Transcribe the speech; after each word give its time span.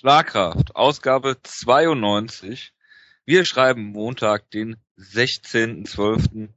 Schlagkraft, 0.00 0.76
Ausgabe 0.76 1.36
92. 1.42 2.72
Wir 3.26 3.44
schreiben 3.44 3.92
Montag, 3.92 4.50
den 4.50 4.78
16.12. 4.98 6.48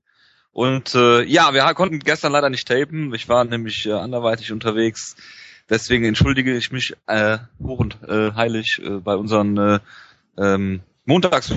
Und 0.54 0.96
äh, 0.96 1.23
ja, 1.23 1.53
wir 1.53 1.66
konnten 1.74 2.00
gestern 2.00 2.32
leider 2.32 2.50
nicht 2.50 2.66
tapen. 2.66 3.14
Ich 3.14 3.27
war 3.27 3.43
nämlich 3.43 3.85
äh, 3.85 3.92
anderweitig 3.92 4.53
unterwegs. 4.53 5.17
Deswegen 5.69 6.06
entschuldige 6.06 6.56
ich 6.56 6.71
mich 6.71 6.95
äh, 7.06 7.40
hoch 7.61 7.79
und 7.79 8.02
äh, 8.04 8.32
heilig 8.32 8.79
äh, 8.82 8.91
bei 9.00 9.16
unseren 9.18 9.57
äh, 9.57 9.80
ähm, 10.38 10.82
Montags. 11.04 11.52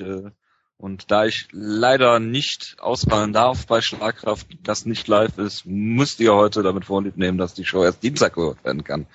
Äh, 0.00 0.30
und 0.76 1.10
da 1.10 1.24
ich 1.24 1.48
leider 1.52 2.18
nicht 2.18 2.76
ausfallen 2.78 3.32
darf 3.32 3.66
bei 3.66 3.80
Schlagkraft, 3.80 4.46
das 4.64 4.86
nicht 4.86 5.06
live 5.08 5.38
ist, 5.38 5.64
müsst 5.64 6.20
ihr 6.20 6.34
heute 6.34 6.62
damit 6.62 6.84
vorlieb 6.84 7.16
nehmen, 7.16 7.38
dass 7.38 7.54
die 7.54 7.64
Show 7.64 7.84
erst 7.84 8.02
Dienstag 8.02 8.34
gehört 8.34 8.64
werden 8.64 8.84
kann. 8.84 9.06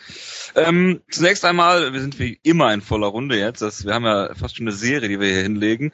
Ähm, 0.56 1.02
zunächst 1.12 1.46
einmal, 1.46 1.94
wir 1.94 2.00
sind 2.00 2.18
wie 2.18 2.40
immer 2.44 2.74
in 2.74 2.82
voller 2.82 3.08
Runde 3.08 3.38
jetzt. 3.38 3.62
Das, 3.62 3.86
wir 3.86 3.94
haben 3.94 4.06
ja 4.06 4.34
fast 4.36 4.58
schon 4.58 4.68
eine 4.68 4.76
Serie, 4.76 5.10
die 5.10 5.20
wir 5.20 5.28
hier 5.28 5.44
hinlegen. 5.44 5.92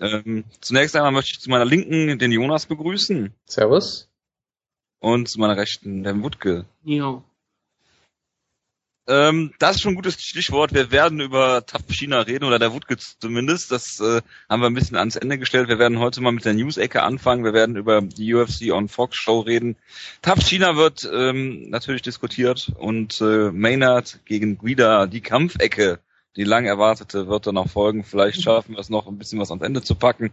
Ähm, 0.00 0.44
zunächst 0.60 0.94
einmal 0.94 1.12
möchte 1.12 1.32
ich 1.32 1.40
zu 1.40 1.50
meiner 1.50 1.64
Linken 1.64 2.18
den 2.18 2.32
Jonas 2.32 2.66
begrüßen. 2.66 3.32
Servus. 3.46 4.08
Und 4.98 5.28
zu 5.28 5.40
meiner 5.40 5.56
Rechten 5.56 6.04
den 6.04 6.22
Wutke. 6.22 6.66
Ja. 6.84 7.22
Ähm, 9.08 9.52
das 9.60 9.76
ist 9.76 9.82
schon 9.82 9.92
ein 9.92 9.96
gutes 9.96 10.20
Stichwort. 10.20 10.74
Wir 10.74 10.90
werden 10.90 11.20
über 11.20 11.64
Tough 11.64 11.86
China 11.88 12.20
reden, 12.20 12.44
oder 12.44 12.58
der 12.58 12.72
Wutke 12.72 12.96
zumindest. 12.96 13.70
Das 13.70 14.00
äh, 14.00 14.20
haben 14.48 14.60
wir 14.60 14.66
ein 14.66 14.74
bisschen 14.74 14.96
ans 14.96 15.14
Ende 15.14 15.38
gestellt. 15.38 15.68
Wir 15.68 15.78
werden 15.78 16.00
heute 16.00 16.20
mal 16.20 16.32
mit 16.32 16.44
der 16.44 16.54
News-Ecke 16.54 17.02
anfangen. 17.02 17.44
Wir 17.44 17.52
werden 17.52 17.76
über 17.76 18.02
die 18.02 18.34
UFC 18.34 18.72
on 18.72 18.88
Fox 18.88 19.16
Show 19.16 19.40
reden. 19.40 19.76
Tough 20.22 20.40
China 20.40 20.76
wird 20.76 21.08
ähm, 21.12 21.70
natürlich 21.70 22.02
diskutiert 22.02 22.72
und 22.76 23.20
äh, 23.20 23.52
Maynard 23.52 24.20
gegen 24.24 24.58
Guida, 24.58 25.06
die 25.06 25.20
Kampfecke, 25.20 26.00
die 26.34 26.44
lang 26.44 26.66
erwartete, 26.66 27.28
wird 27.28 27.46
dann 27.46 27.54
noch 27.54 27.68
folgen. 27.68 28.02
Vielleicht 28.02 28.42
schaffen 28.42 28.74
wir 28.74 28.80
es 28.80 28.90
noch, 28.90 29.06
ein 29.06 29.18
bisschen 29.18 29.38
was 29.38 29.50
ans 29.50 29.62
Ende 29.62 29.82
zu 29.82 29.94
packen. 29.94 30.32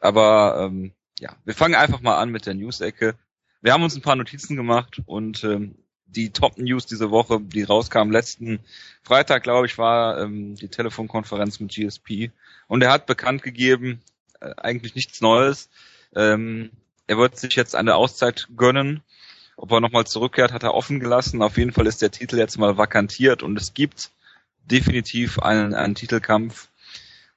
Aber 0.00 0.66
ähm, 0.66 0.92
ja, 1.20 1.36
wir 1.44 1.54
fangen 1.54 1.76
einfach 1.76 2.00
mal 2.00 2.18
an 2.18 2.30
mit 2.30 2.46
der 2.46 2.54
News-Ecke. 2.54 3.14
Wir 3.62 3.72
haben 3.72 3.84
uns 3.84 3.94
ein 3.94 4.02
paar 4.02 4.16
Notizen 4.16 4.56
gemacht 4.56 5.00
und 5.06 5.44
ähm, 5.44 5.76
die 6.10 6.30
Top 6.30 6.58
News 6.58 6.86
diese 6.86 7.10
Woche, 7.10 7.40
die 7.40 7.62
rauskam 7.62 8.10
letzten 8.10 8.60
Freitag, 9.02 9.42
glaube 9.42 9.66
ich, 9.66 9.78
war 9.78 10.18
ähm, 10.18 10.54
die 10.56 10.68
Telefonkonferenz 10.68 11.60
mit 11.60 11.72
GSP. 11.72 12.30
Und 12.68 12.82
er 12.82 12.92
hat 12.92 13.06
bekannt 13.06 13.42
gegeben, 13.42 14.00
äh, 14.40 14.54
eigentlich 14.56 14.94
nichts 14.94 15.20
Neues. 15.20 15.70
Ähm, 16.14 16.70
er 17.06 17.18
wird 17.18 17.38
sich 17.38 17.54
jetzt 17.56 17.74
eine 17.74 17.96
Auszeit 17.96 18.48
gönnen. 18.56 19.02
Ob 19.56 19.72
er 19.72 19.80
nochmal 19.80 20.06
zurückkehrt, 20.06 20.52
hat 20.52 20.62
er 20.62 20.74
offen 20.74 21.00
gelassen. 21.00 21.42
Auf 21.42 21.58
jeden 21.58 21.72
Fall 21.72 21.86
ist 21.86 22.02
der 22.02 22.10
Titel 22.10 22.38
jetzt 22.38 22.58
mal 22.58 22.78
vakantiert 22.78 23.42
und 23.42 23.58
es 23.58 23.74
gibt 23.74 24.10
definitiv 24.64 25.38
einen, 25.38 25.74
einen 25.74 25.94
Titelkampf. 25.94 26.68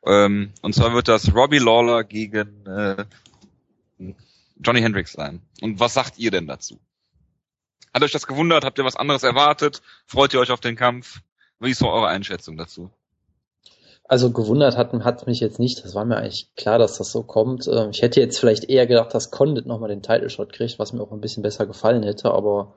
Ähm, 0.06 0.52
und 0.62 0.74
zwar 0.74 0.94
wird 0.94 1.08
das 1.08 1.34
Robbie 1.34 1.60
Lawler 1.60 2.04
gegen 2.04 2.66
äh, 2.66 3.06
Johnny 4.60 4.82
Hendricks 4.82 5.14
sein. 5.14 5.42
Und 5.62 5.80
was 5.80 5.94
sagt 5.94 6.18
ihr 6.18 6.32
denn 6.32 6.48
dazu? 6.48 6.80
Hat 7.94 8.02
euch 8.02 8.12
das 8.12 8.28
gewundert? 8.28 8.66
Habt 8.66 8.80
ihr 8.80 8.86
was 8.86 8.96
anderes 8.96 9.24
erwartet? 9.24 9.82
Freut 10.06 10.34
ihr 10.34 10.40
euch 10.40 10.52
auf 10.52 10.60
den 10.60 10.76
Kampf? 10.76 11.22
Wie 11.60 11.72
ist 11.72 11.80
so 11.80 11.90
eure 11.90 12.08
Einschätzung 12.08 12.58
dazu? 12.58 12.90
Also 14.06 14.32
gewundert 14.32 14.76
hat, 14.76 14.92
hat 14.94 15.28
mich 15.28 15.40
jetzt 15.40 15.60
nicht. 15.60 15.84
Das 15.84 15.96
war 15.96 16.04
mir 16.04 16.18
eigentlich 16.18 16.54
klar, 16.56 16.78
dass 16.78 16.98
das 16.98 17.12
so 17.12 17.24
kommt. 17.24 17.68
Ähm, 17.68 17.92
ich 17.92 18.02
hätte 18.02 18.20
jetzt 18.20 18.40
vielleicht 18.40 18.66
eher 18.66 18.88
gedacht, 18.88 19.14
dass 19.14 19.32
Condit 19.32 19.66
nochmal 19.66 19.90
den 19.90 20.02
Title 20.02 20.30
Shot 20.30 20.52
kriegt, 20.52 20.78
was 20.80 20.92
mir 20.92 21.02
auch 21.02 21.12
ein 21.12 21.22
bisschen 21.22 21.44
besser 21.44 21.66
gefallen 21.66 22.04
hätte. 22.04 22.32
Aber 22.32 22.74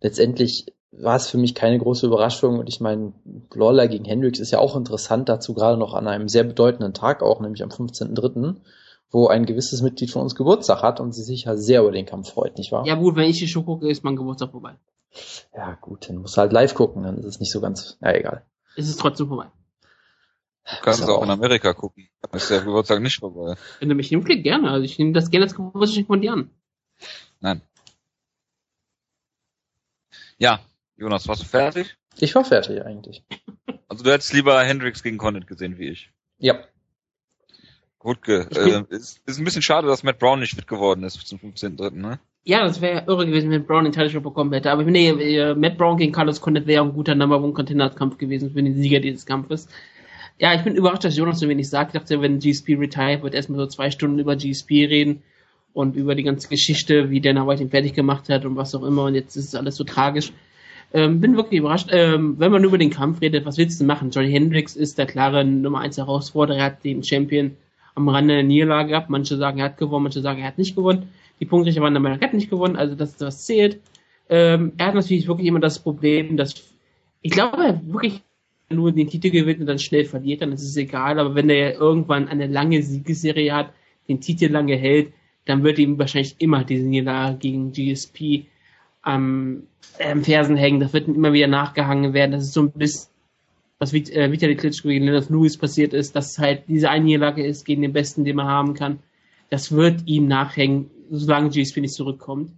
letztendlich 0.00 0.66
war 0.90 1.16
es 1.16 1.28
für 1.28 1.38
mich 1.38 1.54
keine 1.54 1.78
große 1.78 2.06
Überraschung. 2.06 2.58
Und 2.58 2.68
ich 2.68 2.80
meine, 2.80 3.12
Lawler 3.54 3.88
gegen 3.88 4.06
Hendricks 4.06 4.40
ist 4.40 4.50
ja 4.50 4.58
auch 4.58 4.74
interessant 4.74 5.28
dazu, 5.28 5.54
gerade 5.54 5.78
noch 5.78 5.94
an 5.94 6.08
einem 6.08 6.28
sehr 6.28 6.44
bedeutenden 6.44 6.94
Tag 6.94 7.22
auch, 7.22 7.40
nämlich 7.40 7.62
am 7.62 7.70
15.3 7.70 8.56
wo 9.10 9.28
ein 9.28 9.46
gewisses 9.46 9.82
Mitglied 9.82 10.10
von 10.10 10.22
uns 10.22 10.34
Geburtstag 10.34 10.82
hat 10.82 11.00
und 11.00 11.12
sie 11.12 11.22
sich 11.22 11.44
ja 11.44 11.56
sehr 11.56 11.82
über 11.82 11.92
den 11.92 12.06
Kampf 12.06 12.30
freut, 12.30 12.58
nicht 12.58 12.72
wahr? 12.72 12.86
Ja 12.86 12.94
gut, 12.94 13.16
wenn 13.16 13.28
ich 13.30 13.38
die 13.38 13.48
Show 13.48 13.62
gucke, 13.62 13.88
ist 13.88 14.04
mein 14.04 14.16
Geburtstag 14.16 14.50
vorbei. 14.50 14.74
Ja 15.54 15.74
gut, 15.80 16.08
dann 16.08 16.16
musst 16.16 16.36
du 16.36 16.40
halt 16.40 16.52
live 16.52 16.74
gucken, 16.74 17.04
dann 17.04 17.18
ist 17.18 17.24
es 17.24 17.40
nicht 17.40 17.52
so 17.52 17.60
ganz, 17.60 17.96
ja 18.02 18.12
egal. 18.12 18.44
Es 18.76 18.88
ist 18.88 19.00
trotzdem 19.00 19.28
vorbei. 19.28 19.46
Du 20.68 20.82
kannst 20.82 21.00
es 21.00 21.08
auch 21.08 21.22
in 21.22 21.30
Amerika 21.30 21.72
gucken. 21.72 22.08
Dann 22.20 22.32
ist 22.32 22.50
der 22.50 22.60
Geburtstag 22.60 23.00
nicht 23.00 23.20
vorbei. 23.20 23.54
Wenn 23.78 23.88
du 23.88 23.94
mich 23.94 24.08
hinkriegst, 24.08 24.42
gerne. 24.42 24.70
Also 24.70 24.84
ich 24.84 24.98
nehme 24.98 25.12
das 25.12 25.30
gerne 25.30 25.44
als 25.44 25.54
Geburtstag 25.54 26.06
von 26.06 26.20
dir 26.20 26.32
an. 26.32 26.50
Nein. 27.40 27.62
Ja, 30.38 30.60
Jonas, 30.96 31.28
warst 31.28 31.42
du 31.42 31.46
fertig? 31.46 31.96
Ich 32.18 32.34
war 32.34 32.44
fertig 32.44 32.84
eigentlich. 32.84 33.22
Also 33.88 34.02
du 34.02 34.10
hättest 34.10 34.32
lieber 34.32 34.60
Hendrix 34.62 35.02
gegen 35.02 35.18
Condit 35.18 35.46
gesehen 35.46 35.78
wie 35.78 35.88
ich. 35.88 36.10
Ja. 36.38 36.58
Wutke, 38.06 38.48
äh, 38.54 38.94
ist, 38.94 39.20
ist 39.26 39.38
ein 39.38 39.44
bisschen 39.44 39.62
schade, 39.62 39.88
dass 39.88 40.02
Matt 40.02 40.18
Brown 40.18 40.40
nicht 40.40 40.54
fit 40.54 40.66
geworden 40.66 41.02
ist 41.04 41.26
zum 41.26 41.38
15.3., 41.38 41.92
ne? 41.94 42.18
Ja, 42.44 42.64
das 42.64 42.80
wäre 42.80 43.04
irre 43.08 43.26
gewesen, 43.26 43.50
wenn 43.50 43.66
Brown 43.66 43.84
den 43.84 43.92
Title 43.92 44.20
bekommen 44.20 44.52
hätte. 44.52 44.70
Aber 44.70 44.84
nee, 44.84 45.08
äh, 45.08 45.54
Matt 45.56 45.76
Brown 45.76 45.96
gegen 45.96 46.12
Carlos 46.12 46.40
Condit 46.40 46.68
wäre 46.68 46.84
ein 46.84 46.92
guter 46.92 47.16
Number 47.16 47.42
One 47.42 47.52
Contender 47.52 47.90
Kampf 47.90 48.18
gewesen 48.18 48.52
für 48.52 48.62
den 48.62 48.76
Sieger 48.76 49.00
dieses 49.00 49.26
Kampfes. 49.26 49.68
Ja, 50.38 50.54
ich 50.54 50.62
bin 50.62 50.76
überrascht, 50.76 51.02
dass 51.02 51.16
Jonas 51.16 51.40
so 51.40 51.48
wenig 51.48 51.68
sagt. 51.68 51.94
Ich 51.94 52.00
dachte, 52.00 52.22
wenn 52.22 52.38
GSP 52.38 52.76
retire, 52.78 53.22
wird 53.22 53.34
erstmal 53.34 53.58
so 53.58 53.66
zwei 53.66 53.90
Stunden 53.90 54.20
über 54.20 54.36
GSP 54.36 54.86
reden 54.86 55.22
und 55.72 55.96
über 55.96 56.14
die 56.14 56.22
ganze 56.22 56.48
Geschichte, 56.48 57.10
wie 57.10 57.20
Dana 57.20 57.48
White 57.48 57.62
ihn 57.62 57.70
fertig 57.70 57.94
gemacht 57.94 58.28
hat 58.28 58.44
und 58.44 58.54
was 58.54 58.74
auch 58.76 58.84
immer. 58.84 59.04
Und 59.04 59.14
jetzt 59.14 59.34
ist 59.34 59.46
es 59.46 59.54
alles 59.56 59.74
so 59.74 59.82
tragisch. 59.82 60.32
Ähm, 60.92 61.20
bin 61.20 61.36
wirklich 61.36 61.58
überrascht. 61.58 61.88
Ähm, 61.90 62.38
wenn 62.38 62.52
man 62.52 62.62
nur 62.62 62.68
über 62.68 62.78
den 62.78 62.90
Kampf 62.90 63.20
redet, 63.22 63.44
was 63.44 63.58
willst 63.58 63.80
du 63.80 63.84
machen? 63.84 64.10
Johnny 64.10 64.30
Hendricks 64.30 64.76
ist 64.76 64.98
der 64.98 65.06
klare 65.06 65.44
Nummer 65.44 65.80
1 65.80 65.96
Herausforderer. 65.96 66.58
Er 66.58 66.64
hat 66.66 66.84
den 66.84 67.02
Champion 67.02 67.56
am 67.96 68.08
Rande 68.08 68.34
der 68.34 68.42
Niederlage 68.44 68.90
gehabt. 68.90 69.10
Manche 69.10 69.36
sagen, 69.36 69.58
er 69.58 69.64
hat 69.64 69.78
gewonnen, 69.78 70.04
manche 70.04 70.20
sagen, 70.20 70.40
er 70.40 70.48
hat 70.48 70.58
nicht 70.58 70.76
gewonnen. 70.76 71.08
Die 71.40 71.46
Punktrichter 71.46 71.82
waren 71.82 71.94
der 71.94 72.00
Meinung, 72.00 72.20
er 72.20 72.28
hat 72.28 72.34
nicht 72.34 72.50
gewonnen, 72.50 72.76
also 72.76 72.94
das, 72.94 73.16
das 73.16 73.44
zählt. 73.44 73.80
Ähm, 74.28 74.72
er 74.78 74.86
hat 74.86 74.94
natürlich 74.94 75.26
wirklich 75.26 75.48
immer 75.48 75.60
das 75.60 75.78
Problem, 75.78 76.36
dass 76.36 76.54
ich 77.22 77.30
glaube, 77.32 77.56
er 77.56 77.80
wirklich 77.86 78.22
nur 78.68 78.92
den 78.92 79.08
Titel 79.08 79.30
gewinnt 79.30 79.60
und 79.60 79.66
dann 79.66 79.78
schnell 79.78 80.04
verliert, 80.04 80.42
dann 80.42 80.52
ist 80.52 80.62
es 80.62 80.76
egal. 80.76 81.18
Aber 81.18 81.34
wenn 81.34 81.50
er 81.50 81.74
irgendwann 81.74 82.28
eine 82.28 82.46
lange 82.46 82.82
Siegesserie 82.82 83.52
hat, 83.52 83.72
den 84.08 84.20
Titel 84.20 84.46
lange 84.46 84.76
hält, 84.76 85.12
dann 85.44 85.62
wird 85.62 85.78
ihm 85.78 85.98
wahrscheinlich 85.98 86.36
immer 86.38 86.64
diese 86.64 86.86
Niederlage 86.86 87.38
gegen 87.38 87.72
GSP 87.72 88.46
am, 89.02 89.62
am 90.04 90.24
Fersen 90.24 90.56
hängen. 90.56 90.80
Das 90.80 90.92
wird 90.92 91.08
ihm 91.08 91.14
immer 91.14 91.32
wieder 91.32 91.46
nachgehangen 91.46 92.12
werden. 92.12 92.32
Das 92.32 92.44
ist 92.44 92.52
so 92.52 92.62
ein 92.62 92.72
bisschen 92.72 93.08
was 93.78 93.92
äh, 93.92 94.32
Vitali 94.32 94.56
Klitschko 94.56 94.88
gegen 94.88 95.04
Leonard 95.04 95.28
Lewis 95.28 95.56
passiert 95.56 95.92
ist, 95.92 96.16
dass 96.16 96.38
halt 96.38 96.64
diese 96.68 96.90
eine 96.90 97.42
ist 97.42 97.64
gegen 97.64 97.82
den 97.82 97.92
Besten, 97.92 98.24
den 98.24 98.36
man 98.36 98.46
haben 98.46 98.74
kann. 98.74 99.00
Das 99.50 99.72
wird 99.72 100.02
ihm 100.06 100.26
nachhängen, 100.26 100.90
solange 101.10 101.50
GSP 101.50 101.80
nicht 101.80 101.94
zurückkommt. 101.94 102.52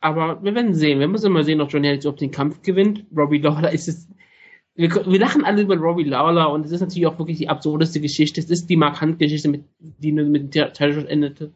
Aber 0.00 0.42
wir 0.42 0.54
werden 0.54 0.74
sehen. 0.74 0.98
Wir 0.98 1.06
müssen 1.06 1.26
immer 1.26 1.44
sehen, 1.44 1.60
ob 1.60 1.72
John 1.72 1.84
Harris 1.84 2.04
überhaupt 2.04 2.20
den 2.20 2.32
Kampf 2.32 2.62
gewinnt. 2.62 3.04
Robbie 3.16 3.38
Lawler 3.38 3.72
ist 3.72 3.88
es. 3.88 4.08
Wir, 4.74 4.90
wir 4.90 5.18
lachen 5.18 5.44
alle 5.44 5.62
über 5.62 5.76
Robbie 5.76 6.04
Lawler 6.04 6.50
und 6.50 6.64
es 6.64 6.72
ist 6.72 6.80
natürlich 6.80 7.06
auch 7.06 7.18
wirklich 7.18 7.38
die 7.38 7.48
absurdeste 7.48 8.00
Geschichte. 8.00 8.40
Es 8.40 8.50
ist 8.50 8.68
die 8.68 8.76
Markant-Geschichte, 8.76 9.48
mit, 9.48 9.64
die 9.78 10.10
mit 10.12 10.54
dem 10.54 10.72
Title 10.72 11.06
endete. 11.06 11.52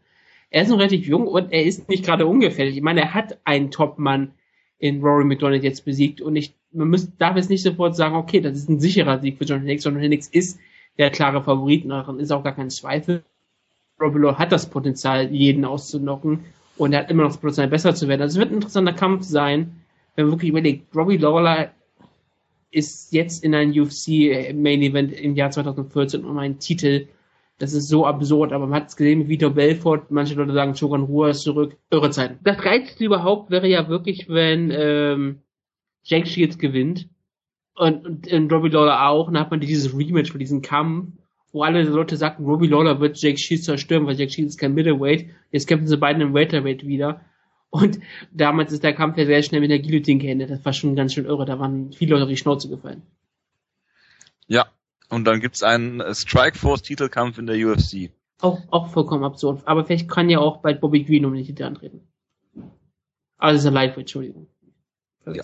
Er 0.50 0.62
ist 0.62 0.68
noch 0.68 0.78
relativ 0.78 1.06
jung 1.06 1.26
und 1.26 1.50
er 1.50 1.64
ist 1.64 1.88
nicht 1.88 2.04
gerade 2.04 2.26
ungefährlich. 2.26 2.76
Ich 2.76 2.82
meine, 2.82 3.00
er 3.00 3.14
hat 3.14 3.38
einen 3.44 3.70
Top-Mann 3.70 4.32
in 4.78 5.02
Rory 5.02 5.24
McDonald 5.24 5.64
jetzt 5.64 5.84
besiegt 5.84 6.20
und 6.20 6.36
ich, 6.36 6.54
man 6.76 6.90
muss, 6.90 7.16
darf 7.16 7.36
jetzt 7.36 7.50
nicht 7.50 7.62
sofort 7.62 7.96
sagen, 7.96 8.16
okay, 8.16 8.40
das 8.40 8.56
ist 8.56 8.68
ein 8.68 8.80
sicherer 8.80 9.20
Sieg 9.20 9.38
für 9.38 9.44
John 9.44 9.58
Hendricks. 9.58 9.84
John 9.84 9.96
Hendricks 9.96 10.28
ist 10.28 10.58
der 10.98 11.10
klare 11.10 11.42
Favorit, 11.42 11.88
daran 11.88 12.20
ist 12.20 12.30
auch 12.30 12.44
gar 12.44 12.54
kein 12.54 12.70
Zweifel. 12.70 13.24
Lawler 13.98 14.38
hat 14.38 14.52
das 14.52 14.68
Potenzial, 14.68 15.32
jeden 15.32 15.64
auszunocken 15.64 16.40
und 16.76 16.92
er 16.92 17.00
hat 17.00 17.10
immer 17.10 17.22
noch 17.22 17.30
das 17.30 17.40
Potenzial, 17.40 17.68
besser 17.68 17.94
zu 17.94 18.08
werden. 18.08 18.22
Also 18.22 18.34
es 18.34 18.38
wird 18.38 18.50
ein 18.50 18.56
interessanter 18.56 18.92
Kampf 18.92 19.24
sein, 19.24 19.82
wenn 20.14 20.26
man 20.26 20.32
wirklich 20.32 20.50
überlegt, 20.50 20.94
Robbie 20.94 21.16
Lawler 21.16 21.72
ist 22.70 23.12
jetzt 23.12 23.42
in 23.42 23.54
einem 23.54 23.72
UFC 23.72 24.54
Main 24.54 24.82
Event 24.82 25.12
im 25.12 25.34
Jahr 25.34 25.50
2014 25.50 26.24
um 26.24 26.36
einen 26.38 26.58
Titel 26.58 27.08
das 27.58 27.72
ist 27.72 27.88
so 27.88 28.06
absurd, 28.06 28.52
aber 28.52 28.66
man 28.66 28.80
hat 28.80 28.88
es 28.88 28.96
gesehen 28.96 29.20
mit 29.20 29.28
Vitor 29.28 29.50
Belfort, 29.50 30.10
manche 30.10 30.34
Leute 30.34 30.52
sagen, 30.52 30.74
Shogun 30.74 31.04
Ruhr 31.04 31.30
ist 31.30 31.42
zurück. 31.42 31.76
Irre 31.90 32.10
Zeiten. 32.10 32.38
Das 32.44 32.58
Geilste 32.58 33.04
überhaupt 33.04 33.50
wäre 33.50 33.66
ja 33.66 33.88
wirklich, 33.88 34.28
wenn 34.28 34.70
ähm, 34.70 35.38
Jake 36.06 36.26
Shields 36.26 36.58
gewinnt 36.58 37.08
und, 37.74 38.06
und, 38.06 38.32
und 38.32 38.52
Robbie 38.52 38.68
Lawler 38.68 39.08
auch, 39.08 39.26
dann 39.26 39.40
hat 39.40 39.50
man 39.50 39.60
dieses 39.60 39.96
Rematch 39.96 40.32
für 40.32 40.38
diesen 40.38 40.62
Kampf, 40.62 41.12
wo 41.52 41.62
alle 41.62 41.82
Leute 41.82 42.16
sagten, 42.16 42.44
Robbie 42.44 42.68
Lawler 42.68 43.00
wird 43.00 43.20
Jake 43.20 43.38
Shields 43.38 43.64
zerstören, 43.64 44.06
weil 44.06 44.16
Jake 44.16 44.32
Shields 44.32 44.54
ist 44.54 44.60
kein 44.60 44.74
Middleweight. 44.74 45.26
Jetzt 45.50 45.66
kämpfen 45.66 45.86
sie 45.86 45.96
beide 45.96 46.22
im 46.22 46.32
Welterweight 46.32 46.86
wieder. 46.86 47.20
Und 47.70 47.98
damals 48.32 48.72
ist 48.72 48.84
der 48.84 48.94
Kampf 48.94 49.18
ja 49.18 49.26
sehr 49.26 49.42
schnell 49.42 49.60
mit 49.60 49.70
der 49.70 49.80
Guillotine 49.80 50.20
geendet. 50.20 50.50
Das 50.50 50.64
war 50.64 50.72
schon 50.72 50.96
ganz 50.96 51.12
schön 51.12 51.26
irre. 51.26 51.44
Da 51.44 51.58
waren 51.58 51.92
viele 51.92 52.12
Leute 52.12 52.24
auf 52.24 52.30
die 52.30 52.36
Schnauze 52.36 52.68
gefallen. 52.68 53.02
Ja, 54.46 54.66
und 55.08 55.24
dann 55.24 55.40
gibt's 55.40 55.62
einen 55.62 56.02
Strikeforce-Titelkampf 56.14 57.38
in 57.38 57.46
der 57.46 57.56
UFC. 57.56 58.10
Auch, 58.40 58.60
auch 58.70 58.90
vollkommen 58.90 59.24
absurd. 59.24 59.62
Aber 59.66 59.84
vielleicht 59.84 60.08
kann 60.08 60.30
ja 60.30 60.38
auch 60.38 60.58
bald 60.58 60.80
Bobby 60.80 61.04
Green 61.04 61.24
um 61.24 61.34
den 61.34 61.44
Titel 61.44 61.64
antreten. 61.64 62.06
Also 63.38 63.58
ist 63.58 63.64
er 63.64 63.72
Lightweight, 63.72 64.00
Entschuldigung. 64.00 64.46
Ja. 65.26 65.42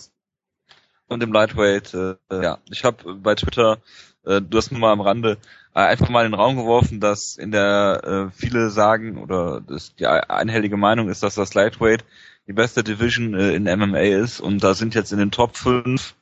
Und 1.12 1.22
im 1.22 1.32
Lightweight. 1.32 1.94
Äh, 1.94 2.16
ja, 2.30 2.58
ich 2.70 2.84
habe 2.84 3.14
bei 3.14 3.34
Twitter, 3.34 3.78
äh, 4.24 4.40
du 4.40 4.58
hast 4.58 4.72
nur 4.72 4.80
mal 4.80 4.92
am 4.92 5.00
Rande, 5.00 5.38
äh, 5.74 5.80
einfach 5.80 6.08
mal 6.08 6.24
in 6.24 6.32
den 6.32 6.40
Raum 6.40 6.56
geworfen, 6.56 7.00
dass 7.00 7.36
in 7.36 7.52
der 7.52 8.02
äh, 8.04 8.30
viele 8.36 8.70
sagen 8.70 9.18
oder 9.18 9.60
das, 9.60 9.94
die 9.94 10.06
einhellige 10.06 10.76
Meinung 10.76 11.08
ist, 11.08 11.22
dass 11.22 11.34
das 11.34 11.54
Lightweight 11.54 12.04
die 12.46 12.52
beste 12.52 12.82
Division 12.82 13.34
äh, 13.34 13.54
in 13.54 13.64
MMA 13.64 14.00
ist 14.00 14.40
und 14.40 14.62
da 14.64 14.74
sind 14.74 14.94
jetzt 14.94 15.12
in 15.12 15.18
den 15.18 15.30
Top 15.30 15.56
5 15.56 16.14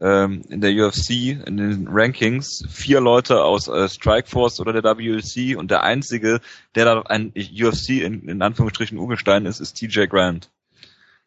ähm, 0.00 0.42
in 0.48 0.60
der 0.60 0.72
UFC, 0.72 1.10
in 1.44 1.56
den 1.56 1.88
Rankings, 1.88 2.64
vier 2.68 3.00
Leute 3.00 3.42
aus 3.42 3.68
äh, 3.68 3.88
Strikeforce 3.88 4.60
oder 4.60 4.72
der 4.72 4.84
WC 4.84 5.56
und 5.56 5.70
der 5.70 5.82
einzige, 5.82 6.40
der 6.74 6.84
da 6.84 7.02
ein 7.02 7.32
UFC 7.34 7.90
in, 8.00 8.28
in 8.28 8.42
Anführungsstrichen 8.42 8.98
Urgestein 8.98 9.46
ist, 9.46 9.60
ist 9.60 9.74
TJ 9.74 10.06
Grant. 10.06 10.50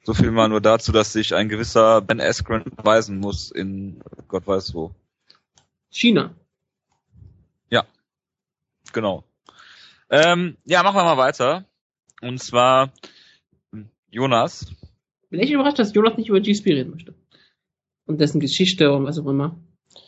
So 0.04 0.14
viel 0.14 0.32
mal 0.32 0.50
nur 0.50 0.62
dazu, 0.62 0.92
dass 0.92 1.14
sich 1.14 1.36
ein 1.36 1.48
gewisser 1.48 2.02
Ben 2.02 2.20
Askren 2.20 2.64
beweisen 2.64 3.20
muss 3.20 3.52
in 3.52 4.02
Gott 4.28 4.48
weiß 4.48 4.74
wo. 4.74 4.96
China. 5.92 6.34
Ja, 7.70 7.86
genau. 8.94 9.24
Ähm, 10.10 10.58
ja, 10.66 10.82
machen 10.84 10.96
wir 10.96 11.04
mal 11.04 11.18
weiter. 11.18 11.66
Und 12.22 12.40
zwar 12.40 12.92
Jonas. 14.10 14.74
Bin 15.30 15.40
echt 15.40 15.52
überrascht, 15.52 15.80
dass 15.80 15.94
Jonas 15.94 16.18
nicht 16.18 16.30
über 16.30 16.42
GSP 16.42 16.74
reden 16.74 16.92
möchte. 16.92 17.16
Und 18.06 18.20
dessen 18.20 18.40
Geschichte 18.40 18.92
und 18.92 19.06
was 19.06 19.20
auch 19.20 19.28
immer. 19.28 19.58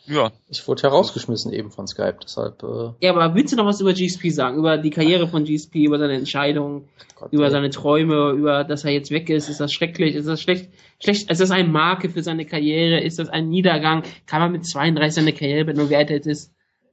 Ja. 0.06 0.32
Ich 0.50 0.68
wurde 0.68 0.84
herausgeschmissen 0.84 1.54
eben 1.54 1.72
von 1.72 1.88
Skype, 1.88 2.18
deshalb. 2.22 2.62
Äh 2.64 2.92
ja, 3.00 3.14
aber 3.16 3.36
willst 3.36 3.54
du 3.54 3.58
noch 3.58 3.66
was 3.66 3.80
über 3.80 3.94
GSP 3.94 4.30
sagen? 4.30 4.58
Über 4.58 4.78
die 4.78 4.90
Karriere 4.90 5.28
von 5.28 5.46
GSP, 5.46 5.86
über 5.86 5.98
seine 5.98 6.16
Entscheidung, 6.16 6.90
Gott, 7.16 7.32
über 7.32 7.46
ey. 7.46 7.52
seine 7.52 7.70
Träume, 7.70 8.32
über 8.32 8.64
dass 8.66 8.84
er 8.84 8.92
jetzt 8.92 9.12
weg 9.12 9.30
ist? 9.30 9.50
Ist 9.50 9.60
das 9.60 9.72
schrecklich? 9.72 10.16
Ist 10.16 10.28
das 10.28 10.42
schlecht? 10.42 10.70
Schlecht? 11.02 11.30
Ist 11.32 11.40
das 11.40 11.52
eine 11.52 11.70
Marke 11.70 12.10
für 12.10 12.22
seine 12.22 12.46
Karriere? 12.46 13.00
Ist 13.00 13.20
das 13.20 13.30
ein 13.30 13.50
Niedergang? 13.50 14.04
Kann 14.26 14.42
man 14.42 14.52
mit 14.52 14.66
32 14.66 15.16
seine 15.16 15.34
Karriere 15.34 15.66
beenden, 15.66 15.90
wie 15.90 15.96
alt 15.96 16.10
er 16.12 16.26
ist? 16.26 16.52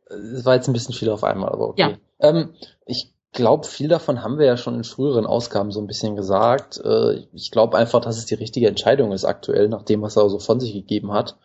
Es 0.08 0.44
war 0.44 0.54
jetzt 0.54 0.68
ein 0.68 0.72
bisschen 0.72 0.94
viel 0.94 1.10
auf 1.10 1.24
einmal, 1.24 1.50
aber 1.50 1.68
okay. 1.68 1.96
Ja. 2.20 2.28
Ähm, 2.28 2.50
ich 2.86 3.12
glaube, 3.32 3.66
viel 3.66 3.88
davon 3.88 4.22
haben 4.22 4.38
wir 4.38 4.46
ja 4.46 4.56
schon 4.56 4.74
in 4.74 4.84
früheren 4.84 5.26
Ausgaben 5.26 5.70
so 5.70 5.80
ein 5.80 5.86
bisschen 5.86 6.16
gesagt. 6.16 6.80
Äh, 6.84 7.24
ich 7.32 7.50
glaube 7.50 7.76
einfach, 7.76 8.00
dass 8.00 8.18
es 8.18 8.26
die 8.26 8.34
richtige 8.34 8.68
Entscheidung 8.68 9.12
ist 9.12 9.24
aktuell, 9.24 9.68
nach 9.68 9.82
dem, 9.82 10.02
was 10.02 10.16
er 10.16 10.28
so 10.28 10.38
von 10.38 10.60
sich 10.60 10.72
gegeben 10.72 11.12
hat. 11.12 11.36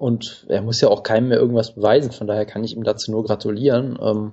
Und 0.00 0.46
er 0.48 0.62
muss 0.62 0.80
ja 0.80 0.88
auch 0.88 1.02
keinem 1.02 1.28
mehr 1.28 1.36
irgendwas 1.36 1.74
beweisen, 1.74 2.10
von 2.10 2.26
daher 2.26 2.46
kann 2.46 2.64
ich 2.64 2.74
ihm 2.74 2.84
dazu 2.84 3.10
nur 3.10 3.22
gratulieren. 3.22 3.98
Ähm, 4.00 4.32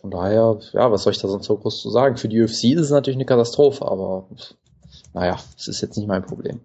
von 0.00 0.10
daher, 0.10 0.60
ja, 0.72 0.90
was 0.90 1.02
soll 1.02 1.12
ich 1.12 1.18
da 1.18 1.28
sonst 1.28 1.44
so 1.44 1.58
groß 1.58 1.82
zu 1.82 1.90
sagen? 1.90 2.16
Für 2.16 2.30
die 2.30 2.40
UFC 2.40 2.72
ist 2.72 2.80
es 2.80 2.90
natürlich 2.90 3.18
eine 3.18 3.26
Katastrophe, 3.26 3.84
aber 3.86 4.30
naja, 5.12 5.38
es 5.58 5.68
ist 5.68 5.82
jetzt 5.82 5.98
nicht 5.98 6.08
mein 6.08 6.24
Problem. 6.24 6.60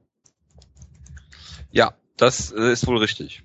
Ja, 1.70 1.96
das 2.16 2.54
äh, 2.54 2.72
ist 2.72 2.88
wohl 2.88 3.00
richtig. 3.00 3.44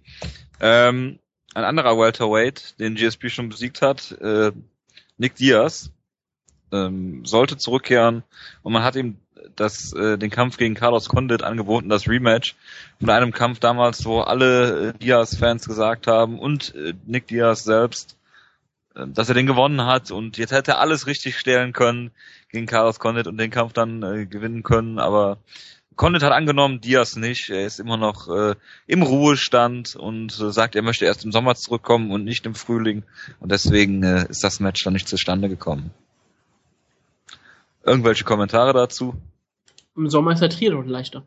Ähm, 0.61 1.19
ein 1.55 1.65
anderer 1.65 1.99
Welterweight, 1.99 2.79
den 2.79 2.95
GSP 2.95 3.31
schon 3.31 3.49
besiegt 3.49 3.83
hat, 3.83 4.13
äh, 4.21 4.53
Nick 5.19 5.35
Diaz, 5.35 5.91
ähm, 6.71 7.25
sollte 7.25 7.57
zurückkehren 7.57 8.23
und 8.63 8.73
man 8.73 8.85
hat 8.85 8.95
ihm 8.95 9.17
das, 9.57 9.93
äh, 9.93 10.19
den 10.19 10.31
Kampf 10.31 10.57
gegen 10.57 10.75
Carlos 10.75 11.09
Condit 11.09 11.43
angeboten, 11.43 11.89
das 11.89 12.09
Rematch 12.09 12.57
von 13.01 13.11
einem 13.11 13.33
Kampf 13.33 13.59
damals, 13.59 14.05
wo 14.05 14.21
alle 14.21 14.89
äh, 14.89 14.93
Diaz-Fans 14.99 15.67
gesagt 15.67 16.07
haben 16.07 16.39
und 16.39 16.75
äh, 16.75 16.95
Nick 17.07 17.27
Diaz 17.27 17.65
selbst, 17.65 18.17
äh, 18.95 19.07
dass 19.07 19.29
er 19.29 19.35
den 19.35 19.47
gewonnen 19.47 19.85
hat 19.85 20.11
und 20.11 20.39
jetzt 20.39 20.53
hätte 20.53 20.73
er 20.73 20.81
alles 20.81 21.07
richtig 21.07 21.39
stellen 21.39 21.73
können 21.73 22.11
gegen 22.51 22.67
Carlos 22.67 22.99
Condit 22.99 23.27
und 23.27 23.39
den 23.39 23.51
Kampf 23.51 23.73
dann 23.73 24.03
äh, 24.03 24.27
gewinnen 24.27 24.63
können, 24.63 24.99
aber 24.99 25.39
Condit 25.97 26.23
hat 26.23 26.33
angenommen, 26.33 26.81
Diaz 26.81 27.17
nicht. 27.17 27.51
Er 27.51 27.67
ist 27.67 27.79
immer 27.79 27.97
noch 27.97 28.29
äh, 28.29 28.55
im 28.87 29.03
Ruhestand 29.03 29.95
und 29.95 30.33
äh, 30.41 30.51
sagt, 30.51 30.75
er 30.75 30.83
möchte 30.83 31.05
erst 31.05 31.25
im 31.25 31.33
Sommer 31.33 31.55
zurückkommen 31.55 32.11
und 32.11 32.25
nicht 32.25 32.47
im 32.47 32.55
Frühling. 32.55 33.03
Und 33.41 33.53
deswegen 33.53 34.03
äh, 34.03 34.27
ist 34.29 34.43
das 34.43 34.59
Match 34.59 34.83
dann 34.85 34.95
nicht 34.95 35.09
zustande 35.09 35.49
gekommen. 35.49 35.91
Irgendwelche 37.85 38.25
Kommentare 38.25 38.73
dazu? 38.73 39.15
Im 39.97 40.09
Sommer 40.09 40.33
ist 40.33 40.41
der 40.41 40.51
Triathlon 40.51 40.89
leichter. 40.89 41.27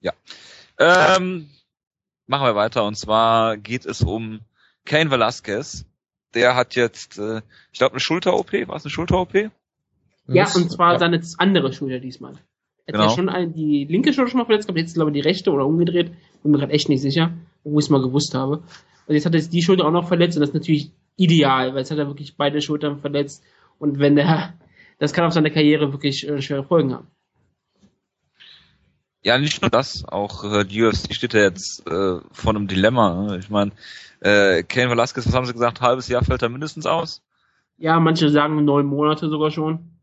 Ja. 0.00 0.12
Ähm, 0.78 1.50
machen 2.26 2.46
wir 2.46 2.54
weiter. 2.54 2.84
Und 2.84 2.96
zwar 2.96 3.56
geht 3.56 3.86
es 3.86 4.02
um 4.02 4.40
Kane 4.84 5.10
Velasquez. 5.10 5.86
Der 6.34 6.56
hat 6.56 6.74
jetzt, 6.74 7.18
äh, 7.18 7.42
ich 7.72 7.78
glaube, 7.78 7.92
eine 7.92 8.00
Schulter-OP. 8.00 8.52
War 8.68 8.76
es 8.76 8.84
eine 8.84 8.90
Schulter-OP? 8.90 9.50
Ja, 10.26 10.48
und 10.54 10.70
zwar 10.70 10.94
ja. 10.94 10.98
seine 10.98 11.22
andere 11.38 11.72
Schulter 11.72 12.00
diesmal. 12.00 12.34
Er 12.86 12.92
genau. 12.92 13.04
hat 13.04 13.10
ja 13.10 13.16
schon 13.16 13.28
ein, 13.28 13.52
die 13.52 13.84
linke 13.84 14.12
Schulter 14.12 14.30
schon 14.30 14.38
mal 14.38 14.46
verletzt 14.46 14.66
gehabt, 14.66 14.78
jetzt 14.78 14.94
glaube 14.94 15.10
ich 15.10 15.14
die 15.14 15.28
rechte 15.28 15.50
oder 15.52 15.66
umgedreht. 15.66 16.12
Bin 16.42 16.52
mir 16.52 16.58
gerade 16.58 16.72
echt 16.72 16.88
nicht 16.88 17.00
sicher, 17.00 17.32
wo 17.62 17.78
ich 17.78 17.86
es 17.86 17.90
mal 17.90 18.02
gewusst 18.02 18.34
habe. 18.34 18.62
Und 19.06 19.14
jetzt 19.14 19.26
hat 19.26 19.34
er 19.34 19.42
die 19.42 19.62
Schulter 19.62 19.86
auch 19.86 19.92
noch 19.92 20.08
verletzt 20.08 20.36
und 20.36 20.40
das 20.40 20.50
ist 20.50 20.54
natürlich 20.54 20.90
ideal, 21.16 21.72
weil 21.72 21.80
jetzt 21.80 21.90
hat 21.90 21.98
er 21.98 22.08
wirklich 22.08 22.36
beide 22.36 22.60
Schultern 22.60 22.98
verletzt. 22.98 23.42
Und 23.78 23.98
wenn 23.98 24.16
der 24.16 24.54
das 24.98 25.12
kann 25.12 25.24
auf 25.24 25.32
seine 25.32 25.50
Karriere 25.50 25.92
wirklich 25.92 26.28
äh, 26.28 26.40
schwere 26.42 26.64
Folgen 26.64 26.94
haben. 26.94 27.08
Ja, 29.22 29.38
nicht 29.38 29.62
nur 29.62 29.70
das, 29.70 30.04
auch 30.04 30.44
äh, 30.44 30.64
die 30.64 30.82
UFC 30.82 31.14
steht 31.14 31.32
ja 31.32 31.40
jetzt 31.40 31.86
äh, 31.86 32.20
vor 32.30 32.50
einem 32.50 32.68
Dilemma. 32.68 33.22
Ne? 33.22 33.38
Ich 33.38 33.48
meine, 33.48 33.72
äh, 34.20 34.62
Ken 34.62 34.90
Velasquez, 34.90 35.26
was 35.26 35.34
haben 35.34 35.46
sie 35.46 35.54
gesagt, 35.54 35.80
halbes 35.80 36.08
Jahr 36.08 36.22
fällt 36.22 36.42
er 36.42 36.50
mindestens 36.50 36.84
aus? 36.84 37.22
Ja, 37.78 37.98
manche 38.00 38.28
sagen 38.28 38.64
neun 38.64 38.86
Monate 38.86 39.28
sogar 39.28 39.50
schon. 39.50 39.94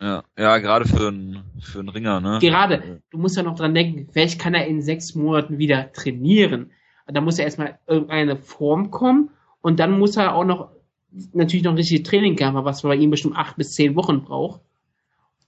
Ja, 0.00 0.24
ja, 0.38 0.58
gerade 0.58 0.86
für 0.86 1.08
einen 1.08 1.42
für 1.60 1.80
einen 1.80 1.90
Ringer, 1.90 2.20
ne? 2.20 2.38
Gerade, 2.40 3.02
du 3.10 3.18
musst 3.18 3.36
ja 3.36 3.42
noch 3.42 3.56
dran 3.56 3.74
denken, 3.74 4.08
vielleicht 4.10 4.40
kann 4.40 4.54
er 4.54 4.66
in 4.66 4.80
sechs 4.80 5.14
Monaten 5.14 5.58
wieder 5.58 5.92
trainieren. 5.92 6.70
Da 7.06 7.20
muss 7.20 7.38
ja 7.38 7.44
erstmal 7.44 7.78
irgendeine 7.86 8.36
Form 8.36 8.90
kommen 8.90 9.30
und 9.60 9.78
dann 9.78 9.98
muss 9.98 10.16
er 10.16 10.34
auch 10.34 10.44
noch 10.44 10.70
natürlich 11.32 11.64
noch 11.64 11.76
richtig 11.76 12.04
Training 12.04 12.36
gehabt 12.36 12.64
was 12.64 12.82
bei 12.82 12.94
ihm 12.94 13.10
bestimmt 13.10 13.36
acht 13.36 13.56
bis 13.56 13.72
zehn 13.74 13.96
Wochen 13.96 14.22
braucht. 14.22 14.60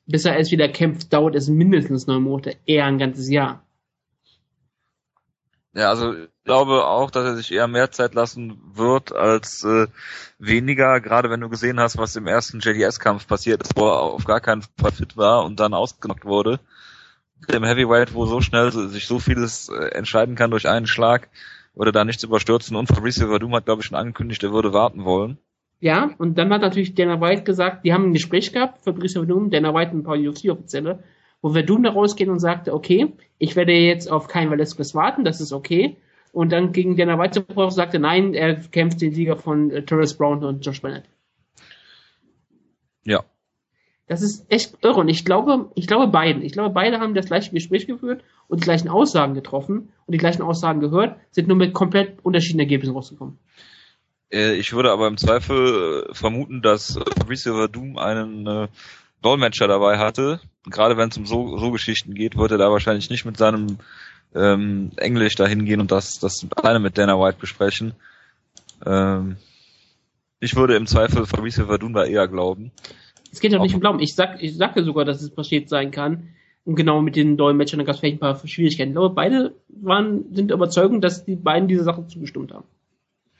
Bis 0.07 0.25
er 0.25 0.37
erst 0.37 0.51
wieder 0.51 0.69
kämpft, 0.69 1.13
dauert 1.13 1.37
es 1.37 1.49
mindestens 1.49 2.07
neun 2.07 2.25
Monate, 2.25 2.57
eher 2.67 2.87
ein 2.87 2.99
ganzes 2.99 3.31
Jahr. 3.31 3.65
Ja, 5.75 5.89
also 5.89 6.13
ich 6.13 6.29
glaube 6.45 6.85
auch, 6.85 7.11
dass 7.11 7.25
er 7.25 7.37
sich 7.37 7.51
eher 7.53 7.67
mehr 7.67 7.91
Zeit 7.91 8.15
lassen 8.15 8.61
wird 8.75 9.13
als 9.13 9.65
äh, 9.65 9.87
weniger, 10.39 11.01
gerade 11.01 11.31
wenn 11.31 11.41
du 11.41 11.49
gesehen 11.49 11.81
hast, 11.81 11.97
was 11.97 12.17
im 12.17 12.27
ersten 12.27 12.61
JDS-Kampf 12.61 13.27
passiert 13.27 13.63
ist, 13.63 13.77
wo 13.77 13.89
er 13.89 14.01
auf 14.01 14.25
gar 14.25 14.41
keinen 14.41 14.63
Fall 14.79 14.93
fit 14.93 15.17
war 15.17 15.45
und 15.45 15.61
dann 15.61 15.73
ausgenockt 15.73 16.27
wurde. 16.27 16.61
Im 17.49 17.65
Heavyweight, 17.65 18.13
wo 18.13 18.27
so 18.27 18.41
schnell 18.41 18.71
sich 18.71 19.07
so 19.07 19.19
vieles 19.19 19.69
äh, 19.71 19.89
entscheiden 19.93 20.35
kann 20.35 20.51
durch 20.51 20.69
einen 20.69 20.87
Schlag, 20.87 21.29
würde 21.75 21.93
da 21.93 22.05
nichts 22.05 22.23
überstürzen. 22.23 22.77
Und 22.77 22.89
Fabrice 22.89 23.27
Verdum 23.27 23.55
hat, 23.55 23.65
glaube 23.65 23.81
ich, 23.81 23.87
schon 23.87 23.97
angekündigt, 23.99 24.43
er 24.43 24.53
würde 24.53 24.73
warten 24.73 25.05
wollen. 25.05 25.39
Ja, 25.83 26.15
und 26.19 26.39
dann 26.39 26.53
hat 26.53 26.61
natürlich 26.61 26.95
Dana 26.95 27.21
White 27.21 27.43
gesagt, 27.43 27.85
die 27.85 27.93
haben 27.93 28.05
ein 28.05 28.13
Gespräch 28.13 28.53
gehabt, 28.53 28.85
Fabrice 28.85 29.15
Verdum, 29.15 29.51
Dana 29.51 29.75
White 29.75 29.91
und 29.91 29.99
ein 29.99 30.03
paar 30.05 30.17
UFC-Offizielle, 30.17 31.03
wo 31.41 31.49
Verdum 31.49 31.83
da 31.83 31.91
rausgeht 31.91 32.29
und 32.29 32.39
sagte, 32.39 32.73
okay, 32.73 33.15
ich 33.39 33.57
werde 33.57 33.73
jetzt 33.73 34.09
auf 34.09 34.29
kein 34.29 34.49
Velasquez 34.49 34.95
warten, 34.95 35.25
das 35.25 35.41
ist 35.41 35.53
okay. 35.53 35.97
Und 36.31 36.53
dann 36.53 36.71
ging 36.71 36.95
Dana 36.95 37.19
White 37.19 37.45
zuvor 37.45 37.65
und 37.65 37.73
sagte, 37.73 37.99
nein, 37.99 38.33
er 38.33 38.55
kämpft 38.55 39.03
den 39.03 39.13
Sieger 39.13 39.37
von 39.37 39.73
äh, 39.73 39.83
Terrence 39.85 40.17
Brown 40.17 40.45
und 40.45 40.65
Josh 40.65 40.81
Bennett. 40.81 41.03
Ja. 43.03 43.25
Das 44.07 44.23
ist 44.23 44.47
echt 44.53 44.79
irre. 44.85 45.01
Und 45.01 45.09
ich 45.09 45.25
glaube, 45.25 45.73
ich 45.75 45.89
glaube 45.89 46.07
beiden. 46.07 46.43
Ich 46.43 46.53
glaube, 46.53 46.71
beide 46.73 47.01
haben 47.01 47.15
das 47.15 47.27
gleiche 47.27 47.51
Gespräch 47.51 47.89
geführt 47.89 48.23
und 48.47 48.61
die 48.61 48.65
gleichen 48.65 48.89
Aussagen 48.89 49.35
getroffen 49.35 49.89
und 50.07 50.13
die 50.13 50.19
gleichen 50.19 50.43
Aussagen 50.43 50.79
gehört, 50.79 51.19
sind 51.33 51.49
nur 51.49 51.57
mit 51.57 51.73
komplett 51.73 52.25
unterschiedlichen 52.25 52.61
Ergebnissen 52.61 52.95
rausgekommen. 52.95 53.39
Äh, 54.33 54.55
ich 54.55 54.73
würde 54.73 54.91
aber 54.91 55.07
im 55.07 55.17
Zweifel 55.17 56.07
äh, 56.11 56.15
vermuten, 56.15 56.63
dass 56.63 56.99
Fabricio 57.19 57.55
Verdum 57.55 57.99
einen 57.99 58.47
äh, 58.47 58.69
Dolmetscher 59.21 59.69
dabei 59.69 59.99
hatte. 59.99 60.41
Gerade 60.65 60.97
wenn 60.97 61.11
es 61.11 61.17
um 61.17 61.27
so, 61.27 61.59
so 61.59 61.71
Geschichten 61.71 62.15
geht, 62.15 62.37
wird 62.37 62.53
er 62.53 62.59
da 62.59 62.71
wahrscheinlich 62.71 63.11
nicht 63.11 63.25
mit 63.25 63.37
seinem 63.37 63.79
ähm, 64.35 64.93
Englisch 64.97 65.35
dahin 65.35 65.65
gehen 65.65 65.81
und 65.81 65.93
das, 65.93 66.19
das 66.19 66.47
alleine 66.57 66.81
mit 66.81 66.97
Dana 66.97 67.19
White 67.19 67.39
besprechen. 67.39 67.95
Ähm, 68.85 69.37
ich 70.41 70.57
würde 70.57 70.77
im 70.77 70.87
Zweifel 70.87 71.27
Fabricio 71.27 71.67
Verdun 71.67 71.93
da 71.93 72.05
eher 72.05 72.27
glauben. 72.27 72.73
Es 73.31 73.41
geht 73.41 73.53
doch 73.53 73.63
nicht 73.63 73.75
um 73.75 73.81
Glauben. 73.81 74.01
Ich 74.01 74.15
sag, 74.15 74.43
ich 74.43 74.57
sage 74.57 74.85
sogar, 74.85 75.05
dass 75.05 75.23
es 75.23 75.31
passiert 75.31 75.69
sein 75.69 75.91
kann. 75.91 76.29
Und 76.65 76.77
genau 76.77 77.01
mit 77.01 77.17
den 77.17 77.37
Dolmetschern 77.37 77.85
gab 77.85 77.95
es 77.95 78.01
vielleicht 78.01 78.17
ein 78.17 78.21
paar 78.21 78.47
Schwierigkeiten. 78.47 78.91
Ich 78.91 78.95
glaube, 78.95 79.15
beide 79.15 79.55
waren, 79.69 80.33
sind 80.35 80.51
überzeugend, 80.51 81.03
dass 81.03 81.25
die 81.25 81.35
beiden 81.35 81.67
diese 81.67 81.83
Sache 81.83 82.07
zugestimmt 82.07 82.53
haben. 82.53 82.65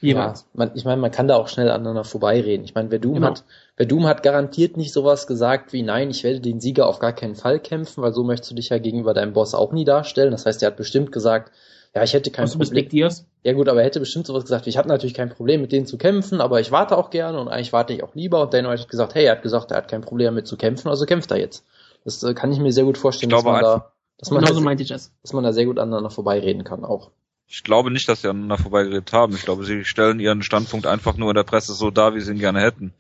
Jeweils. 0.03 0.41
Ja, 0.41 0.47
man, 0.55 0.71
ich 0.75 0.85
meine, 0.85 1.01
man 1.01 1.13
kann 1.13 1.29
da 1.29 1.37
auch 1.37 1.47
schnell 1.47 1.71
aneinander 1.71 2.03
vorbeireden. 2.05 2.65
Ich 2.65 2.75
meine, 2.75 2.89
Verdum 2.89 3.15
genau. 3.15 3.29
hat, 3.29 3.45
Verdum 3.77 4.07
hat 4.07 4.25
garantiert 4.25 4.77
nicht 4.77 4.93
sowas 4.93 5.29
gesagt 5.29 5.73
wie, 5.73 5.83
nein, 5.83 6.11
ich 6.11 6.25
werde 6.25 6.41
den 6.41 6.61
Sieger 6.61 6.89
auf 6.89 6.99
gar 6.99 7.13
keinen 7.13 7.37
Fall 7.37 7.61
kämpfen, 7.61 8.03
weil 8.03 8.13
so 8.13 8.25
möchtest 8.25 8.51
du 8.51 8.55
dich 8.57 8.71
ja 8.71 8.79
gegenüber 8.79 9.15
deinem 9.15 9.33
Boss 9.33 9.55
auch 9.55 9.73
nie 9.73 9.85
darstellen. 9.85 10.33
Das 10.33 10.45
heißt, 10.45 10.61
er 10.63 10.69
hat 10.69 10.77
bestimmt 10.77 11.13
gesagt, 11.13 11.53
ja, 11.95 12.03
ich 12.03 12.15
hätte 12.15 12.31
kein 12.31 12.45
Was 12.45 12.57
Problem. 12.57 13.11
Ja 13.45 13.53
gut, 13.53 13.69
aber 13.69 13.81
er 13.81 13.87
hätte 13.87 14.01
bestimmt 14.01 14.27
sowas 14.27 14.43
gesagt, 14.43 14.67
ich 14.67 14.77
habe 14.77 14.89
natürlich 14.89 15.15
kein 15.15 15.29
Problem 15.29 15.61
mit 15.61 15.71
denen 15.71 15.87
zu 15.87 15.99
kämpfen, 15.99 16.41
aber 16.41 16.59
ich 16.59 16.73
warte 16.73 16.99
auch 16.99 17.11
gerne 17.11 17.39
und 17.39 17.49
eigentlich 17.49 17.73
warte 17.73 17.93
ich 17.93 18.03
auch 18.03 18.15
lieber. 18.15 18.43
Und 18.43 18.55
Dana 18.55 18.71
hat 18.71 18.89
gesagt, 18.89 19.15
hey, 19.15 19.27
er 19.27 19.33
hat 19.33 19.43
gesagt, 19.43 19.71
er 19.71 19.77
hat 19.77 19.89
kein 19.89 20.01
Problem 20.01 20.27
damit 20.27 20.49
zu 20.49 20.57
kämpfen, 20.57 20.89
also 20.89 21.07
kämpft 21.07 21.31
er 21.31 21.39
jetzt. 21.39 21.65
Das 22.05 22.23
äh, 22.25 22.35
kann 22.35 22.51
ich 22.51 22.59
mir 22.59 22.73
sehr 22.73 22.85
gut 22.85 22.99
vorstellen, 22.99 23.31
dass 23.31 23.45
man 23.45 23.63
da 23.63 23.93
Dass 24.19 24.31
man, 24.31 24.43
ich 24.79 24.89
das. 24.89 25.13
dass 25.23 25.33
man 25.33 25.45
da 25.45 25.53
sehr 25.53 25.67
gut 25.67 25.79
aneinander 25.79 26.11
vorbeireden 26.11 26.65
kann 26.65 26.85
auch. 26.85 27.11
Ich 27.49 27.65
glaube 27.65 27.91
nicht, 27.91 28.09
dass 28.09 28.23
sie 28.23 28.29
aneinander 28.29 28.59
vorbeigeredet 28.59 29.13
haben. 29.13 29.35
Ich 29.35 29.45
glaube, 29.45 29.65
sie 29.65 29.85
stellen 29.85 30.21
ihren 30.21 30.43
Standpunkt 30.43 30.87
einfach 30.87 31.17
nur 31.17 31.31
in 31.31 31.37
der 31.37 31.43
Presse 31.43 31.75
so 31.75 31.91
dar, 31.91 32.15
wie 32.15 32.21
sie 32.21 32.33
ihn 32.33 32.39
gerne 32.39 32.61
hätten. 32.61 32.95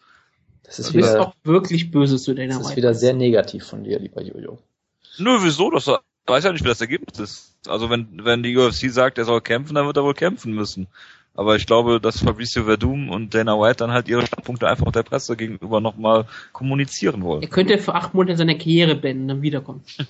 Das 0.62 0.78
ist 0.78 0.94
wieder, 0.94 1.20
auch 1.20 1.34
wirklich 1.44 1.90
böse 1.90 2.16
zu 2.18 2.34
Dana 2.34 2.48
das 2.48 2.58
ist 2.58 2.68
White. 2.68 2.76
wieder 2.76 2.94
sehr 2.94 3.14
negativ 3.14 3.64
von 3.64 3.84
dir, 3.84 3.98
lieber 3.98 4.22
Jojo. 4.22 4.58
Nö, 5.18 5.38
wieso? 5.40 5.70
Das 5.70 5.90
weiß 6.26 6.44
ja 6.44 6.52
nicht, 6.52 6.64
wie 6.64 6.68
das 6.68 6.80
Ergebnis 6.80 7.18
ist. 7.18 7.56
Also 7.66 7.90
wenn, 7.90 8.24
wenn 8.24 8.42
die 8.42 8.56
UFC 8.56 8.90
sagt, 8.90 9.18
er 9.18 9.24
soll 9.24 9.40
kämpfen, 9.40 9.74
dann 9.74 9.86
wird 9.86 9.96
er 9.96 10.04
wohl 10.04 10.14
kämpfen 10.14 10.52
müssen. 10.52 10.88
Aber 11.34 11.56
ich 11.56 11.66
glaube, 11.66 12.00
dass 12.00 12.20
Fabricio 12.20 12.64
Verdum 12.64 13.08
und 13.08 13.34
Dana 13.34 13.58
White 13.58 13.76
dann 13.76 13.92
halt 13.92 14.08
ihre 14.08 14.26
Standpunkte 14.26 14.68
einfach 14.68 14.92
der 14.92 15.02
Presse 15.02 15.36
gegenüber 15.36 15.80
nochmal 15.80 16.26
kommunizieren 16.52 17.22
wollen. 17.22 17.42
Er 17.42 17.48
könnte 17.48 17.78
für 17.78 17.94
acht 17.94 18.12
Monate 18.12 18.36
seine 18.36 18.58
Karriere 18.58 18.96
beenden 18.96 19.22
und 19.22 19.28
dann 19.28 19.42
wiederkommen. 19.42 19.82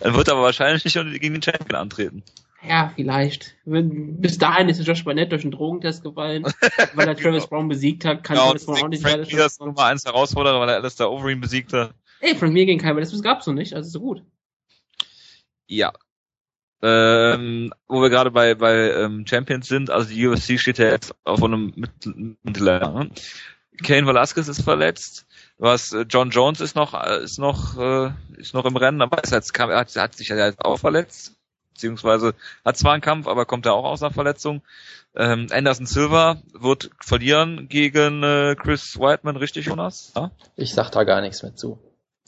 Er 0.00 0.14
wird 0.14 0.30
aber 0.30 0.40
wahrscheinlich 0.40 0.86
nicht 0.86 1.20
gegen 1.20 1.34
den 1.34 1.42
Champion 1.42 1.78
antreten. 1.78 2.22
Ja, 2.68 2.92
vielleicht. 2.94 3.54
Bis 3.64 4.38
dahin 4.38 4.68
ist 4.68 4.84
Josh 4.84 5.04
Barnett 5.04 5.30
durch 5.32 5.42
einen 5.42 5.52
Drogentest 5.52 6.02
gefallen, 6.02 6.44
weil 6.94 7.08
er 7.08 7.16
Travis 7.16 7.46
Brown 7.46 7.68
besiegt 7.68 8.04
hat, 8.04 8.24
kann 8.24 8.36
Genau, 8.36 8.48
Travis 8.48 8.66
Brown 8.66 8.82
auch 8.82 8.88
nicht 8.88 9.02
Frank 9.02 9.30
weiter 9.30 9.46
ist 9.46 9.60
Nummer 9.60 9.84
eins 9.84 10.04
Herausforderer, 10.04 10.60
weil 10.60 10.68
er 10.70 10.76
Alistair 10.76 11.10
Overeem 11.10 11.40
besiegt 11.40 11.72
hat. 11.72 11.94
Ey, 12.20 12.34
Frank 12.34 12.52
Mir 12.52 12.66
gegen 12.66 12.80
Kai 12.80 12.92
das 12.94 13.22
gab's 13.22 13.46
noch 13.46 13.54
nicht, 13.54 13.74
also 13.74 13.86
ist 13.86 13.92
so 13.92 14.00
gut. 14.00 14.22
Ja. 15.66 15.92
Ähm, 16.82 17.72
wo 17.88 18.02
wir 18.02 18.10
gerade 18.10 18.30
bei, 18.30 18.54
bei 18.54 18.92
ähm, 18.92 19.26
Champions 19.26 19.66
sind, 19.66 19.90
also 19.90 20.08
die 20.08 20.26
UFC 20.26 20.58
steht 20.58 20.78
ja 20.78 20.90
jetzt 20.90 21.14
auf 21.24 21.42
einem 21.42 21.72
Mitteler. 22.42 22.90
Ne? 22.90 23.10
Kane 23.82 24.06
Velasquez 24.06 24.48
ist 24.48 24.62
verletzt. 24.62 25.26
Was 25.58 25.92
äh, 25.92 26.04
John 26.08 26.30
Jones 26.30 26.60
ist 26.60 26.76
noch 26.76 26.94
äh, 26.94 27.22
ist 27.22 27.38
noch 27.38 27.78
äh, 27.78 28.12
ist 28.36 28.54
noch 28.54 28.66
im 28.66 28.76
Rennen, 28.76 29.00
aber 29.00 29.22
kam, 29.52 29.70
er 29.70 29.78
hat, 29.78 29.96
hat 29.96 30.14
sich 30.14 30.28
ja 30.28 30.36
jetzt 30.36 30.64
auch 30.64 30.78
verletzt, 30.78 31.34
beziehungsweise 31.76 32.34
hat 32.64 32.76
zwar 32.76 32.92
einen 32.92 33.02
Kampf, 33.02 33.26
aber 33.26 33.44
kommt 33.44 33.66
er 33.66 33.74
auch 33.74 33.84
aus 33.84 34.02
einer 34.02 34.12
Verletzung. 34.12 34.62
Ähm, 35.14 35.46
Anderson 35.50 35.86
Silva 35.86 36.42
wird 36.52 36.90
verlieren 37.00 37.68
gegen 37.68 38.22
äh, 38.22 38.56
Chris 38.58 38.98
Whiteman, 38.98 39.36
richtig 39.36 39.66
Jonas? 39.66 40.12
Ja? 40.16 40.30
Ich 40.56 40.74
sag 40.74 40.90
da 40.90 41.04
gar 41.04 41.20
nichts 41.20 41.42
mehr 41.42 41.54
zu. 41.54 41.78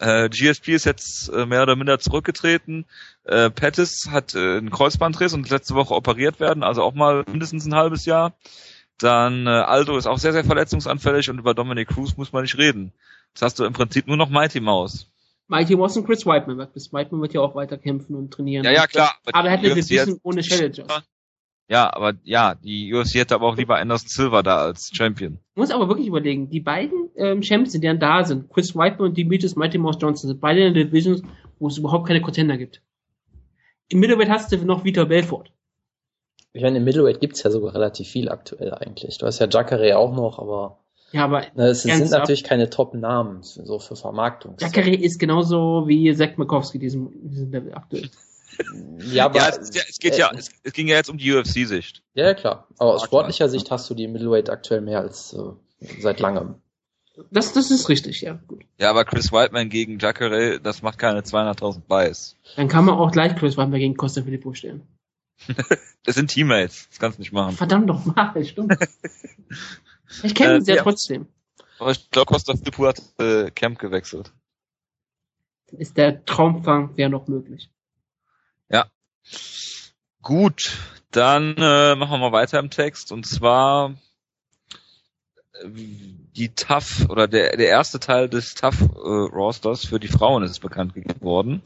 Äh, 0.00 0.28
GSP 0.28 0.68
ist 0.68 0.84
jetzt 0.84 1.28
äh, 1.30 1.44
mehr 1.44 1.62
oder 1.62 1.74
minder 1.74 1.98
zurückgetreten. 1.98 2.86
Äh, 3.24 3.50
Pettis 3.50 4.08
hat 4.10 4.34
äh, 4.34 4.58
einen 4.58 4.70
Kreuzbandriss 4.70 5.34
und 5.34 5.50
letzte 5.50 5.74
Woche 5.74 5.94
operiert 5.94 6.38
werden, 6.40 6.62
also 6.62 6.82
auch 6.82 6.94
mal 6.94 7.24
mindestens 7.26 7.66
ein 7.66 7.74
halbes 7.74 8.04
Jahr. 8.04 8.34
Dann 8.98 9.46
äh, 9.46 9.50
Aldo 9.50 9.96
ist 9.96 10.06
auch 10.06 10.18
sehr, 10.18 10.32
sehr 10.32 10.44
verletzungsanfällig 10.44 11.30
und 11.30 11.38
über 11.38 11.54
Dominic 11.54 11.88
Cruz 11.88 12.16
muss 12.16 12.32
man 12.32 12.42
nicht 12.42 12.58
reden. 12.58 12.92
Jetzt 13.30 13.42
hast 13.42 13.58
du 13.58 13.64
im 13.64 13.72
Prinzip 13.72 14.06
nur 14.06 14.16
noch 14.16 14.30
Mighty 14.30 14.60
Mouse. 14.60 15.08
Mighty 15.48 15.76
Moss 15.76 15.96
und 15.96 16.04
Chris 16.06 16.24
Whiteman, 16.26 16.58
weil 16.58 16.66
Chris 16.68 16.92
Whiteman 16.92 17.20
wird 17.22 17.32
ja 17.34 17.40
auch 17.40 17.54
weiter 17.54 17.78
kämpfen 17.78 18.14
und 18.14 18.30
trainieren. 18.32 18.64
Ja, 18.64 18.70
ja, 18.70 18.86
klar. 18.86 19.14
Aber 19.32 19.48
er 19.48 19.54
hat 19.54 19.62
die 19.62 19.70
eine 19.70 19.80
UFC 19.80 19.88
Division 19.88 20.14
hat- 20.16 20.20
ohne 20.22 20.42
Challengers. 20.42 20.86
Ja, 21.70 21.92
aber 21.94 22.14
ja, 22.24 22.54
die 22.54 22.94
UFC 22.94 23.14
hätte 23.16 23.34
aber 23.34 23.46
auch 23.46 23.56
lieber 23.56 23.76
Anderson 23.76 24.08
Silva 24.08 24.42
da 24.42 24.58
als 24.58 24.90
Champion. 24.94 25.38
muss 25.54 25.70
aber 25.70 25.88
wirklich 25.88 26.06
überlegen, 26.06 26.48
die 26.48 26.60
beiden 26.60 27.10
ähm, 27.16 27.42
Champions, 27.42 27.72
die 27.72 27.80
dann 27.80 27.98
da 28.00 28.24
sind, 28.24 28.48
Chris 28.50 28.74
Whiteman 28.74 29.10
und 29.10 29.18
Demetrius 29.18 29.54
Mighty 29.56 29.76
Mouse 29.76 29.98
Johnson, 30.00 30.28
sind 30.28 30.40
beide 30.40 30.66
in 30.66 30.72
der 30.74 30.84
Divisions, 30.84 31.22
wo 31.58 31.68
es 31.68 31.76
überhaupt 31.76 32.06
keine 32.06 32.22
Contender 32.22 32.56
gibt. 32.56 32.80
Im 33.88 34.00
Middleweight 34.00 34.30
hast 34.30 34.50
du 34.52 34.56
noch 34.64 34.84
Vitor 34.84 35.06
Belfort. 35.06 35.50
Ich 36.54 36.62
meine, 36.62 36.78
im 36.78 36.84
Middleweight 36.84 37.20
gibt's 37.20 37.42
ja 37.42 37.50
sogar 37.50 37.74
relativ 37.74 38.08
viel 38.08 38.30
aktuell 38.30 38.72
eigentlich. 38.72 39.18
Du 39.18 39.26
hast 39.26 39.38
ja 39.38 39.46
Jacare 39.50 39.98
auch 39.98 40.14
noch, 40.14 40.38
aber 40.38 40.78
Ja, 41.12 41.24
aber 41.24 41.46
es 41.56 41.82
sind 41.82 42.10
natürlich 42.10 42.44
keine 42.44 42.68
Top-Namen 42.68 43.42
so 43.42 43.78
für 43.78 43.96
Vermarktung. 43.96 44.56
Jacare 44.60 44.94
ist 44.94 45.18
genauso 45.18 45.88
wie 45.88 46.14
Zach 46.14 46.36
Mikowski 46.36 46.78
diesem, 46.78 47.10
diesem 47.30 47.50
Level 47.50 47.74
aktuell. 47.74 48.10
Ja, 49.12 49.26
aber, 49.26 49.38
ja, 49.38 49.50
es, 49.50 49.70
es 49.70 50.00
geht 50.00 50.14
äh, 50.14 50.18
ja, 50.18 50.32
es, 50.36 50.48
es 50.64 50.72
ging 50.72 50.88
ja 50.88 50.96
jetzt 50.96 51.08
um 51.08 51.16
die 51.16 51.32
UFC-Sicht. 51.32 52.02
Ja, 52.14 52.26
ja, 52.26 52.34
klar. 52.34 52.66
Aber 52.78 52.94
aus 52.94 53.04
sportlicher. 53.04 53.48
Sicht 53.48 53.70
hast 53.70 53.88
du 53.88 53.94
die 53.94 54.08
Middleweight 54.08 54.50
aktuell 54.50 54.80
mehr 54.80 54.98
als 54.98 55.32
äh, 55.32 55.52
seit 56.00 56.18
langem. 56.18 56.56
Das, 57.30 57.52
das 57.52 57.70
ist 57.70 57.88
richtig, 57.88 58.20
ja. 58.20 58.40
Gut. 58.46 58.64
Ja, 58.78 58.90
aber 58.90 59.04
Chris 59.04 59.32
Whiteman 59.32 59.68
gegen 59.68 59.98
Jacare, 59.98 60.60
das 60.60 60.82
macht 60.82 60.98
keine 60.98 61.20
200.000 61.20 61.82
Buys. 61.86 62.36
Dann 62.56 62.68
kann 62.68 62.84
man 62.84 62.96
auch 62.96 63.10
gleich 63.10 63.34
Chris 63.36 63.56
Whiteman 63.56 63.80
gegen 63.80 63.96
Costa 63.96 64.22
Filippo 64.22 64.54
stellen. 64.54 64.82
Das 66.04 66.14
sind 66.14 66.30
Teammates, 66.30 66.88
das 66.88 66.98
kannst 66.98 67.18
du 67.18 67.20
nicht 67.20 67.32
machen. 67.32 67.54
Verdammt 67.54 67.90
doch 67.90 68.02
mal, 68.06 68.32
stimmt. 68.44 68.74
Ich 70.22 70.34
kenne 70.34 70.56
ihn 70.56 70.62
Äh, 70.62 70.64
sehr 70.64 70.76
ja. 70.76 70.82
trotzdem. 70.82 71.26
Aber 71.78 71.90
ich 71.90 72.10
glaube, 72.10 72.26
Costa 72.26 72.54
Filippo 72.54 72.86
hat 72.86 73.02
äh, 73.18 73.50
Camp 73.50 73.78
gewechselt. 73.78 74.32
Ist 75.70 75.96
der 75.96 76.24
Traumfang 76.24 76.96
wäre 76.96 77.10
noch 77.10 77.28
möglich. 77.28 77.70
Gut, 80.22 80.76
dann 81.10 81.54
äh, 81.56 81.94
machen 81.94 82.10
wir 82.10 82.18
mal 82.18 82.32
weiter 82.32 82.58
im 82.58 82.70
Text 82.70 83.12
und 83.12 83.26
zwar 83.26 83.94
die 85.64 86.54
Tough 86.54 87.06
oder 87.08 87.26
der 87.26 87.56
der 87.56 87.68
erste 87.68 87.98
Teil 87.98 88.28
des 88.28 88.54
Tough 88.54 88.80
äh, 88.80 88.84
Rosters 88.94 89.86
für 89.86 89.98
die 89.98 90.08
Frauen 90.08 90.42
ist 90.42 90.60
bekannt 90.60 90.94
gegeben 90.94 91.20
worden 91.20 91.62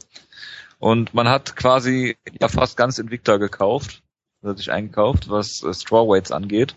und 0.79 1.13
man 1.13 1.29
hat 1.29 1.57
quasi 1.57 2.17
ja 2.41 2.49
fast 2.49 2.77
ganz 2.77 2.99
Invicta 2.99 3.37
gekauft, 3.37 4.03
oder 4.43 4.57
sich 4.57 4.71
eingekauft, 4.71 5.29
was 5.29 5.63
äh, 5.63 5.75
Strawweights 5.75 6.33
angeht. 6.33 6.77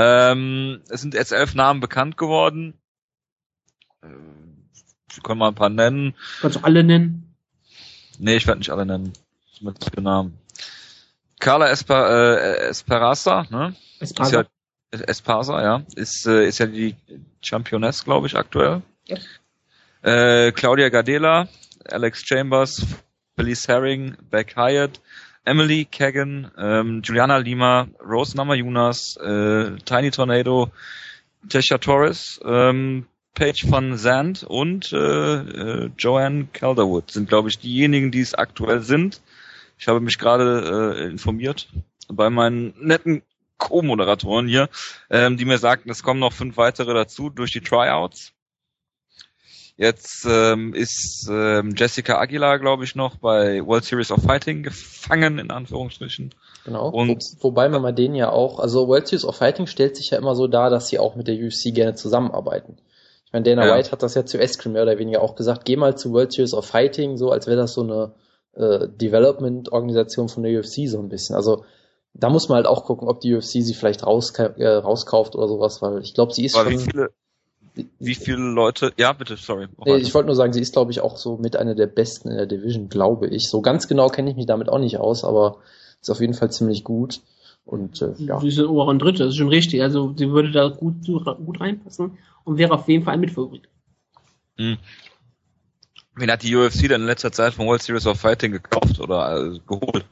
Ähm, 0.00 0.80
es 0.90 1.00
sind 1.00 1.14
jetzt 1.14 1.32
elf 1.32 1.56
Namen 1.56 1.80
bekannt 1.80 2.16
geworden. 2.16 2.74
Äh, 4.00 4.06
Wir 4.06 5.22
können 5.24 5.40
mal 5.40 5.48
ein 5.48 5.56
paar 5.56 5.70
nennen. 5.70 6.14
Kannst 6.40 6.58
du 6.58 6.60
alle 6.64 6.84
nennen? 6.84 7.34
Nee, 8.20 8.36
ich 8.36 8.46
werde 8.46 8.58
nicht 8.60 8.70
alle 8.70 8.86
nennen. 8.86 9.12
Mit 9.60 10.00
Namen. 10.00 10.38
Carla 11.40 11.68
Esper, 11.70 12.38
äh, 12.38 12.68
Esperanza, 12.68 13.46
ne? 13.50 13.74
Es 13.98 14.12
Ist 14.12 14.32
ja, 14.32 14.44
Espasa, 14.92 15.60
ja. 15.62 15.82
Ist, 15.96 16.26
äh, 16.26 16.46
ist 16.46 16.58
ja 16.58 16.66
die 16.66 16.94
Championess, 17.42 18.04
glaube 18.04 18.28
ich, 18.28 18.36
aktuell. 18.36 18.82
Ja. 19.06 19.16
Äh, 20.02 20.52
Claudia 20.52 20.90
Gardela, 20.90 21.48
Alex 21.90 22.22
Chambers, 22.24 22.86
Felice 23.36 23.66
Herring, 23.66 24.16
Beck 24.30 24.54
Hyatt, 24.56 25.00
Emily 25.48 25.86
Kagan, 25.86 26.50
ähm, 26.58 27.00
Juliana 27.02 27.38
Lima, 27.38 27.88
Rose 28.06 28.36
Namajunas, 28.36 29.16
äh, 29.16 29.76
Tiny 29.84 30.10
Tornado, 30.10 30.70
Tesha 31.48 31.78
Torres, 31.78 32.38
ähm, 32.44 33.06
Paige 33.34 33.66
van 33.70 33.96
Zandt 33.96 34.44
und 34.44 34.92
äh, 34.92 34.96
äh, 34.96 35.90
Joanne 35.96 36.48
Calderwood 36.52 37.10
sind, 37.10 37.28
glaube 37.28 37.48
ich, 37.48 37.58
diejenigen, 37.58 38.10
die 38.10 38.20
es 38.20 38.34
aktuell 38.34 38.82
sind. 38.82 39.22
Ich 39.78 39.88
habe 39.88 40.00
mich 40.00 40.18
gerade 40.18 40.96
äh, 40.98 41.10
informiert 41.10 41.68
bei 42.08 42.28
meinen 42.30 42.74
netten 42.80 43.22
Co-Moderatoren 43.56 44.48
hier, 44.48 44.68
ähm, 45.08 45.36
die 45.36 45.44
mir 45.44 45.58
sagten, 45.58 45.90
es 45.90 46.02
kommen 46.02 46.20
noch 46.20 46.32
fünf 46.32 46.56
weitere 46.56 46.92
dazu 46.94 47.30
durch 47.30 47.52
die 47.52 47.60
Tryouts. 47.60 48.32
Jetzt 49.80 50.26
ähm, 50.28 50.74
ist 50.74 51.28
ähm, 51.30 51.72
Jessica 51.76 52.18
Aguilar, 52.18 52.58
glaube 52.58 52.82
ich, 52.82 52.96
noch 52.96 53.16
bei 53.18 53.64
World 53.64 53.84
Series 53.84 54.10
of 54.10 54.20
Fighting 54.24 54.64
gefangen, 54.64 55.38
in 55.38 55.52
Anführungsstrichen. 55.52 56.34
Genau. 56.64 56.88
Und- 56.90 57.08
Wo, 57.38 57.48
wobei 57.50 57.68
man 57.68 57.80
mal 57.80 57.92
denen 57.92 58.16
ja 58.16 58.30
auch, 58.30 58.58
also 58.58 58.88
World 58.88 59.06
Series 59.06 59.24
of 59.24 59.36
Fighting 59.36 59.68
stellt 59.68 59.96
sich 59.96 60.10
ja 60.10 60.18
immer 60.18 60.34
so 60.34 60.48
dar, 60.48 60.68
dass 60.68 60.88
sie 60.88 60.98
auch 60.98 61.14
mit 61.14 61.28
der 61.28 61.36
UFC 61.36 61.72
gerne 61.72 61.94
zusammenarbeiten. 61.94 62.78
Ich 63.26 63.32
meine, 63.32 63.44
Dana 63.44 63.66
Ja. 63.68 63.76
White 63.76 63.92
hat 63.92 64.02
das 64.02 64.14
ja 64.14 64.26
zu 64.26 64.38
Eskrim 64.38 64.72
mehr 64.72 64.82
oder 64.82 64.98
weniger 64.98 65.22
auch 65.22 65.36
gesagt, 65.36 65.64
geh 65.64 65.76
mal 65.76 65.96
zu 65.96 66.12
World 66.12 66.32
Series 66.32 66.54
of 66.54 66.66
Fighting, 66.66 67.16
so 67.16 67.30
als 67.30 67.46
wäre 67.46 67.56
das 67.58 67.74
so 67.74 67.82
eine 67.82 68.14
äh, 68.56 68.88
Development-Organisation 68.88 70.28
von 70.28 70.42
der 70.42 70.58
UFC 70.58 70.88
so 70.88 70.98
ein 70.98 71.08
bisschen. 71.08 71.36
Also 71.36 71.64
da 72.14 72.30
muss 72.30 72.48
man 72.48 72.56
halt 72.56 72.66
auch 72.66 72.84
gucken, 72.84 73.08
ob 73.08 73.20
die 73.20 73.34
UFC 73.34 73.62
sie 73.62 73.74
vielleicht 73.74 74.04
rauska 74.04 74.44
äh, 74.56 74.66
rauskauft 74.68 75.36
oder 75.36 75.46
sowas, 75.46 75.80
weil 75.82 76.00
ich 76.02 76.14
glaube, 76.14 76.32
sie 76.34 76.44
ist 76.46 76.56
Aber 76.56 76.70
schon. 76.70 76.80
wie 76.80 76.84
viele, 76.84 77.10
wie 77.98 78.14
viele 78.14 78.38
Leute, 78.38 78.92
ja 78.96 79.12
bitte, 79.12 79.36
sorry. 79.36 79.66
Nee, 79.84 79.92
weiter. 79.92 79.98
ich 79.98 80.14
wollte 80.14 80.26
nur 80.26 80.36
sagen, 80.36 80.52
sie 80.52 80.60
ist, 80.60 80.72
glaube 80.72 80.90
ich, 80.90 81.00
auch 81.00 81.16
so 81.16 81.36
mit 81.36 81.56
einer 81.56 81.74
der 81.74 81.86
besten 81.86 82.30
in 82.30 82.36
der 82.36 82.46
Division, 82.46 82.88
glaube 82.88 83.28
ich. 83.28 83.48
So 83.48 83.60
ganz 83.60 83.88
genau 83.88 84.08
kenne 84.08 84.30
ich 84.30 84.36
mich 84.36 84.46
damit 84.46 84.68
auch 84.68 84.78
nicht 84.78 84.98
aus, 84.98 85.24
aber 85.24 85.58
ist 86.00 86.10
auf 86.10 86.20
jeden 86.20 86.34
Fall 86.34 86.50
ziemlich 86.50 86.84
gut. 86.84 87.20
Und 87.64 88.00
äh, 88.00 88.14
ja, 88.18 88.40
Sie 88.40 88.48
ist 88.48 88.58
in 88.58 88.66
oberen 88.66 88.98
Dritte, 88.98 89.24
das 89.24 89.28
ist 89.30 89.36
schon 89.36 89.48
richtig. 89.48 89.82
Also 89.82 90.14
sie 90.16 90.30
würde 90.30 90.50
da 90.50 90.68
gut, 90.68 91.04
gut 91.04 91.60
reinpassen 91.60 92.16
und 92.44 92.56
wäre 92.56 92.72
auf 92.72 92.88
jeden 92.88 93.04
Fall 93.04 93.14
ein 93.14 93.20
Mitfavorit. 93.20 93.68
Wen 94.56 96.30
hat 96.30 96.42
die 96.42 96.56
UFC 96.56 96.88
denn 96.88 97.02
in 97.02 97.06
letzter 97.06 97.30
Zeit 97.30 97.54
von 97.54 97.66
World 97.66 97.82
Series 97.82 98.06
of 98.06 98.18
Fighting 98.18 98.52
gekauft 98.52 99.00
oder 99.00 99.36
äh, 99.36 99.58
geholt? 99.66 100.04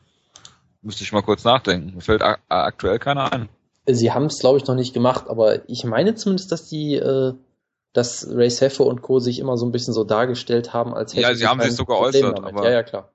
Müsste 0.82 1.02
ich 1.02 1.12
mal 1.12 1.22
kurz 1.22 1.44
nachdenken. 1.44 1.94
Mir 1.94 2.00
fällt 2.00 2.22
aktuell 2.22 2.98
keiner 2.98 3.32
ein. 3.32 3.48
sie 3.86 4.12
haben 4.12 4.26
es, 4.26 4.38
glaube 4.38 4.58
ich, 4.58 4.66
noch 4.66 4.76
nicht 4.76 4.94
gemacht, 4.94 5.24
aber 5.28 5.68
ich 5.68 5.84
meine 5.84 6.14
zumindest, 6.14 6.52
dass 6.52 6.68
die, 6.68 6.94
äh, 6.94 7.32
dass 7.96 8.26
Ray 8.30 8.50
Sefo 8.50 8.84
und 8.84 9.02
Co. 9.02 9.18
sich 9.18 9.38
immer 9.38 9.56
so 9.56 9.64
ein 9.66 9.72
bisschen 9.72 9.94
so 9.94 10.04
dargestellt 10.04 10.72
haben, 10.72 10.94
als 10.94 11.14
Ja, 11.14 11.28
hätten 11.28 11.38
sie 11.38 11.46
haben 11.46 11.58
kein 11.60 11.68
sich 11.70 11.76
so 11.76 11.84
Problem 11.84 12.12
geäußert, 12.12 12.38
damit. 12.38 12.52
aber- 12.54 12.64
Ja, 12.64 12.70
ja, 12.72 12.82
klar. 12.82 13.12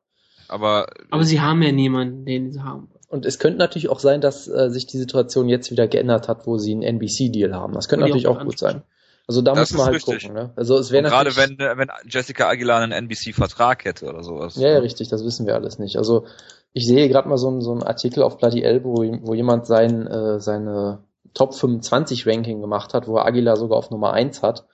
Aber, 0.47 0.87
Aber 1.11 1.23
sie 1.23 1.39
haben 1.39 1.61
ja 1.61 1.71
niemanden, 1.71 2.25
den 2.25 2.51
sie 2.51 2.61
haben. 2.61 2.89
Und 3.07 3.25
es 3.25 3.39
könnte 3.39 3.57
natürlich 3.57 3.89
auch 3.89 3.99
sein, 3.99 4.21
dass 4.21 4.47
äh, 4.47 4.69
sich 4.69 4.85
die 4.87 4.97
Situation 4.97 5.47
jetzt 5.49 5.69
wieder 5.71 5.87
geändert 5.87 6.27
hat, 6.27 6.45
wo 6.47 6.57
sie 6.57 6.71
einen 6.73 6.81
NBC-Deal 6.83 7.53
haben. 7.53 7.73
Das 7.73 7.87
könnte 7.89 8.05
natürlich 8.05 8.27
auch 8.27 8.39
auch 8.39 8.43
gut 8.45 8.57
sein. 8.59 8.81
Also 9.27 9.41
da 9.41 9.53
Das 9.53 9.71
muss 9.71 9.77
man 9.77 9.85
halt 9.87 9.95
richtig. 9.97 10.23
gucken. 10.23 10.35
Ne? 10.35 10.51
Also 10.55 10.77
es 10.77 10.91
wäre 10.91 11.03
Gerade 11.07 11.35
wenn, 11.37 11.57
wenn 11.57 11.89
Jessica 12.09 12.49
Aguilar 12.49 12.81
einen 12.81 12.91
NBC-Vertrag 12.91 13.85
hätte 13.85 14.07
oder 14.09 14.23
sowas. 14.23 14.55
Ja, 14.55 14.69
ja, 14.69 14.79
richtig, 14.79 15.07
das 15.09 15.23
wissen 15.23 15.45
wir 15.45 15.55
alles 15.55 15.77
nicht. 15.79 15.95
Also 15.97 16.25
ich 16.73 16.85
sehe 16.87 17.07
gerade 17.07 17.29
mal 17.29 17.37
so, 17.37 17.47
einen- 17.49 17.61
so 17.61 17.71
einen 17.71 17.83
Artikel 17.83 18.23
auf 18.23 18.37
Bloody 18.37 18.61
L, 18.63 18.83
wo, 18.83 18.95
wo 19.21 19.33
jemand 19.33 19.67
sein, 19.67 20.07
äh, 20.07 20.39
seine 20.39 20.99
Top 21.33 21.53
25 21.53 22.27
Ranking 22.27 22.59
gemacht 22.59 22.93
hat, 22.93 23.07
wo 23.07 23.15
er 23.17 23.25
Aguilar 23.25 23.55
sogar 23.55 23.77
auf 23.77 23.89
Nummer 23.89 24.11
1 24.13 24.41
hat. 24.41 24.65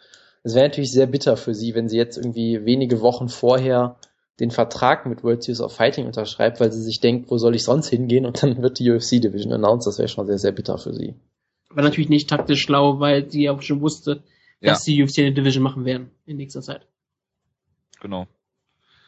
Es 0.44 0.56
wäre 0.56 0.68
natürlich 0.68 0.92
sehr 0.92 1.08
bitter 1.08 1.38
für 1.38 1.54
sie, 1.54 1.76
wenn 1.76 1.90
sie 1.90 1.98
jetzt 1.98 2.18
irgendwie 2.18 2.64
wenige 2.66 3.02
Wochen 3.02 3.28
vorher 3.30 3.98
den 4.40 4.52
Vertrag 4.52 5.06
mit 5.06 5.24
World 5.24 5.44
Series 5.44 5.62
of 5.62 5.74
Fighting 5.76 6.06
unterschreibt, 6.06 6.60
weil 6.60 6.72
sie 6.72 6.82
sich 6.82 7.00
denkt, 7.00 7.32
wo 7.32 7.38
soll 7.38 7.56
ich 7.56 7.64
sonst 7.64 7.90
hingehen 7.90 8.26
und 8.26 8.44
dann 8.44 8.62
wird 8.62 8.80
die 8.80 8.92
UFC 8.92 9.20
Division 9.22 9.52
announced. 9.52 9.88
Das 9.88 9.98
wäre 9.98 10.08
schon 10.08 10.28
sehr, 10.28 10.38
sehr 10.38 10.52
bitter 10.52 10.78
für 10.78 10.94
sie. 10.94 11.16
War 11.70 11.84
natürlich 11.84 12.10
nicht 12.10 12.30
taktisch 12.30 12.62
schlau, 12.62 13.00
weil 13.00 13.30
sie 13.30 13.50
auch 13.50 13.62
schon 13.62 13.82
wusste, 13.82 14.24
Ja. 14.62 14.72
dass 14.72 14.84
die 14.84 15.02
UFC 15.04 15.20
eine 15.20 15.34
Division 15.34 15.64
machen 15.64 15.86
werden 15.86 16.12
in 16.26 16.38
nächster 16.38 16.62
Zeit. 16.62 16.88
Genau. 18.00 18.28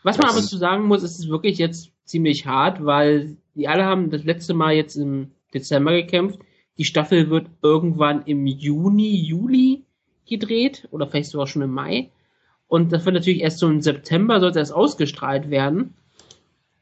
Was 0.03 0.17
man 0.17 0.27
Das 0.27 0.37
aber 0.37 0.45
zu 0.45 0.57
sagen 0.57 0.85
muss, 0.87 1.03
ist 1.03 1.19
es 1.19 1.29
wirklich 1.29 1.57
jetzt 1.57 1.91
ziemlich 2.05 2.45
hart, 2.45 2.83
weil 2.83 3.37
die 3.55 3.67
alle 3.67 3.85
haben 3.85 4.09
das 4.09 4.23
letzte 4.23 4.53
Mal 4.53 4.73
jetzt 4.73 4.95
im 4.95 5.31
Dezember 5.53 5.91
gekämpft. 5.91 6.39
Die 6.77 6.85
Staffel 6.85 7.29
wird 7.29 7.47
irgendwann 7.61 8.23
im 8.25 8.47
Juni, 8.47 9.15
Juli 9.15 9.83
gedreht 10.29 10.87
oder 10.91 11.07
vielleicht 11.07 11.31
sogar 11.31 11.47
schon 11.47 11.61
im 11.61 11.71
Mai. 11.71 12.09
Und 12.67 12.93
das 12.93 13.05
wird 13.05 13.15
natürlich 13.15 13.41
erst 13.41 13.57
so 13.59 13.67
im 13.67 13.81
September 13.81 14.39
sollte 14.39 14.59
es 14.59 14.71
ausgestrahlt 14.71 15.49
werden. 15.49 15.95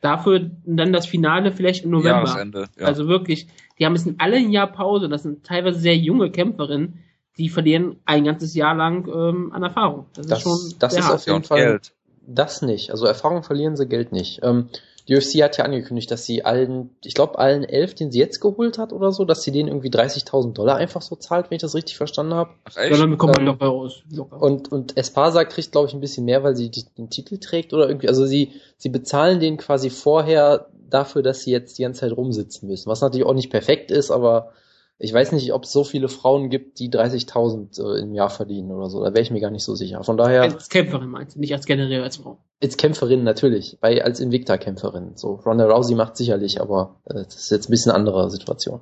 Dafür 0.02 0.52
dann 0.66 0.94
das 0.94 1.08
Finale 1.08 1.52
vielleicht 1.52 1.84
im 1.86 1.92
November. 1.92 2.26
Jahresende. 2.28 2.68
Ja. 2.80 2.86
Also 2.86 3.08
wirklich, 3.08 3.48
die 3.80 3.86
haben 3.86 3.96
es 3.96 4.06
in 4.06 4.20
alle 4.20 4.38
ein 4.38 4.52
Jahr 4.52 4.68
Pause. 4.68 5.10
Das 5.10 5.24
sind 5.24 5.44
teilweise 5.44 5.80
sehr 5.80 5.98
junge 5.98 6.30
Kämpferinnen, 6.30 7.00
die 7.38 7.50
verlieren 7.50 7.98
ein 8.06 8.24
ganzes 8.24 8.54
Jahr 8.54 8.76
lang 8.76 9.08
ähm, 9.08 9.52
an 9.54 9.64
Erfahrung. 9.64 10.06
Das, 10.14 10.28
Das- 10.28 10.38
ist 10.40 10.44
schon 10.44 10.74
das 10.80 10.94
ist 10.94 11.04
hart. 11.06 11.16
auf 11.16 11.26
jeden 11.28 11.44
Fall- 11.44 11.60
Geld. 11.66 11.94
Das 12.30 12.62
nicht. 12.62 12.92
Also 12.92 13.06
Erfahrung 13.06 13.42
verlieren 13.42 13.78
sie, 13.78 13.88
Geld 13.88 14.12
nicht. 14.12 14.42
Ähm, 14.44 14.68
die 15.08 15.16
UFC 15.16 15.42
hat 15.42 15.58
ja 15.58 15.64
angekündigt, 15.64 16.12
dass 16.12 16.26
sie 16.26 16.44
allen, 16.44 16.90
ich 17.04 17.14
glaube 17.14 17.40
allen 17.40 17.64
elf, 17.64 17.96
den 17.96 18.12
sie 18.12 18.20
jetzt 18.20 18.42
geholt 18.42 18.78
hat 18.78 18.92
oder 18.92 19.12
so, 19.12 19.24
dass 19.24 19.42
sie 19.42 19.52
denen 19.52 19.70
irgendwie 19.70 19.90
30.000 19.90 20.54
Dollar 20.54 20.76
einfach 20.76 21.02
so 21.02 21.16
zahlt, 21.16 21.50
wenn 21.50 21.56
ich 21.56 21.62
das 21.62 21.76
richtig 21.76 21.96
verstanden 21.96 22.34
habe. 22.34 22.52
Ach, 22.66 22.76
Ja, 22.76 22.90
dann 22.90 23.18
kommt 23.18 23.36
man 23.36 23.42
Ähm, 23.42 23.48
locker 23.48 23.66
raus. 23.68 24.04
Locker. 24.12 24.42
Und, 24.42 24.72
und 24.72 24.98
Espasa 24.98 25.46
kriegt, 25.46 25.72
glaube 25.72 25.88
ich, 25.88 25.94
ein 25.94 26.02
bisschen 26.02 26.26
mehr, 26.26 26.44
weil 26.44 26.56
sie 26.56 26.70
die, 26.70 26.84
den 26.98 27.10
Titel 27.10 27.38
trägt 27.38 27.74
oder 27.74 27.88
irgendwie. 27.88 28.10
Also 28.10 28.26
sie, 28.26 28.54
sie 28.78 28.90
bezahlen 28.90 29.40
den 29.40 29.58
quasi 29.58 29.90
vorher 29.90 30.68
dafür, 30.90 31.22
dass 31.22 31.42
sie 31.42 31.52
jetzt 31.52 31.78
die 31.78 31.84
ganze 31.84 32.02
Zeit 32.02 32.12
rumsitzen 32.12 32.68
müssen. 32.68 32.90
Was 32.90 33.02
natürlich 33.02 33.26
auch 33.26 33.34
nicht 33.34 33.50
perfekt 33.50 33.92
ist, 33.92 34.12
aber 34.12 34.52
ich 35.00 35.14
weiß 35.14 35.32
nicht, 35.34 35.54
ob 35.54 35.64
es 35.64 35.72
so 35.72 35.84
viele 35.84 36.08
Frauen 36.10 36.50
gibt, 36.50 36.80
die 36.80 36.90
30.000 36.90 37.80
äh, 37.82 38.02
im 38.02 38.14
Jahr 38.16 38.30
verdienen 38.30 38.72
oder 38.72 38.90
so. 38.90 39.04
Da 39.04 39.12
wäre 39.14 39.22
ich 39.22 39.30
mir 39.32 39.40
gar 39.42 39.52
nicht 39.52 39.64
so 39.64 39.76
sicher. 39.76 40.04
Von 40.04 40.18
daher, 40.18 40.42
Als 40.44 40.70
Kämpferin 40.70 41.10
meinst 41.10 41.36
du, 41.36 41.40
nicht 41.40 41.54
als 41.54 41.66
generell 41.66 42.02
als 42.04 42.18
Frau. 42.18 42.40
als 42.64 42.78
Kämpferin 42.78 43.24
natürlich, 43.24 43.78
bei, 43.80 44.04
als 44.04 44.20
Invicta-Kämpferin. 44.20 45.12
So, 45.16 45.36
Ronda 45.46 45.66
Rousey 45.68 45.96
macht 45.96 46.18
sicherlich, 46.18 46.60
aber 46.62 46.96
äh, 47.06 47.14
das 47.26 47.36
ist 47.36 47.52
jetzt 47.52 47.70
ein 47.70 47.72
bisschen 47.72 47.92
eine 47.92 48.00
andere 48.00 48.30
Situation. 48.32 48.82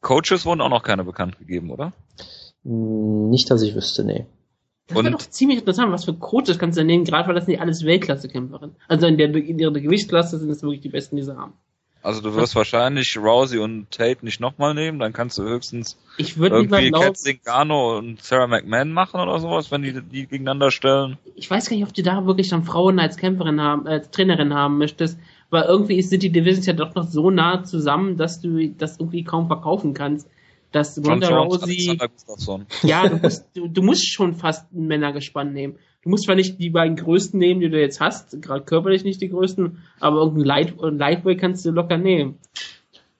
Coaches 0.00 0.46
wurden 0.46 0.60
auch 0.62 0.70
noch 0.70 0.82
keine 0.82 1.04
bekannt 1.04 1.38
gegeben, 1.38 1.70
oder? 1.70 1.92
Hm, 2.64 3.28
Nicht, 3.30 3.50
dass 3.50 3.62
ich 3.62 3.74
wüsste, 3.74 4.04
nee. 4.04 4.26
Das 4.88 4.98
Und- 4.98 5.04
wäre 5.04 5.12
doch 5.16 5.20
ziemlich 5.28 5.58
interessant, 5.60 5.92
was 5.92 6.04
für 6.06 6.14
Coaches 6.14 6.58
kannst 6.58 6.76
du 6.76 6.80
denn 6.80 6.88
nehmen, 6.88 7.04
gerade 7.04 7.28
weil 7.28 7.34
das 7.36 7.44
sind 7.44 7.54
ja 7.54 7.60
alles 7.60 7.84
Weltklasse-Kämpferinnen. 7.84 8.74
Also 8.88 9.06
in 9.06 9.16
der, 9.18 9.32
in 9.32 9.58
ihrer 9.60 9.70
Gewichtsklasse 9.72 10.38
sind 10.38 10.50
es 10.50 10.62
wirklich 10.62 10.80
die 10.80 10.88
besten, 10.88 11.14
die 11.16 11.22
sie 11.22 11.36
haben. 11.36 11.52
Also 12.02 12.22
du 12.22 12.34
wirst 12.34 12.56
wahrscheinlich 12.56 13.18
Rousey 13.18 13.58
und 13.58 13.90
Tate 13.90 14.24
nicht 14.24 14.40
nochmal 14.40 14.74
nehmen, 14.74 14.98
dann 14.98 15.12
kannst 15.12 15.36
du 15.36 15.42
höchstens 15.42 15.98
Ich 16.16 16.38
irgendwie 16.38 16.90
Cat 16.90 17.18
Zingano 17.18 17.98
und 17.98 18.22
Sarah 18.22 18.46
McMahon 18.46 18.92
machen 18.92 19.20
oder 19.20 19.38
sowas, 19.38 19.70
wenn 19.70 19.82
die 19.82 20.00
die 20.00 20.26
gegeneinander 20.26 20.70
stellen. 20.70 21.18
ich 21.36 21.50
weiß 21.50 21.68
gar 21.68 21.76
nicht, 21.76 21.86
ob 21.86 21.92
du 21.92 22.02
da 22.02 22.24
wirklich 22.26 22.48
dann 22.48 22.64
Frauen 22.64 22.98
als 22.98 23.16
Kämpferin 23.16 23.60
haben, 23.60 23.86
als 23.86 24.10
Trainerin 24.10 24.54
haben 24.54 24.78
möchtest, 24.78 25.18
weil 25.50 25.64
irgendwie 25.64 26.00
sind 26.00 26.22
die 26.22 26.32
Divisions 26.32 26.66
ja 26.66 26.72
doch 26.72 26.94
noch 26.94 27.06
so 27.06 27.30
nah 27.30 27.64
zusammen, 27.64 28.16
dass 28.16 28.40
du 28.40 28.68
das 28.70 28.98
irgendwie 28.98 29.24
kaum 29.24 29.48
verkaufen 29.48 29.92
kannst. 29.92 30.28
Dass 30.72 30.96
Ronda 31.04 31.36
Rousey, 31.36 31.98
ja, 32.84 33.08
du 33.08 33.16
musst, 33.16 33.44
du, 33.54 33.66
du 33.66 33.82
musst 33.82 34.08
schon 34.08 34.36
fast 34.36 34.72
ein 34.72 34.86
Männergespann 34.86 35.52
nehmen. 35.52 35.74
Du 36.02 36.08
musst 36.08 36.24
zwar 36.24 36.34
nicht 36.34 36.58
die 36.58 36.70
beiden 36.70 36.96
größten 36.96 37.38
nehmen, 37.38 37.60
die 37.60 37.68
du 37.68 37.78
jetzt 37.80 38.00
hast, 38.00 38.40
gerade 38.40 38.64
körperlich 38.64 39.04
nicht 39.04 39.20
die 39.20 39.28
größten, 39.28 39.78
aber 40.00 40.18
irgendein 40.18 40.44
Light, 40.44 40.74
Lightweight 40.80 41.38
kannst 41.38 41.64
du 41.66 41.70
locker 41.72 41.98
nehmen. 41.98 42.38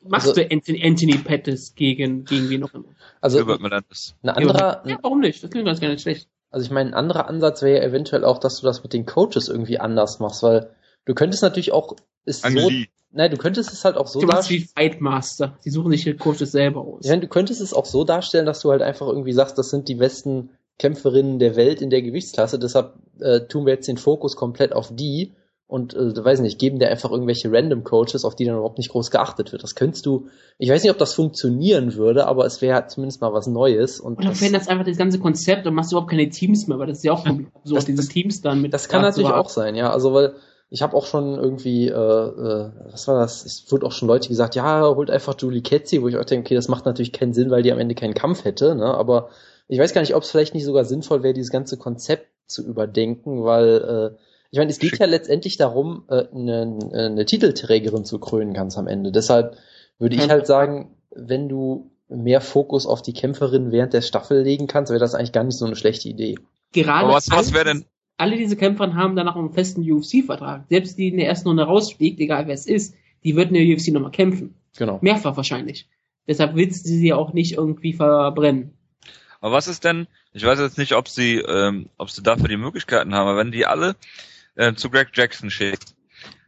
Machst 0.02 0.28
Also- 0.28 0.40
du 0.42 0.50
Anthony, 0.50 0.82
Anthony 0.82 1.18
Pettis 1.18 1.74
gegen, 1.74 2.24
gegen 2.24 2.48
wen 2.48 2.64
auch 2.64 2.72
immer? 2.72 2.86
Also 3.20 3.36
Gilbert 3.36 3.60
Melendez. 3.60 4.14
ein 4.22 4.30
anderer, 4.30 4.82
Ja, 4.86 4.98
warum 5.02 5.20
nicht? 5.20 5.42
Das 5.42 5.50
klingt 5.50 5.66
ganz 5.66 5.80
gar 5.80 5.88
nicht 5.90 6.00
schlecht. 6.00 6.26
Also 6.50 6.64
ich 6.64 6.70
meine, 6.72 6.90
ein 6.90 6.94
anderer 6.94 7.28
Ansatz 7.28 7.60
wäre 7.62 7.78
ja 7.82 7.84
eventuell 7.86 8.24
auch, 8.24 8.38
dass 8.38 8.58
du 8.60 8.66
das 8.66 8.82
mit 8.82 8.92
den 8.94 9.04
Coaches 9.04 9.48
irgendwie 9.48 9.78
anders 9.78 10.18
machst, 10.18 10.42
weil 10.42 10.70
du 11.04 11.14
könntest 11.14 11.42
natürlich 11.42 11.72
auch 11.72 11.94
es 12.24 12.40
so, 12.40 12.70
nein, 13.12 13.30
du 13.30 13.36
könntest 13.36 13.72
es 13.72 13.84
halt 13.84 13.96
auch 13.96 14.06
so 14.06 14.20
Du 14.20 14.26
machst 14.26 14.48
wie 14.48 14.60
darstellen. 14.60 14.90
Fightmaster. 14.90 15.58
Die 15.66 15.70
suchen 15.70 15.90
sich 15.92 16.04
die 16.04 16.14
Coaches 16.14 16.50
selber 16.50 16.80
aus. 16.80 17.04
Ja, 17.06 17.16
du 17.16 17.28
könntest 17.28 17.60
es 17.60 17.74
auch 17.74 17.84
so 17.86 18.04
darstellen, 18.04 18.46
dass 18.46 18.60
du 18.60 18.70
halt 18.70 18.80
einfach 18.82 19.06
irgendwie 19.06 19.32
sagst, 19.32 19.58
das 19.58 19.68
sind 19.68 19.88
die 19.88 19.96
besten 19.96 20.48
Kämpferinnen 20.80 21.38
der 21.38 21.54
Welt 21.56 21.80
in 21.82 21.90
der 21.90 22.02
Gewichtsklasse, 22.02 22.58
deshalb 22.58 22.94
äh, 23.20 23.40
tun 23.42 23.66
wir 23.66 23.74
jetzt 23.74 23.86
den 23.86 23.98
Fokus 23.98 24.34
komplett 24.34 24.72
auf 24.72 24.90
die 24.94 25.32
und 25.66 25.94
äh, 25.94 26.24
weiß 26.24 26.40
nicht, 26.40 26.58
geben 26.58 26.80
dir 26.80 26.88
einfach 26.88 27.12
irgendwelche 27.12 27.52
random 27.52 27.84
Coaches, 27.84 28.24
auf 28.24 28.34
die 28.34 28.44
dann 28.44 28.54
überhaupt 28.56 28.78
nicht 28.78 28.90
groß 28.90 29.10
geachtet 29.12 29.52
wird. 29.52 29.62
Das 29.62 29.76
könntest 29.76 30.04
du, 30.06 30.26
ich 30.58 30.68
weiß 30.70 30.82
nicht, 30.82 30.90
ob 30.90 30.98
das 30.98 31.14
funktionieren 31.14 31.94
würde, 31.94 32.26
aber 32.26 32.44
es 32.46 32.60
wäre 32.60 32.86
zumindest 32.88 33.20
mal 33.20 33.32
was 33.32 33.46
Neues 33.46 34.00
und 34.00 34.18
Oder 34.18 34.30
das, 34.30 34.38
veränderst 34.38 34.68
einfach 34.68 34.84
das 34.86 34.96
ganze 34.96 35.20
Konzept 35.20 35.66
und 35.66 35.74
machst 35.74 35.92
überhaupt 35.92 36.10
keine 36.10 36.28
Teams 36.28 36.66
mehr, 36.66 36.78
weil 36.78 36.88
das 36.88 36.98
ist 36.98 37.04
ja 37.04 37.12
auch 37.12 37.24
so, 37.64 37.74
Das- 37.76 37.84
diese 37.84 38.08
Teams 38.08 38.40
dann 38.40 38.62
mit. 38.62 38.72
Das 38.74 38.88
kann 38.88 39.02
natürlich 39.02 39.28
haben. 39.28 39.38
auch 39.40 39.50
sein, 39.50 39.76
ja. 39.76 39.92
Also 39.92 40.12
weil 40.14 40.32
ich 40.72 40.82
habe 40.82 40.96
auch 40.96 41.04
schon 41.06 41.34
irgendwie, 41.34 41.88
äh, 41.88 41.92
äh, 41.92 42.70
was 42.90 43.06
war 43.08 43.20
das? 43.20 43.44
Es 43.44 43.64
wurde 43.70 43.86
auch 43.86 43.92
schon 43.92 44.08
Leute 44.08 44.28
gesagt, 44.28 44.54
ja, 44.54 44.82
holt 44.94 45.10
einfach 45.10 45.34
Julie 45.38 45.62
Ketzi, 45.62 46.00
wo 46.00 46.08
ich 46.08 46.16
auch 46.16 46.24
denke, 46.24 46.46
okay, 46.46 46.54
das 46.54 46.68
macht 46.68 46.86
natürlich 46.86 47.12
keinen 47.12 47.32
Sinn, 47.32 47.50
weil 47.50 47.62
die 47.62 47.72
am 47.72 47.78
Ende 47.80 47.94
keinen 47.96 48.14
Kampf 48.14 48.44
hätte, 48.44 48.74
ne? 48.76 48.86
Aber 48.86 49.30
ich 49.70 49.78
weiß 49.78 49.92
gar 49.94 50.00
nicht, 50.00 50.14
ob 50.14 50.22
es 50.22 50.30
vielleicht 50.30 50.54
nicht 50.54 50.64
sogar 50.64 50.84
sinnvoll 50.84 51.22
wäre, 51.22 51.34
dieses 51.34 51.50
ganze 51.50 51.76
Konzept 51.78 52.28
zu 52.46 52.66
überdenken, 52.66 53.44
weil 53.44 54.14
äh, 54.16 54.18
ich 54.50 54.58
meine, 54.58 54.70
es 54.70 54.78
geht 54.80 54.90
Schick. 54.90 55.00
ja 55.00 55.06
letztendlich 55.06 55.56
darum, 55.56 56.04
äh, 56.08 56.24
eine, 56.34 56.78
eine 56.92 57.24
Titelträgerin 57.24 58.04
zu 58.04 58.18
krönen 58.18 58.52
ganz 58.52 58.76
am 58.76 58.86
Ende. 58.88 59.12
Deshalb 59.12 59.56
würde 59.98 60.16
ich 60.16 60.28
halt 60.28 60.46
sagen, 60.46 60.96
wenn 61.14 61.48
du 61.48 61.90
mehr 62.08 62.40
Fokus 62.40 62.86
auf 62.86 63.02
die 63.02 63.12
Kämpferin 63.12 63.70
während 63.70 63.92
der 63.92 64.02
Staffel 64.02 64.42
legen 64.42 64.66
kannst, 64.66 64.90
wäre 64.90 64.98
das 64.98 65.14
eigentlich 65.14 65.32
gar 65.32 65.44
nicht 65.44 65.56
so 65.56 65.66
eine 65.66 65.76
schlechte 65.76 66.08
Idee. 66.08 66.34
Gerade 66.72 67.04
Aber 67.06 67.14
was, 67.14 67.30
was 67.30 67.46
alle- 67.48 67.54
wäre 67.54 67.64
denn, 67.66 67.84
alle 68.16 68.36
diese 68.36 68.56
Kämpfer 68.56 68.92
haben 68.94 69.14
danach 69.16 69.36
einen 69.36 69.52
festen 69.52 69.82
UFC-Vertrag. 69.88 70.64
Selbst 70.68 70.98
die 70.98 71.08
in 71.08 71.16
der 71.16 71.26
ersten 71.28 71.48
Runde 71.48 71.62
rausfliegt, 71.62 72.18
egal 72.20 72.46
wer 72.48 72.54
es 72.54 72.66
ist, 72.66 72.94
die 73.24 73.36
wird 73.36 73.48
in 73.50 73.54
der 73.54 73.64
UFC 73.64 73.88
nochmal 73.92 74.10
kämpfen. 74.10 74.56
Genau. 74.76 74.98
Mehrfach 75.00 75.36
wahrscheinlich. 75.36 75.88
Deshalb 76.26 76.54
willst 76.56 76.84
du 76.84 76.90
sie 76.90 77.12
auch 77.12 77.32
nicht 77.32 77.52
irgendwie 77.56 77.92
verbrennen. 77.92 78.72
Aber 79.40 79.56
was 79.56 79.68
ist 79.68 79.84
denn, 79.84 80.06
ich 80.32 80.44
weiß 80.44 80.58
jetzt 80.58 80.78
nicht, 80.78 80.94
ob 80.94 81.08
sie, 81.08 81.36
ähm, 81.36 81.88
ob 81.98 82.10
sie 82.10 82.22
dafür 82.22 82.48
die 82.48 82.56
Möglichkeiten 82.56 83.14
haben, 83.14 83.28
aber 83.28 83.38
wenn 83.38 83.52
die 83.52 83.66
alle 83.66 83.96
äh, 84.54 84.74
zu 84.74 84.90
Greg 84.90 85.10
Jackson 85.14 85.50
schickt, 85.50 85.94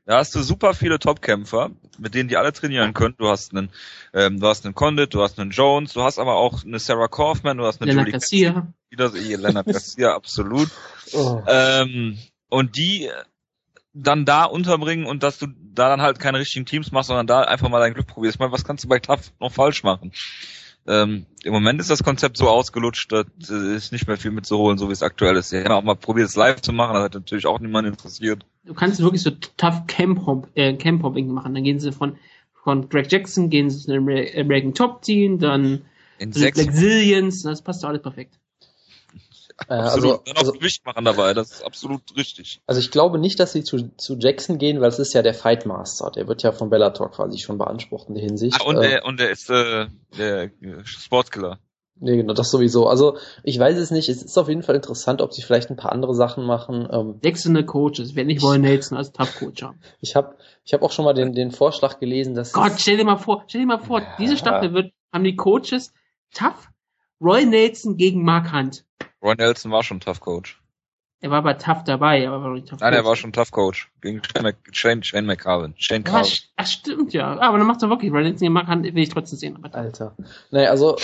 da 0.04 0.18
hast 0.18 0.34
du 0.34 0.42
super 0.42 0.74
viele 0.74 0.98
Topkämpfer, 0.98 1.70
mit 1.98 2.14
denen 2.14 2.28
die 2.28 2.36
alle 2.36 2.52
trainieren 2.52 2.92
können. 2.92 3.14
Du 3.18 3.28
hast 3.28 3.52
einen, 3.52 3.70
ähm, 4.12 4.40
du 4.40 4.48
hast 4.48 4.64
einen 4.64 4.74
Condit, 4.74 5.14
du 5.14 5.22
hast 5.22 5.38
einen 5.38 5.52
Jones, 5.52 5.92
du 5.92 6.02
hast 6.02 6.18
aber 6.18 6.34
auch 6.34 6.64
eine 6.64 6.80
Sarah 6.80 7.06
Kaufman, 7.06 7.58
du 7.58 7.64
hast 7.64 7.80
eine 7.80 7.90
Lennart 7.90 8.06
Julie 8.06 8.18
Garcia. 8.18 8.72
wieder 8.90 9.10
so, 9.10 9.16
Leonard 9.16 9.66
Garcia, 9.72 10.14
absolut. 10.14 10.68
Oh. 11.12 11.40
Ähm, 11.46 12.18
und 12.48 12.76
die 12.76 13.10
dann 13.94 14.24
da 14.24 14.44
unterbringen 14.44 15.06
und 15.06 15.22
dass 15.22 15.38
du 15.38 15.46
da 15.46 15.88
dann 15.88 16.02
halt 16.02 16.18
keine 16.18 16.38
richtigen 16.38 16.66
Teams 16.66 16.90
machst, 16.92 17.08
sondern 17.08 17.26
da 17.26 17.42
einfach 17.42 17.68
mal 17.68 17.78
dein 17.78 17.94
Glück 17.94 18.06
probierst. 18.06 18.36
Ich 18.36 18.40
meine, 18.40 18.52
was 18.52 18.64
kannst 18.64 18.84
du 18.84 18.88
bei 18.88 18.98
TAF 18.98 19.32
noch 19.38 19.52
falsch 19.52 19.84
machen? 19.84 20.12
Ähm, 20.86 21.26
Im 21.44 21.52
Moment 21.52 21.80
ist 21.80 21.90
das 21.90 22.02
Konzept 22.02 22.36
so 22.36 22.48
ausgelutscht, 22.48 23.12
da 23.12 23.24
ist 23.38 23.92
nicht 23.92 24.08
mehr 24.08 24.16
viel 24.16 24.32
mitzuholen, 24.32 24.78
so 24.78 24.88
wie 24.88 24.92
es 24.92 25.02
aktuell 25.02 25.36
ist. 25.36 25.50
Sie 25.50 25.62
haben 25.62 25.72
auch 25.72 25.82
mal 25.82 25.94
probiert, 25.94 26.28
es 26.28 26.36
live 26.36 26.60
zu 26.60 26.72
machen, 26.72 26.94
das 26.94 27.04
hat 27.04 27.14
natürlich 27.14 27.46
auch 27.46 27.60
niemand 27.60 27.86
interessiert. 27.86 28.44
Du 28.64 28.74
kannst 28.74 29.00
wirklich 29.00 29.22
so 29.22 29.30
tough 29.56 29.86
Camp, 29.86 30.26
Hop, 30.26 30.48
äh, 30.54 30.74
Camp 30.74 31.02
machen. 31.02 31.54
Dann 31.54 31.64
gehen 31.64 31.78
sie 31.78 31.92
von, 31.92 32.16
von 32.64 32.88
Greg 32.88 33.10
Jackson, 33.10 33.48
gehen 33.50 33.70
sie 33.70 33.84
zu 33.84 33.92
einem 33.92 34.08
Amer- 34.08 34.40
American 34.40 34.74
Top 34.74 35.02
Team, 35.02 35.38
dann 35.38 35.82
In 36.18 36.32
sechs 36.32 36.58
den 36.58 36.72
Zillions, 36.72 37.42
das 37.42 37.62
passt 37.62 37.84
alles 37.84 38.02
perfekt. 38.02 38.38
Äh, 39.68 39.74
absolut. 39.74 40.04
also, 40.10 40.22
dann 40.24 40.36
auch 40.36 40.40
also, 40.40 40.52
Gewicht 40.52 40.84
machen 40.84 41.04
dabei, 41.04 41.34
das 41.34 41.50
ist 41.52 41.62
absolut 41.64 42.02
richtig. 42.16 42.60
also 42.66 42.80
ich 42.80 42.90
glaube 42.90 43.18
nicht, 43.18 43.38
dass 43.40 43.52
sie 43.52 43.64
zu, 43.64 43.88
zu 43.96 44.16
Jackson 44.18 44.58
gehen, 44.58 44.80
weil 44.80 44.88
es 44.88 44.98
ist 44.98 45.14
ja 45.14 45.22
der 45.22 45.34
Fightmaster. 45.34 46.10
Der 46.10 46.28
wird 46.28 46.42
ja 46.42 46.52
von 46.52 46.70
Bellator 46.70 47.10
quasi 47.10 47.38
schon 47.38 47.58
beansprucht 47.58 48.08
in 48.08 48.14
der 48.14 48.24
Hinsicht. 48.24 48.60
Ah, 48.60 48.64
und, 48.64 48.76
äh, 48.78 48.88
der, 48.88 49.04
und 49.04 49.20
der 49.20 49.30
ist 49.30 49.50
äh, 49.50 49.86
der 50.18 50.44
äh, 50.44 50.50
Sportkiller. 50.84 51.58
nee, 51.96 52.16
genau, 52.16 52.34
das 52.34 52.50
sowieso. 52.50 52.86
Also 52.88 53.16
ich 53.44 53.58
weiß 53.58 53.76
es 53.78 53.90
nicht. 53.90 54.08
Es 54.08 54.22
ist 54.22 54.36
auf 54.38 54.48
jeden 54.48 54.62
Fall 54.62 54.74
interessant, 54.74 55.22
ob 55.22 55.32
sie 55.32 55.42
vielleicht 55.42 55.70
ein 55.70 55.76
paar 55.76 55.92
andere 55.92 56.14
Sachen 56.14 56.44
machen. 56.44 56.88
Ähm, 56.90 57.18
Wechselnde 57.22 57.64
Coaches, 57.64 58.16
wenn 58.16 58.26
nicht 58.26 58.42
Roy 58.42 58.58
Nelson 58.58 58.96
als 58.98 59.12
Tough 59.12 59.38
Coach 59.38 59.62
haben. 59.62 59.78
ich 60.00 60.16
habe 60.16 60.36
ich 60.64 60.72
hab 60.74 60.82
auch 60.82 60.90
schon 60.92 61.04
mal 61.04 61.14
den, 61.14 61.32
den 61.34 61.50
Vorschlag 61.50 61.98
gelesen, 62.00 62.34
dass 62.34 62.52
Gott, 62.52 62.72
stell 62.78 62.96
dir 62.96 63.04
mal 63.04 63.16
vor, 63.18 63.44
stell 63.46 63.60
dir 63.60 63.66
mal 63.66 63.78
vor, 63.78 64.00
Ja. 64.00 64.16
diese 64.18 64.36
Staffel 64.36 64.72
wird, 64.74 64.92
haben 65.12 65.24
die 65.24 65.36
Coaches 65.36 65.92
Tough, 66.34 66.70
Roy 67.22 67.44
Nelson 67.46 67.96
gegen 67.96 68.24
Mark 68.24 68.52
Hunt. 68.52 68.84
Roy 69.22 69.34
Nelson 69.36 69.70
war 69.70 69.82
schon 69.82 70.00
Tough 70.00 70.20
Coach. 70.20 70.58
Er 71.20 71.30
war 71.30 71.42
bei 71.42 71.54
Tough 71.54 71.84
dabei, 71.84 72.26
aber 72.26 72.42
war 72.42 72.50
nicht 72.54 72.68
Tough 72.68 72.80
Nein, 72.80 72.92
er 72.92 72.98
Coach. 73.00 73.08
war 73.08 73.16
schon 73.16 73.32
Tough 73.32 73.50
Coach. 73.52 73.90
Gegen 74.00 74.20
Shane, 74.24 74.54
Shane, 74.72 75.02
Shane 75.04 75.26
McCarvin. 75.26 75.74
Shane 75.76 76.02
Ja, 76.04 76.10
Carvin. 76.12 76.32
ach, 76.56 76.66
stimmt, 76.66 77.12
ja. 77.12 77.38
Aber 77.38 77.58
dann 77.58 77.66
macht 77.66 77.82
er 77.82 77.90
wirklich 77.90 78.10
Roy 78.12 78.22
Nelson 78.22 78.38
gegen 78.40 78.52
Mark 78.52 78.66
Hunt, 78.68 78.82
will 78.84 78.98
ich 79.02 79.08
trotzdem 79.10 79.38
sehen. 79.38 79.56
Aber 79.56 79.72
Alter. 79.74 80.16
Naja, 80.50 80.70
also, 80.70 80.96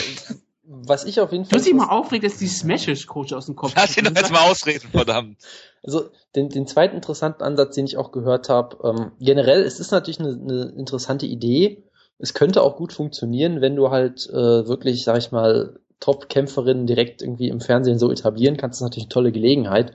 was 0.64 1.04
ich 1.04 1.20
auf 1.20 1.30
jeden 1.30 1.44
Fall. 1.44 1.58
Was 1.60 1.66
ich 1.66 1.74
mal 1.74 1.88
aufregt, 1.88 2.24
ist 2.24 2.40
die 2.40 2.48
Smashes-Coach 2.48 3.32
aus 3.32 3.46
dem 3.46 3.54
Kopf. 3.54 3.74
Lass 3.76 3.96
ihn 3.96 4.04
doch 4.04 4.14
jetzt 4.14 4.32
mal 4.32 4.50
ausreden, 4.50 4.88
verdammt. 4.90 5.38
Also 5.84 6.10
den, 6.34 6.48
den 6.48 6.66
zweiten 6.66 6.96
interessanten 6.96 7.44
Ansatz, 7.44 7.76
den 7.76 7.86
ich 7.86 7.96
auch 7.96 8.10
gehört 8.10 8.48
habe, 8.48 8.76
ähm, 8.82 9.12
generell, 9.20 9.62
es 9.62 9.78
ist 9.78 9.92
natürlich 9.92 10.18
eine, 10.18 10.30
eine 10.30 10.72
interessante 10.76 11.24
Idee. 11.24 11.84
Es 12.18 12.34
könnte 12.34 12.62
auch 12.62 12.76
gut 12.76 12.92
funktionieren, 12.92 13.60
wenn 13.60 13.76
du 13.76 13.90
halt 13.90 14.28
äh, 14.28 14.66
wirklich, 14.66 15.04
sag 15.04 15.18
ich 15.18 15.30
mal, 15.30 15.78
Top-Kämpferinnen 16.00 16.86
direkt 16.86 17.22
irgendwie 17.22 17.48
im 17.48 17.60
Fernsehen 17.60 17.98
so 17.98 18.10
etablieren 18.10 18.56
kannst. 18.56 18.78
Ist 18.78 18.82
natürlich 18.82 19.06
eine 19.06 19.12
tolle 19.12 19.32
Gelegenheit. 19.32 19.92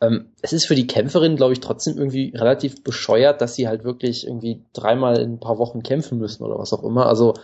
Ähm, 0.00 0.32
es 0.42 0.52
ist 0.52 0.66
für 0.66 0.74
die 0.74 0.86
Kämpferinnen, 0.86 1.36
glaube 1.36 1.52
ich, 1.52 1.60
trotzdem 1.60 1.96
irgendwie 1.96 2.32
relativ 2.34 2.82
bescheuert, 2.82 3.40
dass 3.40 3.54
sie 3.54 3.68
halt 3.68 3.84
wirklich 3.84 4.26
irgendwie 4.26 4.64
dreimal 4.72 5.18
in 5.18 5.34
ein 5.34 5.40
paar 5.40 5.58
Wochen 5.58 5.82
kämpfen 5.82 6.18
müssen 6.18 6.44
oder 6.44 6.58
was 6.58 6.72
auch 6.72 6.84
immer. 6.84 7.06
Also 7.06 7.34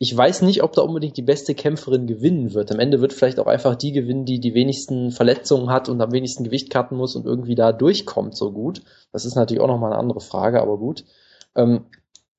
ich 0.00 0.16
weiß 0.16 0.42
nicht, 0.42 0.62
ob 0.62 0.74
da 0.74 0.82
unbedingt 0.82 1.16
die 1.16 1.22
beste 1.22 1.54
Kämpferin 1.54 2.06
gewinnen 2.06 2.54
wird. 2.54 2.70
Am 2.70 2.78
Ende 2.78 3.00
wird 3.00 3.12
vielleicht 3.12 3.40
auch 3.40 3.46
einfach 3.46 3.74
die 3.74 3.90
gewinnen, 3.90 4.24
die 4.24 4.38
die 4.38 4.54
wenigsten 4.54 5.10
Verletzungen 5.10 5.70
hat 5.70 5.88
und 5.88 6.00
am 6.00 6.12
wenigsten 6.12 6.44
Gewicht 6.44 6.70
cutten 6.70 6.96
muss 6.96 7.16
und 7.16 7.26
irgendwie 7.26 7.56
da 7.56 7.72
durchkommt 7.72 8.36
so 8.36 8.52
gut. 8.52 8.82
Das 9.12 9.24
ist 9.24 9.34
natürlich 9.34 9.60
auch 9.60 9.66
nochmal 9.66 9.92
eine 9.92 10.00
andere 10.00 10.20
Frage, 10.20 10.62
aber 10.62 10.78
gut. 10.78 11.04
Ähm, 11.56 11.86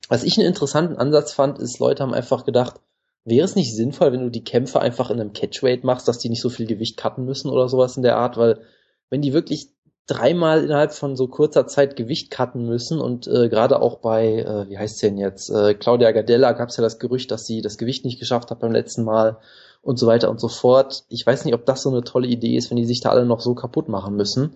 was 0.07 0.23
ich 0.23 0.37
einen 0.37 0.47
interessanten 0.47 0.95
Ansatz 0.95 1.33
fand, 1.33 1.59
ist, 1.59 1.79
Leute 1.79 2.01
haben 2.03 2.13
einfach 2.13 2.45
gedacht, 2.45 2.79
wäre 3.25 3.45
es 3.45 3.55
nicht 3.55 3.75
sinnvoll, 3.75 4.11
wenn 4.11 4.21
du 4.21 4.31
die 4.31 4.43
Kämpfe 4.43 4.79
einfach 4.79 5.09
in 5.09 5.19
einem 5.19 5.33
Catchweight 5.33 5.83
machst, 5.83 6.07
dass 6.07 6.19
die 6.19 6.29
nicht 6.29 6.41
so 6.41 6.49
viel 6.49 6.65
Gewicht 6.65 6.97
cutten 6.97 7.25
müssen 7.25 7.49
oder 7.49 7.69
sowas 7.69 7.97
in 7.97 8.03
der 8.03 8.17
Art, 8.17 8.37
weil 8.37 8.61
wenn 9.09 9.21
die 9.21 9.33
wirklich 9.33 9.69
dreimal 10.07 10.63
innerhalb 10.63 10.91
von 10.91 11.15
so 11.15 11.27
kurzer 11.27 11.67
Zeit 11.67 11.95
Gewicht 11.95 12.31
cutten 12.31 12.65
müssen 12.65 12.99
und 12.99 13.27
äh, 13.27 13.47
gerade 13.47 13.81
auch 13.81 13.99
bei, 13.99 14.39
äh, 14.39 14.69
wie 14.69 14.77
heißt 14.77 14.97
sie 14.97 15.07
denn 15.07 15.17
jetzt, 15.17 15.49
äh, 15.49 15.75
Claudia 15.75 16.11
Gardella 16.11 16.53
gab 16.53 16.69
es 16.69 16.77
ja 16.77 16.81
das 16.81 16.97
Gerücht, 16.97 17.29
dass 17.29 17.45
sie 17.45 17.61
das 17.61 17.77
Gewicht 17.77 18.05
nicht 18.05 18.19
geschafft 18.19 18.49
hat 18.49 18.59
beim 18.59 18.71
letzten 18.71 19.03
Mal 19.03 19.37
und 19.81 19.99
so 19.99 20.07
weiter 20.07 20.29
und 20.29 20.39
so 20.39 20.47
fort. 20.47 21.03
Ich 21.09 21.25
weiß 21.25 21.45
nicht, 21.45 21.53
ob 21.53 21.65
das 21.65 21.83
so 21.83 21.89
eine 21.89 22.03
tolle 22.03 22.27
Idee 22.27 22.57
ist, 22.57 22.69
wenn 22.69 22.77
die 22.77 22.85
sich 22.85 23.01
da 23.01 23.09
alle 23.09 23.25
noch 23.25 23.39
so 23.39 23.53
kaputt 23.53 23.87
machen 23.87 24.15
müssen. 24.15 24.55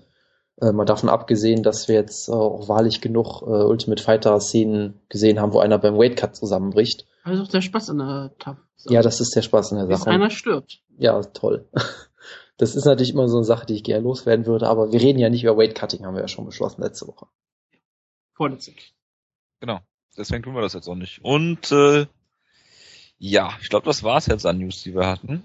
Äh, 0.60 0.72
mal 0.72 0.86
davon 0.86 1.10
abgesehen, 1.10 1.62
dass 1.62 1.88
wir 1.88 1.96
jetzt 1.96 2.30
äh, 2.30 2.34
auch 2.34 2.68
wahrlich 2.68 3.02
genug 3.02 3.42
äh, 3.44 3.46
Ultimate 3.46 4.02
Fighter 4.02 4.40
Szenen 4.40 5.02
gesehen 5.10 5.40
haben, 5.40 5.54
wo 5.54 5.60
einer 5.60 5.78
beim 5.78 5.98
Weightcut 5.98 6.36
zusammenbricht. 6.36 7.06
Das 7.24 7.36
ist 7.36 7.42
auch 7.42 7.52
der 7.52 7.62
Spaß 7.62 7.90
an 7.92 7.98
der 8.00 8.36
Tough. 8.38 8.58
Ja, 8.86 9.02
das 9.02 9.22
ist 9.22 9.36
der 9.36 9.42
Spaß 9.42 9.72
in 9.72 9.78
der 9.78 9.86
Bis 9.86 10.00
Sache. 10.00 10.10
einer 10.10 10.30
stirbt. 10.30 10.82
Ja, 10.98 11.22
toll. 11.22 11.70
Das 12.58 12.76
ist 12.76 12.86
natürlich 12.86 13.14
immer 13.14 13.28
so 13.28 13.38
eine 13.38 13.46
Sache, 13.46 13.66
die 13.66 13.74
ich 13.74 13.84
gerne 13.84 14.04
loswerden 14.04 14.46
würde, 14.46 14.68
aber 14.68 14.92
wir 14.92 15.02
reden 15.02 15.18
ja 15.18 15.30
nicht 15.30 15.44
über 15.44 15.58
Weightcutting, 15.58 16.06
haben 16.06 16.14
wir 16.14 16.22
ja 16.22 16.28
schon 16.28 16.46
beschlossen 16.46 16.84
letzte 16.84 17.08
Woche. 17.08 17.26
Vorletzte. 18.34 18.74
Genau. 19.60 19.80
Deswegen 20.16 20.44
tun 20.44 20.54
wir 20.54 20.62
das 20.62 20.74
jetzt 20.74 20.88
auch 20.88 20.96
nicht. 20.96 21.20
Und 21.24 21.72
äh, 21.72 22.06
ja, 23.18 23.50
ich 23.62 23.70
glaube, 23.70 23.86
das 23.86 24.04
war's 24.04 24.28
jetzt 24.28 24.46
an 24.46 24.60
News, 24.60 24.84
die 24.84 24.94
wir 24.94 25.08
hatten. 25.08 25.44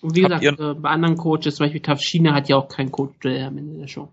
Und 0.00 0.16
wie 0.16 0.24
Habt 0.24 0.40
gesagt, 0.40 0.60
äh, 0.60 0.74
bei 0.74 0.90
anderen 0.90 1.16
Coaches, 1.16 1.56
zum 1.56 1.66
Beispiel 1.66 1.80
Tough 1.82 2.00
China 2.00 2.34
hat 2.34 2.48
ja 2.48 2.56
auch 2.56 2.68
keinen 2.68 2.90
Coach 2.90 3.18
der 3.22 3.46
am 3.46 3.58
Ende 3.58 3.78
der 3.78 3.88
Show. 3.88 4.12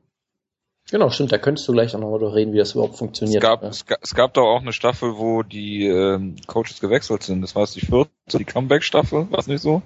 Genau, 0.92 1.10
stimmt, 1.10 1.32
da 1.32 1.38
könntest 1.40 1.68
du 1.68 1.72
gleich 1.74 1.96
auch 1.96 2.00
nochmal 2.00 2.20
drüber 2.20 2.36
reden, 2.36 2.54
wie 2.54 2.60
das 2.60 2.74
überhaupt 2.74 2.94
Es 2.94 3.00
funktioniert. 3.00 3.42
gab, 3.42 3.64
Ja. 3.64 3.70
es, 3.70 3.86
gab, 3.86 4.00
es 4.04 4.14
gab 4.14 4.34
doch 4.36 4.44
auch 4.46 4.62
eine 4.62 4.72
Staffel, 4.72 5.18
wo 5.18 5.42
die 5.42 5.88
ähm, 5.88 6.36
Coaches 6.46 6.80
gewechselt 6.80 7.24
sind. 7.24 7.42
Das 7.42 7.56
war 7.56 7.64
jetzt 7.64 7.76
die 7.76 7.86
vierte, 7.86 8.12
die 8.38 8.46
Comeback-Staffel, 8.46 9.28
war 9.32 9.44
nicht 9.48 9.62
so? 9.62 9.82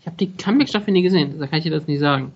Ich 0.00 0.06
habe 0.06 0.16
die 0.16 0.32
Comeback-Staffel 0.32 0.92
nie 0.92 1.02
gesehen, 1.02 1.38
da 1.38 1.46
kann 1.46 1.58
ich 1.58 1.64
dir 1.64 1.70
das 1.72 1.86
nicht 1.86 2.00
sagen. 2.00 2.32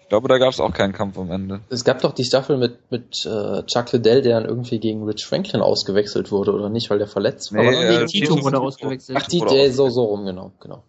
Ich 0.00 0.08
glaube, 0.08 0.28
da 0.28 0.38
gab 0.38 0.50
es 0.52 0.60
auch 0.60 0.72
keinen 0.72 0.92
Kampf 0.92 1.18
am 1.18 1.30
Ende. 1.32 1.60
Es 1.68 1.84
gab 1.84 2.00
doch 2.00 2.12
die 2.12 2.24
Staffel 2.24 2.56
mit, 2.56 2.78
mit 2.92 3.26
äh, 3.26 3.64
Chuck 3.64 3.92
Liddell, 3.92 4.22
der 4.22 4.40
dann 4.40 4.48
irgendwie 4.48 4.78
gegen 4.78 5.02
Rich 5.04 5.26
Franklin 5.26 5.60
ausgewechselt 5.60 6.30
wurde, 6.30 6.52
oder 6.54 6.68
nicht, 6.70 6.88
weil 6.90 6.98
der 6.98 7.08
verletzt 7.08 7.52
war. 7.52 7.60
Nee, 7.62 7.68
Oder? 7.68 7.90
äh, 7.90 7.98
Nee, 8.00 8.06
Tito 8.06 8.40
wurde 8.42 8.60
ausgewechselt. 8.60 9.18
Ach, 9.20 9.26
die, 9.26 9.40
so, 9.70 9.90
so 9.90 10.04
rum, 10.04 10.24
genau, 10.24 10.52
genau. 10.60 10.84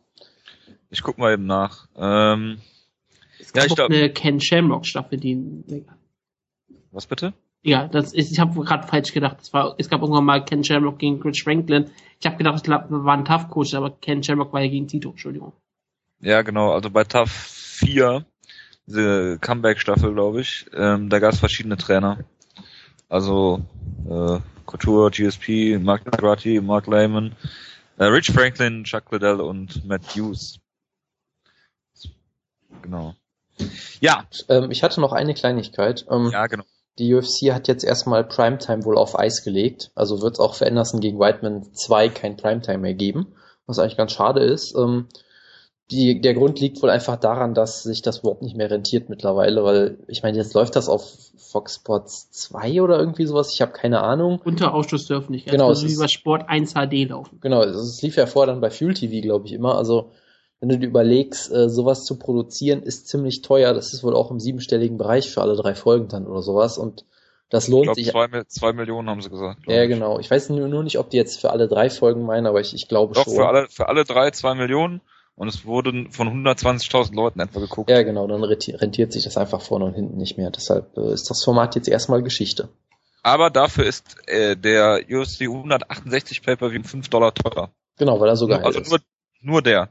Ich 0.92 1.02
guck 1.02 1.18
mal 1.18 1.34
eben 1.34 1.48
nach. 1.48 1.88
Ähm, 1.98 2.60
Es 3.48 3.54
Ja, 3.56 3.62
gab 3.68 3.72
ich 3.72 3.82
auch 3.82 3.90
eine 3.90 4.10
Ken 4.12 4.40
Shamrock-Staffel, 4.42 5.20
die. 5.20 5.86
was 6.92 7.08
bitte? 7.08 7.34
Ja, 7.64 7.88
das 7.88 8.14
ist, 8.14 8.32
ich 8.32 8.40
habe 8.40 8.60
gerade 8.64 8.88
falsch 8.88 9.14
gedacht. 9.14 9.38
Es, 9.42 9.54
war, 9.54 9.76
es 9.78 9.90
gab 9.90 10.02
irgendwann 10.02 10.26
mal 10.26 10.44
Ken 10.44 10.64
Shamrock 10.64 11.00
gegen 11.00 11.22
Rich 11.22 11.44
Franklin. 11.44 11.90
Ich 12.20 12.26
habe 12.26 12.38
gedacht, 12.38 12.62
es 12.64 12.70
war 12.70 13.14
ein 13.18 13.26
Tough-Coach, 13.26 13.74
aber 13.74 13.92
Ken 13.92 14.24
Shamrock 14.24 14.54
war 14.54 14.62
ja 14.62 14.70
gegen 14.70 14.88
Tito, 14.88 15.10
Entschuldigung. 15.10 15.54
Ja, 16.20 16.42
genau. 16.42 16.72
Also 16.72 16.90
bei 16.90 17.04
TAF 17.04 17.30
4, 17.32 18.26
diese 18.86 19.38
Comeback-Staffel, 19.40 20.14
glaube 20.14 20.42
ich, 20.42 20.66
ähm, 20.74 21.10
da 21.10 21.20
gab 21.20 21.34
es 21.34 21.40
verschiedene 21.40 21.78
Trainer. 21.78 22.24
Also 23.10 23.62
äh, 24.10 24.40
Couture, 24.66 25.12
GSP, 25.12 25.78
Mark 25.80 26.06
Negrati, 26.06 26.60
Mark 26.62 26.88
Lehman, 26.88 27.36
äh, 27.98 28.06
Rich 28.06 28.32
Franklin, 28.32 28.84
Chuck 28.84 29.12
Liddell 29.12 29.42
und 29.42 29.86
Matt 29.86 30.04
Hughes. 30.16 30.60
Genau. 32.82 33.16
Ja, 34.00 34.26
Ähm, 34.50 34.72
ich 34.72 34.84
hatte 34.84 35.02
noch 35.02 35.14
eine 35.14 35.34
Kleinigkeit. 35.34 36.06
Ähm, 36.10 36.30
ja, 36.32 36.48
genau. 36.48 36.64
Die 37.00 37.14
UFC 37.14 37.52
hat 37.54 37.68
jetzt 37.68 37.84
erstmal 37.84 38.24
Primetime 38.24 38.84
wohl 38.84 38.98
auf 38.98 39.18
Eis 39.18 39.44
gelegt. 39.44 39.92
Also 39.96 40.22
wird 40.22 40.34
es 40.34 40.40
auch 40.40 40.56
für 40.56 40.66
Anderson 40.66 41.00
gegen 41.00 41.20
Whiteman 41.20 41.74
2 41.74 42.10
kein 42.10 42.38
Primetime 42.38 42.80
mehr 42.80 42.96
geben. 42.96 43.36
Was 43.68 43.80
eigentlich 43.80 43.98
ganz 43.98 44.14
schade 44.14 44.42
ist. 44.42 44.76
Ähm, 44.76 45.08
die, 45.92 46.20
der 46.20 46.34
Grund 46.34 46.60
liegt 46.60 46.82
wohl 46.82 46.90
einfach 46.90 47.16
daran, 47.16 47.54
dass 47.54 47.84
sich 47.84 48.02
das 48.02 48.20
überhaupt 48.20 48.42
nicht 48.42 48.58
mehr 48.58 48.70
rentiert 48.70 49.10
mittlerweile, 49.10 49.64
weil 49.64 50.00
ich 50.08 50.22
meine, 50.22 50.38
jetzt 50.38 50.54
läuft 50.54 50.76
das 50.76 50.90
auf 50.90 51.18
Fox 51.38 51.76
Sports 51.76 52.30
2 52.32 52.82
oder 52.82 53.00
irgendwie 53.00 53.26
sowas. 53.26 53.54
Ich 53.54 53.62
habe 53.62 53.72
keine 53.72 54.02
Ahnung. 54.02 54.42
Unter 54.44 54.74
Ausschluss 54.74 55.06
dürfen 55.06 55.32
nicht. 55.32 55.48
Genau, 55.48 55.70
Also 55.70 55.86
es 55.86 55.94
über 55.94 56.10
Sport 56.10 56.50
1 56.50 56.74
HD 56.74 57.08
laufen. 57.08 57.40
Genau, 57.42 57.64
es 57.64 57.76
es 57.76 58.02
lief 58.02 58.18
ja 58.18 58.26
vorher 58.26 58.52
dann 58.52 58.62
bei 58.62 58.70
Fuel 58.70 58.94
TV, 58.94 59.22
glaube 59.22 59.46
ich, 59.46 59.54
immer. 59.54 59.78
Also 59.78 60.12
wenn 60.60 60.70
du 60.70 60.80
dir 60.80 60.88
überlegst, 60.88 61.52
äh, 61.52 61.70
sowas 61.70 62.04
zu 62.06 62.18
produzieren, 62.18 62.82
ist 62.84 63.08
ziemlich 63.08 63.42
teuer. 63.42 63.74
Das 63.74 63.94
ist 63.94 64.04
wohl 64.04 64.16
auch 64.16 64.32
im 64.32 64.40
siebenstelligen 64.40 64.98
Bereich 64.98 65.30
für 65.30 65.42
alle 65.42 65.56
drei 65.56 65.76
Folgen 65.76 66.08
dann 66.08 66.26
oder 66.26 66.42
sowas. 66.42 66.78
Und 66.78 67.06
das 67.50 67.66
Ich 67.66 67.70
lohnt 67.72 67.84
glaube, 67.86 68.02
sich. 68.02 68.10
zwei, 68.12 68.44
zwei 68.48 68.74
Millionen 68.74 69.10
haben 69.10 69.22
sie 69.22 69.30
gesagt. 69.30 69.64
glaub 69.64 69.76
Ja, 69.76 69.84
ich. 69.84 69.90
genau. 69.90 70.20
Ich 70.20 70.30
weiß 70.30 70.50
nur, 70.50 70.68
nur 70.68 70.84
nicht, 70.84 70.98
ob 71.00 71.10
die 71.10 71.18
jetzt 71.18 71.40
für 71.40 71.52
alle 71.52 71.68
drei 71.68 71.90
Folgen 71.90 72.24
meinen, 72.26 72.48
aber 72.48 72.60
ich, 72.60 72.74
ich 72.74 72.88
glaube 72.88 73.14
Doch, 73.14 73.24
schon. 73.26 73.36
für 73.36 73.48
alle, 73.48 73.68
für 73.70 73.88
alle 73.88 74.04
drei 74.04 74.32
zwei 74.32 74.56
Millionen 74.56 75.02
und 75.36 75.48
es 75.48 75.66
wurden 75.66 76.12
von 76.12 76.28
120.000 76.28 77.14
Leuten 77.16 77.40
etwa 77.40 77.60
geguckt. 77.60 77.90
Ja, 77.92 78.02
genau, 78.02 78.26
dann 78.28 78.44
rentiert 78.44 79.14
sich 79.14 79.24
das 79.24 79.38
einfach 79.38 79.62
vorne 79.62 79.86
und 79.86 79.94
hinten 79.94 80.18
nicht 80.18 80.38
mehr. 80.38 80.50
Deshalb 80.50 80.98
äh, 80.98 81.14
ist 81.14 81.30
das 81.30 81.44
Format 81.44 81.76
jetzt 81.76 81.88
erstmal 81.88 82.24
Geschichte. 82.24 82.70
Aber 83.22 83.50
dafür 83.52 83.86
ist 83.86 84.16
äh, 84.28 84.56
der 84.58 85.02
UFC 85.10 85.42
168 85.42 86.42
Pay-Per-View 86.42 86.84
5 86.84 87.10
Dollar 87.10 87.34
teurer. 87.34 87.72
Genau, 87.98 88.20
weil 88.20 88.30
er 88.30 88.36
so 88.36 88.48
geil 88.48 88.62
also 88.64 88.80
ist. 88.80 88.90
nur, 88.90 89.00
nur 89.42 89.62
der. 89.62 89.90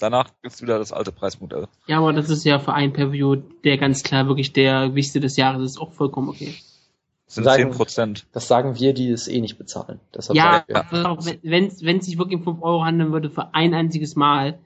Danach 0.00 0.30
gibt's 0.42 0.62
wieder 0.62 0.78
das 0.78 0.92
alte 0.92 1.12
Preismodell. 1.12 1.68
Ja, 1.86 1.98
aber 1.98 2.12
das 2.12 2.30
ist 2.30 2.44
ja 2.44 2.58
für 2.58 2.72
ein 2.72 2.92
Pay-View, 2.92 3.36
der 3.64 3.78
ganz 3.78 4.02
klar 4.02 4.26
wirklich 4.26 4.52
der 4.52 4.94
wichtigste 4.94 5.20
des 5.20 5.36
Jahres 5.36 5.62
ist, 5.72 5.78
auch 5.80 5.92
vollkommen 5.92 6.28
okay. 6.30 6.54
Das 7.26 7.34
sind 7.36 7.44
Sagen- 7.44 7.70
10 7.70 7.76
Prozent. 7.76 8.26
Das 8.32 8.48
sagen 8.48 8.76
wir, 8.80 8.92
die 8.94 9.10
es 9.10 9.28
eh 9.28 9.40
nicht 9.40 9.56
bezahlen. 9.58 10.00
Deshalb 10.14 10.36
Ja, 10.36 10.52
sagen 10.52 10.64
wir, 10.68 10.76
aber 11.00 11.10
auch 11.10 11.24
wenn 11.42 11.66
es 11.66 12.06
sich 12.06 12.18
wirklich 12.18 12.38
um 12.38 12.44
5 12.44 12.62
Euro 12.62 12.84
handeln 12.84 13.12
würde 13.12 13.30
für 13.30 13.54
ein 13.54 13.72
einziges 13.74 14.16
Mal, 14.16 14.58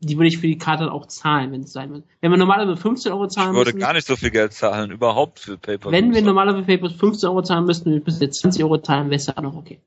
die 0.00 0.16
würde 0.18 0.26
ich 0.28 0.38
für 0.38 0.48
die 0.48 0.58
Karte 0.58 0.84
dann 0.84 0.92
auch 0.92 1.06
zahlen, 1.06 1.52
wenn 1.52 1.60
es 1.60 1.72
sein 1.72 1.92
wird. 1.92 2.04
Wenn 2.20 2.32
wir 2.32 2.36
normalerweise 2.38 2.76
15 2.76 3.12
Euro 3.12 3.26
Ich 3.26 3.30
zahlen 3.30 3.54
würde 3.54 3.70
müssen, 3.70 3.78
gar 3.80 3.92
nicht 3.92 4.06
so 4.06 4.16
viel 4.16 4.30
Geld 4.30 4.52
zahlen, 4.52 4.90
überhaupt 4.90 5.38
für 5.38 5.56
Pay-Per-View. 5.56 5.92
wenn 5.92 6.12
wir 6.12 6.22
normalerweise 6.22 6.64
für 6.64 6.76
Papers 6.76 6.92
15 6.94 7.28
Euro 7.28 7.42
zahlen 7.42 7.64
müssten 7.66 7.92
und 7.94 8.04
bis 8.04 8.18
jetzt 8.20 8.40
20 8.40 8.64
Euro 8.64 8.78
zahlen, 8.78 9.06
wäre 9.10 9.16
es 9.16 9.26
ja 9.26 9.36
auch 9.36 9.42
noch 9.42 9.54
okay. 9.54 9.78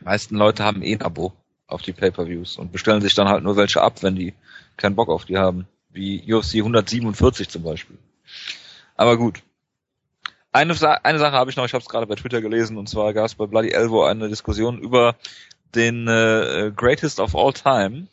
Die 0.00 0.04
meisten 0.04 0.36
Leute 0.36 0.62
haben 0.64 0.80
eh 0.82 0.94
ein 0.94 1.02
Abo 1.02 1.32
auf 1.68 1.82
die 1.82 1.92
Pay-Per-Views 1.92 2.58
und 2.58 2.72
bestellen 2.72 3.00
sich 3.00 3.14
dann 3.14 3.28
halt 3.28 3.42
nur 3.42 3.56
welche 3.56 3.82
ab, 3.82 4.02
wenn 4.02 4.14
die 4.16 4.34
keinen 4.76 4.94
Bock 4.96 5.08
auf 5.08 5.24
die 5.24 5.36
haben. 5.38 5.66
Wie 5.90 6.20
UFC 6.32 6.56
147 6.56 7.48
zum 7.48 7.62
Beispiel. 7.62 7.98
Aber 8.96 9.16
gut. 9.16 9.42
Eine, 10.52 10.74
Sa 10.74 10.92
eine 11.02 11.18
Sache 11.18 11.32
habe 11.36 11.50
ich 11.50 11.56
noch, 11.56 11.64
ich 11.66 11.74
habe 11.74 11.82
es 11.82 11.88
gerade 11.88 12.06
bei 12.06 12.14
Twitter 12.14 12.40
gelesen, 12.40 12.76
und 12.78 12.88
zwar 12.88 13.12
gab 13.12 13.26
es 13.26 13.34
bei 13.34 13.46
Bloody 13.46 13.70
Elbow 13.70 14.04
eine 14.04 14.28
Diskussion 14.28 14.78
über 14.78 15.16
den 15.74 16.06
äh, 16.08 16.72
Greatest 16.74 17.20
of 17.20 17.34
All 17.34 17.52
Time. 17.52 18.06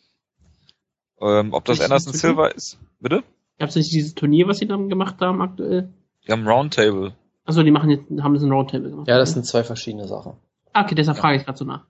Ähm, 1.20 1.52
ob 1.54 1.64
das 1.64 1.80
Anderson? 1.80 2.12
Silva 2.12 2.48
ist. 2.48 2.78
Bitte? 3.00 3.22
Gab 3.58 3.68
es 3.70 3.76
nicht 3.76 3.92
dieses 3.92 4.14
Turnier, 4.14 4.46
was 4.48 4.58
sie 4.58 4.66
dann 4.66 4.88
gemacht 4.88 5.16
haben 5.20 5.40
aktuell? 5.40 5.88
Die 6.26 6.32
haben 6.32 6.46
Roundtable. 6.46 7.14
Achso, 7.46 7.62
die 7.62 7.70
machen 7.70 7.90
jetzt, 7.90 8.04
haben 8.22 8.34
das 8.34 8.42
ein 8.42 8.50
Roundtable 8.52 8.90
gemacht. 8.90 9.08
ja, 9.08 9.16
das 9.18 9.32
sind 9.32 9.46
zwei 9.46 9.62
verschiedene 9.64 10.08
Sachen. 10.08 10.34
Ah, 10.72 10.82
okay, 10.82 10.94
deshalb 10.94 11.16
Ja. 11.16 11.22
frage 11.22 11.36
ich 11.38 11.44
gerade 11.44 11.56
so 11.58 11.64
nach. 11.64 11.84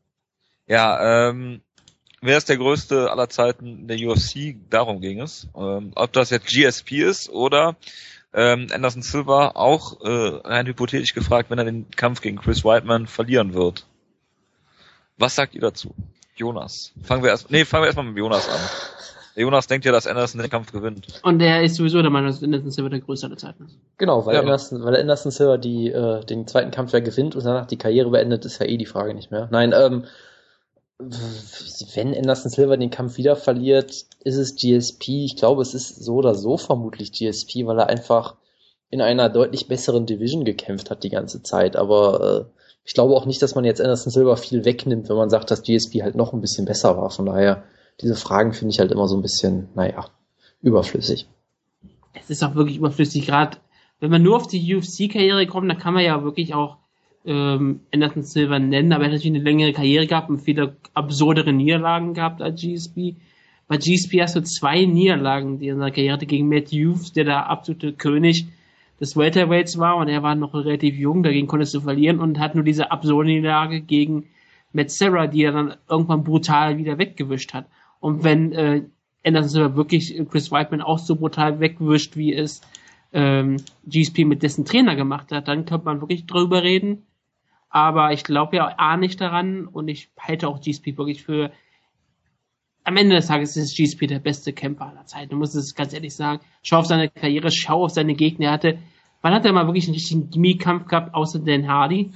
Ja, 0.66 1.28
ähm, 1.28 1.60
wer 2.20 2.38
ist 2.38 2.48
der 2.48 2.56
größte 2.56 3.10
aller 3.10 3.28
Zeiten 3.28 3.80
in 3.80 3.88
der 3.88 3.98
UFC? 3.98 4.56
Darum 4.70 5.00
ging 5.00 5.20
es. 5.20 5.48
Ähm, 5.56 5.92
ob 5.94 6.12
das 6.12 6.30
jetzt 6.30 6.46
GSP 6.46 7.02
ist 7.02 7.28
oder 7.28 7.76
ähm, 8.32 8.66
Anderson 8.72 9.02
Silva 9.02 9.52
auch 9.54 10.00
äh, 10.02 10.40
rein 10.44 10.66
hypothetisch 10.66 11.14
gefragt, 11.14 11.50
wenn 11.50 11.58
er 11.58 11.64
den 11.64 11.90
Kampf 11.90 12.20
gegen 12.20 12.38
Chris 12.38 12.64
Whiteman 12.64 13.06
verlieren 13.06 13.54
wird. 13.54 13.86
Was 15.18 15.36
sagt 15.36 15.54
ihr 15.54 15.60
dazu? 15.60 15.94
Jonas. 16.36 16.92
Fangen 17.02 17.22
wir 17.22 17.30
erst, 17.30 17.50
nee, 17.50 17.64
fangen 17.64 17.82
wir 17.82 17.86
erstmal 17.86 18.06
mit 18.06 18.16
Jonas 18.16 18.48
an. 18.48 18.58
Jonas 19.36 19.66
denkt 19.66 19.84
ja, 19.84 19.92
dass 19.92 20.06
Anderson 20.06 20.40
den 20.40 20.50
Kampf 20.50 20.72
gewinnt. 20.72 21.06
Und 21.22 21.40
der 21.40 21.62
ist 21.62 21.76
sowieso 21.76 22.00
der 22.02 22.10
Meinung, 22.10 22.30
dass 22.30 22.42
Anderson 22.42 22.70
Silva 22.70 22.88
der 22.88 23.00
größte 23.00 23.26
aller 23.26 23.36
Zeiten 23.36 23.64
ist. 23.64 23.76
Genau, 23.98 24.24
weil, 24.26 24.34
Ja, 24.34 24.40
Anderson, 24.40 24.84
weil 24.84 24.96
Anderson 24.96 25.32
Silva 25.32 25.56
die, 25.56 25.90
äh, 25.90 26.24
den 26.24 26.46
zweiten 26.46 26.70
Kampf 26.70 26.92
ja 26.92 27.00
gewinnt 27.00 27.34
und 27.34 27.44
danach 27.44 27.66
die 27.66 27.76
Karriere 27.76 28.10
beendet, 28.10 28.44
ist 28.44 28.60
ja 28.60 28.66
eh 28.66 28.76
die 28.76 28.86
Frage 28.86 29.14
nicht 29.14 29.30
mehr. 29.30 29.48
Nein, 29.50 29.72
ähm, 29.76 30.04
wenn 31.94 32.14
Anderson 32.14 32.50
Silva 32.50 32.76
den 32.76 32.90
Kampf 32.90 33.16
wieder 33.16 33.36
verliert, 33.36 33.90
ist 34.24 34.36
es 34.36 34.56
GSP. 34.56 35.24
Ich 35.24 35.36
glaube, 35.36 35.62
es 35.62 35.74
ist 35.74 36.02
so 36.02 36.16
oder 36.16 36.34
so 36.34 36.56
vermutlich 36.56 37.12
GSP, 37.12 37.66
weil 37.66 37.78
er 37.78 37.88
einfach 37.88 38.36
in 38.90 39.00
einer 39.00 39.28
deutlich 39.28 39.66
besseren 39.68 40.06
Division 40.06 40.44
gekämpft 40.44 40.90
hat 40.90 41.04
die 41.04 41.10
ganze 41.10 41.42
Zeit. 41.42 41.76
Aber 41.76 42.48
äh, 42.48 42.60
ich 42.84 42.94
glaube 42.94 43.14
auch 43.14 43.26
nicht, 43.26 43.42
dass 43.42 43.54
man 43.54 43.64
jetzt 43.64 43.80
Anderson 43.80 44.12
Silva 44.12 44.36
viel 44.36 44.64
wegnimmt, 44.64 45.08
wenn 45.08 45.16
man 45.16 45.30
sagt, 45.30 45.50
dass 45.50 45.62
GSP 45.62 46.02
halt 46.02 46.14
noch 46.14 46.32
ein 46.32 46.40
bisschen 46.40 46.66
besser 46.66 46.96
war. 46.96 47.10
Von 47.10 47.26
daher, 47.26 47.64
diese 48.00 48.16
Fragen 48.16 48.52
finde 48.52 48.72
ich 48.72 48.78
halt 48.78 48.92
immer 48.92 49.08
so 49.08 49.16
ein 49.16 49.22
bisschen, 49.22 49.68
naja, 49.74 50.06
überflüssig. 50.60 51.26
Es 52.12 52.30
ist 52.30 52.44
auch 52.44 52.54
wirklich 52.54 52.76
überflüssig, 52.76 53.26
gerade 53.26 53.58
wenn 54.00 54.10
man 54.10 54.22
nur 54.22 54.36
auf 54.36 54.46
die 54.46 54.74
UFC-Karriere 54.74 55.46
kommt, 55.46 55.70
dann 55.70 55.78
kann 55.78 55.94
man 55.94 56.04
ja 56.04 56.22
wirklich 56.22 56.54
auch 56.54 56.76
ähm, 57.24 57.80
Anderson 57.92 58.22
Silva 58.22 58.58
nennen, 58.58 58.92
aber 58.92 59.04
er 59.04 59.06
hat 59.06 59.12
natürlich 59.14 59.36
eine 59.36 59.44
längere 59.44 59.72
Karriere 59.72 60.06
gehabt 60.06 60.30
und 60.30 60.40
viele 60.40 60.76
absurdere 60.92 61.52
Niederlagen 61.52 62.14
gehabt 62.14 62.42
als 62.42 62.60
GSP. 62.60 63.16
Bei 63.66 63.78
GSP 63.78 64.20
hast 64.20 64.36
du 64.36 64.42
zwei 64.42 64.84
Niederlagen, 64.84 65.58
die 65.58 65.68
in 65.68 65.78
seiner 65.78 65.90
Karriere 65.90 66.14
hatte 66.14 66.26
gegen 66.26 66.48
Matt 66.48 66.68
Hughes, 66.68 67.12
der 67.12 67.24
der 67.24 67.48
absolute 67.48 67.94
König 67.94 68.46
des 69.00 69.16
Welterweights 69.16 69.78
war 69.78 69.96
und 69.96 70.08
er 70.08 70.22
war 70.22 70.34
noch 70.34 70.54
relativ 70.54 70.96
jung, 70.96 71.22
dagegen 71.22 71.46
konntest 71.46 71.74
du 71.74 71.80
verlieren 71.80 72.20
und 72.20 72.38
hat 72.38 72.54
nur 72.54 72.64
diese 72.64 72.90
absurde 72.90 73.30
Niederlage 73.30 73.80
gegen 73.80 74.26
Matt 74.72 74.90
Serra, 74.90 75.26
die 75.26 75.44
er 75.44 75.52
dann 75.52 75.74
irgendwann 75.88 76.24
brutal 76.24 76.78
wieder 76.78 76.98
weggewischt 76.98 77.54
hat. 77.54 77.66
Und 78.00 78.22
wenn 78.22 78.52
äh, 78.52 78.82
Anderson 79.24 79.48
Silva 79.48 79.76
wirklich 79.76 80.14
Chris 80.30 80.52
Whiteman 80.52 80.82
auch 80.82 80.98
so 80.98 81.16
brutal 81.16 81.58
wegwischt, 81.60 82.16
wie 82.16 82.34
es 82.34 82.60
ähm, 83.12 83.56
GSP 83.86 84.24
mit 84.24 84.42
dessen 84.42 84.64
Trainer 84.64 84.96
gemacht 84.96 85.32
hat, 85.32 85.48
dann 85.48 85.64
könnte 85.64 85.86
man 85.86 86.00
wirklich 86.00 86.26
drüber 86.26 86.62
reden. 86.62 87.06
Aber 87.74 88.12
ich 88.12 88.22
glaube 88.22 88.54
ja 88.54 88.72
A 88.76 88.96
nicht 88.96 89.20
daran 89.20 89.66
und 89.66 89.88
ich 89.88 90.08
halte 90.16 90.46
auch 90.46 90.60
GSP 90.60 90.96
wirklich 90.96 91.24
für 91.24 91.50
am 92.84 92.96
Ende 92.96 93.16
des 93.16 93.26
Tages 93.26 93.56
ist 93.56 93.76
GSP 93.76 94.06
der 94.06 94.20
beste 94.20 94.52
Kämpfer 94.52 94.86
aller 94.86 95.06
Zeiten. 95.06 95.30
Du 95.30 95.36
musst 95.36 95.56
es 95.56 95.74
ganz 95.74 95.92
ehrlich 95.92 96.14
sagen. 96.14 96.40
Schau 96.62 96.78
auf 96.78 96.86
seine 96.86 97.08
Karriere, 97.08 97.50
schau 97.50 97.82
auf 97.82 97.90
seine 97.90 98.14
Gegner. 98.14 98.46
Er 98.46 98.52
hatte, 98.52 98.78
wann 99.22 99.34
hat 99.34 99.44
er 99.44 99.52
mal 99.52 99.66
wirklich 99.66 99.86
einen 99.86 99.94
richtigen 99.94 100.30
Gimmie-Kampf 100.30 100.86
gehabt, 100.86 101.14
außer 101.14 101.40
Dan 101.40 101.66
Hardy? 101.66 102.12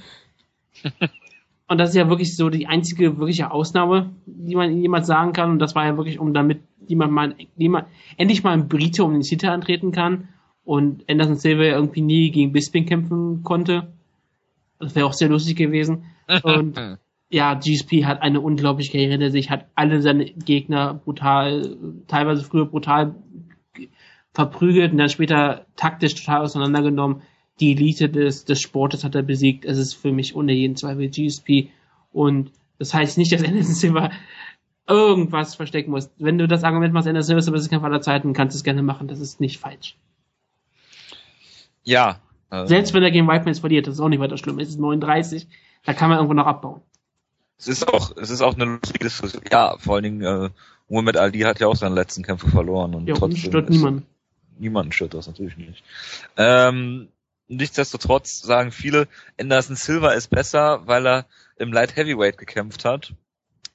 und 1.67 1.77
das 1.77 1.89
ist 1.89 1.95
ja 1.95 2.07
wirklich 2.07 2.37
so 2.37 2.49
die 2.49 2.67
einzige 2.67 3.17
wirkliche 3.17 3.51
Ausnahme, 3.51 4.11
die 4.25 4.55
man 4.55 4.81
jemand 4.81 5.05
sagen 5.05 5.33
kann. 5.33 5.51
Und 5.51 5.59
das 5.59 5.75
war 5.75 5.85
ja 5.85 5.97
wirklich, 5.97 6.19
um 6.19 6.33
damit 6.33 6.61
jemand 6.87 7.11
mal, 7.11 7.35
jemand, 7.57 7.87
endlich 8.15 8.45
mal 8.45 8.53
ein 8.53 8.69
Brite 8.69 9.03
um 9.03 9.11
den 9.11 9.23
Titel 9.23 9.47
antreten 9.47 9.91
kann. 9.91 10.29
Und 10.63 11.03
Anderson 11.09 11.35
Silva 11.35 11.63
irgendwie 11.63 12.01
nie 12.01 12.31
gegen 12.31 12.53
Bisping 12.53 12.85
kämpfen 12.85 13.43
konnte. 13.43 13.91
Das 14.79 14.95
wäre 14.95 15.05
auch 15.05 15.13
sehr 15.13 15.29
lustig 15.29 15.57
gewesen. 15.57 16.05
Und 16.43 16.79
ja, 17.29 17.53
GSP 17.53 18.05
hat 18.05 18.21
eine 18.21 18.41
unglaubliche 18.41 18.91
Karriere 18.91 19.11
hinter 19.11 19.31
sich, 19.31 19.49
hat 19.49 19.65
alle 19.75 20.01
seine 20.01 20.25
Gegner 20.25 20.95
brutal, 20.95 21.77
teilweise 22.07 22.43
früher 22.43 22.65
brutal 22.65 23.15
verprügelt 24.33 24.91
und 24.91 24.97
dann 24.97 25.09
später 25.09 25.65
taktisch 25.75 26.15
total 26.15 26.41
auseinandergenommen. 26.41 27.21
Die 27.59 27.73
Elite 27.73 28.09
des, 28.09 28.45
des 28.45 28.61
Sportes 28.61 29.03
hat 29.03 29.15
er 29.15 29.21
besiegt. 29.21 29.65
Es 29.65 29.77
ist 29.77 29.93
für 29.93 30.11
mich 30.11 30.35
ohne 30.35 30.53
jeden 30.53 30.75
Zweifel 30.75 31.09
GSP. 31.09 31.69
Und 32.11 32.51
das 32.77 32.93
heißt 32.93 33.17
nicht, 33.17 33.31
dass 33.33 33.43
Anderson 33.43 33.73
Silva 33.73 34.11
irgendwas 34.87 35.55
verstecken 35.55 35.91
muss. 35.91 36.09
Wenn 36.17 36.37
du 36.37 36.47
das 36.47 36.63
Argument 36.63 36.93
machst, 36.93 37.07
Anderson 37.07 37.27
Silva 37.27 37.39
ist 37.39 37.45
der 37.45 37.51
beste 37.51 37.69
Kampf 37.69 37.83
aller 37.83 38.01
Zeiten, 38.01 38.33
kannst 38.33 38.55
du 38.55 38.57
es 38.57 38.63
gerne 38.63 38.81
machen. 38.81 39.07
Das 39.07 39.19
ist 39.19 39.41
nicht 39.41 39.59
falsch. 39.59 39.97
Ja. 41.83 42.19
Äh, 42.51 42.67
Selbst 42.67 42.93
wenn 42.93 43.03
er 43.03 43.11
gegen 43.11 43.27
Whiteman 43.27 43.55
verliert, 43.55 43.87
das 43.87 43.95
ist 43.95 43.99
auch 43.99 44.09
nicht 44.09 44.19
weiter 44.19 44.37
schlimm. 44.37 44.59
Es 44.59 44.69
ist 44.69 44.79
39, 44.79 45.47
da 45.85 45.93
kann 45.93 46.09
man 46.09 46.17
irgendwo 46.17 46.33
noch 46.33 46.47
abbauen. 46.47 46.81
Es 47.57 47.67
ist 47.67 47.87
auch, 47.87 48.15
es 48.15 48.29
ist 48.29 48.41
auch 48.41 48.55
eine 48.55 48.65
lustige 48.65 49.05
Diskussion. 49.05 49.43
Ja, 49.51 49.77
vor 49.77 49.95
allen 49.95 50.03
Dingen, 50.03 50.21
äh, 50.21 50.49
Muhammad 50.87 51.17
Ali 51.17 51.41
hat 51.41 51.59
ja 51.59 51.67
auch 51.67 51.75
seine 51.75 51.95
letzten 51.95 52.23
Kämpfe 52.23 52.49
verloren 52.49 52.95
und 52.95 53.07
Ja, 53.07 53.15
trotzdem 53.15 53.37
stört 53.37 53.69
niemanden. 53.69 54.05
Niemanden 54.57 54.91
stört 54.91 55.13
das 55.13 55.27
natürlich 55.27 55.57
nicht. 55.57 55.83
Ähm, 56.37 57.09
nichtsdestotrotz 57.47 58.41
sagen 58.41 58.71
viele, 58.71 59.07
Anderson 59.39 59.75
Silva 59.75 60.11
ist 60.11 60.29
besser, 60.29 60.87
weil 60.87 61.05
er 61.05 61.25
im 61.57 61.71
Light 61.73 61.95
Heavyweight 61.95 62.37
gekämpft 62.37 62.85
hat 62.85 63.13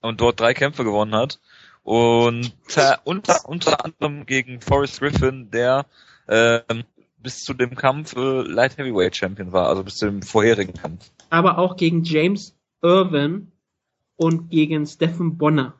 und 0.00 0.20
dort 0.20 0.40
drei 0.40 0.54
Kämpfe 0.54 0.84
gewonnen 0.84 1.14
hat. 1.14 1.38
Und 1.82 2.54
äh, 2.76 2.96
unter, 3.04 3.46
unter 3.46 3.84
anderem 3.84 4.24
gegen 4.24 4.60
Forrest 4.60 5.00
Griffin, 5.00 5.50
der 5.50 5.86
ähm, 6.28 6.84
bis 7.24 7.42
zu 7.42 7.54
dem 7.54 7.74
Kampf 7.74 8.14
äh, 8.14 8.42
Light 8.42 8.78
Heavyweight 8.78 9.16
Champion 9.16 9.50
war, 9.50 9.68
also 9.68 9.82
bis 9.82 9.96
zu 9.96 10.06
dem 10.06 10.22
vorherigen 10.22 10.74
Kampf. 10.74 11.10
Aber 11.30 11.58
auch 11.58 11.76
gegen 11.76 12.04
James 12.04 12.54
Irvin 12.82 13.50
und 14.14 14.50
gegen 14.50 14.86
Stephen 14.86 15.36
Bonner. 15.36 15.74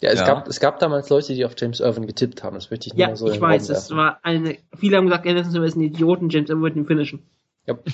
Ja, 0.00 0.10
es, 0.10 0.18
Ja. 0.18 0.26
Gab, 0.26 0.48
es 0.48 0.60
gab 0.60 0.78
damals 0.80 1.08
Leute, 1.08 1.34
die 1.34 1.46
auf 1.46 1.54
James 1.56 1.80
Irvin 1.80 2.06
getippt 2.06 2.42
haben. 2.42 2.54
Das 2.54 2.70
möchte 2.70 2.88
ich 2.88 2.94
nur 2.94 3.00
Ja, 3.00 3.08
mal 3.08 3.16
so 3.16 3.28
in 3.28 3.34
ich 3.34 3.40
weiß, 3.40 3.70
es 3.70 3.90
war 3.90 4.20
eine, 4.22 4.58
viele 4.76 4.98
haben 4.98 5.06
gesagt, 5.06 5.26
Anderson 5.26 5.52
Silva 5.52 5.66
ist 5.66 5.76
ein 5.76 5.82
Idioten, 5.82 6.28
James 6.28 6.50
Irvin 6.50 6.62
wird 6.62 6.76
ihn 6.76 6.86
finishen. 6.86 7.22
Ja. 7.66 7.78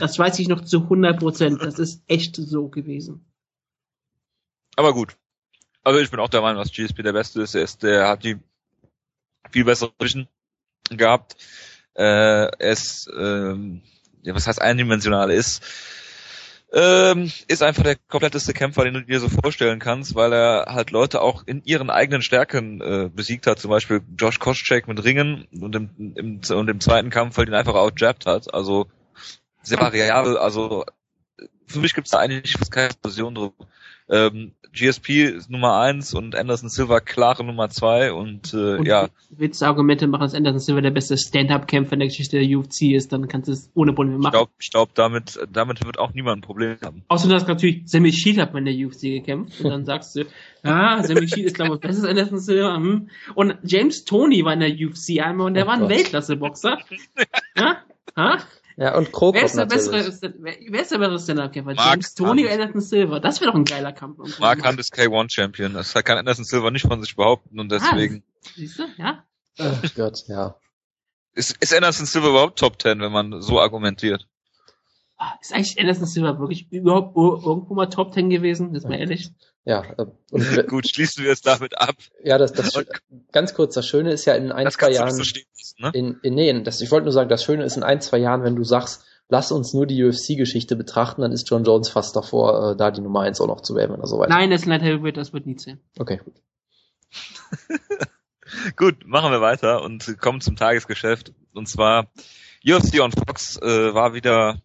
Das 0.00 0.18
weiß 0.18 0.38
ich 0.38 0.48
noch 0.48 0.62
zu 0.64 0.84
100 0.84 1.18
Prozent. 1.18 1.62
Das 1.62 1.78
ist 1.78 2.02
echt 2.06 2.36
so 2.36 2.68
gewesen. 2.68 3.22
Aber 4.76 4.94
gut. 4.94 5.16
Also 5.82 6.00
ich 6.00 6.10
bin 6.10 6.20
auch 6.20 6.30
der 6.30 6.40
Meinung, 6.40 6.62
dass 6.62 6.72
GSP 6.72 7.02
der 7.02 7.12
Beste 7.12 7.42
ist. 7.42 7.54
Er 7.54 7.62
ist, 7.62 7.82
der 7.82 8.08
hat 8.08 8.24
die 8.24 8.38
viel 9.50 9.64
bessere 9.64 9.92
Vision 10.00 10.26
gehabt. 10.88 11.36
Äh, 11.96 12.70
ist, 12.72 13.08
ähm, 13.16 13.82
ja, 14.22 14.34
was 14.34 14.46
heißt 14.46 14.60
eindimensional 14.60 15.30
ist, 15.30 15.62
ähm, 16.72 17.30
ist 17.46 17.62
einfach 17.62 17.84
der 17.84 17.96
kompletteste 18.08 18.52
Kämpfer, 18.52 18.82
den 18.82 18.94
du 18.94 19.02
dir 19.02 19.20
so 19.20 19.28
vorstellen 19.28 19.78
kannst, 19.78 20.16
weil 20.16 20.32
er 20.32 20.66
halt 20.74 20.90
Leute 20.90 21.20
auch 21.20 21.44
in 21.46 21.62
ihren 21.64 21.88
eigenen 21.88 22.20
Stärken 22.20 22.80
äh, 22.80 23.08
besiegt 23.14 23.46
hat. 23.46 23.60
Zum 23.60 23.70
Beispiel 23.70 24.00
Josh 24.18 24.40
Koscheck 24.40 24.88
mit 24.88 25.04
Ringen 25.04 25.46
und 25.52 25.76
im, 25.76 25.90
im, 26.16 26.40
und 26.50 26.68
im 26.68 26.80
zweiten 26.80 27.10
Kampf 27.10 27.36
halt 27.36 27.48
ihn 27.48 27.54
einfach 27.54 27.74
outjabbt 27.74 28.26
hat. 28.26 28.52
Also 28.52 28.88
sehr 29.62 29.80
variabel. 29.80 30.36
Also 30.36 30.84
für 31.66 31.78
mich 31.78 31.94
gibt 31.94 32.08
es 32.08 32.10
da 32.10 32.18
eigentlich 32.18 32.56
fast 32.58 32.72
keine 32.72 32.88
Diskussion 32.88 33.36
drüber. 33.36 33.68
Ähm, 34.08 34.52
GSP 34.74 35.24
ist 35.24 35.50
Nummer 35.50 35.78
eins 35.80 36.14
und 36.14 36.34
Anderson 36.34 36.68
Silva 36.68 37.00
klare 37.00 37.44
Nummer 37.44 37.70
zwei 37.70 38.12
und, 38.12 38.52
äh, 38.52 38.76
Und 38.76 38.86
ja, 38.86 39.08
willst 39.30 39.62
du 39.62 39.66
Argumente 39.66 40.06
machen, 40.08 40.22
dass 40.22 40.34
Anderson 40.34 40.58
Silva 40.58 40.80
der 40.80 40.90
beste 40.90 41.16
Stand-Up-Kämpfer 41.16 41.92
in 41.92 42.00
der 42.00 42.08
Geschichte 42.08 42.38
der 42.38 42.58
UFC 42.58 42.92
ist, 42.92 43.12
dann 43.12 43.28
kannst 43.28 43.48
du 43.48 43.52
es 43.52 43.70
ohne 43.74 43.92
Probleme 43.92 44.18
ich 44.18 44.22
machen. 44.22 44.32
glaube, 44.32 44.50
ich 44.58 44.70
glaub, 44.70 44.94
damit, 44.94 45.38
damit 45.50 45.84
wird 45.84 45.98
auch 45.98 46.12
niemand 46.12 46.38
ein 46.38 46.42
Problem 46.42 46.76
haben. 46.84 47.04
Außer 47.08 47.28
du 47.28 47.34
hast 47.34 47.46
natürlich, 47.46 47.82
Sammy 47.86 48.12
Shield 48.12 48.38
hat 48.38 48.52
mal 48.52 48.66
in 48.66 48.76
der 48.76 48.86
UFC 48.86 49.02
gekämpft 49.02 49.60
und 49.60 49.70
dann 49.70 49.84
sagst 49.84 50.16
du, 50.16 50.24
ah, 50.64 51.02
Sammy 51.02 51.28
Shield 51.28 51.46
ist 51.46 51.54
glaube 51.54 51.76
ich 51.76 51.80
besser 51.80 52.00
als 52.00 52.10
Anderson 52.10 52.40
Silva. 52.40 52.76
Hm. 52.76 53.08
Und 53.34 53.56
James 53.62 54.04
Tony 54.04 54.44
war 54.44 54.54
in 54.54 54.60
der 54.60 54.70
UFC 54.70 55.20
einmal 55.20 55.46
und 55.46 55.54
der 55.54 55.64
Oh 55.64 55.68
war 55.68 55.74
ein. 55.74 55.88
Weltklasse-Boxer. 55.88 56.78
ja? 57.56 57.76
Ha? 58.16 58.38
Ja, 58.76 58.96
und 58.96 59.12
Krokop 59.12 59.34
Wer 59.36 59.44
ist 59.44 59.56
der 59.56 59.66
natürlich. 59.66 59.90
bessere, 60.06 60.34
wer, 60.38 60.54
wer 60.68 60.82
ist 60.82 60.90
der 60.90 60.98
bessere 60.98 61.18
Stand-Up-Kämpfer? 61.20 61.72
James 61.74 62.14
Tony 62.14 62.44
oder. 62.44 62.54
Anderson 62.54 62.80
Silva? 62.80 63.20
Das 63.20 63.40
wäre 63.40 63.50
doch 63.52 63.56
ein 63.58 63.64
geiler 63.64 63.92
Kampf. 63.92 64.38
Mark 64.40 64.66
Hunt 64.66 64.80
ist 64.80 64.92
K1 64.92 65.32
Champion. 65.32 65.74
Das 65.74 65.94
kann 65.94 66.18
Anderson 66.18 66.44
Silva 66.44 66.70
nicht 66.72 66.86
von 66.86 67.00
sich 67.00 67.14
behaupten 67.14 67.60
und 67.60 67.70
deswegen 67.70 68.24
Siehst 68.56 68.78
du? 68.78 68.84
Ja? 68.98 69.24
Oh 69.60 69.70
Gott, 69.94 70.24
ja. 70.26 70.56
ist, 71.34 71.56
ist 71.62 71.72
Anderson 71.74 72.06
Silva 72.06 72.28
überhaupt 72.30 72.58
Top 72.58 72.82
10, 72.82 72.98
wenn 73.00 73.12
man 73.12 73.40
so 73.42 73.60
argumentiert. 73.60 74.26
Ah, 75.16 75.34
Ist 75.40 75.54
eigentlich 75.54 75.78
Anderson 75.78 76.06
Silva 76.06 76.38
wirklich 76.40 76.66
überhaupt 76.72 77.16
ir- 77.16 77.46
irgendwo 77.46 77.74
mal 77.74 77.86
Top 77.86 78.12
10 78.12 78.28
gewesen? 78.30 78.74
Ist 78.74 78.88
mal 78.88 78.98
ehrlich. 78.98 79.30
Ja, 79.64 79.82
äh, 79.96 80.06
und, 80.30 80.66
Gut, 80.68 80.88
schließen 80.88 81.24
wir 81.24 81.32
es 81.32 81.40
damit 81.40 81.78
ab. 81.78 81.96
ja 82.22 82.36
das, 82.38 82.52
das, 82.52 82.84
ganz 83.32 83.54
kurz, 83.54 83.74
das 83.74 83.86
Schöne 83.86 84.12
ist 84.12 84.24
ja 84.26 84.34
in 84.34 84.52
ein, 84.52 84.64
Das 84.66 84.74
zwei 84.74 84.90
Jahren, 84.90 85.16
nicht 85.16 85.32
so 85.32 85.40
lassen, 85.58 85.82
ne? 85.82 85.90
in, 85.94 86.20
in, 86.22 86.34
nee, 86.34 86.62
das, 86.62 86.80
ich 86.80 86.90
wollte 86.90 87.04
nur 87.04 87.12
sagen, 87.12 87.30
das 87.30 87.44
Schöne 87.44 87.64
ist 87.64 87.76
in 87.76 87.82
ein, 87.82 88.00
zwei 88.00 88.18
Jahren, 88.18 88.44
wenn 88.44 88.56
du 88.56 88.64
sagst, 88.64 89.04
lass 89.28 89.52
uns 89.52 89.72
nur 89.72 89.86
die 89.86 90.04
UFC-Geschichte 90.04 90.76
betrachten, 90.76 91.22
dann 91.22 91.32
ist 91.32 91.48
John 91.48 91.64
Jones 91.64 91.88
fast 91.88 92.14
davor, 92.14 92.72
äh, 92.72 92.76
da 92.76 92.90
die 92.90 93.00
Nummer 93.00 93.20
eins 93.20 93.40
auch 93.40 93.46
noch 93.46 93.62
zu 93.62 93.74
werden, 93.74 93.92
wenn 93.94 94.00
er 94.00 94.06
so 94.06 94.18
weit 94.18 94.28
Nein, 94.28 94.50
das 94.50 94.60
ist 94.62 94.66
ein 94.66 94.70
Light 94.70 94.82
Heavyweight, 94.82 95.16
das 95.16 95.32
wird 95.32 95.46
nie 95.46 95.56
zählen. 95.56 95.80
Okay, 95.98 96.20
gut. 96.22 96.34
Gut, 98.76 99.06
machen 99.06 99.32
wir 99.32 99.40
weiter 99.40 99.82
und 99.82 100.18
kommen 100.20 100.40
zum 100.40 100.54
Tagesgeschäft. 100.54 101.32
Und 101.54 101.68
zwar 101.68 102.06
UFC 102.64 103.00
on 103.00 103.10
Fox 103.10 103.56
äh, 103.60 103.94
war 103.94 104.14
wieder 104.14 104.60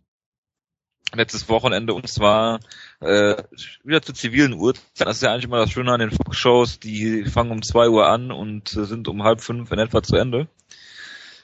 letztes 1.14 1.50
Wochenende 1.50 1.94
und 1.94 2.08
zwar 2.08 2.60
äh, 3.00 3.36
wieder 3.84 4.02
zu 4.02 4.14
zivilen 4.14 4.54
Uhrzeiten. 4.54 4.88
Das 4.98 5.18
ist 5.18 5.24
ja 5.24 5.32
eigentlich 5.32 5.46
immer 5.46 5.58
das 5.58 5.72
Schöne 5.72 5.92
an 5.92 6.00
den 6.00 6.12
Fox-Shows. 6.12 6.80
Die 6.80 7.26
fangen 7.26 7.52
um 7.52 7.62
zwei 7.62 7.90
Uhr 7.90 8.08
an 8.08 8.32
und 8.32 8.76
äh, 8.76 8.86
sind 8.86 9.08
um 9.08 9.24
halb 9.24 9.42
fünf 9.42 9.72
in 9.72 9.80
etwa 9.80 10.04
zu 10.04 10.16
Ende. 10.16 10.48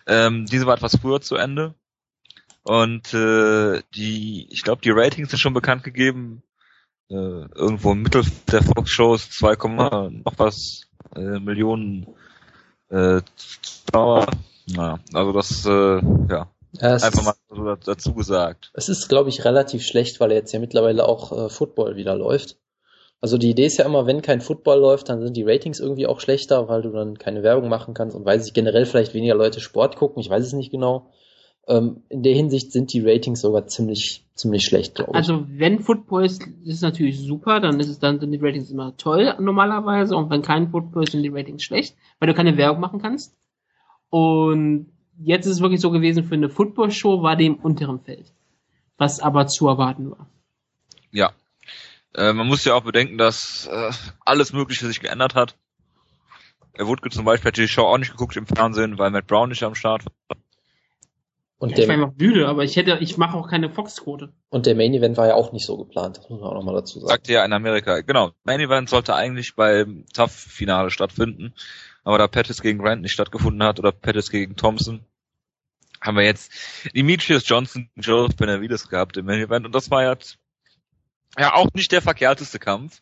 Ähm, 0.08 0.45
diese 0.45 0.65
war 0.65 0.75
etwas 0.75 0.97
früher 0.97 1.21
zu 1.21 1.36
Ende. 1.36 1.73
Und 2.63 3.13
äh, 3.13 3.82
die, 3.93 4.47
ich 4.49 4.63
glaube, 4.63 4.82
die 4.82 4.91
Ratings 4.91 5.30
sind 5.30 5.39
schon 5.39 5.54
bekannt 5.54 5.84
gegeben. 5.84 6.41
äh, 7.10 7.13
irgendwo 7.13 7.91
im 7.91 8.01
Mittel 8.01 8.23
der 8.51 8.63
Fox-Shows 8.63 9.30
2, 9.30 9.56
noch 10.23 10.34
was 10.38 10.88
äh, 11.15 11.39
Millionen 11.39 12.08
äh, 12.89 13.21
Zuschauer. 13.36 14.28
Ja, 14.65 14.99
also 15.13 15.32
das, 15.32 15.65
äh, 15.65 16.01
Ja, 16.30 16.49
es 16.80 17.04
einfach 17.04 17.20
ist, 17.20 17.26
mal 17.26 17.36
so 17.50 17.92
dazu 17.92 18.14
gesagt. 18.14 18.72
es 18.74 18.90
ist, 18.90 19.08
glaube 19.08 19.30
ich, 19.30 19.46
relativ 19.46 19.84
schlecht, 19.84 20.20
weil 20.20 20.32
jetzt 20.32 20.52
ja 20.52 20.60
mittlerweile 20.60 21.08
auch 21.08 21.32
äh, 21.32 21.50
Football 21.50 21.96
wieder 21.96 22.16
läuft. 22.16 22.58
Also 23.22 23.38
die 23.38 23.50
Idee 23.50 23.66
ist 23.66 23.78
ja 23.78 23.86
immer, 23.86 24.06
wenn 24.06 24.22
kein 24.22 24.42
Football 24.42 24.80
läuft, 24.80 25.10
dann 25.10 25.22
sind 25.22 25.36
die 25.36 25.44
Ratings 25.44 25.80
irgendwie 25.80 26.06
auch 26.06 26.20
schlechter, 26.20 26.68
weil 26.68 26.82
du 26.82 26.92
dann 26.92 27.18
keine 27.18 27.44
Werbung 27.44 27.70
machen 27.70 27.94
kannst 27.94 28.16
und 28.16 28.26
weil 28.26 28.40
sich 28.40 28.54
generell 28.54 28.86
vielleicht 28.86 29.14
weniger 29.14 29.36
Leute 29.36 29.62
Sport 29.62 29.96
gucken. 29.96 30.22
Ich 30.22 30.30
weiß 30.30 30.46
es 30.46 30.54
nicht 30.54 30.72
genau. 30.72 31.10
Ähm, 31.68 32.04
in 32.10 32.22
der 32.22 32.36
Hinsicht 32.36 32.72
sind 32.72 32.94
die 32.94 33.02
Ratings 33.02 33.42
sogar 33.42 33.66
ziemlich, 33.66 34.28
ziemlich 34.36 34.64
schlecht, 34.64 34.94
glaube 34.94 35.12
ich. 35.12 35.18
Also 35.18 35.46
wenn 35.50 35.80
Football 35.80 36.26
ist, 36.26 36.44
ist 36.44 36.76
es 36.76 36.82
natürlich 36.82 37.20
super, 37.20 37.60
dann 37.60 37.80
ist 37.80 37.90
es 37.90 37.98
dann 37.98 38.20
sind 38.20 38.32
die 38.32 38.40
Ratings 38.40 38.70
immer 38.70 38.96
toll 38.98 39.34
normalerweise 39.40 40.16
und 40.16 40.30
wenn 40.30 40.44
kein 40.44 40.70
Football 40.70 41.04
ist, 41.04 41.14
sind 41.14 41.24
die 41.24 41.30
Ratings 41.30 41.64
schlecht, 41.64 41.96
weil 42.20 42.28
du 42.28 42.36
keine 42.36 42.58
Werbung 42.58 42.82
machen 42.82 43.02
kannst. 43.02 43.36
Und 44.12 44.92
jetzt 45.17 45.45
ist 45.45 45.54
es 45.54 45.62
wirklich 45.62 45.82
so 45.82 45.91
gewesen, 45.91 46.23
für 46.23 46.36
eine 46.36 46.49
Football-Show 46.49 47.21
war 47.21 47.36
die 47.36 47.47
im 47.47 47.56
unteren 47.56 47.99
Feld. 47.99 48.32
Was 48.97 49.19
aber 49.19 49.47
zu 49.47 49.67
erwarten 49.67 50.12
war. 50.12 50.28
Ja. 51.12 51.32
Äh, 52.13 52.34
man 52.34 52.47
muss 52.47 52.63
ja 52.63 52.75
auch 52.75 52.84
bedenken, 52.84 53.17
dass 53.17 53.67
äh, 53.71 53.91
alles 54.23 54.54
Mögliche 54.54 54.88
sich 54.88 55.01
geändert 55.01 55.36
hat. 55.36 55.56
Er 56.78 56.88
wurde 56.88 57.10
zum 57.10 57.25
Beispiel 57.25 57.49
hat 57.49 57.58
die 57.58 57.67
Show 57.67 57.84
auch 57.84 57.97
nicht 57.97 58.12
geguckt 58.12 58.36
im 58.36 58.47
Fernsehen, 58.47 58.97
weil 58.97 59.12
Matt 59.12 59.28
Brown 59.28 59.49
nicht 59.49 59.63
am 59.63 59.75
Start 59.75 60.06
war. 60.06 60.38
und, 61.58 61.71
Ja, 61.71 61.78
ich 61.78 61.88
war 61.88 61.95
einfach 61.95 62.13
müde, 62.17 62.47
aber 62.47 62.63
ich 62.63 62.75
hätte, 62.75 62.97
ich 62.99 63.17
mache 63.17 63.38
auch 63.38 63.49
keine 63.49 63.69
Fox-Quote. 63.69 64.34
und 64.49 64.65
der 64.65 64.75
Main 64.75 64.93
Event 64.93 65.17
war 65.17 65.28
ja 65.28 65.36
auch 65.36 65.51
nicht 65.51 65.65
so 65.65 65.78
geplant, 65.78 66.17
das 66.17 66.30
muss 66.30 66.41
man 66.41 66.49
auch 66.49 66.56
nochmal 66.56 66.75
dazu 66.75 66.99
sagen. 66.99 67.10
Sagte 67.10 67.34
ja 67.34 67.45
in 67.45 67.54
Amerika. 67.54 68.01
Genau. 68.01 68.32
Main 68.43 68.60
Event 68.60 68.89
sollte 68.89 69.15
eigentlich 69.15 69.56
beim 69.56 70.06
Tough-Finale 70.13 70.89
stattfinden. 70.91 71.54
Aber 72.06 72.18
da 72.18 72.28
Pettis 72.28 72.62
gegen 72.62 72.80
Grant 72.80 73.02
nicht 73.02 73.12
stattgefunden 73.12 73.62
hat 73.63 73.80
oder 73.80 73.91
Pettis 73.91 74.30
gegen 74.32 74.56
Thompson, 74.56 75.04
haben 76.02 76.15
wir 76.18 76.24
jetzt 76.24 76.52
Demetrius 76.96 77.48
Johnson 77.48 77.89
Joseph 77.96 78.36
Benavides 78.38 78.88
gehabt 78.89 79.18
im 79.18 79.26
Main 79.26 79.41
Event. 79.41 79.65
Und 79.65 79.74
das 79.76 79.89
war 79.91 80.08
jetzt 80.08 80.38
ja 81.38 81.54
auch 81.56 81.68
nicht 81.74 81.91
der 81.91 82.02
verkehrteste 82.02 82.60
Kampf. 82.60 83.02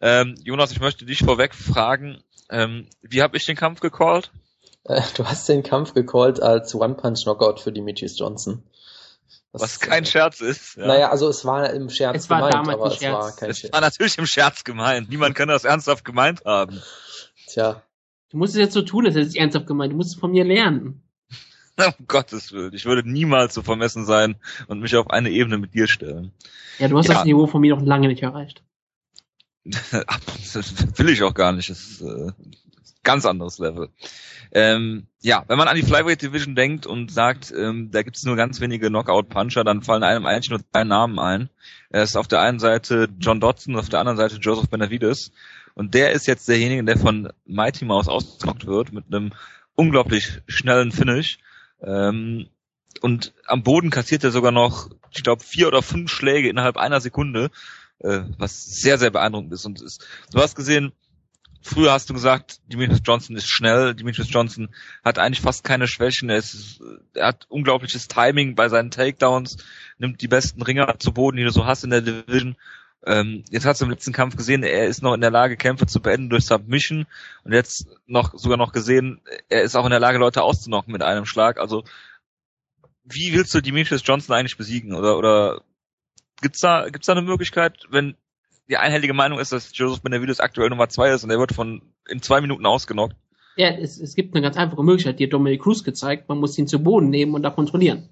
Ähm, 0.00 0.36
Jonas, 0.44 0.70
ich 0.72 0.80
möchte 0.80 1.04
dich 1.04 1.18
vorweg 1.18 1.54
fragen, 1.54 2.22
ähm, 2.48 2.86
wie 3.02 3.20
habe 3.22 3.36
ich 3.36 3.44
den 3.44 3.56
Kampf 3.56 3.80
gecallt? 3.80 4.30
Äh, 4.84 5.02
Du 5.16 5.26
hast 5.26 5.48
den 5.48 5.62
Kampf 5.64 5.92
gecallt 5.94 6.40
als 6.40 6.74
One-Punch-Knockout 6.74 7.58
für 7.60 7.72
Demetrius 7.72 8.16
Johnson. 8.18 8.62
Das, 9.52 9.62
Was 9.62 9.80
kein 9.80 10.04
äh, 10.04 10.06
Scherz 10.06 10.40
ist. 10.40 10.76
Ja. 10.76 10.86
Naja, 10.86 11.10
also 11.10 11.28
es 11.28 11.44
war 11.44 11.70
im 11.70 11.88
Scherz 11.90 12.16
Es 12.16 12.30
war 12.30 12.38
gemeint, 12.50 12.54
damals 12.54 12.78
aber 12.78 12.92
es 12.92 12.98
Scherz. 12.98 13.12
war 13.14 13.32
kein 13.34 13.50
es 13.50 13.58
Scherz. 13.58 13.72
war 13.72 13.80
natürlich 13.80 14.18
im 14.18 14.26
Scherz 14.26 14.62
gemeint. 14.62 15.08
Niemand 15.08 15.34
kann 15.34 15.48
das 15.48 15.64
ernsthaft 15.64 16.04
gemeint 16.04 16.44
haben. 16.44 16.80
Tja, 17.48 17.82
Du 18.30 18.38
musst 18.38 18.54
es 18.54 18.60
jetzt 18.60 18.74
so 18.74 18.82
tun, 18.82 19.06
als 19.06 19.14
hätte 19.14 19.26
es 19.26 19.34
ernsthaft 19.34 19.66
gemeint. 19.66 19.92
Du 19.92 19.96
musst 19.96 20.14
es 20.14 20.20
von 20.20 20.30
mir 20.30 20.44
lernen. 20.44 21.02
Um 21.78 22.06
Gottes 22.06 22.52
Willen. 22.52 22.72
Ich 22.72 22.86
würde 22.86 23.06
niemals 23.06 23.52
so 23.52 23.60
vermessen 23.60 24.06
sein 24.06 24.36
und 24.66 24.80
mich 24.80 24.96
auf 24.96 25.10
eine 25.10 25.28
Ebene 25.30 25.58
mit 25.58 25.74
dir 25.74 25.86
stellen. 25.86 26.32
Ja, 26.78 26.88
du 26.88 26.96
hast 26.96 27.08
Ja. 27.08 27.14
das 27.14 27.24
Niveau 27.26 27.46
von 27.46 27.60
mir 27.60 27.76
noch 27.76 27.84
lange 27.84 28.08
nicht 28.08 28.22
erreicht. 28.22 28.62
das 29.66 30.98
will 30.98 31.10
ich 31.10 31.22
auch 31.22 31.34
gar 31.34 31.52
nicht. 31.52 31.68
Das 31.68 31.80
ist 31.80 32.00
äh, 32.00 32.32
ganz 33.02 33.26
anderes 33.26 33.58
Level. 33.58 33.90
Ähm, 34.52 35.06
ja, 35.20 35.44
wenn 35.48 35.58
man 35.58 35.68
an 35.68 35.76
die 35.76 35.82
Flyweight 35.82 36.22
Division 36.22 36.54
denkt 36.54 36.86
und 36.86 37.10
sagt, 37.10 37.52
ähm, 37.54 37.90
da 37.90 38.02
gibt 38.02 38.16
es 38.16 38.24
nur 38.24 38.36
ganz 38.36 38.60
wenige 38.60 38.88
Knockout-Puncher, 38.88 39.64
dann 39.64 39.82
fallen 39.82 40.02
einem 40.02 40.24
eigentlich 40.24 40.50
nur 40.50 40.60
zwei 40.60 40.84
Namen 40.84 41.18
ein. 41.18 41.50
Er 41.90 42.04
ist 42.04 42.16
auf 42.16 42.28
der 42.28 42.40
einen 42.40 42.58
Seite 42.58 43.08
John 43.18 43.40
Dodson, 43.40 43.76
auf 43.76 43.88
der 43.88 44.00
anderen 44.00 44.16
Seite 44.16 44.36
Joseph 44.36 44.70
Benavides. 44.70 45.32
Und 45.76 45.92
der 45.92 46.12
ist 46.12 46.26
jetzt 46.26 46.48
derjenige, 46.48 46.82
der 46.84 46.98
von 46.98 47.30
Mighty 47.44 47.84
Mouse 47.84 48.08
ausgenockt 48.08 48.66
wird 48.66 48.94
mit 48.94 49.04
einem 49.08 49.34
unglaublich 49.74 50.40
schnellen 50.48 50.90
Finish. 50.90 51.38
Ähm, 51.82 52.48
und 53.02 53.34
am 53.46 53.62
Boden 53.62 53.90
kassiert 53.90 54.24
er 54.24 54.30
sogar 54.30 54.52
noch, 54.52 54.88
ich 55.10 55.22
glaube, 55.22 55.44
vier 55.44 55.68
oder 55.68 55.82
fünf 55.82 56.10
Schläge 56.10 56.48
innerhalb 56.48 56.78
einer 56.78 57.02
Sekunde, 57.02 57.50
äh, 57.98 58.20
was 58.38 58.64
sehr, 58.64 58.96
sehr 58.96 59.10
beeindruckend 59.10 59.52
ist. 59.52 59.66
Und 59.66 59.82
ist, 59.82 60.06
du 60.32 60.40
hast 60.40 60.56
gesehen, 60.56 60.92
früher 61.60 61.92
hast 61.92 62.08
du 62.08 62.14
gesagt, 62.14 62.60
Demetrius 62.72 63.02
Johnson 63.04 63.36
ist 63.36 63.46
schnell, 63.46 63.94
Demetrius 63.94 64.30
Johnson 64.32 64.70
hat 65.04 65.18
eigentlich 65.18 65.42
fast 65.42 65.62
keine 65.62 65.88
Schwächen, 65.88 66.30
er, 66.30 66.38
ist, 66.38 66.80
er 67.12 67.26
hat 67.26 67.44
unglaubliches 67.50 68.08
Timing 68.08 68.54
bei 68.54 68.70
seinen 68.70 68.90
Takedowns, 68.90 69.58
nimmt 69.98 70.22
die 70.22 70.28
besten 70.28 70.62
Ringer 70.62 70.98
zu 70.98 71.12
Boden, 71.12 71.36
die 71.36 71.44
du 71.44 71.50
so 71.50 71.66
hast 71.66 71.84
in 71.84 71.90
der 71.90 72.00
Division. 72.00 72.56
Ähm, 73.04 73.44
jetzt 73.50 73.66
hast 73.66 73.80
du 73.80 73.84
im 73.84 73.90
letzten 73.90 74.12
Kampf 74.12 74.36
gesehen, 74.36 74.62
er 74.62 74.86
ist 74.86 75.02
noch 75.02 75.14
in 75.14 75.20
der 75.20 75.30
Lage, 75.30 75.56
Kämpfe 75.56 75.86
zu 75.86 76.00
beenden 76.00 76.28
durch 76.28 76.46
Submission 76.46 77.06
und 77.44 77.52
jetzt 77.52 77.86
noch 78.06 78.36
sogar 78.36 78.56
noch 78.56 78.72
gesehen, 78.72 79.20
er 79.48 79.62
ist 79.62 79.76
auch 79.76 79.84
in 79.84 79.90
der 79.90 80.00
Lage, 80.00 80.18
Leute 80.18 80.42
auszunocken 80.42 80.92
mit 80.92 81.02
einem 81.02 81.24
Schlag. 81.24 81.58
Also 81.58 81.84
wie 83.04 83.32
willst 83.32 83.54
du 83.54 83.60
Demetrius 83.60 84.02
Johnson 84.04 84.34
eigentlich 84.34 84.56
besiegen? 84.56 84.94
Oder 84.94 85.16
oder 85.16 85.62
gibt's 86.42 86.60
da 86.60 86.88
gibt's 86.88 87.06
da 87.06 87.12
eine 87.12 87.22
Möglichkeit, 87.22 87.84
wenn 87.90 88.16
die 88.68 88.76
einhellige 88.76 89.14
Meinung 89.14 89.38
ist, 89.38 89.52
dass 89.52 89.70
Joseph 89.72 90.02
Benavides 90.02 90.40
aktuell 90.40 90.70
Nummer 90.70 90.88
zwei 90.88 91.10
ist 91.10 91.22
und 91.22 91.30
er 91.30 91.38
wird 91.38 91.52
von 91.52 91.82
in 92.08 92.20
zwei 92.22 92.40
Minuten 92.40 92.66
ausgenockt? 92.66 93.14
Ja, 93.56 93.70
es, 93.70 93.98
es 93.98 94.14
gibt 94.14 94.34
eine 94.34 94.42
ganz 94.42 94.56
einfache 94.56 94.82
Möglichkeit, 94.82 95.18
die 95.18 95.24
hat 95.24 95.32
Dominic 95.32 95.62
Cruz 95.62 95.84
gezeigt. 95.84 96.28
Man 96.28 96.38
muss 96.38 96.58
ihn 96.58 96.66
zu 96.66 96.82
Boden 96.82 97.08
nehmen 97.08 97.34
und 97.34 97.42
da 97.42 97.50
kontrollieren. 97.50 98.08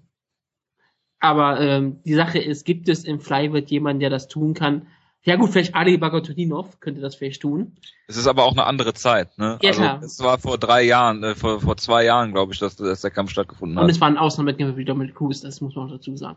Aber 1.25 1.59
ähm, 1.59 2.03
die 2.05 2.13
Sache 2.13 2.39
ist, 2.39 2.67
gibt 2.67 2.87
es 2.87 3.03
im 3.03 3.19
Flyweight 3.19 3.71
jemanden, 3.71 4.01
der 4.01 4.11
das 4.11 4.29
tun 4.29 4.53
kann? 4.53 4.89
Ja 5.23 5.37
gut, 5.37 5.53
vielleicht 5.53 5.75
Ali 5.75 5.97
Bagotoninov 5.97 6.81
könnte 6.81 7.01
das 7.01 7.15
vielleicht 7.15 7.41
tun. 7.41 7.79
Es 8.09 8.19
ist 8.19 8.27
aber 8.27 8.45
auch 8.45 8.53
eine 8.53 8.67
andere 8.67 8.93
Zeit, 8.93 9.39
ne? 9.39 9.59
Ja, 9.63 9.71
also 9.71 9.81
klar. 9.81 10.03
es 10.03 10.21
war 10.23 10.37
vor 10.37 10.59
drei 10.59 10.83
Jahren, 10.83 11.23
äh, 11.25 11.35
vor, 11.35 11.63
vor 11.63 11.79
zwei 11.79 12.05
Jahren, 12.05 12.33
glaube 12.33 12.53
ich, 12.53 12.59
dass, 12.59 12.77
dass 12.77 13.01
der 13.01 13.11
Kampf 13.11 13.31
stattgefunden 13.31 13.79
Und 13.79 13.85
hat. 13.85 13.91
es 13.91 14.03
war 14.03 14.09
ein 14.09 14.19
Ausnahmekämpfer 14.19 14.77
wie 14.77 14.85
Dominic 14.85 15.15
Cruz, 15.15 15.41
das 15.41 15.63
muss 15.63 15.75
man 15.75 15.87
auch 15.87 15.93
dazu 15.93 16.15
sagen. 16.15 16.37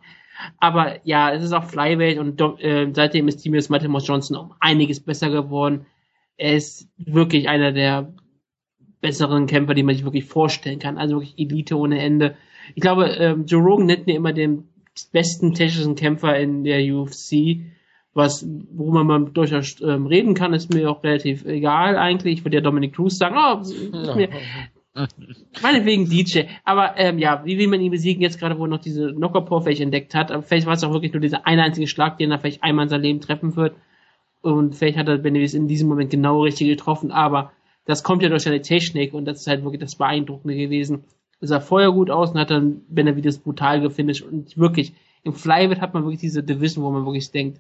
Aber 0.60 1.06
ja, 1.06 1.34
es 1.34 1.44
ist 1.44 1.52
auch 1.52 1.66
Flyweight 1.66 2.18
und 2.18 2.40
äh, 2.62 2.90
seitdem 2.94 3.28
ist 3.28 3.44
Timius 3.44 3.68
Mathemus 3.68 4.08
Johnson 4.08 4.38
um 4.38 4.54
einiges 4.62 5.02
besser 5.02 5.30
geworden. 5.32 5.86
Er 6.38 6.56
ist 6.56 6.88
wirklich 6.96 7.50
einer 7.50 7.74
der 7.74 8.14
besseren 9.02 9.48
Kämpfer, 9.48 9.74
die 9.74 9.84
man 9.84 9.96
sich 9.96 10.06
wirklich 10.06 10.24
vorstellen 10.24 10.80
kann. 10.80 10.98
Also 10.98 11.16
wirklich 11.16 11.38
Elite 11.38 11.78
ohne 11.78 12.00
Ende. 12.00 12.38
Ich 12.74 12.82
glaube, 12.82 13.08
ähm, 13.08 13.46
Joe 13.48 13.62
Rogan 13.62 13.86
nennt 13.86 14.08
mir 14.08 14.16
immer 14.16 14.32
den 14.32 14.70
besten 15.06 15.54
technischen 15.54 15.96
Kämpfer 15.96 16.38
in 16.38 16.64
der 16.64 16.82
UFC. 16.94 17.62
Was, 18.14 18.48
worüber 18.72 19.04
man 19.04 19.34
durchaus 19.34 19.80
ähm, 19.82 20.08
reden 20.08 20.34
kann, 20.34 20.54
ist 20.54 20.74
mir 20.74 20.90
auch 20.90 21.04
relativ 21.04 21.46
egal 21.46 21.98
eigentlich. 21.98 22.40
Ich 22.40 22.46
würde 22.46 22.58
ja 22.58 22.62
Dominic 22.62 22.96
Cruz 22.96 23.20
sagen, 23.20 23.36
oh, 23.38 23.60
ist 23.62 24.16
mir, 24.16 24.30
Meinetwegen 25.62 26.10
DJ. 26.10 26.44
Aber 26.64 26.98
ähm, 26.98 27.20
ja, 27.20 27.44
wie 27.46 27.58
will 27.58 27.68
man 27.68 27.82
ihn 27.82 27.92
besiegen 27.92 28.22
jetzt 28.22 28.40
gerade, 28.40 28.58
wo 28.58 28.66
er 28.66 28.70
noch 28.70 28.82
diese 28.82 29.14
Knockerpaw 29.14 29.62
vielleicht 29.62 29.82
entdeckt 29.82 30.16
hat? 30.16 30.32
Aber 30.32 30.44
vielleicht 30.44 30.66
war 30.66 30.74
es 30.74 30.84
auch 30.84 30.94
wirklich 30.94 31.14
nur 31.14 31.22
dieser 31.22 31.46
eine 31.46 31.64
einzige 31.64 31.88
Schlag, 31.88 32.18
den 32.18 32.32
er 32.32 32.40
vielleicht 32.40 32.64
einmal 32.64 32.84
in 32.84 32.90
seinem 32.90 33.04
Leben 33.04 33.22
treffen 33.22 33.56
wird. 33.56 33.76
Und 34.42 34.76
vielleicht 34.76 34.98
hat 34.98 35.08
er 35.08 35.18
Benavides 35.18 35.54
in 35.54 35.68
diesem 35.68 35.90
Moment 35.90 36.10
genau 36.10 36.44
richtig 36.44 36.68
getroffen. 36.68 37.12
Aber 37.12 37.52
das 37.86 38.04
kommt 38.04 38.24
ja 38.24 38.30
durch 38.30 38.44
seine 38.44 38.62
Technik 38.62 39.14
und 39.14 39.26
das 39.26 39.42
ist 39.42 39.48
halt 39.48 39.64
wirklich 39.64 39.82
das 39.82 39.96
Beeindruckende 39.96 40.56
gewesen. 40.56 41.06
Sah 41.40 41.60
vorher 41.60 41.92
gut 41.92 42.10
aus 42.10 42.32
und 42.32 42.40
hat 42.40 42.50
dann 42.50 42.82
Benavides 42.90 43.40
brutal 43.40 43.82
gefinisht. 43.82 44.24
Und 44.24 44.58
wirklich, 44.58 44.94
im 45.24 45.34
Flyweight 45.34 45.82
hat 45.82 45.94
man 45.94 46.04
wirklich 46.04 46.22
diese 46.22 46.44
Division, 46.44 46.84
wo 46.84 46.90
man 46.90 47.06
wirklich 47.06 47.32
denkt, 47.32 47.60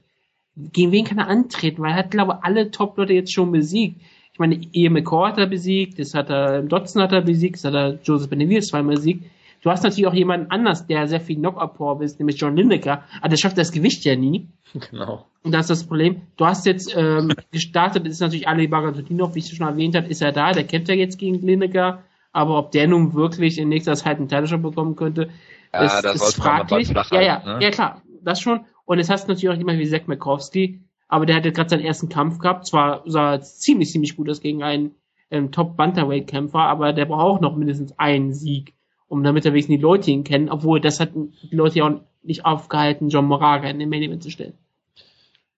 gegen 0.55 0.91
wen 0.91 1.05
kann 1.05 1.19
er 1.19 1.27
antreten? 1.27 1.81
Weil 1.81 1.91
er 1.91 1.97
hat, 1.97 2.11
glaube 2.11 2.37
ich, 2.39 2.45
alle 2.45 2.71
Top-Leute 2.71 3.13
jetzt 3.13 3.31
schon 3.31 3.51
besiegt. 3.51 4.01
Ich 4.33 4.39
meine, 4.39 4.59
Ian 4.71 4.93
McCall 4.93 5.29
hat 5.29 5.37
er 5.37 5.47
besiegt, 5.47 5.99
das 5.99 6.13
hat 6.13 6.29
er, 6.29 6.61
Dotson 6.61 7.01
hat 7.01 7.11
er 7.11 7.21
besiegt, 7.21 7.55
das 7.55 7.65
hat 7.65 7.73
er 7.73 7.99
Joseph 8.03 8.29
Benavides 8.29 8.67
zweimal 8.67 8.95
besiegt. 8.95 9.25
Du 9.61 9.71
hast 9.71 9.83
natürlich 9.83 10.07
auch 10.07 10.13
jemanden 10.13 10.51
anders, 10.51 10.85
der 10.85 11.07
sehr 11.07 11.19
viel 11.19 11.37
Knock-Up-Power 11.37 12.01
ist, 12.01 12.19
nämlich 12.19 12.39
John 12.39 12.55
Lineker, 12.55 13.03
aber 13.19 13.29
der 13.29 13.37
schafft 13.37 13.57
das 13.57 13.71
Gewicht 13.71 14.05
ja 14.05 14.15
nie. 14.15 14.47
genau. 14.91 15.25
Und 15.43 15.51
das 15.51 15.61
ist 15.61 15.69
das 15.69 15.87
Problem. 15.87 16.21
Du 16.37 16.45
hast 16.45 16.65
jetzt 16.65 16.93
ähm, 16.95 17.33
gestartet, 17.51 18.05
ist 18.05 18.21
natürlich 18.21 18.47
Ali 18.47 18.67
Bagatotinov, 18.67 19.35
wie 19.35 19.39
ich 19.39 19.47
schon 19.47 19.67
erwähnt 19.67 19.95
habe, 19.95 20.07
ist 20.07 20.21
er 20.21 20.31
da, 20.31 20.51
der 20.51 20.63
kämpft 20.63 20.89
ja 20.89 20.95
jetzt 20.95 21.17
gegen 21.17 21.45
Lineker, 21.45 22.03
aber 22.37 22.59
ob 22.59 22.71
der 22.71 22.87
nun 22.87 23.15
wirklich 23.15 23.57
in 23.57 23.67
nächster 23.67 23.95
Zeit 23.95 24.17
einen 24.17 24.27
Title 24.27 24.59
bekommen 24.59 24.95
könnte, 24.95 25.29
Ja, 25.73 25.99
ist, 25.99 26.05
ist 26.05 26.35
fraglich. 26.35 26.89
Ja, 27.11 27.21
ja, 27.21 27.43
ne? 27.43 27.57
ja 27.63 27.71
klar, 27.71 28.03
das 28.21 28.39
schon. 28.39 28.61
Und 28.85 28.99
jetzt 28.99 29.09
hast 29.09 29.27
du 29.27 29.31
natürlich 29.31 29.49
auch 29.49 29.57
jemanden 29.57 29.81
wie 29.81 29.89
Zach 29.89 30.05
Makowski, 30.05 30.81
aber 31.07 31.25
der 31.25 31.35
hatte 31.35 31.51
gerade 31.51 31.69
seinen 31.69 31.83
ersten 31.83 32.09
Kampf 32.09 32.37
gehabt. 32.37 32.67
Zwar 32.67 33.01
sah 33.05 33.33
er 33.33 33.41
ziemlich, 33.41 33.89
ziemlich 33.89 34.15
gut 34.15 34.29
aus 34.29 34.39
gegen 34.39 34.61
einen 34.61 34.91
ähm, 35.31 35.51
Top-Bantamweight-Kämpfer, 35.51 36.59
aber 36.59 36.93
der 36.93 37.05
braucht 37.05 37.37
auch 37.37 37.41
noch 37.41 37.55
mindestens 37.55 37.97
einen 37.97 38.33
Sieg, 38.33 38.75
um 39.07 39.23
damit 39.23 39.45
er 39.45 39.53
wenigstens 39.53 39.77
die 39.77 39.81
Leute 39.81 40.11
ihn 40.11 40.23
kennen, 40.23 40.49
obwohl 40.49 40.79
das 40.79 40.99
hat 40.99 41.15
die 41.15 41.55
Leute 41.55 41.79
ja 41.79 41.87
auch 41.87 42.01
nicht 42.21 42.45
aufgehalten, 42.45 43.09
John 43.09 43.25
Moraga 43.25 43.67
in 43.67 43.79
den 43.79 43.89
Main 43.89 44.03
Event 44.03 44.21
zu 44.21 44.29
stellen. 44.29 44.53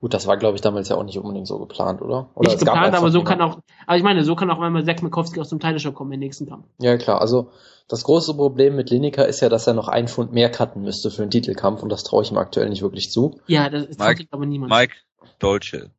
Gut, 0.01 0.13
das 0.13 0.27
war, 0.27 0.37
glaube 0.37 0.55
ich, 0.55 0.61
damals 0.61 0.87
ja 0.87 0.95
auch 0.95 1.03
nicht 1.03 1.17
unbedingt 1.17 1.47
so 1.47 1.59
geplant, 1.59 2.01
oder? 2.01 2.29
oder 2.35 2.49
nicht 2.49 2.59
geplant, 2.59 2.95
aber 2.95 3.11
so 3.11 3.21
kann 3.21 3.41
auch, 3.41 3.59
aber 3.85 3.97
ich 3.97 4.03
meine, 4.03 4.23
so 4.23 4.35
kann 4.35 4.49
auch 4.49 4.59
einmal 4.61 4.85
Zach 4.85 5.01
Makowski 5.01 5.41
aus 5.41 5.49
dem 5.49 5.59
Title 5.59 5.79
Shop 5.79 5.93
kommen 5.93 6.13
im 6.13 6.19
nächsten 6.19 6.47
Kampf. 6.47 6.65
Ja, 6.79 6.95
klar. 6.97 7.19
Also 7.19 7.51
das 7.89 8.05
große 8.05 8.33
Problem 8.33 8.77
mit 8.77 8.91
Lineker 8.91 9.27
ist 9.27 9.41
ja, 9.41 9.49
dass 9.49 9.67
er 9.67 9.73
noch 9.73 9.89
einen 9.89 10.07
Pfund 10.07 10.31
mehr 10.31 10.49
cutten 10.49 10.83
müsste 10.83 11.11
für 11.11 11.23
einen 11.23 11.31
Titelkampf 11.31 11.83
und 11.83 11.89
das 11.89 12.03
traue 12.03 12.23
ich 12.23 12.31
ihm 12.31 12.37
aktuell 12.37 12.69
nicht 12.69 12.81
wirklich 12.81 13.11
zu. 13.11 13.41
Ja, 13.47 13.69
das 13.69 13.87
ist 13.87 13.99
Mike, 13.99 14.25
aber 14.31 14.45
niemand. 14.45 14.71
Mike, 14.71 14.93
Dolce. 15.39 15.91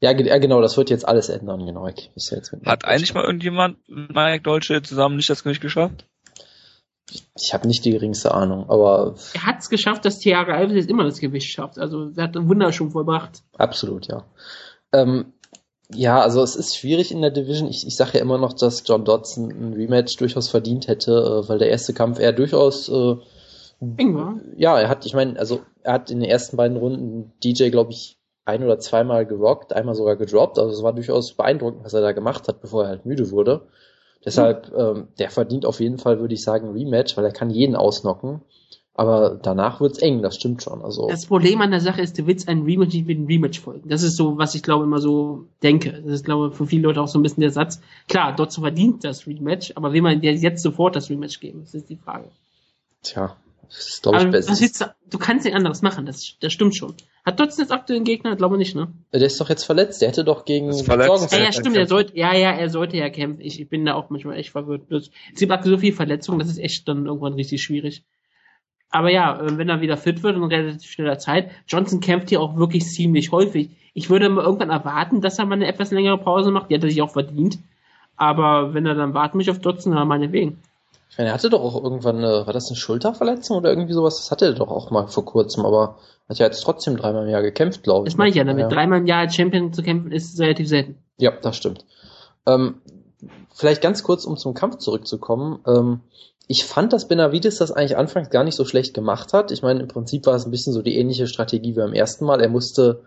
Ja, 0.00 0.12
genau, 0.12 0.60
das 0.60 0.76
wird 0.76 0.90
jetzt 0.90 1.06
alles 1.06 1.28
ändern, 1.28 1.64
genau. 1.66 1.86
Ich 1.86 2.10
ja 2.14 2.36
jetzt 2.36 2.52
mit 2.52 2.66
Hat 2.66 2.84
eigentlich 2.84 3.14
mal 3.14 3.24
irgendjemand 3.24 3.78
mit 3.88 4.14
Mike 4.14 4.42
Dolce 4.42 4.82
zusammen 4.82 5.16
nicht 5.16 5.30
das 5.30 5.44
Gericht 5.44 5.60
geschafft? 5.60 6.04
Ich 7.36 7.54
habe 7.54 7.66
nicht 7.66 7.84
die 7.84 7.92
geringste 7.92 8.34
Ahnung, 8.34 8.68
aber. 8.68 9.14
Er 9.34 9.46
hat 9.46 9.60
es 9.60 9.70
geschafft, 9.70 10.04
dass 10.04 10.18
Thiago 10.18 10.52
Alves 10.52 10.76
jetzt 10.76 10.90
immer 10.90 11.04
das 11.04 11.20
Gewicht 11.20 11.50
schafft. 11.50 11.78
Also 11.78 12.10
er 12.16 12.24
hat 12.24 12.36
ein 12.36 12.48
Wunder 12.48 12.72
schon 12.72 12.90
vollbracht. 12.90 13.42
Absolut, 13.56 14.08
ja. 14.08 14.24
Ähm, 14.92 15.32
ja, 15.94 16.20
also 16.20 16.42
es 16.42 16.54
ist 16.54 16.76
schwierig 16.76 17.12
in 17.12 17.22
der 17.22 17.30
Division. 17.30 17.68
Ich, 17.68 17.86
ich 17.86 17.96
sage 17.96 18.12
ja 18.14 18.20
immer 18.20 18.38
noch, 18.38 18.52
dass 18.52 18.82
John 18.86 19.04
Dodson 19.04 19.50
ein 19.50 19.72
Rematch 19.72 20.16
durchaus 20.16 20.48
verdient 20.48 20.86
hätte, 20.86 21.12
äh, 21.12 21.48
weil 21.48 21.58
der 21.58 21.70
erste 21.70 21.94
Kampf 21.94 22.18
eher 22.18 22.32
durchaus 22.32 22.88
äh, 22.88 23.16
eng 23.96 24.14
war. 24.14 24.40
Ja, 24.56 24.78
er 24.78 24.88
hat, 24.88 25.06
ich 25.06 25.14
meine, 25.14 25.38
also 25.38 25.60
er 25.82 25.94
hat 25.94 26.10
in 26.10 26.20
den 26.20 26.28
ersten 26.28 26.56
beiden 26.56 26.76
Runden 26.76 27.32
DJ, 27.42 27.70
glaube 27.70 27.92
ich, 27.92 28.18
ein 28.44 28.64
oder 28.64 28.78
zweimal 28.78 29.26
gerockt, 29.26 29.72
einmal 29.72 29.94
sogar 29.94 30.16
gedroppt. 30.16 30.58
Also 30.58 30.74
es 30.74 30.82
war 30.82 30.92
durchaus 30.92 31.34
beeindruckend, 31.34 31.84
was 31.84 31.94
er 31.94 32.00
da 32.00 32.12
gemacht 32.12 32.48
hat, 32.48 32.60
bevor 32.60 32.84
er 32.84 32.90
halt 32.90 33.06
müde 33.06 33.30
wurde. 33.30 33.68
Deshalb, 34.24 34.72
ähm, 34.76 35.08
der 35.18 35.30
verdient 35.30 35.64
auf 35.64 35.80
jeden 35.80 35.98
Fall, 35.98 36.20
würde 36.20 36.34
ich 36.34 36.42
sagen, 36.42 36.72
Rematch, 36.72 37.16
weil 37.16 37.24
er 37.24 37.32
kann 37.32 37.50
jeden 37.50 37.76
ausnocken. 37.76 38.42
Aber 38.94 39.38
danach 39.40 39.80
wird's 39.80 39.98
eng, 40.00 40.22
das 40.22 40.34
stimmt 40.34 40.60
schon. 40.60 40.82
Also 40.82 41.06
das 41.06 41.26
Problem 41.26 41.60
an 41.60 41.70
der 41.70 41.80
Sache 41.80 42.02
ist, 42.02 42.18
du 42.18 42.26
willst 42.26 42.48
ein 42.48 42.62
Rematch 42.62 42.94
nicht 42.94 43.06
mit 43.06 43.16
einem 43.16 43.28
Rematch 43.28 43.60
folgen. 43.60 43.88
Das 43.88 44.02
ist 44.02 44.16
so, 44.16 44.38
was 44.38 44.56
ich 44.56 44.62
glaube 44.64 44.84
immer 44.84 44.98
so 44.98 45.44
denke. 45.62 45.92
Das 45.92 46.14
ist, 46.14 46.24
glaube 46.24 46.48
ich, 46.48 46.54
für 46.54 46.66
viele 46.66 46.82
Leute 46.82 47.00
auch 47.00 47.06
so 47.06 47.16
ein 47.16 47.22
bisschen 47.22 47.42
der 47.42 47.52
Satz. 47.52 47.80
Klar, 48.08 48.34
dort 48.34 48.52
verdient 48.52 49.04
das 49.04 49.28
Rematch, 49.28 49.72
aber 49.76 49.92
will 49.92 50.02
man 50.02 50.20
dir 50.20 50.34
jetzt 50.34 50.64
sofort 50.64 50.96
das 50.96 51.10
Rematch 51.10 51.38
geben? 51.38 51.60
Das 51.60 51.74
ist 51.74 51.88
die 51.88 51.96
Frage. 51.96 52.28
Tja, 53.04 53.36
das 53.68 53.88
ist, 53.88 54.02
glaube 54.02 54.18
ich, 54.18 54.30
besser. 54.30 54.94
Du 55.10 55.18
kannst 55.18 55.44
nicht 55.44 55.54
anderes 55.54 55.82
machen, 55.82 56.06
das, 56.06 56.34
das 56.40 56.52
stimmt 56.52 56.76
schon. 56.76 56.94
Hat 57.24 57.38
Dotson 57.38 57.62
jetzt 57.62 57.72
aktuell 57.72 57.98
einen 57.98 58.04
Gegner? 58.04 58.36
Glaube 58.36 58.58
nicht, 58.58 58.74
ne? 58.74 58.88
Der 59.12 59.22
ist 59.22 59.40
doch 59.40 59.48
jetzt 59.48 59.64
verletzt. 59.64 60.00
Der 60.00 60.08
hätte 60.08 60.24
doch 60.24 60.44
gegen 60.44 60.72
verletzt. 60.72 61.32
Ja, 61.32 61.38
ja, 61.38 61.52
stimmt. 61.52 61.76
Er 61.76 61.86
sollte, 61.86 62.16
ja, 62.16 62.34
ja, 62.34 62.52
er 62.52 62.70
sollte 62.70 62.96
ja 62.96 63.10
kämpfen. 63.10 63.40
Ich, 63.42 63.60
ich 63.60 63.68
bin 63.68 63.84
da 63.84 63.94
auch 63.94 64.10
manchmal 64.10 64.36
echt 64.36 64.50
verwirrt. 64.50 64.82
Es 64.90 65.10
gibt 65.38 65.52
aktuell 65.52 65.74
so 65.74 65.78
viel 65.78 65.92
Verletzungen, 65.92 66.38
das 66.38 66.48
ist 66.48 66.58
echt 66.58 66.88
dann 66.88 67.06
irgendwann 67.06 67.34
richtig 67.34 67.62
schwierig. 67.62 68.02
Aber 68.90 69.10
ja, 69.10 69.40
äh, 69.40 69.58
wenn 69.58 69.68
er 69.68 69.80
wieder 69.80 69.96
fit 69.96 70.22
wird 70.22 70.36
in 70.36 70.44
relativ 70.44 70.90
schneller 70.90 71.18
Zeit, 71.18 71.50
Johnson 71.66 72.00
kämpft 72.00 72.30
hier 72.30 72.40
auch 72.40 72.56
wirklich 72.56 72.84
ziemlich 72.86 73.32
häufig. 73.32 73.70
Ich 73.92 74.10
würde 74.10 74.28
mal 74.28 74.44
irgendwann 74.44 74.70
erwarten, 74.70 75.20
dass 75.20 75.38
er 75.38 75.46
mal 75.46 75.54
eine 75.54 75.66
etwas 75.66 75.90
längere 75.90 76.18
Pause 76.18 76.50
macht. 76.50 76.70
Die 76.70 76.74
hat 76.74 76.84
er 76.84 76.90
sich 76.90 77.02
auch 77.02 77.12
verdient. 77.12 77.58
Aber 78.16 78.74
wenn 78.74 78.86
er 78.86 78.94
dann 78.94 79.14
warten 79.14 79.38
mich 79.38 79.50
auf 79.50 79.60
Dotson, 79.60 79.94
dann 79.94 80.08
meinetwegen. 80.08 80.58
Ich 81.10 81.18
meine, 81.18 81.30
er 81.30 81.34
hatte 81.34 81.50
doch 81.50 81.62
auch 81.62 81.82
irgendwann 81.82 82.18
eine, 82.18 82.46
war 82.46 82.52
das 82.52 82.68
eine 82.68 82.76
Schulterverletzung 82.76 83.56
oder 83.56 83.70
irgendwie 83.70 83.92
sowas? 83.92 84.16
Das 84.16 84.30
hatte 84.30 84.46
er 84.46 84.52
doch 84.52 84.68
auch 84.68 84.90
mal 84.90 85.08
vor 85.08 85.24
kurzem, 85.24 85.64
aber 85.64 85.98
hat 86.28 86.38
ja 86.38 86.46
jetzt 86.46 86.60
trotzdem 86.62 86.96
dreimal 86.96 87.24
im 87.24 87.30
Jahr 87.30 87.42
gekämpft, 87.42 87.82
glaube 87.82 88.06
ich. 88.06 88.14
Das 88.14 88.18
meine 88.18 88.30
ich 88.30 88.36
ja 88.36 88.44
damit. 88.44 88.62
Ja. 88.62 88.68
Dreimal 88.68 88.98
im 88.98 89.06
Jahr 89.06 89.20
als 89.20 89.34
Champion 89.34 89.72
zu 89.72 89.82
kämpfen 89.82 90.12
ist 90.12 90.38
relativ 90.38 90.68
selten. 90.68 90.98
Ja, 91.16 91.32
das 91.32 91.56
stimmt. 91.56 91.84
Ähm, 92.46 92.82
vielleicht 93.54 93.80
ganz 93.80 94.02
kurz, 94.02 94.24
um 94.24 94.36
zum 94.36 94.54
Kampf 94.54 94.78
zurückzukommen. 94.78 95.60
Ähm, 95.66 96.00
ich 96.46 96.64
fand, 96.64 96.92
dass 96.92 97.08
Benavides 97.08 97.58
das 97.58 97.72
eigentlich 97.72 97.96
anfangs 97.96 98.30
gar 98.30 98.44
nicht 98.44 98.56
so 98.56 98.64
schlecht 98.64 98.94
gemacht 98.94 99.32
hat. 99.32 99.50
Ich 99.50 99.62
meine, 99.62 99.80
im 99.80 99.88
Prinzip 99.88 100.26
war 100.26 100.34
es 100.34 100.46
ein 100.46 100.50
bisschen 100.50 100.72
so 100.72 100.82
die 100.82 100.96
ähnliche 100.96 101.26
Strategie 101.26 101.70
wie 101.70 101.80
beim 101.80 101.94
ersten 101.94 102.24
Mal. 102.24 102.40
Er 102.40 102.48
musste 102.48 103.02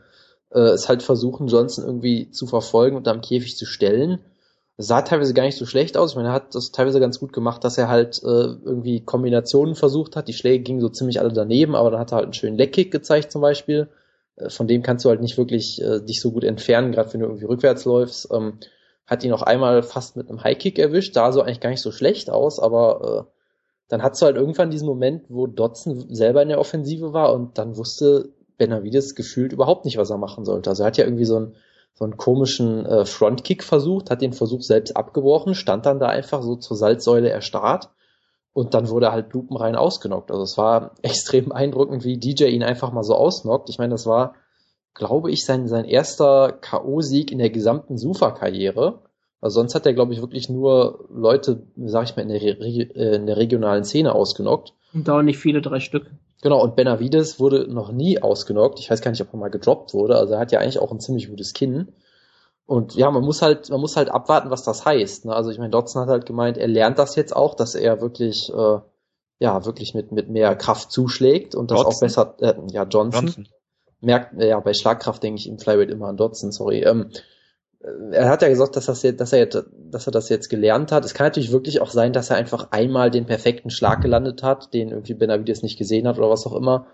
äh, 0.49 0.59
es 0.59 0.89
halt 0.89 1.01
versuchen, 1.03 1.47
Johnson 1.47 1.85
irgendwie 1.85 2.29
zu 2.31 2.45
verfolgen 2.45 2.97
und 2.97 3.07
am 3.07 3.21
Käfig 3.21 3.55
zu 3.57 3.65
stellen 3.65 4.19
sah 4.81 5.01
teilweise 5.01 5.33
gar 5.33 5.43
nicht 5.43 5.57
so 5.57 5.65
schlecht 5.65 5.97
aus. 5.97 6.11
Ich 6.11 6.15
meine, 6.15 6.29
er 6.29 6.33
hat 6.33 6.55
das 6.55 6.71
teilweise 6.71 6.99
ganz 6.99 7.19
gut 7.19 7.33
gemacht, 7.33 7.63
dass 7.63 7.77
er 7.77 7.87
halt 7.87 8.21
äh, 8.23 8.27
irgendwie 8.27 9.01
Kombinationen 9.01 9.75
versucht 9.75 10.15
hat. 10.15 10.27
Die 10.27 10.33
Schläge 10.33 10.63
gingen 10.63 10.81
so 10.81 10.89
ziemlich 10.89 11.19
alle 11.19 11.33
daneben, 11.33 11.75
aber 11.75 11.91
dann 11.91 11.99
hat 11.99 12.11
er 12.11 12.17
halt 12.17 12.25
einen 12.25 12.33
schönen 12.33 12.57
Leckkick 12.57 12.91
gezeigt 12.91 13.31
zum 13.31 13.41
Beispiel. 13.41 13.89
Äh, 14.35 14.49
von 14.49 14.67
dem 14.67 14.83
kannst 14.83 15.05
du 15.05 15.09
halt 15.09 15.21
nicht 15.21 15.37
wirklich 15.37 15.81
äh, 15.81 16.01
dich 16.01 16.21
so 16.21 16.31
gut 16.31 16.43
entfernen, 16.43 16.91
gerade 16.91 17.13
wenn 17.13 17.21
du 17.21 17.27
irgendwie 17.27 17.45
rückwärts 17.45 17.85
läufst. 17.85 18.29
Ähm, 18.31 18.59
hat 19.05 19.23
ihn 19.23 19.33
auch 19.33 19.41
einmal 19.41 19.83
fast 19.83 20.15
mit 20.15 20.29
einem 20.29 20.43
Highkick 20.43 20.79
erwischt, 20.79 21.13
sah 21.13 21.31
so 21.31 21.41
eigentlich 21.41 21.59
gar 21.59 21.69
nicht 21.69 21.81
so 21.81 21.91
schlecht 21.91 22.29
aus, 22.29 22.59
aber 22.59 23.27
äh, 23.27 23.31
dann 23.89 24.03
hast 24.03 24.21
du 24.21 24.25
halt 24.25 24.37
irgendwann 24.37 24.71
diesen 24.71 24.87
Moment, 24.87 25.25
wo 25.27 25.47
Dotson 25.47 26.15
selber 26.15 26.41
in 26.41 26.47
der 26.47 26.59
Offensive 26.59 27.11
war 27.11 27.33
und 27.33 27.57
dann 27.57 27.75
wusste 27.75 28.29
Benavides 28.57 29.15
gefühlt 29.15 29.51
überhaupt 29.51 29.83
nicht, 29.83 29.97
was 29.97 30.11
er 30.11 30.17
machen 30.17 30.45
sollte. 30.45 30.69
Also 30.69 30.83
er 30.83 30.87
hat 30.87 30.97
ja 30.97 31.03
irgendwie 31.03 31.25
so 31.25 31.37
ein 31.37 31.55
so 31.93 32.05
einen 32.05 32.17
komischen 32.17 32.85
äh, 32.85 33.05
Frontkick 33.05 33.63
versucht, 33.63 34.09
hat 34.09 34.21
den 34.21 34.33
Versuch 34.33 34.61
selbst 34.61 34.95
abgebrochen, 34.95 35.55
stand 35.55 35.85
dann 35.85 35.99
da 35.99 36.07
einfach 36.07 36.41
so 36.41 36.55
zur 36.55 36.77
Salzsäule 36.77 37.29
erstarrt 37.29 37.89
und 38.53 38.73
dann 38.73 38.89
wurde 38.89 39.07
er 39.07 39.11
halt 39.11 39.33
lupenrein 39.33 39.75
ausgenockt. 39.75 40.31
Also 40.31 40.43
es 40.43 40.57
war 40.57 40.95
extrem 41.01 41.49
beeindruckend, 41.49 42.03
wie 42.03 42.17
DJ 42.17 42.45
ihn 42.45 42.63
einfach 42.63 42.91
mal 42.91 43.03
so 43.03 43.15
ausnockt. 43.15 43.69
Ich 43.69 43.77
meine, 43.77 43.91
das 43.91 44.05
war, 44.05 44.35
glaube 44.93 45.31
ich, 45.31 45.45
sein, 45.45 45.67
sein 45.67 45.85
erster 45.85 46.51
K.O.-Sieg 46.51 47.31
in 47.31 47.39
der 47.39 47.49
gesamten 47.49 47.97
Sufa-Karriere. 47.97 48.99
Also 49.39 49.59
sonst 49.59 49.73
hat 49.73 49.85
er, 49.85 49.93
glaube 49.93 50.13
ich, 50.13 50.21
wirklich 50.21 50.49
nur 50.49 51.05
Leute, 51.09 51.63
sag 51.85 52.03
ich 52.03 52.15
mal, 52.15 52.21
in 52.23 52.29
der, 52.29 52.41
äh, 52.41 53.15
in 53.15 53.25
der 53.25 53.37
regionalen 53.37 53.83
Szene 53.83 54.13
ausgenockt. 54.13 54.73
Und 54.93 55.07
da 55.07 55.23
nicht 55.23 55.39
viele, 55.39 55.61
drei 55.61 55.79
Stück. 55.79 56.11
Genau, 56.41 56.61
und 56.61 56.75
Benavides 56.75 57.39
wurde 57.39 57.71
noch 57.71 57.91
nie 57.91 58.21
ausgenockt. 58.21 58.79
Ich 58.79 58.89
weiß 58.89 59.01
gar 59.01 59.11
nicht, 59.11 59.21
ob 59.21 59.33
er 59.33 59.37
mal 59.37 59.49
gedroppt 59.49 59.93
wurde. 59.93 60.15
Also 60.15 60.33
er 60.33 60.39
hat 60.39 60.51
ja 60.51 60.59
eigentlich 60.59 60.79
auch 60.79 60.91
ein 60.91 60.99
ziemlich 60.99 61.29
gutes 61.29 61.53
Kinn. 61.53 61.93
Und 62.65 62.95
ja, 62.95 63.11
man 63.11 63.23
muss 63.23 63.41
halt, 63.41 63.69
man 63.69 63.79
muss 63.79 63.95
halt 63.95 64.09
abwarten, 64.09 64.49
was 64.49 64.63
das 64.63 64.85
heißt. 64.85 65.25
Ne? 65.25 65.35
Also 65.35 65.51
ich 65.51 65.59
meine, 65.59 65.69
Dodson 65.69 66.01
hat 66.01 66.09
halt 66.09 66.25
gemeint, 66.25 66.57
er 66.57 66.67
lernt 66.67 66.97
das 66.97 67.15
jetzt 67.15 67.35
auch, 67.35 67.53
dass 67.53 67.75
er 67.75 68.01
wirklich, 68.01 68.51
äh, 68.51 68.79
ja, 69.39 69.65
wirklich 69.65 69.93
mit, 69.93 70.11
mit 70.11 70.29
mehr 70.29 70.55
Kraft 70.55 70.91
zuschlägt 70.91 71.53
und 71.53 71.69
das 71.69 71.83
Dodson? 71.83 71.93
auch 71.93 71.99
besser, 71.99 72.35
äh, 72.39 72.53
ja, 72.71 72.83
Johnson. 72.85 73.25
Johnson. 73.25 73.47
Merkt, 73.99 74.41
ja, 74.41 74.59
bei 74.59 74.73
Schlagkraft 74.73 75.21
denke 75.21 75.39
ich 75.39 75.47
im 75.47 75.59
Flyweight 75.59 75.91
immer 75.91 76.07
an 76.07 76.17
Dodson, 76.17 76.51
sorry. 76.51 76.81
Ähm, 76.81 77.11
er 78.11 78.29
hat 78.29 78.41
ja 78.41 78.49
gesagt, 78.49 78.75
dass, 78.75 78.85
das 78.85 79.01
jetzt, 79.01 79.19
dass, 79.19 79.33
er 79.33 79.39
jetzt, 79.39 79.65
dass 79.89 80.07
er 80.07 80.11
das 80.11 80.29
jetzt 80.29 80.49
gelernt 80.49 80.91
hat. 80.91 81.03
Es 81.03 81.13
kann 81.13 81.27
natürlich 81.27 81.51
wirklich 81.51 81.81
auch 81.81 81.89
sein, 81.89 82.13
dass 82.13 82.29
er 82.29 82.35
einfach 82.35 82.67
einmal 82.71 83.09
den 83.09 83.25
perfekten 83.25 83.69
Schlag 83.69 84.01
gelandet 84.01 84.43
hat, 84.43 84.73
den 84.73 84.89
irgendwie 84.89 85.15
Benavides 85.15 85.63
nicht 85.63 85.77
gesehen 85.77 86.07
hat 86.07 86.17
oder 86.17 86.29
was 86.29 86.45
auch 86.45 86.55
immer. 86.55 86.87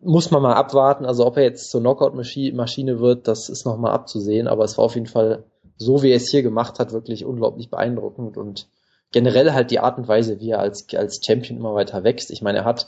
Muss 0.00 0.30
man 0.30 0.42
mal 0.42 0.54
abwarten. 0.54 1.04
Also 1.04 1.26
ob 1.26 1.36
er 1.36 1.42
jetzt 1.42 1.70
zur 1.70 1.80
Knockout-Maschine 1.80 3.00
wird, 3.00 3.28
das 3.28 3.48
ist 3.48 3.66
nochmal 3.66 3.92
abzusehen. 3.92 4.48
Aber 4.48 4.64
es 4.64 4.78
war 4.78 4.84
auf 4.84 4.94
jeden 4.94 5.06
Fall, 5.06 5.44
so 5.76 6.02
wie 6.02 6.10
er 6.10 6.16
es 6.16 6.30
hier 6.30 6.42
gemacht 6.42 6.78
hat, 6.78 6.92
wirklich 6.92 7.24
unglaublich 7.24 7.70
beeindruckend 7.70 8.36
und 8.36 8.68
generell 9.12 9.52
halt 9.52 9.70
die 9.70 9.80
Art 9.80 9.98
und 9.98 10.08
Weise, 10.08 10.40
wie 10.40 10.50
er 10.50 10.60
als, 10.60 10.86
als 10.94 11.20
Champion 11.24 11.58
immer 11.58 11.74
weiter 11.74 12.02
wächst. 12.02 12.30
Ich 12.30 12.42
meine, 12.42 12.58
er 12.58 12.64
hat, 12.64 12.86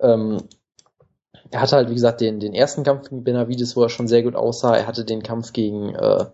ähm, 0.00 0.38
er 1.50 1.60
hatte 1.60 1.76
halt, 1.76 1.90
wie 1.90 1.94
gesagt, 1.94 2.20
den, 2.20 2.40
den 2.40 2.54
ersten 2.54 2.82
Kampf 2.82 3.08
gegen 3.08 3.24
Benavides, 3.24 3.76
wo 3.76 3.82
er 3.82 3.88
schon 3.88 4.08
sehr 4.08 4.22
gut 4.22 4.34
aussah. 4.34 4.76
Er 4.76 4.86
hatte 4.86 5.04
den 5.04 5.22
Kampf 5.22 5.52
gegen 5.52 5.94
äh, 5.94 6.26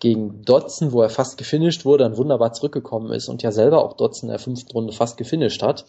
gegen 0.00 0.42
Dodson, 0.42 0.92
wo 0.92 1.02
er 1.02 1.10
fast 1.10 1.38
gefinisht 1.38 1.84
wurde, 1.84 2.04
dann 2.04 2.16
wunderbar 2.16 2.52
zurückgekommen 2.52 3.12
ist 3.12 3.28
und 3.28 3.42
ja 3.42 3.52
selber 3.52 3.84
auch 3.84 3.94
Dodson 3.94 4.28
in 4.28 4.32
der 4.32 4.38
fünften 4.38 4.72
Runde 4.72 4.92
fast 4.92 5.16
gefinisht 5.16 5.62
hat. 5.62 5.86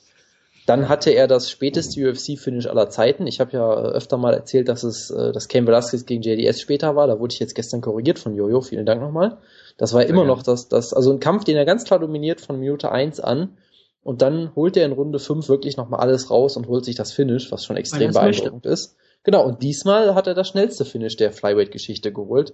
Dann 0.66 0.90
hatte 0.90 1.12
er 1.12 1.28
das 1.28 1.50
späteste 1.50 2.10
UFC-Finish 2.10 2.66
aller 2.66 2.90
Zeiten. 2.90 3.28
Ich 3.28 3.40
habe 3.40 3.52
ja 3.52 3.72
öfter 3.72 4.18
mal 4.18 4.34
erzählt, 4.34 4.68
dass 4.68 4.84
es 4.84 5.12
äh, 5.12 5.32
das 5.32 5.48
Cain 5.48 5.68
Velasquez 5.68 6.06
gegen 6.08 6.24
JDS 6.24 6.60
später 6.60 6.96
war. 6.96 7.06
Da 7.06 7.20
wurde 7.20 7.34
ich 7.34 7.40
jetzt 7.40 7.54
gestern 7.54 7.82
korrigiert 7.82 8.18
von 8.18 8.36
Jojo. 8.36 8.62
Vielen 8.62 8.86
Dank 8.86 9.00
nochmal. 9.00 9.38
Das 9.78 9.94
war 9.94 10.02
Sehr 10.02 10.10
immer 10.10 10.22
gerne. 10.22 10.36
noch 10.36 10.42
das, 10.44 10.68
das, 10.68 10.92
also 10.94 11.12
ein 11.12 11.20
Kampf, 11.20 11.44
den 11.44 11.56
er 11.56 11.66
ganz 11.66 11.84
klar 11.84 12.00
dominiert 12.00 12.42
von 12.42 12.60
Minute 12.60 12.92
1 12.92 13.20
an. 13.20 13.58
Und 14.02 14.22
dann 14.24 14.56
holt 14.56 14.76
er 14.78 14.86
in 14.86 14.92
Runde 14.92 15.20
5 15.20 15.50
wirklich 15.50 15.78
nochmal 15.78 16.00
alles 16.00 16.32
raus 16.32 16.58
und 16.58 16.68
holt 16.68 16.86
sich 16.86 16.96
das 16.96 17.12
Finish, 17.12 17.52
was 17.52 17.64
schon 17.64 17.78
extrem 17.78 18.12
beeindruckend 18.12 18.66
möchte. 18.66 18.70
ist. 18.70 18.96
Genau, 19.24 19.44
und 19.46 19.62
diesmal 19.62 20.16
hat 20.16 20.28
er 20.28 20.36
das 20.36 20.48
schnellste 20.48 20.86
Finish 20.86 21.16
der 21.16 21.32
Flyweight-Geschichte 21.32 22.12
geholt. 22.12 22.54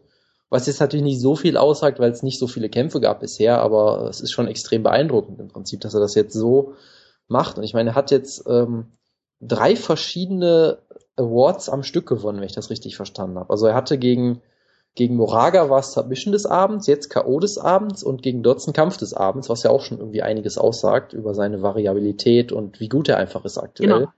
Was 0.51 0.67
jetzt 0.67 0.81
natürlich 0.81 1.05
nicht 1.05 1.21
so 1.21 1.35
viel 1.35 1.57
aussagt, 1.57 1.99
weil 1.99 2.11
es 2.11 2.23
nicht 2.23 2.37
so 2.37 2.45
viele 2.45 2.69
Kämpfe 2.69 2.99
gab 2.99 3.21
bisher, 3.21 3.59
aber 3.61 4.07
es 4.09 4.19
ist 4.19 4.31
schon 4.31 4.47
extrem 4.47 4.83
beeindruckend 4.83 5.39
im 5.39 5.47
Prinzip, 5.47 5.79
dass 5.81 5.93
er 5.93 6.01
das 6.01 6.13
jetzt 6.13 6.33
so 6.33 6.73
macht. 7.27 7.57
Und 7.57 7.63
ich 7.63 7.73
meine, 7.73 7.91
er 7.91 7.95
hat 7.95 8.11
jetzt 8.11 8.43
ähm, 8.47 8.87
drei 9.39 9.77
verschiedene 9.77 10.79
Awards 11.15 11.69
am 11.69 11.83
Stück 11.83 12.05
gewonnen, 12.05 12.39
wenn 12.39 12.45
ich 12.45 12.53
das 12.53 12.69
richtig 12.69 12.97
verstanden 12.97 13.39
habe. 13.39 13.49
Also 13.49 13.65
er 13.65 13.75
hatte 13.75 13.97
gegen 13.97 14.41
gegen 14.93 15.15
Moraga 15.15 15.69
war 15.69 15.79
es 15.79 15.93
Submission 15.93 16.33
des 16.33 16.45
Abends, 16.45 16.85
jetzt 16.85 17.09
K.O. 17.09 17.39
des 17.39 17.57
Abends 17.57 18.03
und 18.03 18.21
gegen 18.21 18.43
Dotson 18.43 18.73
Kampf 18.73 18.97
des 18.97 19.13
Abends, 19.13 19.47
was 19.47 19.63
ja 19.63 19.71
auch 19.71 19.81
schon 19.81 19.99
irgendwie 19.99 20.21
einiges 20.21 20.57
aussagt 20.57 21.13
über 21.13 21.33
seine 21.33 21.61
Variabilität 21.61 22.51
und 22.51 22.81
wie 22.81 22.89
gut 22.89 23.07
er 23.07 23.17
einfach 23.17 23.45
ist 23.45 23.57
aktuell. 23.57 23.89
Genau. 23.89 24.11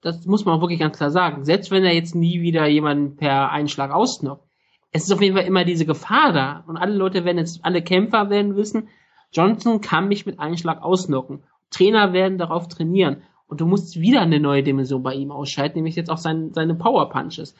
Das 0.00 0.24
muss 0.24 0.44
man 0.44 0.56
auch 0.56 0.60
wirklich 0.60 0.80
ganz 0.80 0.96
klar 0.96 1.10
sagen. 1.10 1.44
Selbst 1.44 1.70
wenn 1.70 1.84
er 1.84 1.94
jetzt 1.94 2.14
nie 2.14 2.42
wieder 2.42 2.66
jemanden 2.66 3.16
per 3.16 3.50
Einschlag 3.50 3.92
ausnockt, 3.92 4.51
es 4.92 5.04
ist 5.04 5.12
auf 5.12 5.22
jeden 5.22 5.36
Fall 5.36 5.46
immer 5.46 5.64
diese 5.64 5.86
Gefahr 5.86 6.32
da. 6.32 6.64
Und 6.66 6.76
alle 6.76 6.94
Leute 6.94 7.24
werden 7.24 7.38
jetzt, 7.38 7.64
alle 7.64 7.82
Kämpfer 7.82 8.30
werden 8.30 8.56
wissen, 8.56 8.88
Johnson 9.32 9.80
kann 9.80 10.08
mich 10.08 10.26
mit 10.26 10.38
Einschlag 10.38 10.82
ausnocken. 10.82 11.42
Trainer 11.70 12.12
werden 12.12 12.36
darauf 12.36 12.68
trainieren. 12.68 13.22
Und 13.46 13.60
du 13.60 13.66
musst 13.66 13.98
wieder 13.98 14.20
eine 14.20 14.40
neue 14.40 14.62
Dimension 14.62 15.02
bei 15.02 15.14
ihm 15.14 15.30
ausschalten, 15.30 15.78
nämlich 15.78 15.96
jetzt 15.96 16.10
auch 16.10 16.18
sein, 16.18 16.52
seine 16.52 16.74
Power 16.74 17.08
Punches. 17.08 17.54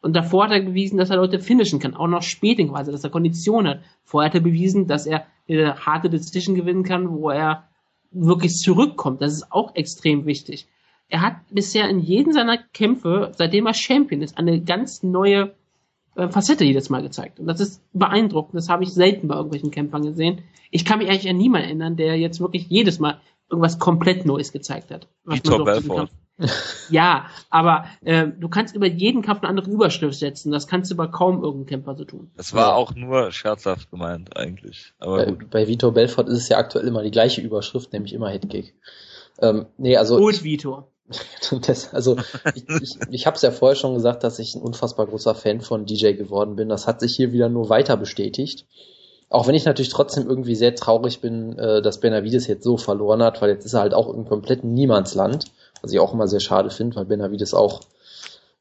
Und 0.00 0.14
davor 0.14 0.44
hat 0.44 0.52
er 0.52 0.60
bewiesen, 0.60 0.98
dass 0.98 1.10
er 1.10 1.16
Leute 1.16 1.40
finishen 1.40 1.80
kann, 1.80 1.96
auch 1.96 2.06
noch 2.06 2.22
spät 2.22 2.60
in 2.60 2.68
quasi, 2.68 2.92
dass 2.92 3.02
er 3.02 3.10
Kondition 3.10 3.66
hat. 3.66 3.80
Vorher 4.04 4.28
hat 4.28 4.36
er 4.36 4.40
bewiesen, 4.40 4.86
dass 4.86 5.06
er 5.06 5.26
eine 5.48 5.84
harte 5.84 6.10
Decision 6.10 6.54
gewinnen 6.54 6.84
kann, 6.84 7.10
wo 7.10 7.30
er 7.30 7.64
wirklich 8.12 8.52
zurückkommt. 8.52 9.20
Das 9.20 9.32
ist 9.32 9.52
auch 9.52 9.74
extrem 9.74 10.26
wichtig. 10.26 10.68
er 11.08 11.22
hat 11.22 11.36
bisher 11.50 11.88
in 11.88 12.00
jedem 12.00 12.32
seiner 12.32 12.58
Kämpfe, 12.58 13.32
seitdem 13.36 13.66
er 13.66 13.74
Champion 13.74 14.22
ist, 14.22 14.38
eine 14.38 14.60
ganz 14.62 15.02
neue 15.02 15.54
äh, 16.16 16.28
Facette 16.28 16.64
jedes 16.64 16.90
Mal 16.90 17.02
gezeigt. 17.02 17.38
Und 17.38 17.46
das 17.46 17.60
ist 17.60 17.82
beeindruckend. 17.92 18.54
Das 18.54 18.68
habe 18.68 18.84
ich 18.84 18.92
selten 18.92 19.28
bei 19.28 19.36
irgendwelchen 19.36 19.70
Kämpfern 19.70 20.02
gesehen. 20.02 20.42
Ich 20.70 20.84
kann 20.84 20.98
mich 20.98 21.08
eigentlich 21.08 21.28
an 21.28 21.36
niemanden 21.36 21.68
erinnern, 21.68 21.96
der 21.96 22.18
jetzt 22.18 22.40
wirklich 22.40 22.66
jedes 22.68 22.98
Mal 22.98 23.20
irgendwas 23.48 23.78
komplett 23.78 24.26
Neues 24.26 24.52
gezeigt 24.52 24.90
hat. 24.90 25.08
Vitor 25.24 25.64
Belfort. 25.64 26.10
Ja, 26.90 27.26
aber 27.48 27.86
äh, 28.04 28.26
du 28.28 28.48
kannst 28.48 28.76
über 28.76 28.86
jeden 28.86 29.22
Kampf 29.22 29.40
eine 29.40 29.48
andere 29.48 29.70
Überschrift 29.70 30.18
setzen. 30.18 30.52
Das 30.52 30.66
kannst 30.66 30.90
du 30.90 30.94
bei 30.94 31.06
kaum 31.06 31.42
irgendeinem 31.42 31.66
Kämpfer 31.66 31.96
so 31.96 32.04
tun. 32.04 32.30
Das 32.36 32.52
war 32.52 32.68
ja. 32.68 32.74
auch 32.74 32.94
nur 32.94 33.32
scherzhaft 33.32 33.90
gemeint 33.90 34.36
eigentlich. 34.36 34.92
Aber 34.98 35.16
bei, 35.16 35.24
gut. 35.24 35.50
bei 35.50 35.66
Vitor 35.66 35.92
Belfort 35.92 36.28
ist 36.28 36.38
es 36.38 36.48
ja 36.48 36.58
aktuell 36.58 36.86
immer 36.86 37.02
die 37.02 37.10
gleiche 37.10 37.40
Überschrift, 37.40 37.92
nämlich 37.92 38.12
immer 38.12 38.28
Hitkick. 38.28 38.74
Ähm, 39.40 39.66
nee, 39.78 39.96
also 39.96 40.16
Und 40.16 40.44
Vitor. 40.44 40.92
Das, 41.66 41.94
also 41.94 42.16
ich, 42.54 42.64
ich, 42.82 42.98
ich 43.10 43.26
habe 43.26 43.36
es 43.36 43.42
ja 43.42 43.52
vorher 43.52 43.76
schon 43.76 43.94
gesagt, 43.94 44.24
dass 44.24 44.38
ich 44.38 44.54
ein 44.54 44.62
unfassbar 44.62 45.06
großer 45.06 45.34
Fan 45.34 45.60
von 45.60 45.86
DJ 45.86 46.12
geworden 46.12 46.56
bin. 46.56 46.68
Das 46.68 46.86
hat 46.86 47.00
sich 47.00 47.14
hier 47.14 47.32
wieder 47.32 47.48
nur 47.48 47.68
weiter 47.68 47.96
bestätigt. 47.96 48.66
Auch 49.28 49.46
wenn 49.46 49.54
ich 49.54 49.64
natürlich 49.64 49.90
trotzdem 49.90 50.28
irgendwie 50.28 50.54
sehr 50.54 50.74
traurig 50.74 51.20
bin, 51.20 51.58
äh, 51.58 51.82
dass 51.82 52.00
Benavides 52.00 52.46
jetzt 52.46 52.64
so 52.64 52.76
verloren 52.76 53.22
hat, 53.22 53.42
weil 53.42 53.50
jetzt 53.50 53.64
ist 53.64 53.74
er 53.74 53.80
halt 53.80 53.94
auch 53.94 54.12
im 54.12 54.24
kompletten 54.24 54.72
Niemandsland, 54.72 55.46
was 55.82 55.92
ich 55.92 55.98
auch 55.98 56.12
immer 56.12 56.28
sehr 56.28 56.40
schade 56.40 56.70
finde, 56.70 56.96
weil 56.96 57.06
Benavides 57.06 57.54
auch 57.54 57.80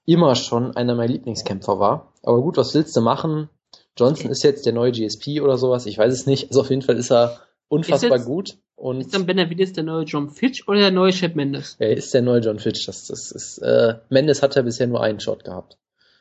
immer 0.05 0.35
schon 0.35 0.75
einer 0.75 0.95
meiner 0.95 1.11
Lieblingskämpfer 1.11 1.79
war. 1.79 2.13
Aber 2.23 2.41
gut, 2.41 2.57
was 2.57 2.73
willst 2.73 2.95
du 2.95 3.01
machen? 3.01 3.49
Johnson 3.97 4.29
ist 4.29 4.43
jetzt 4.43 4.65
der 4.65 4.73
neue 4.73 4.91
GSP 4.91 5.41
oder 5.41 5.57
sowas, 5.57 5.85
ich 5.85 5.97
weiß 5.97 6.13
es 6.13 6.25
nicht. 6.25 6.49
Also 6.49 6.61
auf 6.61 6.69
jeden 6.69 6.81
Fall 6.81 6.97
ist 6.97 7.11
er 7.11 7.39
unfassbar 7.67 8.17
jetzt, 8.17 8.25
gut. 8.25 8.57
Und 8.75 9.01
ist 9.01 9.13
dann 9.13 9.25
Benavides 9.25 9.73
der 9.73 9.83
neue 9.83 10.03
John 10.03 10.29
Fitch 10.29 10.67
oder 10.67 10.79
der 10.79 10.91
neue 10.91 11.13
Chef 11.13 11.33
Mendes? 11.35 11.75
Er 11.79 11.95
ist 11.95 12.13
der 12.13 12.21
neue 12.21 12.41
John 12.41 12.59
Fitch. 12.59 12.85
Das, 12.85 13.07
das 13.07 13.31
ist, 13.31 13.59
äh, 13.59 13.95
Mendes 14.09 14.41
hat 14.41 14.55
ja 14.55 14.61
bisher 14.61 14.87
nur 14.87 15.01
einen 15.01 15.19
Shot 15.19 15.43
gehabt. 15.43 15.77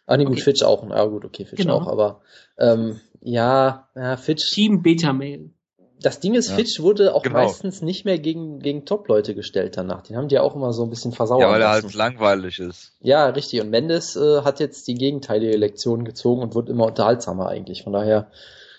Ah, 0.07 0.17
nee, 0.17 0.25
gut, 0.25 0.35
okay. 0.35 0.43
Fitch 0.43 0.63
auch. 0.63 0.89
Ah, 0.91 1.05
gut, 1.07 1.25
okay, 1.25 1.45
Fitch 1.45 1.63
genau. 1.63 1.79
auch, 1.79 1.87
aber 1.87 2.21
ähm, 2.59 3.01
ja, 3.21 3.89
ja, 3.97 4.17
Fitch. 4.17 4.53
Team 4.53 4.83
Beta 4.83 5.13
Mail. 5.13 5.51
Das 6.01 6.21
Ding 6.21 6.35
ist, 6.35 6.51
ja. 6.51 6.57
Fitch 6.57 6.81
wurde 6.81 7.15
auch 7.15 7.23
genau. 7.23 7.39
meistens 7.39 7.81
nicht 7.81 8.05
mehr 8.05 8.19
gegen, 8.19 8.59
gegen 8.59 8.85
Top-Leute 8.85 9.35
gestellt 9.35 9.79
danach. 9.79 10.03
Den 10.03 10.17
haben 10.17 10.29
die 10.29 10.35
ja 10.35 10.43
auch 10.43 10.55
immer 10.55 10.73
so 10.75 10.83
ein 10.83 10.91
bisschen 10.91 11.13
versauert. 11.13 11.41
Ja, 11.41 11.51
weil 11.51 11.63
er 11.63 11.71
halt 11.71 11.95
langweilig 11.95 12.59
ist. 12.59 12.93
Ja, 13.01 13.27
richtig. 13.29 13.63
Und 13.63 13.71
Mendes 13.71 14.15
äh, 14.15 14.43
hat 14.43 14.61
jetzt 14.61 14.87
die 14.87 14.95
gegenteilige 14.95 15.57
Lektion 15.57 16.05
gezogen 16.05 16.43
und 16.43 16.55
wird 16.55 16.69
immer 16.69 16.85
unterhaltsamer 16.87 17.49
eigentlich. 17.49 17.85
Von 17.85 17.95
daher, 17.95 18.27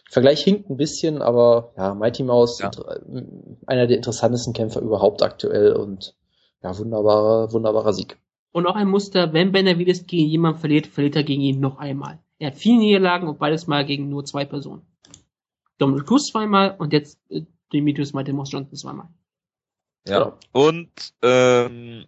Vergleich 0.09 0.43
hinkt 0.43 0.69
ein 0.69 0.77
bisschen, 0.77 1.21
aber 1.21 1.73
ja, 1.77 1.93
Mighty 1.93 2.23
Mouse, 2.23 2.59
ja. 2.59 2.69
Äh, 2.69 3.23
einer 3.65 3.87
der 3.87 3.97
interessantesten 3.97 4.53
Kämpfer 4.53 4.81
überhaupt 4.81 5.23
aktuell 5.23 5.73
und 5.73 6.15
ja, 6.61 6.77
wunderbarer, 6.77 7.51
wunderbarer 7.51 7.93
Sieg. 7.93 8.17
Und 8.51 8.67
auch 8.67 8.75
ein 8.75 8.87
Muster, 8.87 9.33
wenn 9.33 9.51
Benavides 9.51 10.07
gegen 10.07 10.29
jemanden 10.29 10.59
verliert, 10.59 10.87
verliert 10.87 11.15
er 11.15 11.23
gegen 11.23 11.41
ihn 11.41 11.59
noch 11.59 11.77
einmal. 11.77 12.19
Er 12.37 12.47
hat 12.47 12.55
vier 12.55 12.77
Niederlagen 12.77 13.27
und 13.27 13.39
beides 13.39 13.67
Mal 13.67 13.85
gegen 13.85 14.09
nur 14.09 14.25
zwei 14.25 14.45
Personen. 14.45 14.83
Dominic 15.77 16.05
Cruz 16.07 16.27
zweimal 16.27 16.75
und 16.77 16.93
jetzt 16.93 17.19
äh, 17.29 17.41
Demetrius 17.73 18.13
Martinez 18.13 18.51
Johnson 18.51 18.75
zweimal. 18.75 19.09
Ja. 20.07 20.19
ja. 20.19 20.37
Und 20.51 21.13
ähm, 21.21 22.05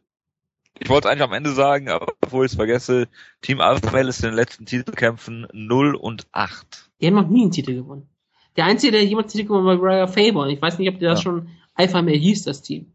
ich 0.80 0.90
wollte 0.90 1.10
eigentlich 1.10 1.24
am 1.24 1.34
Ende 1.34 1.52
sagen, 1.52 1.90
aber 1.90 2.14
bevor 2.22 2.44
ich 2.46 2.52
es 2.52 2.56
vergesse, 2.56 3.08
Team 3.42 3.62
Alpha 3.62 3.92
Male 3.92 4.10
ist 4.10 4.24
in 4.24 4.30
den 4.30 4.36
letzten 4.36 4.66
Titelkämpfen 4.66 5.48
0 5.52 5.96
und 5.96 6.28
8. 6.32 6.90
Die 7.02 7.08
haben 7.08 7.16
noch 7.16 7.28
nie 7.28 7.44
einen 7.44 7.52
Titel 7.52 7.76
gewonnen. 7.76 8.10
Der 8.56 8.66
einzige, 8.66 8.92
der 8.92 9.06
jemals 9.06 9.32
Titel 9.32 9.48
gewonnen 9.48 9.68
hat, 9.68 9.82
war 9.82 9.90
Raya 9.90 10.08
Faber. 10.08 10.42
Und 10.42 10.50
ich 10.50 10.62
weiß 10.62 10.80
nicht, 10.80 10.90
ob 10.90 11.00
der 11.00 11.12
das 11.12 11.20
ja. 11.20 11.24
schon 11.24 11.50
Alpha 11.76 12.02
Male 12.02 12.18
hieß, 12.18 12.44
das 12.44 12.62
Team. 12.62 12.92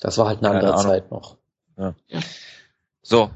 Das 0.00 0.18
war 0.18 0.26
halt 0.26 0.38
eine 0.44 0.50
andere 0.50 0.76
Zeit 0.76 1.10
noch. 1.10 1.36
Ja. 1.76 1.94
ja. 2.08 2.20
So, 3.02 3.30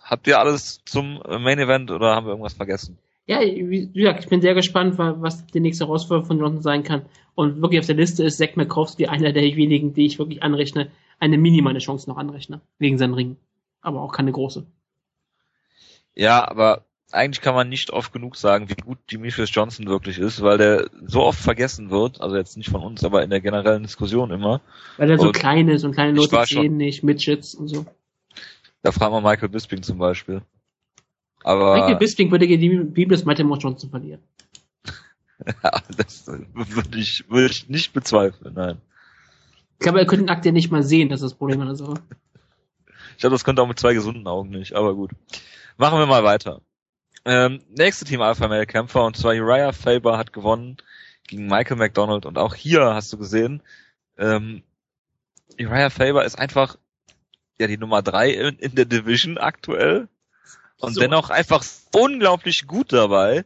habt 0.00 0.26
ihr 0.26 0.38
alles 0.38 0.80
zum 0.84 1.20
Main 1.26 1.58
Event 1.58 1.90
oder 1.90 2.14
haben 2.14 2.26
wir 2.26 2.30
irgendwas 2.30 2.54
vergessen? 2.54 2.98
Ja, 3.26 3.40
wie 3.40 3.88
gesagt, 3.92 4.24
ich 4.24 4.28
bin 4.28 4.40
sehr 4.40 4.54
gespannt, 4.54 4.98
was 4.98 5.46
die 5.46 5.60
nächste 5.60 5.86
Herausforderung 5.86 6.26
von 6.26 6.38
Johnson 6.38 6.62
sein 6.62 6.82
kann. 6.82 7.06
Und 7.34 7.62
wirklich 7.62 7.80
auf 7.80 7.86
der 7.86 7.94
Liste 7.94 8.24
ist 8.24 8.38
Zack 8.38 8.56
Markowski 8.56 9.06
einer 9.06 9.32
der 9.32 9.42
wenigen, 9.42 9.94
die 9.94 10.06
ich 10.06 10.18
wirklich 10.18 10.42
anrechne, 10.42 10.90
eine 11.22 11.38
minimale 11.38 11.78
Chance 11.78 12.10
noch 12.10 12.16
anrechne, 12.16 12.60
wegen 12.78 12.98
seinen 12.98 13.14
Ringen. 13.14 13.36
Aber 13.80 14.02
auch 14.02 14.12
keine 14.12 14.32
große. 14.32 14.66
Ja, 16.14 16.46
aber 16.48 16.84
eigentlich 17.12 17.40
kann 17.40 17.54
man 17.54 17.68
nicht 17.68 17.90
oft 17.90 18.12
genug 18.12 18.34
sagen, 18.36 18.68
wie 18.68 18.74
gut 18.74 18.98
Demetrius 19.10 19.54
Johnson 19.54 19.86
wirklich 19.86 20.18
ist, 20.18 20.42
weil 20.42 20.58
der 20.58 20.90
so 21.06 21.22
oft 21.22 21.38
vergessen 21.38 21.90
wird, 21.90 22.20
also 22.20 22.36
jetzt 22.36 22.56
nicht 22.56 22.70
von 22.70 22.82
uns, 22.82 23.04
aber 23.04 23.22
in 23.22 23.30
der 23.30 23.40
generellen 23.40 23.84
Diskussion 23.84 24.32
immer. 24.32 24.62
Weil 24.96 25.10
er 25.10 25.18
so 25.18 25.28
und 25.28 25.36
klein 25.36 25.68
ist 25.68 25.84
und 25.84 25.92
kleine 25.92 26.12
Leute 26.12 26.44
sehen 26.44 26.76
nicht, 26.76 27.04
Midgets 27.04 27.54
und 27.54 27.68
so. 27.68 27.86
Da 28.82 28.90
fragen 28.90 29.14
wir 29.14 29.20
Michael 29.20 29.48
Bisping 29.48 29.82
zum 29.82 29.98
Beispiel. 29.98 30.42
Aber 31.44 31.74
Michael 31.74 31.96
Bisping 31.96 32.32
würde 32.32 32.48
gegen 32.48 32.60
die 32.60 32.78
Biblis 32.78 33.24
Matteo 33.24 33.54
Johnson 33.56 33.90
verlieren. 33.90 34.22
das 35.96 36.26
würde 36.26 36.98
ich, 36.98 37.24
würde 37.28 37.46
ich 37.46 37.68
nicht 37.68 37.92
bezweifeln, 37.92 38.54
nein. 38.54 38.80
Ich 39.82 39.84
glaube, 39.84 39.98
er 39.98 40.06
könnte 40.06 40.26
den 40.26 40.30
Akt 40.30 40.46
ja 40.46 40.52
nicht 40.52 40.70
mal 40.70 40.84
sehen, 40.84 41.08
das 41.08 41.22
ist 41.22 41.32
das 41.32 41.34
Problem 41.38 41.60
an 41.60 41.66
der 41.66 41.74
Sache. 41.74 41.94
Ich 43.16 43.18
glaube, 43.18 43.34
das 43.34 43.42
könnte 43.42 43.62
auch 43.62 43.66
mit 43.66 43.80
zwei 43.80 43.94
gesunden 43.94 44.28
Augen 44.28 44.50
nicht, 44.50 44.74
aber 44.74 44.94
gut. 44.94 45.10
Machen 45.76 45.98
wir 45.98 46.06
mal 46.06 46.22
weiter. 46.22 46.60
Ähm, 47.24 47.60
nächste 47.68 48.04
Team 48.04 48.22
Alpha 48.22 48.46
Male 48.46 48.64
Kämpfer 48.64 49.04
und 49.04 49.16
zwar 49.16 49.34
Uriah 49.34 49.72
Faber 49.72 50.18
hat 50.18 50.32
gewonnen 50.32 50.76
gegen 51.26 51.48
Michael 51.48 51.78
McDonald 51.78 52.26
und 52.26 52.38
auch 52.38 52.54
hier 52.54 52.94
hast 52.94 53.12
du 53.12 53.18
gesehen, 53.18 53.60
ähm, 54.18 54.62
Uriah 55.58 55.90
Faber 55.90 56.24
ist 56.24 56.38
einfach 56.38 56.76
ja 57.58 57.66
die 57.66 57.76
Nummer 57.76 58.02
drei 58.02 58.30
in, 58.30 58.58
in 58.58 58.76
der 58.76 58.84
Division 58.84 59.36
aktuell 59.36 60.06
und 60.78 60.94
so. 60.94 61.00
dennoch 61.00 61.30
einfach 61.30 61.64
unglaublich 61.92 62.68
gut 62.68 62.92
dabei. 62.92 63.44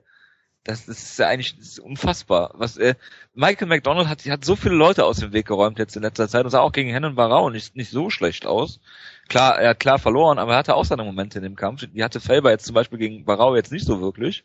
Das, 0.66 0.84
das 0.84 1.00
ist 1.00 1.18
ja 1.20 1.28
eigentlich 1.28 1.56
ist 1.58 1.78
unfassbar. 1.78 2.52
Was 2.54 2.76
äh, 2.76 2.96
Michael 3.34 3.68
McDonald 3.68 4.08
hat, 4.08 4.26
hat 4.26 4.44
so 4.44 4.56
viele 4.56 4.74
Leute 4.74 5.04
aus 5.04 5.18
dem 5.18 5.32
Weg 5.32 5.46
geräumt 5.46 5.78
jetzt 5.78 5.94
in 5.94 6.02
letzter 6.02 6.28
Zeit 6.28 6.44
und 6.44 6.50
sah 6.50 6.58
auch 6.58 6.72
gegen 6.72 6.90
Hennen 6.90 7.14
Barau 7.14 7.50
nicht, 7.50 7.76
nicht 7.76 7.90
so 7.90 8.10
schlecht 8.10 8.46
aus. 8.46 8.80
Klar, 9.28 9.60
er 9.60 9.70
hat 9.70 9.80
klar 9.80 10.00
verloren, 10.00 10.40
aber 10.40 10.52
er 10.52 10.58
hatte 10.58 10.74
auch 10.74 10.84
seine 10.84 11.04
Momente 11.04 11.38
in 11.38 11.44
dem 11.44 11.54
Kampf. 11.54 11.86
Die 11.86 12.02
hatte 12.02 12.18
Faber 12.18 12.50
jetzt 12.50 12.66
zum 12.66 12.74
Beispiel 12.74 12.98
gegen 12.98 13.24
Barau 13.24 13.54
jetzt 13.54 13.70
nicht 13.70 13.86
so 13.86 14.00
wirklich. 14.00 14.42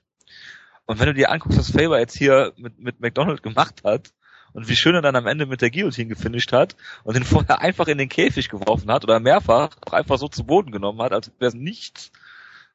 Und 0.85 0.99
wenn 0.99 1.07
du 1.07 1.15
dir 1.15 1.31
anguckst, 1.31 1.57
was 1.57 1.71
Faber 1.71 1.99
jetzt 1.99 2.15
hier 2.15 2.53
mit, 2.55 2.77
mit 2.77 2.99
McDonald 2.99 3.41
gemacht 3.41 3.81
hat, 3.83 4.13
und 4.53 4.67
wie 4.67 4.75
schön 4.75 4.95
er 4.95 5.01
dann 5.01 5.15
am 5.15 5.27
Ende 5.27 5.45
mit 5.45 5.61
der 5.61 5.71
Guillotine 5.71 6.09
gefinisht 6.09 6.51
hat 6.51 6.75
und 7.03 7.15
den 7.15 7.23
vorher 7.23 7.61
einfach 7.61 7.87
in 7.87 7.97
den 7.97 8.09
Käfig 8.09 8.49
geworfen 8.49 8.91
hat 8.91 9.03
oder 9.05 9.19
mehrfach 9.21 9.69
einfach 9.89 10.17
so 10.17 10.27
zu 10.27 10.43
Boden 10.43 10.71
genommen 10.71 11.01
hat, 11.01 11.13
als 11.13 11.31
wäre 11.39 11.47
es 11.47 11.53
nichts. 11.53 12.11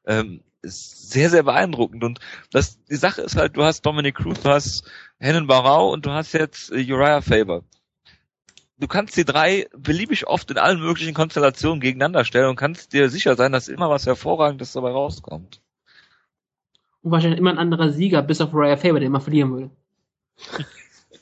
Ähm, 0.05 0.41
ist 0.67 1.11
sehr, 1.11 1.29
sehr 1.29 1.43
beeindruckend. 1.43 2.03
Und 2.03 2.19
das, 2.51 2.83
die 2.85 2.95
Sache 2.95 3.21
ist 3.21 3.35
halt, 3.35 3.57
du 3.57 3.63
hast 3.63 3.81
Dominic 3.85 4.15
Cruz, 4.15 4.41
du 4.41 4.49
hast 4.49 4.83
Hennen 5.17 5.47
Barau 5.47 5.91
und 5.91 6.05
du 6.05 6.11
hast 6.11 6.33
jetzt 6.33 6.71
äh, 6.71 6.85
Uriah 6.91 7.21
Faber. 7.21 7.63
Du 8.79 8.87
kannst 8.87 9.17
die 9.17 9.25
drei 9.25 9.67
beliebig 9.75 10.27
oft 10.27 10.51
in 10.51 10.59
allen 10.59 10.79
möglichen 10.79 11.15
Konstellationen 11.15 11.79
gegeneinander 11.79 12.23
stellen 12.23 12.49
und 12.49 12.57
kannst 12.57 12.93
dir 12.93 13.09
sicher 13.09 13.35
sein, 13.35 13.51
dass 13.51 13.67
immer 13.67 13.89
was 13.89 14.05
Hervorragendes 14.05 14.73
dabei 14.73 14.91
rauskommt. 14.91 15.61
Und 17.01 17.11
wahrscheinlich 17.11 17.39
immer 17.39 17.49
ein 17.49 17.57
anderer 17.57 17.89
Sieger, 17.89 18.21
bis 18.21 18.41
auf 18.41 18.53
Uriah 18.53 18.77
Faber, 18.77 18.99
der 18.99 19.07
immer 19.07 19.21
verlieren 19.21 19.51
würde. 19.51 19.71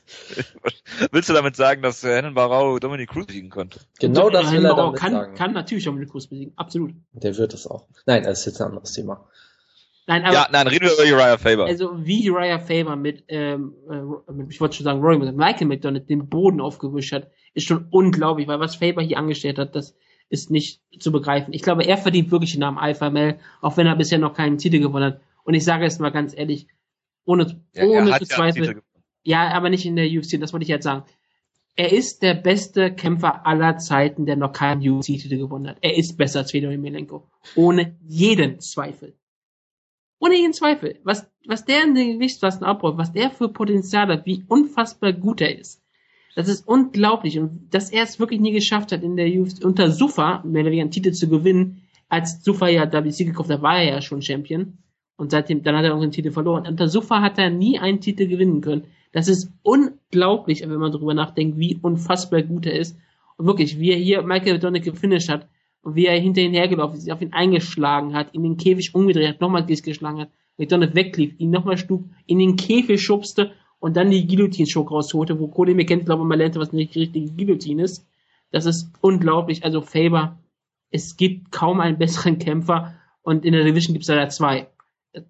Willst 1.10 1.28
du 1.28 1.32
damit 1.32 1.56
sagen, 1.56 1.82
dass 1.82 2.02
Hennen 2.02 2.34
Barau 2.34 2.78
Dominic 2.78 3.10
Cruz 3.10 3.26
besiegen 3.26 3.50
könnte? 3.50 3.80
Genau 3.98 4.30
das 4.30 4.52
will 4.52 4.64
er 4.64 4.74
damit 4.74 4.98
kann, 4.98 5.12
sagen. 5.12 5.34
kann 5.34 5.52
natürlich 5.52 5.84
Dominic 5.84 6.10
Cruz 6.10 6.26
besiegen, 6.26 6.52
absolut. 6.56 6.92
Der 7.12 7.36
wird 7.36 7.54
es 7.54 7.66
auch. 7.66 7.86
Nein, 8.06 8.22
das 8.24 8.40
ist 8.40 8.46
jetzt 8.46 8.60
ein 8.60 8.68
anderes 8.68 8.92
Thema. 8.92 9.26
Nein, 10.06 10.22
aber, 10.24 10.34
ja, 10.34 10.48
nein, 10.52 10.68
reden 10.68 10.86
wir 10.86 10.92
über 10.92 11.02
Uriah 11.02 11.36
Faber. 11.36 11.64
Also 11.64 12.06
wie 12.06 12.30
Uriah 12.30 12.60
Faber 12.60 12.94
mit, 12.94 13.24
ähm, 13.28 13.74
äh, 13.90 14.32
mit 14.32 14.52
ich 14.52 14.60
wollte 14.60 14.76
schon 14.76 14.84
sagen, 14.84 15.00
Roy, 15.00 15.18
mit 15.18 15.36
Michael 15.36 15.66
McDonald 15.66 16.08
den 16.08 16.28
Boden 16.28 16.60
aufgewischt 16.60 17.12
hat, 17.12 17.30
ist 17.54 17.66
schon 17.66 17.88
unglaublich, 17.90 18.46
weil 18.46 18.60
was 18.60 18.76
Faber 18.76 19.02
hier 19.02 19.18
angestellt 19.18 19.58
hat, 19.58 19.74
das 19.74 19.96
ist 20.28 20.50
nicht 20.50 20.80
zu 21.00 21.10
begreifen. 21.10 21.52
Ich 21.52 21.62
glaube, 21.62 21.84
er 21.84 21.96
verdient 21.96 22.30
wirklich 22.30 22.52
den 22.52 22.60
Namen 22.60 22.78
Alpha 22.78 23.10
Male, 23.10 23.38
auch 23.60 23.76
wenn 23.76 23.86
er 23.86 23.96
bisher 23.96 24.18
noch 24.18 24.34
keinen 24.34 24.58
Titel 24.58 24.78
gewonnen 24.78 25.14
hat. 25.14 25.20
Und 25.42 25.54
ich 25.54 25.64
sage 25.64 25.84
es 25.84 25.98
mal 25.98 26.10
ganz 26.10 26.36
ehrlich, 26.36 26.68
ohne, 27.24 27.60
ja, 27.74 27.84
ohne 27.84 28.18
zu 28.18 28.26
zweifeln, 28.26 28.64
ja, 28.64 28.95
aber 29.34 29.70
nicht 29.70 29.86
in 29.86 29.96
der 29.96 30.06
UFC, 30.06 30.40
das 30.40 30.52
wollte 30.52 30.64
ich 30.64 30.68
jetzt 30.68 30.84
sagen. 30.84 31.04
Er 31.78 31.92
ist 31.92 32.22
der 32.22 32.34
beste 32.34 32.94
Kämpfer 32.94 33.46
aller 33.46 33.76
Zeiten, 33.76 34.24
der 34.24 34.36
noch 34.36 34.52
keinen 34.52 34.80
UFC-Titel 34.80 35.36
gewonnen 35.36 35.68
hat. 35.68 35.76
Er 35.82 35.96
ist 35.96 36.16
besser 36.16 36.40
als 36.40 36.52
Fedor 36.52 36.72
Emelianenko. 36.72 37.28
Ohne 37.54 37.96
jeden 38.06 38.60
Zweifel. 38.60 39.14
Ohne 40.18 40.36
jeden 40.36 40.54
Zweifel. 40.54 40.98
Was, 41.04 41.26
was 41.46 41.66
der 41.66 41.84
in 41.84 41.94
den 41.94 42.14
Gewichtsklassen 42.14 42.64
abräumt, 42.64 42.96
was 42.96 43.12
der 43.12 43.30
für 43.30 43.50
Potenzial 43.50 44.08
hat, 44.08 44.24
wie 44.24 44.44
unfassbar 44.48 45.12
gut 45.12 45.42
er 45.42 45.58
ist. 45.58 45.82
Das 46.34 46.48
ist 46.48 46.66
unglaublich. 46.66 47.38
Und 47.38 47.68
dass 47.74 47.90
er 47.90 48.04
es 48.04 48.18
wirklich 48.18 48.40
nie 48.40 48.52
geschafft 48.52 48.92
hat, 48.92 49.02
in 49.02 49.16
der 49.16 49.28
UFC 49.28 49.62
unter 49.62 49.90
Sufa, 49.90 50.42
mehr 50.44 50.62
oder 50.62 50.70
weniger 50.70 50.82
einen 50.82 50.90
Titel 50.90 51.12
zu 51.12 51.28
gewinnen, 51.28 51.82
als 52.08 52.42
Sufa 52.42 52.68
ja 52.68 52.90
WC 52.90 53.24
gekauft 53.24 53.50
hat, 53.50 53.62
war 53.62 53.78
er 53.78 53.94
ja 53.94 54.00
schon 54.00 54.22
Champion. 54.22 54.78
Und 55.16 55.30
seitdem, 55.30 55.62
dann 55.62 55.74
hat 55.74 55.84
er 55.84 55.88
irgendeinen 55.88 56.12
Titel 56.12 56.30
verloren. 56.30 56.66
Unter 56.66 56.88
Sufa 56.88 57.20
hat 57.20 57.38
er 57.38 57.50
nie 57.50 57.78
einen 57.78 58.00
Titel 58.00 58.26
gewinnen 58.26 58.60
können. 58.60 58.86
Das 59.16 59.28
ist 59.28 59.50
unglaublich, 59.62 60.60
wenn 60.60 60.78
man 60.78 60.92
darüber 60.92 61.14
nachdenkt, 61.14 61.56
wie 61.56 61.78
unfassbar 61.80 62.42
gut 62.42 62.66
er 62.66 62.78
ist. 62.78 62.98
Und 63.38 63.46
wirklich, 63.46 63.80
wie 63.80 63.90
er 63.90 63.96
hier 63.96 64.20
Michael 64.20 64.58
Donald 64.58 64.84
gefinisht 64.84 65.30
hat 65.30 65.48
und 65.80 65.94
wie 65.94 66.04
er 66.04 66.20
hinter 66.20 66.42
ihn 66.42 66.52
hergelaufen 66.52 66.98
ist, 66.98 67.10
auf 67.10 67.22
ihn 67.22 67.32
eingeschlagen 67.32 68.12
hat, 68.12 68.34
in 68.34 68.42
den 68.42 68.58
Käfig 68.58 68.94
umgedreht 68.94 69.26
hat, 69.26 69.40
nochmal 69.40 69.64
geschlagen 69.64 70.20
hat, 70.20 70.28
McDonald 70.58 70.94
weglief, 70.94 71.32
ihn 71.38 71.48
nochmal 71.48 71.78
schlug, 71.78 72.04
in 72.26 72.38
den 72.38 72.56
Käfig 72.56 73.00
schubste 73.00 73.52
und 73.78 73.96
dann 73.96 74.10
die 74.10 74.26
Guillotine-Schock 74.26 74.90
rausholte, 74.90 75.40
wo 75.40 75.48
Cody 75.48 75.72
McKenzie, 75.72 76.04
glaube 76.04 76.22
ich, 76.22 76.28
mal 76.28 76.36
lernte, 76.36 76.60
was 76.60 76.74
eine 76.74 76.80
richtige 76.80 77.30
Guillotine 77.30 77.84
ist. 77.84 78.06
Das 78.50 78.66
ist 78.66 78.92
unglaublich. 79.00 79.64
Also 79.64 79.80
Faber, 79.80 80.38
es 80.90 81.16
gibt 81.16 81.50
kaum 81.52 81.80
einen 81.80 81.96
besseren 81.96 82.38
Kämpfer 82.38 82.96
und 83.22 83.46
in 83.46 83.54
der 83.54 83.64
Division 83.64 83.94
gibt 83.94 84.02
es 84.02 84.10
leider 84.10 84.28
zwei. 84.28 84.66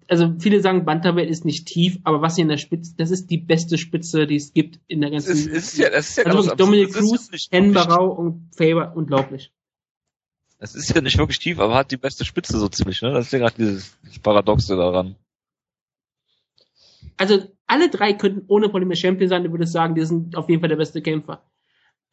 Also 0.07 0.35
viele 0.39 0.61
sagen, 0.61 0.85
Bantamweight 0.85 1.29
ist 1.29 1.45
nicht 1.45 1.65
tief, 1.65 1.99
aber 2.03 2.21
was 2.21 2.35
hier 2.35 2.43
in 2.43 2.49
der 2.49 2.57
Spitze, 2.57 2.93
das 2.97 3.11
ist 3.11 3.27
die 3.27 3.37
beste 3.37 3.77
Spitze, 3.77 4.27
die 4.27 4.35
es 4.35 4.53
gibt 4.53 4.79
in 4.87 5.01
der 5.01 5.11
ganzen. 5.11 5.31
Es 5.31 5.45
ist, 5.45 5.55
ist 5.55 5.77
ja, 5.77 5.89
das 5.89 6.09
ist 6.09 6.17
ja 6.17 6.25
also 6.25 6.55
Dominic. 6.55 6.87
Das 6.93 6.97
Cruz, 6.97 7.27
ja 7.27 7.31
nicht 7.31 7.51
Hen 7.53 7.73
wirklich- 7.73 7.87
Barau 7.87 8.11
und 8.11 8.49
Faber, 8.55 8.93
unglaublich. 8.95 9.51
Es 10.59 10.75
ist 10.75 10.93
ja 10.93 11.01
nicht 11.01 11.17
wirklich 11.17 11.39
tief, 11.39 11.59
aber 11.59 11.75
hat 11.75 11.91
die 11.91 11.97
beste 11.97 12.25
Spitze 12.25 12.57
so 12.57 12.67
ziemlich, 12.67 13.01
ne? 13.01 13.11
Das 13.13 13.27
ist 13.27 13.31
ja 13.31 13.39
gerade 13.39 13.55
dieses 13.57 13.95
Paradoxe 14.23 14.75
daran. 14.75 15.15
Also 17.15 17.43
alle 17.65 17.89
drei 17.89 18.13
könnten 18.13 18.45
ohne 18.47 18.69
Probleme 18.69 18.95
Champion 18.95 19.29
sein, 19.29 19.43
du 19.43 19.51
würdest 19.51 19.73
sagen, 19.73 19.95
die 19.95 20.05
sind 20.05 20.35
auf 20.35 20.49
jeden 20.49 20.61
Fall 20.61 20.69
der 20.69 20.75
beste 20.77 21.01
Kämpfer. 21.01 21.43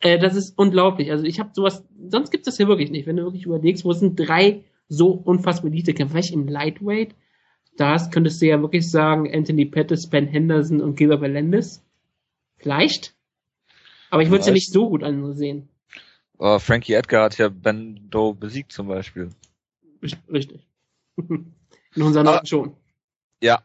Äh, 0.01 0.19
das 0.19 0.35
ist 0.35 0.59
unglaublich. 0.59 1.11
Also 1.11 1.25
ich 1.25 1.41
habe 1.41 1.51
sowas, 1.55 1.85
sonst 2.09 2.31
gibt 2.31 2.47
es 2.47 2.53
das 2.53 2.57
hier 2.57 2.69
wirklich 2.69 2.91
nicht. 2.91 3.07
Wenn 3.07 3.17
du 3.17 3.25
wirklich 3.25 3.47
überlegst, 3.47 3.85
wo 3.85 3.93
sind 3.93 4.17
drei 4.17 4.65
so 4.89 5.09
unfassbar 5.11 5.71
elite 5.71 5.95
Kämpfer? 5.95 6.15
Vielleicht 6.17 6.35
im 6.35 6.49
Lightweight, 6.49 7.15
da 7.77 7.93
hast- 7.95 8.13
könntest 8.13 8.41
du 8.41 8.47
ja 8.47 8.61
wirklich 8.61 8.91
sagen, 8.91 9.33
Anthony 9.33 9.67
Pettis, 9.67 10.09
Ben 10.09 10.27
Henderson 10.27 10.81
und 10.81 10.97
Gilbert 10.97 11.21
Melendez. 11.21 11.83
Vielleicht. 12.57 13.15
Aber 14.11 14.23
ich 14.23 14.31
würde 14.31 14.41
es 14.41 14.47
ja 14.47 14.53
nicht 14.53 14.73
so 14.73 14.89
gut 14.89 15.03
ansehen. 15.03 15.69
Aber 16.39 16.61
Frankie 16.61 16.95
Edgar 16.95 17.25
hat 17.25 17.39
ja 17.39 17.49
Ben 17.49 18.09
Doe 18.11 18.35
besiegt 18.35 18.73
zum 18.73 18.89
Beispiel. 18.89 19.31
Richtig. 20.31 20.67
In 21.17 22.03
unseren 22.03 22.27
Augen 22.29 22.47
schon. 22.47 22.77
Ja. 23.43 23.63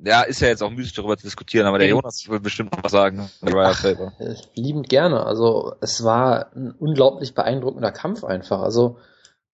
Ja, 0.00 0.22
ist 0.22 0.40
ja 0.40 0.48
jetzt 0.48 0.62
auch 0.62 0.70
müßig 0.70 0.92
darüber 0.94 1.16
zu 1.16 1.24
diskutieren, 1.26 1.66
aber 1.66 1.78
der. 1.78 1.88
Jonas 1.88 2.28
will 2.28 2.38
bestimmt 2.38 2.72
noch 2.72 2.84
was 2.84 2.92
sagen. 2.92 3.28
Faber. 3.40 4.12
Äh, 4.20 4.34
Liebend 4.54 4.88
gerne. 4.88 5.24
Also 5.26 5.74
es 5.80 6.04
war 6.04 6.52
ein 6.54 6.70
unglaublich 6.72 7.34
beeindruckender 7.34 7.90
Kampf 7.90 8.22
einfach. 8.22 8.60
Also 8.60 8.98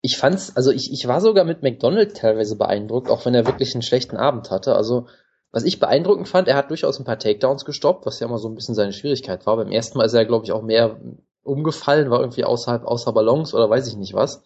ich 0.05 0.17
fand's, 0.17 0.55
also 0.55 0.69
ich, 0.69 0.91
ich 0.91 1.07
war 1.07 1.21
sogar 1.21 1.45
mit 1.45 1.63
McDonald 1.63 2.17
teilweise 2.17 2.57
beeindruckt, 2.57 3.09
auch 3.09 3.25
wenn 3.25 3.33
er 3.33 3.47
wirklich 3.47 3.73
einen 3.73 3.81
schlechten 3.81 4.17
Abend 4.17 4.51
hatte. 4.51 4.75
Also 4.75 5.07
was 5.53 5.63
ich 5.63 5.79
beeindruckend 5.79 6.27
fand, 6.27 6.49
er 6.49 6.57
hat 6.57 6.69
durchaus 6.69 6.99
ein 6.99 7.05
paar 7.05 7.17
Takedowns 7.17 7.63
gestoppt, 7.63 8.05
was 8.05 8.19
ja 8.19 8.27
immer 8.27 8.37
so 8.37 8.49
ein 8.49 8.55
bisschen 8.55 8.75
seine 8.75 8.91
Schwierigkeit 8.91 9.45
war. 9.45 9.55
Beim 9.55 9.71
ersten 9.71 9.97
Mal 9.97 10.03
ist 10.03 10.13
er, 10.13 10.25
glaube 10.25 10.43
ich, 10.43 10.51
auch 10.51 10.61
mehr 10.61 10.99
umgefallen, 11.43 12.09
war 12.09 12.19
irgendwie 12.19 12.43
außerhalb, 12.43 12.83
außer 12.83 13.13
Balance 13.13 13.55
oder 13.55 13.69
weiß 13.69 13.87
ich 13.87 13.95
nicht 13.95 14.13
was. 14.13 14.43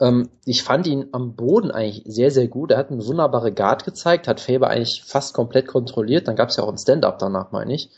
Ähm, 0.00 0.30
ich 0.44 0.64
fand 0.64 0.88
ihn 0.88 1.06
am 1.12 1.36
Boden 1.36 1.70
eigentlich 1.70 2.02
sehr, 2.06 2.32
sehr 2.32 2.48
gut. 2.48 2.72
Er 2.72 2.78
hat 2.78 2.90
eine 2.90 3.06
wunderbare 3.06 3.52
Guard 3.52 3.84
gezeigt, 3.84 4.26
hat 4.26 4.40
Faber 4.40 4.68
eigentlich 4.68 5.04
fast 5.06 5.32
komplett 5.32 5.68
kontrolliert. 5.68 6.26
Dann 6.26 6.34
gab 6.34 6.48
es 6.48 6.56
ja 6.56 6.64
auch 6.64 6.72
ein 6.72 6.78
Stand-up 6.78 7.20
danach, 7.20 7.52
meine 7.52 7.72
ich. 7.72 7.90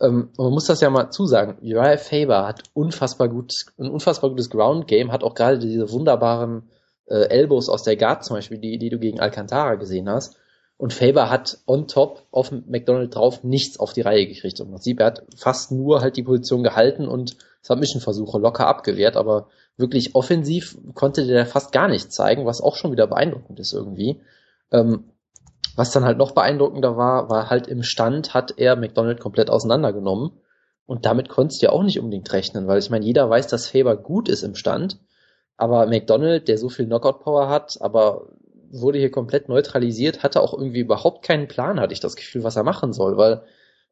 Ähm, 0.00 0.30
und 0.36 0.44
man 0.44 0.52
muss 0.52 0.66
das 0.66 0.80
ja 0.80 0.90
mal 0.90 1.10
zusagen. 1.10 1.56
Uriah 1.62 1.96
Faber 1.96 2.46
hat 2.46 2.62
unfassbar 2.74 3.28
gut, 3.28 3.52
ein 3.78 3.90
unfassbar 3.90 4.30
gutes 4.30 4.50
Ground 4.50 4.86
Game, 4.86 5.12
hat 5.12 5.22
auch 5.22 5.34
gerade 5.34 5.58
diese 5.58 5.90
wunderbaren 5.90 6.70
äh, 7.06 7.28
Elbows 7.28 7.68
aus 7.68 7.82
der 7.82 7.96
Guard 7.96 8.24
zum 8.24 8.36
Beispiel, 8.36 8.58
die, 8.58 8.78
die 8.78 8.90
du 8.90 8.98
gegen 8.98 9.20
Alcantara 9.20 9.74
gesehen 9.74 10.08
hast. 10.08 10.36
Und 10.76 10.92
Faber 10.92 11.30
hat 11.30 11.58
on 11.66 11.86
top 11.86 12.26
auf 12.32 12.50
McDonald 12.50 13.14
drauf 13.14 13.44
nichts 13.44 13.78
auf 13.78 13.92
die 13.92 14.00
Reihe 14.00 14.26
gekriegt. 14.26 14.58
Im 14.58 14.70
Prinzip, 14.70 14.98
er 14.98 15.06
hat 15.06 15.22
fast 15.36 15.70
nur 15.70 16.00
halt 16.00 16.16
die 16.16 16.24
Position 16.24 16.64
gehalten 16.64 17.06
und 17.06 17.36
Submission-Versuche 17.62 18.38
locker 18.38 18.66
abgewehrt, 18.66 19.16
aber 19.16 19.48
wirklich 19.76 20.14
offensiv 20.14 20.76
konnte 20.94 21.26
der 21.26 21.46
fast 21.46 21.72
gar 21.72 21.88
nichts 21.88 22.14
zeigen, 22.14 22.44
was 22.44 22.60
auch 22.60 22.76
schon 22.76 22.92
wieder 22.92 23.06
beeindruckend 23.06 23.60
ist 23.60 23.72
irgendwie. 23.72 24.20
Ähm, 24.72 25.04
was 25.76 25.90
dann 25.90 26.04
halt 26.04 26.18
noch 26.18 26.32
beeindruckender 26.32 26.96
war, 26.96 27.28
war 27.28 27.50
halt 27.50 27.66
im 27.66 27.82
Stand 27.82 28.34
hat 28.34 28.54
er 28.58 28.76
McDonald 28.76 29.20
komplett 29.20 29.50
auseinandergenommen. 29.50 30.32
Und 30.86 31.06
damit 31.06 31.28
konntest 31.28 31.62
du 31.62 31.66
ja 31.66 31.72
auch 31.72 31.82
nicht 31.82 31.98
unbedingt 31.98 32.30
rechnen, 32.32 32.66
weil 32.66 32.78
ich 32.78 32.90
meine, 32.90 33.04
jeder 33.04 33.28
weiß, 33.28 33.46
dass 33.46 33.68
Faber 33.68 33.96
gut 33.96 34.28
ist 34.28 34.42
im 34.42 34.54
Stand. 34.54 34.98
Aber 35.56 35.86
McDonald, 35.86 36.48
der 36.48 36.58
so 36.58 36.68
viel 36.68 36.86
Knockout-Power 36.86 37.48
hat, 37.48 37.78
aber 37.80 38.28
wurde 38.70 38.98
hier 38.98 39.10
komplett 39.10 39.48
neutralisiert, 39.48 40.22
hatte 40.22 40.40
auch 40.40 40.52
irgendwie 40.52 40.80
überhaupt 40.80 41.24
keinen 41.24 41.48
Plan, 41.48 41.80
hatte 41.80 41.92
ich 41.92 42.00
das 42.00 42.16
Gefühl, 42.16 42.44
was 42.44 42.56
er 42.56 42.64
machen 42.64 42.92
soll, 42.92 43.16
weil 43.16 43.42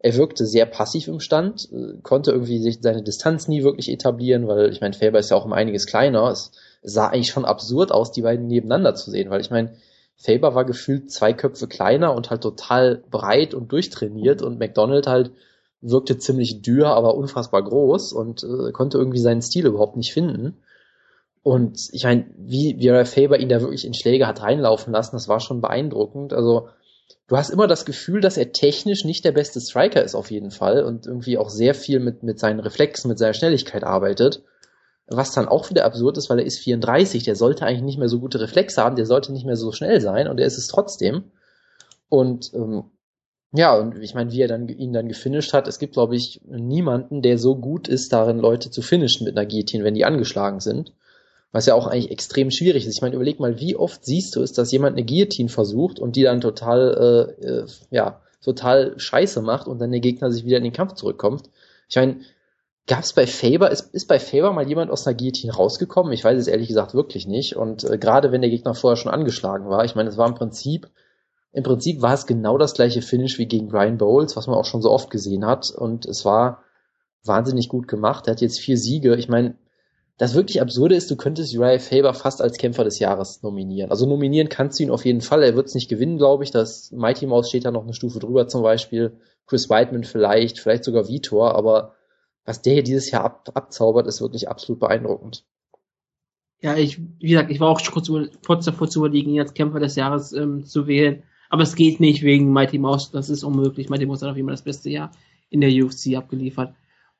er 0.00 0.16
wirkte 0.16 0.44
sehr 0.44 0.66
passiv 0.66 1.06
im 1.06 1.20
Stand, 1.20 1.68
äh, 1.72 2.00
konnte 2.02 2.32
irgendwie 2.32 2.58
sich 2.58 2.78
seine 2.80 3.02
Distanz 3.02 3.46
nie 3.46 3.62
wirklich 3.62 3.88
etablieren, 3.88 4.48
weil 4.48 4.70
ich 4.70 4.80
meine, 4.80 4.94
Faber 4.94 5.20
ist 5.20 5.30
ja 5.30 5.36
auch 5.36 5.44
um 5.44 5.52
einiges 5.52 5.86
kleiner. 5.86 6.28
Es 6.30 6.50
sah 6.82 7.06
eigentlich 7.06 7.30
schon 7.30 7.44
absurd 7.44 7.92
aus, 7.92 8.10
die 8.10 8.22
beiden 8.22 8.48
nebeneinander 8.48 8.96
zu 8.96 9.10
sehen, 9.12 9.30
weil 9.30 9.40
ich 9.40 9.50
meine, 9.50 9.74
Faber 10.22 10.54
war 10.54 10.64
gefühlt 10.64 11.10
zwei 11.10 11.32
Köpfe 11.32 11.66
kleiner 11.66 12.14
und 12.14 12.30
halt 12.30 12.42
total 12.42 13.02
breit 13.10 13.54
und 13.54 13.72
durchtrainiert 13.72 14.40
und 14.40 14.58
McDonald 14.58 15.08
halt 15.08 15.32
wirkte 15.80 16.16
ziemlich 16.16 16.62
dürr, 16.62 16.88
aber 16.88 17.16
unfassbar 17.16 17.62
groß 17.64 18.12
und 18.12 18.44
äh, 18.44 18.70
konnte 18.70 18.98
irgendwie 18.98 19.18
seinen 19.18 19.42
Stil 19.42 19.66
überhaupt 19.66 19.96
nicht 19.96 20.12
finden. 20.12 20.62
Und 21.42 21.88
ich 21.90 22.04
meine, 22.04 22.26
wie, 22.36 22.76
wie 22.78 23.04
Faber 23.04 23.40
ihn 23.40 23.48
da 23.48 23.60
wirklich 23.60 23.84
in 23.84 23.94
Schläge 23.94 24.28
hat 24.28 24.42
reinlaufen 24.42 24.92
lassen, 24.92 25.16
das 25.16 25.26
war 25.26 25.40
schon 25.40 25.60
beeindruckend. 25.60 26.32
Also 26.32 26.68
du 27.26 27.36
hast 27.36 27.50
immer 27.50 27.66
das 27.66 27.84
Gefühl, 27.84 28.20
dass 28.20 28.36
er 28.36 28.52
technisch 28.52 29.04
nicht 29.04 29.24
der 29.24 29.32
beste 29.32 29.60
Striker 29.60 30.04
ist 30.04 30.14
auf 30.14 30.30
jeden 30.30 30.52
Fall 30.52 30.84
und 30.84 31.06
irgendwie 31.06 31.36
auch 31.36 31.50
sehr 31.50 31.74
viel 31.74 31.98
mit, 31.98 32.22
mit 32.22 32.38
seinen 32.38 32.60
Reflexen, 32.60 33.08
mit 33.08 33.18
seiner 33.18 33.34
Schnelligkeit 33.34 33.82
arbeitet. 33.82 34.44
Was 35.16 35.32
dann 35.32 35.48
auch 35.48 35.70
wieder 35.70 35.84
absurd 35.84 36.18
ist, 36.18 36.30
weil 36.30 36.38
er 36.38 36.46
ist 36.46 36.58
34, 36.58 37.22
der 37.22 37.36
sollte 37.36 37.66
eigentlich 37.66 37.82
nicht 37.82 37.98
mehr 37.98 38.08
so 38.08 38.20
gute 38.20 38.40
Reflexe 38.40 38.82
haben, 38.82 38.96
der 38.96 39.06
sollte 39.06 39.32
nicht 39.32 39.46
mehr 39.46 39.56
so 39.56 39.72
schnell 39.72 40.00
sein 40.00 40.28
und 40.28 40.38
er 40.40 40.46
ist 40.46 40.58
es 40.58 40.68
trotzdem. 40.68 41.24
Und 42.08 42.52
ähm, 42.54 42.84
ja, 43.54 43.76
und 43.76 43.98
ich 43.98 44.14
meine, 44.14 44.32
wie 44.32 44.40
er 44.40 44.48
dann 44.48 44.68
ihn 44.68 44.92
dann 44.92 45.08
gefinisht 45.08 45.52
hat, 45.52 45.68
es 45.68 45.78
gibt, 45.78 45.92
glaube 45.92 46.16
ich, 46.16 46.40
niemanden, 46.46 47.20
der 47.20 47.38
so 47.38 47.54
gut 47.54 47.86
ist 47.86 48.12
darin, 48.12 48.38
Leute 48.38 48.70
zu 48.70 48.80
finishen 48.80 49.24
mit 49.24 49.36
einer 49.36 49.46
Guillotine, 49.46 49.84
wenn 49.84 49.94
die 49.94 50.06
angeschlagen 50.06 50.60
sind. 50.60 50.92
Was 51.52 51.66
ja 51.66 51.74
auch 51.74 51.86
eigentlich 51.86 52.10
extrem 52.10 52.50
schwierig 52.50 52.86
ist. 52.86 52.94
Ich 52.96 53.02
meine, 53.02 53.14
überleg 53.14 53.38
mal, 53.38 53.60
wie 53.60 53.76
oft 53.76 54.06
siehst 54.06 54.36
du 54.36 54.42
es, 54.42 54.52
dass 54.52 54.72
jemand 54.72 54.96
eine 54.96 55.04
Guillotine 55.04 55.50
versucht 55.50 55.98
und 55.98 56.16
die 56.16 56.22
dann 56.22 56.40
total, 56.40 57.36
äh, 57.42 57.46
äh, 57.46 57.66
ja, 57.90 58.22
total 58.42 58.98
scheiße 58.98 59.42
macht 59.42 59.68
und 59.68 59.78
dann 59.78 59.90
der 59.90 60.00
Gegner 60.00 60.30
sich 60.30 60.46
wieder 60.46 60.56
in 60.56 60.64
den 60.64 60.72
Kampf 60.72 60.94
zurückkommt. 60.94 61.50
Ich 61.90 61.96
meine, 61.96 62.20
gab 62.86 63.00
es 63.00 63.12
bei 63.12 63.26
Faber, 63.26 63.70
ist, 63.70 63.94
ist 63.94 64.08
bei 64.08 64.18
Faber 64.18 64.52
mal 64.52 64.68
jemand 64.68 64.90
aus 64.90 65.06
einer 65.06 65.16
Guillotine 65.16 65.52
rausgekommen? 65.52 66.12
Ich 66.12 66.24
weiß 66.24 66.38
es 66.38 66.48
ehrlich 66.48 66.68
gesagt 66.68 66.94
wirklich 66.94 67.26
nicht. 67.26 67.56
Und 67.56 67.84
äh, 67.84 67.98
gerade 67.98 68.32
wenn 68.32 68.40
der 68.40 68.50
Gegner 68.50 68.74
vorher 68.74 68.96
schon 68.96 69.12
angeschlagen 69.12 69.68
war, 69.68 69.84
ich 69.84 69.94
meine, 69.94 70.08
es 70.08 70.16
war 70.16 70.28
im 70.28 70.34
Prinzip, 70.34 70.88
im 71.52 71.62
Prinzip 71.62 72.02
war 72.02 72.14
es 72.14 72.26
genau 72.26 72.58
das 72.58 72.74
gleiche 72.74 73.02
Finish 73.02 73.38
wie 73.38 73.46
gegen 73.46 73.68
Brian 73.68 73.98
Bowles, 73.98 74.36
was 74.36 74.46
man 74.46 74.56
auch 74.56 74.64
schon 74.64 74.82
so 74.82 74.90
oft 74.90 75.10
gesehen 75.10 75.46
hat. 75.46 75.70
Und 75.70 76.06
es 76.06 76.24
war 76.24 76.64
wahnsinnig 77.24 77.68
gut 77.68 77.88
gemacht. 77.88 78.26
Er 78.26 78.32
hat 78.32 78.40
jetzt 78.40 78.58
vier 78.58 78.76
Siege. 78.76 79.14
Ich 79.16 79.28
meine, 79.28 79.56
das 80.18 80.34
wirklich 80.34 80.60
Absurde 80.60 80.94
ist, 80.94 81.10
du 81.10 81.16
könntest 81.16 81.56
Uriah 81.56 81.78
Faber 81.78 82.14
fast 82.14 82.42
als 82.42 82.58
Kämpfer 82.58 82.84
des 82.84 82.98
Jahres 82.98 83.42
nominieren. 83.42 83.90
Also 83.90 84.06
nominieren 84.06 84.48
kannst 84.48 84.78
du 84.78 84.84
ihn 84.84 84.90
auf 84.90 85.04
jeden 85.04 85.20
Fall. 85.20 85.42
Er 85.42 85.54
wird 85.54 85.66
es 85.66 85.74
nicht 85.74 85.88
gewinnen, 85.88 86.18
glaube 86.18 86.44
ich. 86.44 86.50
Das 86.50 86.90
Mighty 86.90 87.26
Mouse 87.26 87.48
steht 87.48 87.64
da 87.64 87.70
noch 87.70 87.84
eine 87.84 87.94
Stufe 87.94 88.18
drüber 88.18 88.48
zum 88.48 88.62
Beispiel. 88.62 89.18
Chris 89.46 89.70
Weidman 89.70 90.04
vielleicht, 90.04 90.58
vielleicht 90.58 90.84
sogar 90.84 91.08
Vitor. 91.08 91.54
Aber 91.54 91.94
was 92.44 92.62
der 92.62 92.74
hier 92.74 92.82
dieses 92.82 93.10
Jahr 93.10 93.24
ab, 93.24 93.50
abzaubert, 93.54 94.06
ist 94.06 94.20
wirklich 94.20 94.48
absolut 94.48 94.80
beeindruckend. 94.80 95.44
Ja, 96.60 96.76
ich, 96.76 97.00
wie 97.18 97.30
gesagt, 97.30 97.50
ich 97.50 97.60
war 97.60 97.68
auch 97.68 97.82
kurz, 97.90 98.10
kurz 98.46 98.64
davor 98.64 98.88
zu 98.88 99.00
überlegen, 99.00 99.30
ihn 99.30 99.40
als 99.40 99.54
Kämpfer 99.54 99.80
des 99.80 99.96
Jahres 99.96 100.32
ähm, 100.32 100.64
zu 100.64 100.86
wählen. 100.86 101.24
Aber 101.50 101.62
es 101.62 101.74
geht 101.74 102.00
nicht 102.00 102.22
wegen 102.22 102.52
Mighty 102.52 102.78
Mouse. 102.78 103.10
Das 103.10 103.28
ist 103.28 103.42
unmöglich. 103.42 103.88
Mighty 103.88 104.06
Mouse 104.06 104.22
hat 104.22 104.30
auf 104.30 104.36
jeden 104.36 104.48
Fall 104.48 104.54
das 104.54 104.64
beste 104.64 104.88
Jahr 104.88 105.10
in 105.50 105.60
der 105.60 105.70
UFC 105.70 106.16
abgeliefert. 106.16 106.74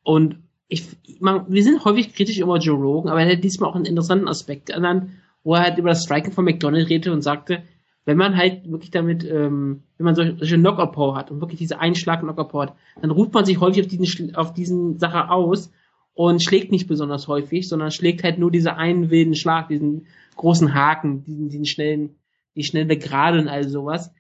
Und 0.05 0.39
ich, 0.69 0.87
man, 1.21 1.45
wir 1.49 1.63
sind 1.63 1.85
häufig 1.85 2.15
kritisch 2.15 2.39
über 2.39 2.57
Joe 2.59 2.81
Rogan, 2.81 3.11
aber 3.11 3.23
er 3.23 3.33
hat 3.33 3.45
diesmal 3.45 3.69
auch 3.69 3.75
einen 3.75 3.85
interessanten 3.85 4.29
Aspekt 4.29 4.67
genannt, 4.67 5.11
wo 5.45 5.55
er 5.55 5.63
halt 5.63 5.79
über 5.79 5.91
das 5.91 6.05
Striking 6.05 6.33
von 6.33 6.45
McDonald 6.45 6.89
redete 6.89 7.13
und 7.13 7.23
sagte, 7.23 7.63
wenn 8.05 8.17
man 8.17 8.37
halt 8.37 8.71
wirklich 8.71 8.91
damit, 8.91 9.25
ähm, 9.25 9.83
wenn 9.97 10.05
man 10.05 10.15
solche, 10.15 10.37
solche 10.37 10.57
Knockout-Power 10.57 11.17
hat 11.17 11.31
und 11.31 11.41
wirklich 11.41 11.59
diese 11.59 11.79
Einschlag-Knockout-Power 11.79 12.63
hat, 12.63 12.77
dann 13.01 13.11
ruft 13.11 13.33
man 13.33 13.45
sich 13.45 13.61
häufig 13.61 13.83
auf 13.83 13.89
diesen, 13.89 14.35
auf 14.35 14.53
diesen 14.53 14.99
Sache 14.99 15.31
aus 15.31 15.71
und 16.15 16.43
schlägt 16.43 16.73
nicht 16.73 16.89
besonders 16.89 17.29
häufig, 17.29 17.69
sondern 17.69 17.91
schlägt 17.91 18.25
halt 18.25 18.39
nur 18.39 18.51
diese 18.51 18.77
einen 18.77 19.11
wilden 19.11 19.35
Schlag, 19.35 19.69
diesen 19.69 20.07
großen 20.37 20.75
Haken, 20.75 21.25
diesen, 21.25 21.49
diesen 21.49 21.65
schnellen, 21.65 22.17
die 22.57 22.65
schnelle 22.65 22.97
Gerade 22.97 23.41
und 23.41 23.49
all 23.49 23.69
sowas. 23.69 24.13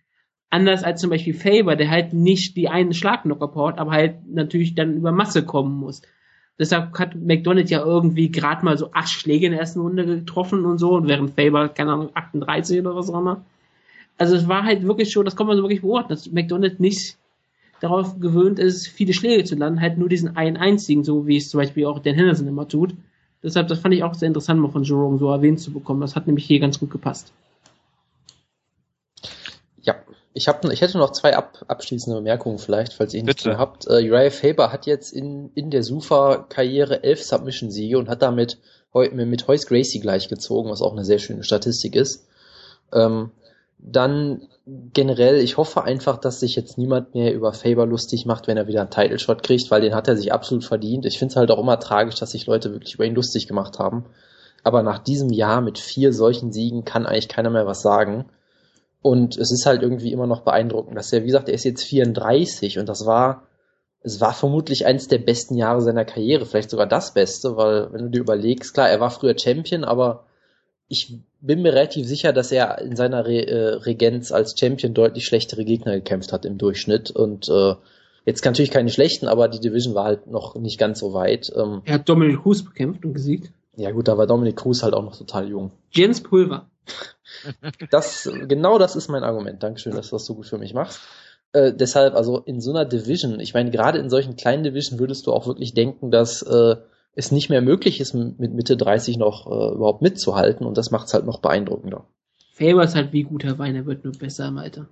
Anders 0.48 0.84
als 0.84 1.00
zum 1.00 1.10
Beispiel 1.10 1.34
Faber, 1.34 1.76
der 1.76 1.90
halt 1.90 2.12
nicht 2.12 2.56
die 2.56 2.68
einen 2.68 2.92
Schlag 2.92 3.22
Knockout 3.22 3.72
hat, 3.72 3.78
aber 3.78 3.92
halt 3.92 4.26
natürlich 4.28 4.74
dann 4.74 4.96
über 4.96 5.10
Masse 5.10 5.44
kommen 5.44 5.78
muss. 5.78 6.02
Deshalb 6.58 6.98
hat 6.98 7.16
McDonald 7.16 7.70
ja 7.70 7.82
irgendwie 7.84 8.30
gerade 8.30 8.64
mal 8.64 8.76
so 8.76 8.92
acht 8.92 9.08
Schläge 9.08 9.46
in 9.46 9.52
der 9.52 9.60
ersten 9.62 9.80
Runde 9.80 10.04
getroffen 10.04 10.64
und 10.66 10.78
so, 10.78 10.92
und 10.92 11.08
während 11.08 11.30
Faber, 11.30 11.68
keine 11.68 11.92
Ahnung, 11.92 12.10
38 12.14 12.80
oder 12.80 12.94
was 12.94 13.10
auch 13.10 13.18
immer. 13.18 13.44
Also 14.22 14.36
es 14.36 14.46
war 14.46 14.62
halt 14.62 14.84
wirklich 14.86 15.10
schon, 15.10 15.24
das 15.24 15.34
kann 15.34 15.48
man 15.48 15.56
so 15.56 15.64
wirklich 15.64 15.80
beobachten, 15.80 16.10
dass 16.10 16.30
McDonald 16.30 16.78
nicht 16.78 17.16
darauf 17.80 18.20
gewöhnt 18.20 18.60
ist, 18.60 18.86
viele 18.86 19.14
Schläge 19.14 19.42
zu 19.42 19.56
landen, 19.56 19.80
halt 19.80 19.98
nur 19.98 20.08
diesen 20.08 20.36
einen 20.36 20.56
einzigen, 20.56 21.02
so 21.02 21.26
wie 21.26 21.38
es 21.38 21.50
zum 21.50 21.58
Beispiel 21.58 21.86
auch 21.86 21.98
Dan 21.98 22.14
Henderson 22.14 22.46
immer 22.46 22.68
tut. 22.68 22.94
Deshalb, 23.42 23.66
das 23.66 23.80
fand 23.80 23.94
ich 23.94 24.04
auch 24.04 24.14
sehr 24.14 24.28
interessant, 24.28 24.60
mal 24.60 24.70
von 24.70 24.84
Jerome 24.84 25.18
so 25.18 25.28
erwähnt 25.28 25.58
zu 25.58 25.72
bekommen. 25.72 26.02
Das 26.02 26.14
hat 26.14 26.28
nämlich 26.28 26.44
hier 26.44 26.60
ganz 26.60 26.78
gut 26.78 26.92
gepasst. 26.92 27.32
Ja, 29.80 29.96
ich, 30.34 30.46
hab, 30.46 30.64
ich 30.66 30.82
hätte 30.82 30.98
noch 30.98 31.10
zwei 31.10 31.36
ab, 31.36 31.64
abschließende 31.66 32.20
Bemerkungen 32.20 32.58
vielleicht, 32.58 32.92
falls 32.92 33.14
ihr 33.14 33.24
nichts 33.24 33.44
mehr 33.44 33.58
habt. 33.58 33.88
Uh, 33.88 33.94
Uriah 33.94 34.30
Faber 34.30 34.70
hat 34.70 34.86
jetzt 34.86 35.12
in, 35.12 35.50
in 35.56 35.72
der 35.72 35.82
Sufa-Karriere 35.82 37.02
elf 37.02 37.20
Submission-Siege 37.24 37.98
und 37.98 38.08
hat 38.08 38.22
damit 38.22 38.58
heu, 38.94 39.10
mit 39.10 39.48
Hoyce 39.48 39.66
Gracie 39.66 39.98
gleichgezogen, 39.98 40.70
was 40.70 40.80
auch 40.80 40.92
eine 40.92 41.04
sehr 41.04 41.18
schöne 41.18 41.42
Statistik 41.42 41.96
ist. 41.96 42.28
Ähm, 42.92 43.32
dann 43.84 44.42
generell, 44.66 45.40
ich 45.40 45.56
hoffe 45.56 45.82
einfach, 45.82 46.16
dass 46.16 46.40
sich 46.40 46.54
jetzt 46.54 46.78
niemand 46.78 47.14
mehr 47.14 47.34
über 47.34 47.52
Faber 47.52 47.84
lustig 47.84 48.26
macht, 48.26 48.46
wenn 48.46 48.56
er 48.56 48.68
wieder 48.68 48.80
einen 48.80 48.90
Title 48.90 49.18
Shot 49.18 49.42
kriegt, 49.42 49.70
weil 49.70 49.80
den 49.80 49.94
hat 49.94 50.06
er 50.06 50.16
sich 50.16 50.32
absolut 50.32 50.64
verdient. 50.64 51.04
Ich 51.04 51.18
finde 51.18 51.32
es 51.32 51.36
halt 51.36 51.50
auch 51.50 51.58
immer 51.58 51.80
tragisch, 51.80 52.14
dass 52.14 52.30
sich 52.30 52.46
Leute 52.46 52.72
wirklich 52.72 52.94
über 52.94 53.04
ihn 53.04 53.14
lustig 53.14 53.48
gemacht 53.48 53.80
haben. 53.80 54.04
Aber 54.62 54.84
nach 54.84 54.98
diesem 54.98 55.30
Jahr 55.30 55.60
mit 55.60 55.78
vier 55.78 56.12
solchen 56.12 56.52
Siegen 56.52 56.84
kann 56.84 57.06
eigentlich 57.06 57.28
keiner 57.28 57.50
mehr 57.50 57.66
was 57.66 57.82
sagen. 57.82 58.26
Und 59.02 59.36
es 59.36 59.50
ist 59.50 59.66
halt 59.66 59.82
irgendwie 59.82 60.12
immer 60.12 60.28
noch 60.28 60.42
beeindruckend, 60.42 60.96
dass 60.96 61.12
er, 61.12 61.22
wie 61.22 61.26
gesagt, 61.26 61.48
er 61.48 61.56
ist 61.56 61.64
jetzt 61.64 61.82
34 61.82 62.78
und 62.78 62.88
das 62.88 63.04
war, 63.04 63.48
es 64.02 64.20
war 64.20 64.32
vermutlich 64.32 64.86
eines 64.86 65.08
der 65.08 65.18
besten 65.18 65.56
Jahre 65.56 65.80
seiner 65.80 66.04
Karriere, 66.04 66.46
vielleicht 66.46 66.70
sogar 66.70 66.86
das 66.86 67.12
Beste, 67.12 67.56
weil 67.56 67.92
wenn 67.92 68.04
du 68.04 68.10
dir 68.10 68.20
überlegst, 68.20 68.74
klar, 68.74 68.88
er 68.88 69.00
war 69.00 69.10
früher 69.10 69.36
Champion, 69.36 69.82
aber 69.82 70.24
ich 70.92 71.16
bin 71.40 71.62
mir 71.62 71.72
relativ 71.72 72.06
sicher, 72.06 72.34
dass 72.34 72.52
er 72.52 72.78
in 72.82 72.96
seiner 72.96 73.24
Re 73.24 73.46
äh, 73.46 73.74
Regenz 73.76 74.30
als 74.30 74.54
Champion 74.60 74.92
deutlich 74.92 75.24
schlechtere 75.24 75.64
Gegner 75.64 75.94
gekämpft 75.94 76.34
hat 76.34 76.44
im 76.44 76.58
Durchschnitt 76.58 77.10
und 77.10 77.48
äh, 77.48 77.74
jetzt 78.26 78.44
natürlich 78.44 78.70
keine 78.70 78.90
schlechten, 78.90 79.26
aber 79.26 79.48
die 79.48 79.58
Division 79.58 79.94
war 79.94 80.04
halt 80.04 80.26
noch 80.26 80.54
nicht 80.54 80.78
ganz 80.78 81.00
so 81.00 81.14
weit. 81.14 81.50
Ähm, 81.56 81.80
er 81.86 81.94
hat 81.94 82.08
Dominic 82.10 82.42
Cruz 82.42 82.62
bekämpft 82.62 83.06
und 83.06 83.14
gesiegt. 83.14 83.50
Ja 83.74 83.90
gut, 83.90 84.06
da 84.06 84.18
war 84.18 84.26
Dominic 84.26 84.56
Cruz 84.56 84.82
halt 84.82 84.92
auch 84.92 85.02
noch 85.02 85.16
total 85.16 85.48
jung. 85.48 85.72
Jens 85.92 86.22
Pulver. 86.22 86.66
Das, 87.90 88.30
genau 88.46 88.78
das 88.78 88.94
ist 88.94 89.08
mein 89.08 89.24
Argument. 89.24 89.62
Dankeschön, 89.62 89.94
dass 89.94 90.10
du 90.10 90.16
das 90.16 90.26
so 90.26 90.34
gut 90.34 90.46
für 90.46 90.58
mich 90.58 90.74
machst. 90.74 91.00
Äh, 91.54 91.72
deshalb, 91.72 92.14
also 92.14 92.38
in 92.40 92.60
so 92.60 92.70
einer 92.70 92.84
Division, 92.84 93.40
ich 93.40 93.54
meine, 93.54 93.70
gerade 93.70 93.98
in 93.98 94.10
solchen 94.10 94.36
kleinen 94.36 94.62
Division 94.62 94.98
würdest 94.98 95.26
du 95.26 95.32
auch 95.32 95.46
wirklich 95.46 95.72
denken, 95.72 96.10
dass 96.10 96.42
äh, 96.42 96.76
es 97.14 97.32
nicht 97.32 97.50
mehr 97.50 97.62
möglich 97.62 98.00
ist, 98.00 98.14
mit 98.14 98.54
Mitte 98.54 98.76
30 98.76 99.18
noch 99.18 99.46
äh, 99.46 99.74
überhaupt 99.74 100.02
mitzuhalten 100.02 100.66
und 100.66 100.76
das 100.78 100.90
macht 100.90 101.08
es 101.08 101.14
halt 101.14 101.26
noch 101.26 101.40
beeindruckender. 101.40 102.06
Faber 102.54 102.84
ist 102.84 102.94
halt 102.94 103.12
wie 103.12 103.24
guter 103.24 103.58
Wein, 103.58 103.74
er 103.74 103.86
wird 103.86 104.04
nur 104.04 104.14
besser 104.14 104.48
im 104.48 104.58
Alter. 104.58 104.88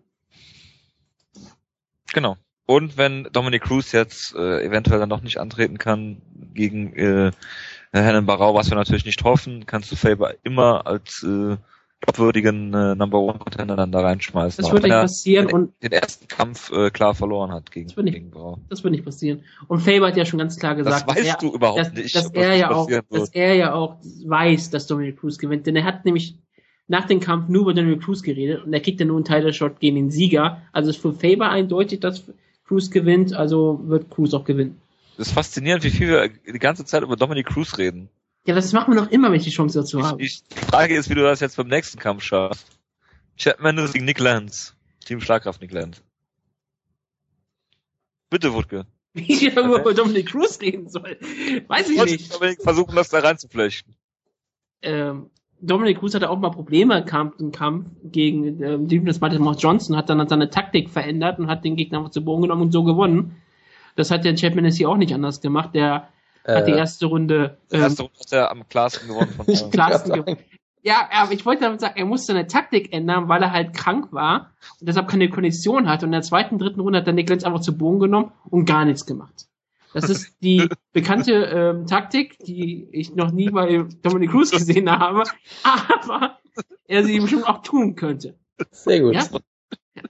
Genau. 2.12 2.36
Und 2.66 2.96
wenn 2.96 3.24
Dominic 3.32 3.62
Cruz 3.62 3.92
jetzt 3.92 4.34
äh, 4.34 4.64
eventuell 4.64 5.00
dann 5.00 5.08
noch 5.08 5.22
nicht 5.22 5.38
antreten 5.38 5.78
kann 5.78 6.22
gegen 6.54 6.94
äh, 6.94 7.32
Herrn 7.92 8.26
Barau, 8.26 8.54
was 8.54 8.70
wir 8.70 8.76
natürlich 8.76 9.04
nicht 9.04 9.24
hoffen, 9.24 9.66
kannst 9.66 9.90
du 9.90 9.96
Faber 9.96 10.34
immer 10.44 10.86
als 10.86 11.24
äh, 11.24 11.56
glaubwürdigen 12.00 12.72
äh, 12.72 12.94
Number 12.94 13.20
One 13.20 13.38
Contender 13.38 13.76
dann 13.76 13.92
da 13.92 14.00
reinschmeißen. 14.00 14.62
Das 14.62 14.72
wird 14.72 14.82
nicht 14.82 14.92
passieren 14.92 15.46
und 15.52 15.72
den 15.82 15.92
ersten 15.92 16.28
Kampf 16.28 16.72
äh, 16.72 16.90
klar 16.90 17.14
verloren 17.14 17.52
hat 17.52 17.70
gegen, 17.70 17.88
das 17.88 17.96
wird 17.96 18.04
nicht, 18.04 18.14
gegen 18.14 18.30
Brau. 18.30 18.58
Das 18.68 18.82
wird 18.82 18.92
nicht 18.92 19.04
passieren. 19.04 19.44
Und 19.68 19.80
Faber 19.80 20.08
hat 20.08 20.16
ja 20.16 20.24
schon 20.24 20.38
ganz 20.38 20.58
klar 20.58 20.74
gesagt, 20.74 21.08
das 21.08 21.16
weißt 21.16 21.28
dass, 21.28 21.34
er, 21.34 21.38
du 21.38 21.54
überhaupt 21.54 21.80
dass, 21.80 21.92
nicht, 21.92 22.14
dass 22.14 22.30
er 22.32 22.54
ja 22.54 22.70
auch, 22.70 22.88
dass 23.10 23.28
er 23.30 23.54
ja 23.54 23.74
auch 23.74 23.98
weiß, 24.24 24.70
dass 24.70 24.86
Dominic 24.86 25.20
Cruz 25.20 25.38
gewinnt, 25.38 25.66
denn 25.66 25.76
er 25.76 25.84
hat 25.84 26.04
nämlich 26.04 26.36
nach 26.88 27.06
dem 27.06 27.20
Kampf 27.20 27.48
nur 27.48 27.62
über 27.62 27.74
Dominic 27.74 28.02
Cruz 28.02 28.22
geredet 28.22 28.64
und 28.64 28.72
er 28.72 28.80
kriegt 28.80 29.00
dann 29.00 29.08
nur 29.08 29.16
einen 29.16 29.24
Title 29.24 29.52
Shot 29.52 29.78
gegen 29.78 29.96
den 29.96 30.10
Sieger. 30.10 30.62
Also 30.72 30.90
ist 30.90 31.00
für 31.00 31.12
Faber 31.12 31.50
eindeutig, 31.50 32.00
dass 32.00 32.24
Cruz 32.66 32.90
gewinnt, 32.90 33.32
also 33.34 33.80
wird 33.84 34.10
Cruz 34.10 34.34
auch 34.34 34.44
gewinnen. 34.44 34.80
Das 35.16 35.28
ist 35.28 35.34
faszinierend, 35.34 35.84
wie 35.84 35.90
viel 35.90 36.08
wir 36.08 36.28
die 36.28 36.58
ganze 36.58 36.84
Zeit 36.84 37.02
über 37.02 37.14
Dominic 37.14 37.46
Cruz 37.46 37.78
reden. 37.78 38.08
Ja, 38.46 38.54
das 38.54 38.72
machen 38.72 38.94
wir 38.94 39.00
noch 39.00 39.10
immer, 39.10 39.28
wenn 39.28 39.36
ich 39.36 39.44
die 39.44 39.50
Chance 39.50 39.80
dazu 39.80 40.02
habe. 40.02 40.22
Ich, 40.22 40.42
die 40.44 40.56
Frage 40.56 40.96
ist, 40.96 41.10
wie 41.10 41.14
du 41.14 41.22
das 41.22 41.40
jetzt 41.40 41.56
beim 41.56 41.68
nächsten 41.68 41.98
Kampf 41.98 42.22
schaffst. 42.22 42.66
Chad 43.36 43.60
Mendes 43.60 43.92
gegen 43.92 44.04
Nick 44.04 44.18
Lance. 44.18 44.74
Team 45.04 45.20
Schlagkraft 45.20 45.60
Nick 45.60 45.72
Lance. 45.72 46.02
Bitte, 48.30 48.54
Wutke. 48.54 48.86
Wie 49.12 49.22
ich 49.32 49.56
okay. 49.56 49.80
über 49.80 49.92
Dominic 49.92 50.28
Cruz 50.28 50.60
reden 50.60 50.88
soll. 50.88 51.18
Weiß 51.66 51.88
ich, 51.88 51.96
ich 51.96 52.04
nicht. 52.04 52.34
Dominik 52.34 52.62
versuchen, 52.62 52.94
das 52.94 53.10
da 53.10 53.18
reinzuflechten. 53.18 53.96
Ähm, 54.82 55.30
Dominic 55.60 55.98
Cruz 55.98 56.14
hatte 56.14 56.30
auch 56.30 56.38
mal 56.38 56.50
Probleme 56.50 56.98
im 56.98 57.04
Kampf, 57.04 57.38
im 57.38 57.52
Kampf 57.52 57.86
gegen 58.04 58.62
ähm, 58.62 58.88
Demetrius 58.88 59.18
Baltimore 59.18 59.56
Johnson, 59.56 59.96
hat 59.96 60.08
dann 60.08 60.26
seine 60.26 60.48
Taktik 60.48 60.88
verändert 60.88 61.38
und 61.38 61.48
hat 61.48 61.64
den 61.64 61.76
Gegner 61.76 61.98
einfach 61.98 62.12
zu 62.12 62.24
Boden 62.24 62.42
genommen 62.42 62.62
und 62.62 62.72
so 62.72 62.84
gewonnen. 62.84 63.36
Das 63.96 64.10
hat 64.10 64.24
der 64.24 64.36
Chad 64.36 64.54
Mendes 64.54 64.76
hier 64.76 64.88
auch 64.88 64.96
nicht 64.96 65.12
anders 65.12 65.40
gemacht. 65.40 65.74
Der 65.74 66.08
hat 66.46 66.66
die 66.66 66.72
erste 66.72 67.06
Runde. 67.06 67.58
Ähm, 67.70 67.82
erste 67.82 68.02
Runde 68.02 68.18
hat 68.18 68.32
er 68.32 68.50
am 68.50 68.68
klarsten 68.68 69.08
gewonnen 69.08 69.30
von 69.30 69.46
nicht 69.48 69.70
klarsten 69.72 70.12
gewonnen. 70.12 70.38
Ja, 70.82 71.08
aber 71.12 71.32
ich 71.32 71.44
wollte 71.44 71.62
damit 71.62 71.80
sagen, 71.80 71.94
er 71.96 72.06
musste 72.06 72.32
seine 72.32 72.46
Taktik 72.46 72.92
ändern, 72.92 73.28
weil 73.28 73.42
er 73.42 73.52
halt 73.52 73.74
krank 73.74 74.12
war 74.12 74.52
und 74.80 74.88
deshalb 74.88 75.08
keine 75.08 75.28
Kondition 75.28 75.88
hatte. 75.88 76.06
Und 76.06 76.10
in 76.10 76.12
der 76.12 76.22
zweiten, 76.22 76.58
dritten 76.58 76.80
Runde 76.80 76.98
hat 76.98 77.06
er 77.06 77.12
Nick 77.12 77.28
Lenz 77.28 77.44
einfach 77.44 77.60
zu 77.60 77.76
Boden 77.76 78.00
genommen 78.00 78.32
und 78.48 78.64
gar 78.64 78.84
nichts 78.86 79.04
gemacht. 79.04 79.46
Das 79.92 80.08
ist 80.08 80.36
die 80.42 80.68
bekannte 80.92 81.32
ähm, 81.32 81.86
Taktik, 81.86 82.38
die 82.38 82.88
ich 82.92 83.14
noch 83.14 83.30
nie 83.30 83.50
bei 83.50 83.84
Dominic 84.02 84.30
Cruz 84.30 84.50
gesehen 84.50 84.90
habe, 84.90 85.24
aber 85.62 86.38
er 86.86 87.04
sie 87.04 87.20
bestimmt 87.20 87.46
auch 87.46 87.62
tun 87.62 87.94
könnte. 87.94 88.38
Sehr 88.70 89.00
gut. 89.00 89.14
Ja? 89.14 89.24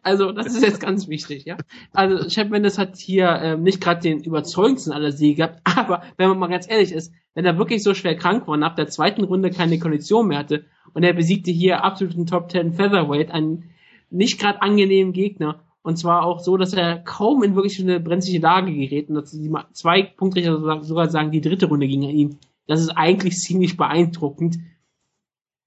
Also, 0.02 0.32
das 0.32 0.46
ist 0.46 0.62
jetzt 0.62 0.80
ganz 0.80 1.08
wichtig, 1.08 1.44
ja. 1.44 1.56
Also, 1.92 2.28
Chad 2.28 2.50
Mendes 2.50 2.78
hat 2.78 2.96
hier 2.96 3.28
ähm, 3.42 3.62
nicht 3.62 3.80
gerade 3.80 4.00
den 4.00 4.22
überzeugendsten 4.22 4.92
aller 4.92 5.12
Siege 5.12 5.36
gehabt, 5.36 5.60
aber 5.64 6.02
wenn 6.16 6.28
man 6.28 6.38
mal 6.38 6.48
ganz 6.48 6.70
ehrlich 6.70 6.92
ist, 6.92 7.12
wenn 7.34 7.44
er 7.44 7.58
wirklich 7.58 7.82
so 7.82 7.94
schwer 7.94 8.16
krank 8.16 8.46
war 8.46 8.54
und 8.54 8.62
ab 8.62 8.76
der 8.76 8.88
zweiten 8.88 9.24
Runde 9.24 9.50
keine 9.50 9.78
Kondition 9.78 10.28
mehr 10.28 10.38
hatte 10.38 10.64
und 10.94 11.02
er 11.02 11.12
besiegte 11.12 11.50
hier 11.50 11.84
absoluten 11.84 12.26
Top 12.26 12.50
10 12.50 12.74
Featherweight, 12.74 13.30
einen 13.30 13.70
nicht 14.10 14.40
gerade 14.40 14.62
angenehmen 14.62 15.12
Gegner 15.12 15.60
und 15.82 15.96
zwar 15.96 16.24
auch 16.24 16.40
so, 16.40 16.56
dass 16.56 16.72
er 16.74 16.98
kaum 16.98 17.42
in 17.42 17.54
wirklich 17.54 17.80
eine 17.80 18.00
brenzliche 18.00 18.40
Lage 18.40 18.72
gerät 18.72 19.08
und 19.08 19.14
dass 19.14 19.30
die 19.30 19.50
zwei 19.72 20.02
Punktrichter 20.02 20.82
sogar 20.82 21.08
sagen, 21.08 21.30
die 21.30 21.40
dritte 21.40 21.66
Runde 21.66 21.88
ging 21.88 22.04
an 22.04 22.10
ihn. 22.10 22.38
Das 22.66 22.80
ist 22.80 22.90
eigentlich 22.90 23.36
ziemlich 23.36 23.76
beeindruckend. 23.76 24.58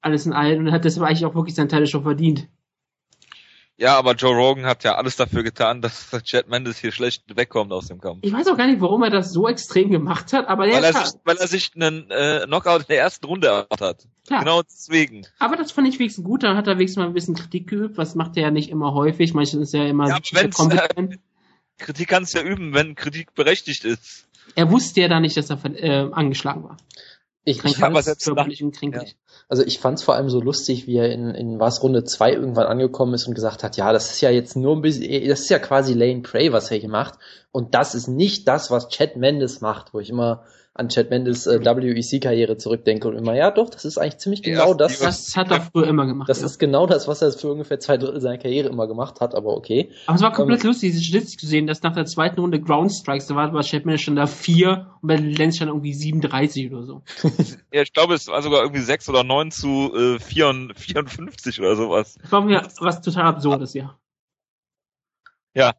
Alles 0.01 0.25
in 0.25 0.33
allem 0.33 0.65
und 0.65 0.71
hat 0.71 0.85
deshalb 0.85 1.07
eigentlich 1.07 1.25
auch 1.25 1.35
wirklich 1.35 1.55
seinen 1.55 1.69
Teil 1.69 1.87
schon 1.87 2.03
verdient. 2.03 2.47
Ja, 3.75 3.97
aber 3.97 4.13
Joe 4.13 4.35
Rogan 4.35 4.65
hat 4.65 4.83
ja 4.83 4.95
alles 4.95 5.15
dafür 5.15 5.41
getan, 5.43 5.81
dass 5.81 6.11
Chad 6.23 6.47
Mendes 6.47 6.77
hier 6.77 6.91
schlecht 6.91 7.23
wegkommt 7.35 7.71
aus 7.71 7.87
dem 7.87 7.99
Kampf. 7.99 8.19
Ich 8.21 8.31
weiß 8.31 8.47
auch 8.47 8.57
gar 8.57 8.67
nicht, 8.67 8.81
warum 8.81 9.01
er 9.03 9.09
das 9.09 9.33
so 9.33 9.47
extrem 9.47 9.89
gemacht 9.89 10.31
hat, 10.31 10.47
aber 10.47 10.63
weil, 10.63 10.83
er 10.83 10.93
sich, 10.93 11.13
weil 11.23 11.37
er 11.37 11.47
sich 11.47 11.71
einen 11.75 12.09
äh, 12.11 12.41
Knockout 12.45 12.81
in 12.81 12.87
der 12.89 12.99
ersten 12.99 13.25
Runde 13.25 13.47
erwartet 13.47 13.81
hat. 13.81 14.07
Klar. 14.27 14.39
Genau 14.39 14.61
deswegen. 14.61 15.25
Aber 15.39 15.55
das 15.55 15.71
fand 15.71 15.87
ich 15.87 15.97
wenigstens 15.97 16.23
gut, 16.23 16.43
da 16.43 16.55
hat 16.55 16.67
er 16.67 16.75
wenigstens 16.77 17.01
mal 17.01 17.07
ein 17.07 17.13
bisschen 17.13 17.35
Kritik 17.35 17.67
geübt, 17.67 17.97
was 17.97 18.15
macht 18.15 18.37
er 18.37 18.43
ja 18.43 18.51
nicht 18.51 18.69
immer 18.69 18.93
häufig, 18.93 19.33
manchmal 19.33 19.63
ist 19.63 19.73
er 19.73 19.83
ja 19.83 19.89
immer 19.89 20.07
ja, 20.07 20.19
kompetent. 20.53 21.15
Äh, 21.15 21.17
Kritik 21.79 22.07
kannst 22.07 22.35
du 22.35 22.39
ja 22.39 22.45
üben, 22.45 22.73
wenn 22.73 22.95
Kritik 22.95 23.33
berechtigt 23.33 23.85
ist. 23.85 24.27
Er 24.55 24.69
wusste 24.69 25.01
ja 25.01 25.07
da 25.07 25.19
nicht, 25.19 25.35
dass 25.35 25.49
er 25.49 25.59
äh, 25.65 26.11
angeschlagen 26.11 26.63
war. 26.63 26.77
Ich, 27.45 27.63
ich 27.63 27.81
habe 27.81 28.01
selbst 28.01 28.25
körperlich 28.25 28.63
und 28.63 28.73
kränklich. 28.73 29.11
Ja. 29.11 29.35
Also 29.49 29.63
ich 29.63 29.79
fand 29.79 29.99
es 29.99 30.03
vor 30.03 30.15
allem 30.15 30.29
so 30.29 30.39
lustig, 30.39 30.87
wie 30.87 30.95
er 30.95 31.11
in, 31.11 31.35
in 31.35 31.59
was 31.59 31.83
Runde 31.83 32.05
2 32.05 32.33
irgendwann 32.33 32.67
angekommen 32.67 33.13
ist 33.13 33.27
und 33.27 33.33
gesagt 33.33 33.63
hat, 33.63 33.75
ja, 33.75 33.91
das 33.91 34.11
ist 34.11 34.21
ja 34.21 34.29
jetzt 34.29 34.55
nur 34.55 34.75
ein 34.75 34.81
bisschen, 34.81 35.27
das 35.27 35.41
ist 35.41 35.49
ja 35.49 35.59
quasi 35.59 35.93
Lane 35.93 36.21
Prey, 36.21 36.53
was 36.53 36.71
er 36.71 36.77
hier 36.77 36.89
macht. 36.89 37.19
Und 37.51 37.75
das 37.75 37.95
ist 37.95 38.07
nicht 38.07 38.47
das, 38.47 38.71
was 38.71 38.87
Chad 38.87 39.17
Mendes 39.17 39.59
macht, 39.59 39.93
wo 39.93 39.99
ich 39.99 40.09
immer 40.09 40.43
an 40.75 40.89
Chad 40.89 41.11
Mendes 41.11 41.45
äh, 41.45 41.63
WEC-Karriere 41.63 42.57
zurückdenke 42.57 43.07
und 43.07 43.15
immer, 43.15 43.35
ja 43.35 43.51
doch, 43.51 43.69
das 43.69 43.85
ist 43.85 43.99
eigentlich 43.99 44.17
ziemlich 44.17 44.41
genau 44.41 44.71
ja, 44.71 44.73
das. 44.73 44.99
Das 44.99 45.35
hat 45.35 45.51
er 45.51 45.61
früher 45.61 45.87
immer 45.87 46.07
gemacht. 46.07 46.27
Das 46.29 46.39
ja. 46.39 46.47
ist 46.47 46.57
genau 46.57 46.87
das, 46.87 47.07
was 47.07 47.21
er 47.21 47.31
für 47.31 47.51
ungefähr 47.51 47.79
zwei 47.79 47.97
Drittel 47.97 48.19
seiner 48.21 48.39
Karriere 48.39 48.69
immer 48.69 48.87
gemacht 48.87 49.21
hat, 49.21 49.35
aber 49.35 49.55
okay. 49.55 49.91
Aber 50.07 50.15
es 50.15 50.21
war 50.23 50.33
komplett 50.33 50.63
ähm, 50.63 50.69
lustig, 50.69 50.91
diese 50.91 51.03
Statistik 51.03 51.39
zu 51.39 51.45
sehen, 51.45 51.67
dass 51.67 51.83
nach 51.83 51.93
der 51.93 52.05
zweiten 52.05 52.39
Runde 52.39 52.59
Ground 52.59 52.91
Strikes, 52.91 53.27
da 53.27 53.35
war 53.35 53.51
bei 53.51 53.61
Chad 53.61 53.85
Mendes 53.85 54.01
schon 54.01 54.15
da 54.15 54.25
vier 54.25 54.87
und 55.01 55.07
bei 55.07 55.17
Lenz 55.17 55.57
schon 55.57 55.67
irgendwie 55.67 55.93
37 55.93 56.71
oder 56.71 56.83
so. 56.83 57.03
ja, 57.71 57.83
ich 57.83 57.93
glaube, 57.93 58.15
es 58.15 58.27
war 58.27 58.41
sogar 58.41 58.61
irgendwie 58.61 58.81
sechs 58.81 59.07
oder 59.07 59.23
neun 59.23 59.51
zu 59.51 59.93
äh, 59.93 60.19
54 60.19 61.59
oder 61.59 61.75
sowas. 61.75 62.17
Das 62.19 62.31
war 62.31 62.41
mir 62.41 62.63
was 62.79 63.01
total 63.01 63.25
absurdes, 63.25 63.75
ja. 63.75 63.95
Ja. 65.53 65.75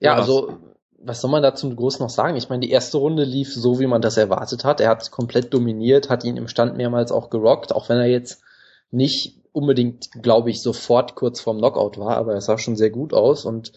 Ja, 0.00 0.14
also 0.14 0.60
was 1.00 1.20
soll 1.20 1.30
man 1.30 1.42
dazu 1.42 1.74
groß 1.74 2.00
noch 2.00 2.10
sagen? 2.10 2.36
Ich 2.36 2.48
meine, 2.48 2.60
die 2.60 2.70
erste 2.70 2.98
Runde 2.98 3.24
lief 3.24 3.54
so, 3.54 3.78
wie 3.78 3.86
man 3.86 4.02
das 4.02 4.16
erwartet 4.16 4.64
hat. 4.64 4.80
Er 4.80 4.90
hat 4.90 5.10
komplett 5.10 5.54
dominiert, 5.54 6.10
hat 6.10 6.24
ihn 6.24 6.36
im 6.36 6.48
Stand 6.48 6.76
mehrmals 6.76 7.12
auch 7.12 7.30
gerockt, 7.30 7.72
auch 7.72 7.88
wenn 7.88 7.98
er 7.98 8.06
jetzt 8.06 8.42
nicht 8.90 9.38
unbedingt, 9.52 10.10
glaube 10.22 10.50
ich, 10.50 10.62
sofort 10.62 11.14
kurz 11.14 11.40
vorm 11.40 11.58
Knockout 11.58 11.98
war, 11.98 12.16
aber 12.16 12.34
er 12.34 12.40
sah 12.40 12.58
schon 12.58 12.76
sehr 12.76 12.90
gut 12.90 13.12
aus 13.12 13.44
und 13.44 13.72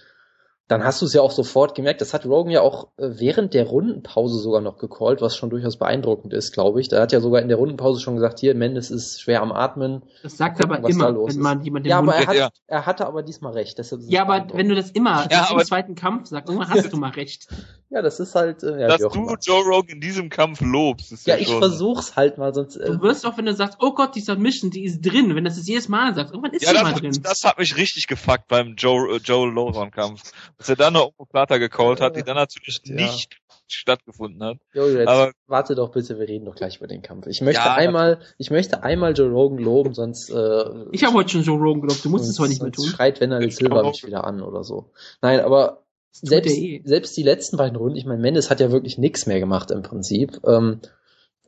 dann 0.71 0.85
hast 0.85 1.01
du 1.01 1.05
es 1.05 1.13
ja 1.13 1.21
auch 1.21 1.31
sofort 1.31 1.75
gemerkt. 1.75 1.99
Das 1.99 2.13
hat 2.13 2.25
Rogan 2.25 2.49
ja 2.49 2.61
auch 2.61 2.87
äh, 2.97 3.09
während 3.19 3.53
der 3.53 3.65
Rundenpause 3.67 4.39
sogar 4.39 4.61
noch 4.61 4.77
gecallt, 4.77 5.21
was 5.21 5.35
schon 5.35 5.49
durchaus 5.49 5.75
beeindruckend 5.75 6.33
ist, 6.33 6.53
glaube 6.53 6.79
ich. 6.79 6.87
Da 6.87 7.01
hat 7.01 7.11
ja 7.11 7.19
sogar 7.19 7.41
in 7.41 7.49
der 7.49 7.57
Rundenpause 7.57 7.99
schon 7.99 8.15
gesagt, 8.15 8.39
hier, 8.39 8.55
Mendes 8.55 8.89
ist 8.89 9.19
schwer 9.19 9.41
am 9.41 9.51
Atmen. 9.51 10.03
Das 10.23 10.37
sagt 10.37 10.61
er 10.61 10.71
aber 10.71 10.89
immer, 10.89 11.13
wenn 11.27 11.39
man 11.39 11.61
jemand 11.63 11.85
den 11.85 11.89
Ja, 11.89 11.99
aber 11.99 12.15
er, 12.15 12.25
hat, 12.25 12.35
ja. 12.35 12.49
er 12.67 12.85
hatte 12.85 13.05
aber 13.05 13.21
diesmal 13.21 13.51
recht. 13.51 13.81
ja, 14.07 14.21
aber 14.21 14.47
wenn 14.53 14.69
du 14.69 14.75
das 14.75 14.91
immer 14.91 15.27
ja, 15.29 15.49
im 15.51 15.59
zweiten 15.59 15.95
Kampf 15.95 16.29
sagst, 16.29 16.47
irgendwann 16.47 16.69
hast 16.69 16.93
du 16.93 16.97
mal 16.97 17.11
recht. 17.11 17.47
Ja, 17.93 18.01
das 18.01 18.21
ist 18.21 18.35
halt. 18.35 18.63
Äh, 18.63 18.79
ja, 18.79 18.87
Dass 18.87 19.01
du 19.01 19.09
immer. 19.09 19.37
Joe 19.41 19.63
Rogan 19.65 19.95
in 19.95 19.99
diesem 19.99 20.29
Kampf 20.29 20.61
lobst. 20.61 21.11
Ist 21.11 21.27
ja, 21.27 21.35
ja 21.35 21.41
ich 21.41 21.49
versuch's 21.49 22.15
halt 22.15 22.37
mal, 22.37 22.53
sonst. 22.53 22.77
Äh, 22.77 22.85
du 22.85 23.01
wirst 23.01 23.25
auch, 23.25 23.37
wenn 23.37 23.45
du 23.45 23.53
sagst, 23.53 23.79
oh 23.81 23.93
Gott, 23.93 24.15
die 24.15 24.21
Submission, 24.21 24.71
die 24.71 24.85
ist 24.85 25.01
drin, 25.01 25.35
wenn 25.35 25.43
das 25.43 25.57
das 25.57 25.67
jedes 25.67 25.89
Mal 25.89 26.15
sagst, 26.15 26.33
irgendwann 26.33 26.53
ist 26.53 26.63
ja, 26.63 26.69
die 26.69 26.75
das, 26.75 26.83
mal 26.83 26.93
drin. 26.93 27.19
Das 27.21 27.43
hat 27.43 27.59
mich 27.59 27.75
richtig 27.75 28.07
gefuckt 28.07 28.47
beim 28.47 28.75
Joe, 28.75 29.15
äh, 29.15 29.17
Joe 29.17 29.51
Logan 29.51 29.91
Kampf. 29.91 30.31
Dass 30.57 30.69
er 30.69 30.77
dann 30.77 30.93
noch 30.93 31.11
Plata 31.29 31.57
gecallt 31.57 31.99
hat, 31.99 32.15
die 32.15 32.23
dann 32.23 32.37
natürlich 32.37 32.79
ja. 32.85 32.95
nicht 32.95 33.41
stattgefunden 33.67 34.41
hat. 34.41 34.57
Jo, 34.73 34.87
jetzt 34.87 35.09
Aber, 35.09 35.33
warte 35.47 35.75
doch 35.75 35.91
bitte, 35.91 36.17
wir 36.17 36.27
reden 36.29 36.45
doch 36.45 36.55
gleich 36.55 36.77
über 36.77 36.87
den 36.87 37.01
Kampf. 37.01 37.27
Ich 37.27 37.41
möchte 37.41 37.61
ja, 37.61 37.73
einmal, 37.73 38.19
ich 38.37 38.51
möchte 38.51 38.83
einmal 38.83 39.13
Joe 39.17 39.29
Rogan 39.29 39.59
loben, 39.59 39.93
sonst. 39.93 40.29
Äh, 40.29 40.63
ich 40.91 41.03
habe 41.03 41.15
heute 41.15 41.29
schon 41.29 41.43
Joe 41.43 41.59
Rogan 41.59 41.81
gelobt, 41.81 42.05
du 42.05 42.09
musst 42.09 42.29
es 42.29 42.39
heute 42.39 42.51
nicht 42.51 42.61
mehr 42.61 42.71
tun. 42.71 42.87
Schreit 42.87 43.19
Wenner 43.19 43.41
Silber 43.51 43.83
mich 43.83 44.05
wieder 44.05 44.23
an 44.23 44.41
oder 44.41 44.63
so. 44.63 44.91
Nein, 45.21 45.41
aber 45.41 45.83
selbst, 46.11 46.57
eh. 46.57 46.81
selbst 46.83 47.15
die 47.17 47.23
letzten 47.23 47.57
beiden 47.57 47.77
Runden, 47.77 47.97
ich 47.97 48.05
meine, 48.05 48.21
Mendes 48.21 48.49
hat 48.49 48.59
ja 48.59 48.71
wirklich 48.71 48.97
nichts 48.97 49.25
mehr 49.25 49.39
gemacht 49.39 49.71
im 49.71 49.81
Prinzip. 49.81 50.41
Ähm, 50.45 50.81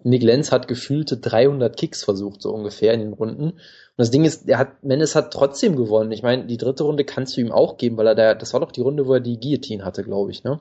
Nick 0.03 0.24
Lenz 0.24 0.51
hat 0.51 0.68
gefühlte 0.68 1.18
300 1.18 1.78
Kicks 1.78 2.03
versucht, 2.03 2.41
so 2.41 2.51
ungefähr 2.51 2.93
in 2.93 2.99
den 2.99 3.14
Runden. 3.14 3.51
Und 3.51 3.59
das 3.97 4.11
Ding 4.11 4.26
ist, 4.26 4.49
er 4.49 4.57
hat, 4.57 4.84
Mendes 4.84 5.16
hat 5.16 5.32
trotzdem 5.32 5.76
gewonnen. 5.76 6.11
Ich 6.11 6.24
meine, 6.24 6.45
die 6.45 6.57
dritte 6.57 6.84
Runde 6.84 7.05
kannst 7.05 7.38
du 7.38 7.41
ihm 7.41 7.51
auch 7.51 7.78
geben, 7.78 7.97
weil 7.97 8.07
er 8.07 8.16
da, 8.16 8.34
das 8.34 8.53
war 8.53 8.59
doch 8.59 8.72
die 8.72 8.82
Runde, 8.82 9.07
wo 9.07 9.14
er 9.14 9.20
die 9.22 9.39
Guillotine 9.39 9.86
hatte, 9.86 10.03
glaube 10.03 10.32
ich, 10.32 10.43
ne? 10.43 10.59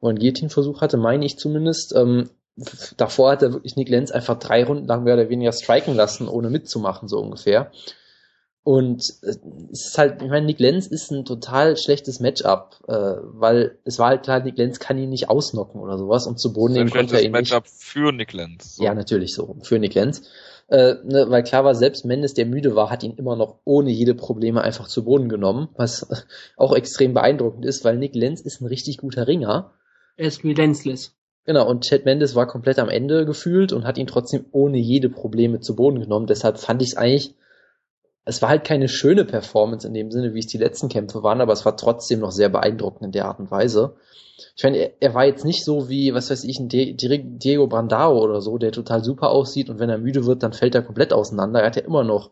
Wo 0.00 0.08
er 0.08 0.10
einen 0.10 0.18
Guillotine-Versuch 0.18 0.80
hatte, 0.80 0.96
meine 0.96 1.24
ich 1.24 1.38
zumindest. 1.38 1.94
Ähm, 1.94 2.30
davor 2.96 3.32
hat 3.32 3.42
er 3.42 3.52
wirklich 3.52 3.76
Nick 3.76 3.88
Lenz 3.88 4.10
einfach 4.10 4.38
drei 4.38 4.64
Runden 4.64 4.86
lang 4.86 5.04
mehr 5.04 5.14
oder 5.14 5.28
weniger 5.28 5.52
striken 5.52 5.94
lassen, 5.94 6.28
ohne 6.28 6.50
mitzumachen, 6.50 7.08
so 7.08 7.20
ungefähr. 7.20 7.70
Und 8.64 9.04
äh, 9.22 9.34
es 9.72 9.88
ist 9.88 9.98
halt, 9.98 10.22
ich 10.22 10.28
meine, 10.28 10.46
Nick 10.46 10.58
Lenz 10.58 10.86
ist 10.86 11.10
ein 11.12 11.26
total 11.26 11.76
schlechtes 11.76 12.18
Matchup, 12.18 12.78
äh, 12.88 12.92
weil 12.92 13.78
es 13.84 13.98
war 13.98 14.08
halt 14.08 14.22
klar, 14.22 14.40
Nick 14.40 14.56
Lenz 14.56 14.80
kann 14.80 14.98
ihn 14.98 15.10
nicht 15.10 15.28
ausnocken 15.28 15.80
oder 15.80 15.98
sowas 15.98 16.26
und 16.26 16.40
zu 16.40 16.54
Boden 16.54 16.72
nehmen 16.72 16.90
konnte 16.90 17.16
er 17.16 17.22
ihn 17.22 17.32
Matchup 17.32 17.64
nicht. 17.64 17.74
für 17.74 18.10
Nick 18.10 18.32
Lenz. 18.32 18.76
So. 18.76 18.84
Ja, 18.84 18.94
natürlich 18.94 19.34
so, 19.34 19.56
für 19.62 19.78
Nick 19.78 19.94
Lenz. 19.94 20.22
Äh, 20.68 20.94
ne, 21.04 21.26
weil 21.28 21.42
klar 21.42 21.62
war, 21.64 21.74
selbst 21.74 22.06
Mendes, 22.06 22.32
der 22.32 22.46
müde 22.46 22.74
war, 22.74 22.88
hat 22.88 23.02
ihn 23.02 23.16
immer 23.16 23.36
noch 23.36 23.58
ohne 23.64 23.90
jede 23.90 24.14
Probleme 24.14 24.62
einfach 24.62 24.88
zu 24.88 25.04
Boden 25.04 25.28
genommen, 25.28 25.68
was 25.76 26.06
auch 26.56 26.74
extrem 26.74 27.12
beeindruckend 27.12 27.66
ist, 27.66 27.84
weil 27.84 27.98
Nick 27.98 28.14
Lenz 28.14 28.40
ist 28.40 28.62
ein 28.62 28.66
richtig 28.66 28.96
guter 28.96 29.28
Ringer. 29.28 29.74
Er 30.16 30.28
ist 30.28 30.42
relenzless. 30.42 31.14
Genau, 31.44 31.68
und 31.68 31.84
Chad 31.84 32.06
Mendes 32.06 32.34
war 32.34 32.46
komplett 32.46 32.78
am 32.78 32.88
Ende 32.88 33.26
gefühlt 33.26 33.74
und 33.74 33.84
hat 33.84 33.98
ihn 33.98 34.06
trotzdem 34.06 34.46
ohne 34.52 34.78
jede 34.78 35.10
Probleme 35.10 35.60
zu 35.60 35.76
Boden 35.76 36.00
genommen. 36.00 36.26
Deshalb 36.26 36.58
fand 36.58 36.80
ich 36.80 36.92
es 36.92 36.96
eigentlich 36.96 37.34
es 38.24 38.40
war 38.40 38.48
halt 38.48 38.64
keine 38.64 38.88
schöne 38.88 39.24
Performance 39.24 39.86
in 39.86 39.94
dem 39.94 40.10
Sinne, 40.10 40.34
wie 40.34 40.38
es 40.38 40.46
die 40.46 40.58
letzten 40.58 40.88
Kämpfe 40.88 41.22
waren, 41.22 41.40
aber 41.40 41.52
es 41.52 41.64
war 41.64 41.76
trotzdem 41.76 42.20
noch 42.20 42.32
sehr 42.32 42.48
beeindruckend 42.48 43.02
in 43.02 43.12
der 43.12 43.26
Art 43.26 43.38
und 43.38 43.50
Weise. 43.50 43.96
Ich 44.56 44.64
meine, 44.64 44.78
er, 44.78 44.92
er 45.00 45.14
war 45.14 45.26
jetzt 45.26 45.44
nicht 45.44 45.64
so 45.64 45.88
wie, 45.88 46.14
was 46.14 46.30
weiß 46.30 46.44
ich, 46.44 46.58
ein 46.58 46.68
Diego 46.68 47.66
Brandao 47.66 48.18
oder 48.18 48.40
so, 48.40 48.58
der 48.58 48.72
total 48.72 49.04
super 49.04 49.30
aussieht 49.30 49.68
und 49.68 49.78
wenn 49.78 49.90
er 49.90 49.98
müde 49.98 50.24
wird, 50.24 50.42
dann 50.42 50.52
fällt 50.52 50.74
er 50.74 50.82
komplett 50.82 51.12
auseinander. 51.12 51.60
Er 51.60 51.66
hat 51.66 51.76
ja 51.76 51.82
immer 51.82 52.04
noch 52.04 52.30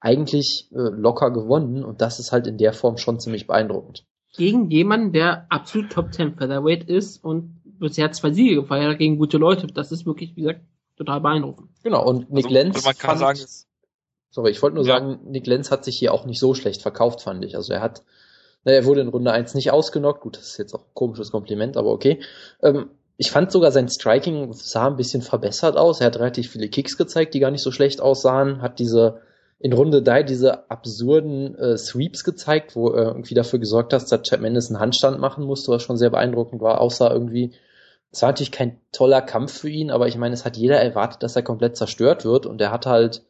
eigentlich 0.00 0.68
äh, 0.72 0.78
locker 0.78 1.30
gewonnen 1.30 1.84
und 1.84 2.00
das 2.00 2.20
ist 2.20 2.30
halt 2.30 2.46
in 2.46 2.58
der 2.58 2.72
Form 2.72 2.96
schon 2.96 3.18
ziemlich 3.18 3.46
beeindruckend. 3.46 4.04
Gegen 4.36 4.70
jemanden, 4.70 5.12
der 5.12 5.46
absolut 5.50 5.90
Top 5.90 6.12
10 6.12 6.36
Featherweight 6.36 6.84
ist 6.84 7.24
und 7.24 7.60
bisher 7.64 8.12
zwei 8.12 8.30
Siege 8.30 8.54
gefeiert 8.56 8.92
hat 8.92 8.98
gegen 8.98 9.18
gute 9.18 9.38
Leute. 9.38 9.66
Das 9.66 9.92
ist 9.92 10.06
wirklich, 10.06 10.36
wie 10.36 10.42
gesagt, 10.42 10.60
total 10.96 11.20
beeindruckend. 11.20 11.70
Genau, 11.82 12.06
und 12.06 12.30
Nick 12.30 12.46
also, 12.46 12.54
Lenz. 12.54 12.84
Man 12.84 12.94
kann 12.96 13.18
fand, 13.18 13.38
sagen, 13.38 13.65
Sorry, 14.36 14.50
ich 14.50 14.60
wollte 14.60 14.76
nur 14.76 14.84
ja. 14.84 14.98
sagen, 14.98 15.20
Nick 15.24 15.46
Lenz 15.46 15.70
hat 15.70 15.82
sich 15.82 15.96
hier 15.96 16.12
auch 16.12 16.26
nicht 16.26 16.38
so 16.38 16.52
schlecht 16.52 16.82
verkauft, 16.82 17.22
fand 17.22 17.42
ich. 17.42 17.56
Also 17.56 17.72
er 17.72 17.80
hat, 17.80 18.02
naja, 18.64 18.80
er 18.80 18.84
wurde 18.84 19.00
in 19.00 19.08
Runde 19.08 19.32
1 19.32 19.54
nicht 19.54 19.70
ausgenockt. 19.70 20.20
Gut, 20.20 20.36
das 20.36 20.48
ist 20.48 20.58
jetzt 20.58 20.74
auch 20.74 20.80
ein 20.80 20.92
komisches 20.92 21.30
Kompliment, 21.30 21.78
aber 21.78 21.90
okay. 21.90 22.20
Ähm, 22.62 22.90
ich 23.16 23.30
fand 23.30 23.50
sogar 23.50 23.72
sein 23.72 23.88
Striking 23.88 24.52
sah 24.52 24.88
ein 24.88 24.98
bisschen 24.98 25.22
verbessert 25.22 25.78
aus. 25.78 26.02
Er 26.02 26.08
hat 26.08 26.18
relativ 26.18 26.50
viele 26.50 26.68
Kicks 26.68 26.98
gezeigt, 26.98 27.32
die 27.32 27.40
gar 27.40 27.50
nicht 27.50 27.62
so 27.62 27.70
schlecht 27.70 28.02
aussahen. 28.02 28.60
Hat 28.60 28.78
diese 28.78 29.22
in 29.58 29.72
Runde 29.72 30.02
3 30.02 30.22
diese 30.24 30.70
absurden 30.70 31.56
äh, 31.58 31.78
Sweeps 31.78 32.22
gezeigt, 32.22 32.76
wo 32.76 32.90
er 32.90 33.06
irgendwie 33.06 33.34
dafür 33.34 33.58
gesorgt 33.58 33.94
hat, 33.94 34.02
dass 34.12 34.22
Chad 34.22 34.42
Mendes 34.42 34.68
einen 34.68 34.80
Handstand 34.80 35.18
machen 35.18 35.44
musste, 35.44 35.72
was 35.72 35.82
schon 35.82 35.96
sehr 35.96 36.10
beeindruckend 36.10 36.60
war, 36.60 36.82
außer 36.82 37.10
irgendwie 37.10 37.54
es 38.12 38.20
war 38.20 38.28
natürlich 38.30 38.52
kein 38.52 38.78
toller 38.92 39.22
Kampf 39.22 39.60
für 39.60 39.70
ihn, 39.70 39.90
aber 39.90 40.08
ich 40.08 40.16
meine, 40.16 40.34
es 40.34 40.44
hat 40.44 40.56
jeder 40.56 40.80
erwartet, 40.80 41.22
dass 41.22 41.36
er 41.36 41.42
komplett 41.42 41.76
zerstört 41.76 42.24
wird 42.26 42.46
und 42.46 42.60
er 42.60 42.70
hat 42.70 42.84
halt 42.84 43.18
äh, 43.18 43.22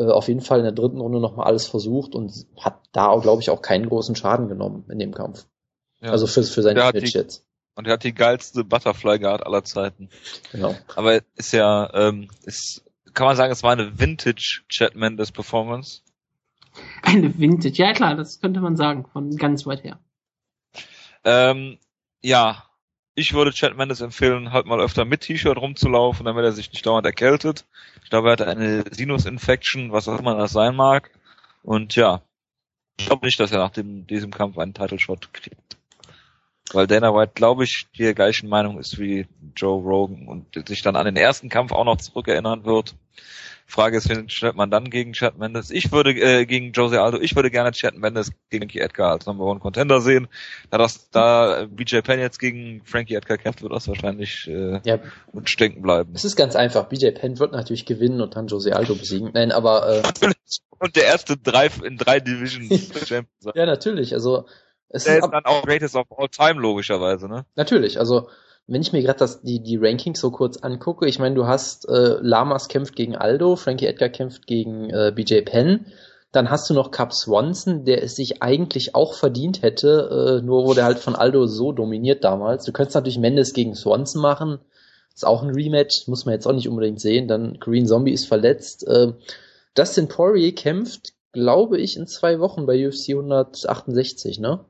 auf 0.00 0.28
jeden 0.28 0.40
Fall 0.40 0.58
in 0.58 0.64
der 0.64 0.72
dritten 0.72 1.00
Runde 1.00 1.20
nochmal 1.20 1.46
alles 1.46 1.66
versucht 1.66 2.14
und 2.14 2.46
hat 2.58 2.80
da, 2.92 3.14
glaube 3.16 3.42
ich, 3.42 3.50
auch 3.50 3.62
keinen 3.62 3.88
großen 3.88 4.16
Schaden 4.16 4.48
genommen 4.48 4.84
in 4.88 4.98
dem 4.98 5.14
Kampf. 5.14 5.46
Ja. 6.00 6.10
Also 6.10 6.26
für, 6.26 6.42
für 6.42 6.62
sein 6.62 6.76
Image 6.76 7.14
jetzt. 7.14 7.46
Und 7.76 7.86
er 7.86 7.94
hat 7.94 8.04
die 8.04 8.14
geilste 8.14 8.64
Butterfly 8.64 9.18
Guard 9.18 9.46
aller 9.46 9.64
Zeiten. 9.64 10.08
Genau. 10.52 10.74
Aber 10.96 11.20
ist 11.36 11.52
ja, 11.52 11.90
ähm, 11.94 12.28
ist, 12.44 12.84
kann 13.14 13.26
man 13.26 13.36
sagen, 13.36 13.52
es 13.52 13.62
war 13.62 13.72
eine 13.72 13.98
Vintage 13.98 14.62
Chad 14.68 14.96
Mendes 14.96 15.32
Performance? 15.32 16.02
Eine 17.02 17.38
Vintage, 17.38 17.82
ja 17.82 17.92
klar, 17.92 18.16
das 18.16 18.40
könnte 18.40 18.60
man 18.60 18.76
sagen, 18.76 19.06
von 19.12 19.36
ganz 19.36 19.66
weit 19.66 19.84
her. 19.84 19.98
Ähm, 21.24 21.78
ja, 22.22 22.69
ich 23.20 23.34
würde 23.34 23.52
Chad 23.52 23.76
Mendes 23.76 24.00
empfehlen, 24.00 24.52
halt 24.52 24.66
mal 24.66 24.80
öfter 24.80 25.04
mit 25.04 25.20
T-Shirt 25.20 25.56
rumzulaufen, 25.56 26.26
damit 26.26 26.44
er 26.44 26.52
sich 26.52 26.72
nicht 26.72 26.84
dauernd 26.84 27.06
erkältet. 27.06 27.66
Ich 28.02 28.10
glaube, 28.10 28.28
er 28.28 28.32
hatte 28.32 28.46
eine 28.46 28.84
Sinus-Infection, 28.90 29.92
was 29.92 30.08
auch 30.08 30.18
immer 30.18 30.36
das 30.36 30.52
sein 30.52 30.74
mag. 30.74 31.10
Und 31.62 31.94
ja, 31.94 32.22
ich 32.98 33.06
glaube 33.06 33.26
nicht, 33.26 33.38
dass 33.38 33.52
er 33.52 33.58
nach 33.58 33.70
dem, 33.70 34.06
diesem 34.06 34.30
Kampf 34.30 34.58
einen 34.58 34.74
Title-Shot 34.74 35.32
kriegt. 35.32 35.76
Weil 36.72 36.86
Dana 36.86 37.14
White, 37.14 37.32
glaube 37.34 37.64
ich, 37.64 37.86
die 37.96 38.14
gleichen 38.14 38.48
Meinung 38.48 38.78
ist 38.78 38.98
wie 38.98 39.26
Joe 39.56 39.82
Rogan 39.82 40.28
und 40.28 40.68
sich 40.68 40.82
dann 40.82 40.96
an 40.96 41.06
den 41.06 41.16
ersten 41.16 41.48
Kampf 41.48 41.72
auch 41.72 41.84
noch 41.84 41.96
zurückerinnern 41.96 42.64
wird. 42.64 42.94
Frage 43.70 43.96
ist, 43.96 44.08
wen 44.08 44.28
stellt 44.28 44.56
man 44.56 44.70
dann 44.70 44.90
gegen 44.90 45.12
Chad 45.12 45.38
Mendes? 45.38 45.70
Ich 45.70 45.92
würde 45.92 46.12
äh, 46.12 46.46
gegen 46.46 46.72
Jose 46.72 47.00
Aldo, 47.00 47.18
ich 47.20 47.36
würde 47.36 47.50
gerne 47.50 47.72
Chad 47.72 47.96
Mendes 47.96 48.30
gegen 48.50 48.70
Frankie 48.70 48.80
Edgar 48.80 49.12
als 49.12 49.26
Number 49.26 49.44
One 49.44 49.60
Contender 49.60 50.00
sehen. 50.00 50.28
Da 50.70 50.78
das 50.78 51.10
da 51.10 51.66
BJ 51.68 52.00
Penn 52.00 52.20
jetzt 52.20 52.38
gegen 52.38 52.82
Frankie 52.84 53.14
Edgar 53.14 53.36
kämpft, 53.36 53.62
wird 53.62 53.72
das 53.72 53.88
wahrscheinlich 53.88 54.46
äh, 54.48 54.80
ja. 54.84 54.98
stecken 55.44 55.82
bleiben. 55.82 56.12
Es 56.14 56.24
ist 56.24 56.36
ganz 56.36 56.56
einfach. 56.56 56.88
BJ 56.88 57.10
Penn 57.10 57.38
wird 57.38 57.52
natürlich 57.52 57.86
gewinnen 57.86 58.20
und 58.20 58.36
dann 58.36 58.46
Jose 58.46 58.74
Aldo 58.74 58.94
besiegen. 58.94 59.30
Nein, 59.34 59.52
aber 59.52 60.02
äh, 60.02 60.32
und 60.78 60.96
der 60.96 61.04
erste 61.04 61.36
drei 61.36 61.68
in 61.84 61.96
drei 61.96 62.20
Divisions 62.20 62.90
Champion 63.08 63.54
Ja, 63.54 63.66
natürlich. 63.66 64.14
Also 64.14 64.46
es 64.88 65.04
der 65.04 65.18
ist, 65.18 65.24
ist 65.24 65.30
dann 65.30 65.44
auch 65.44 65.64
Greatest 65.64 65.96
of 65.96 66.06
All 66.16 66.28
Time 66.28 66.60
logischerweise, 66.60 67.28
ne? 67.28 67.44
Natürlich. 67.54 67.98
Also 67.98 68.28
wenn 68.70 68.82
ich 68.82 68.92
mir 68.92 69.02
gerade 69.02 69.28
die 69.42 69.60
die 69.62 69.76
Rankings 69.76 70.20
so 70.20 70.30
kurz 70.30 70.58
angucke, 70.58 71.06
ich 71.06 71.18
meine, 71.18 71.34
du 71.34 71.46
hast 71.46 71.88
äh, 71.88 72.16
Lamas 72.20 72.68
kämpft 72.68 72.94
gegen 72.94 73.16
Aldo, 73.16 73.56
Frankie 73.56 73.86
Edgar 73.86 74.08
kämpft 74.08 74.46
gegen 74.46 74.88
äh, 74.90 75.12
BJ 75.14 75.40
Penn, 75.40 75.86
dann 76.30 76.50
hast 76.50 76.70
du 76.70 76.74
noch 76.74 76.92
Cap 76.92 77.12
Swanson, 77.12 77.84
der 77.84 78.02
es 78.04 78.14
sich 78.14 78.42
eigentlich 78.42 78.94
auch 78.94 79.14
verdient 79.14 79.62
hätte, 79.62 80.40
äh, 80.40 80.46
nur 80.46 80.64
wurde 80.64 80.84
halt 80.84 80.98
von 81.00 81.16
Aldo 81.16 81.46
so 81.46 81.72
dominiert 81.72 82.22
damals. 82.22 82.64
Du 82.64 82.72
könntest 82.72 82.94
natürlich 82.94 83.18
Mendes 83.18 83.52
gegen 83.52 83.74
Swanson 83.74 84.22
machen, 84.22 84.60
ist 85.12 85.26
auch 85.26 85.42
ein 85.42 85.50
Rematch, 85.50 86.06
muss 86.06 86.24
man 86.24 86.34
jetzt 86.34 86.46
auch 86.46 86.52
nicht 86.52 86.68
unbedingt 86.68 87.00
sehen. 87.00 87.26
Dann 87.26 87.58
Green 87.58 87.86
Zombie 87.86 88.12
ist 88.12 88.26
verletzt. 88.26 88.86
Äh, 88.86 89.12
Dustin 89.74 90.06
Poirier 90.06 90.54
kämpft, 90.54 91.12
glaube 91.32 91.78
ich, 91.78 91.96
in 91.96 92.06
zwei 92.06 92.38
Wochen 92.38 92.66
bei 92.66 92.86
UFC 92.86 93.10
168, 93.10 94.38
ne? 94.38 94.64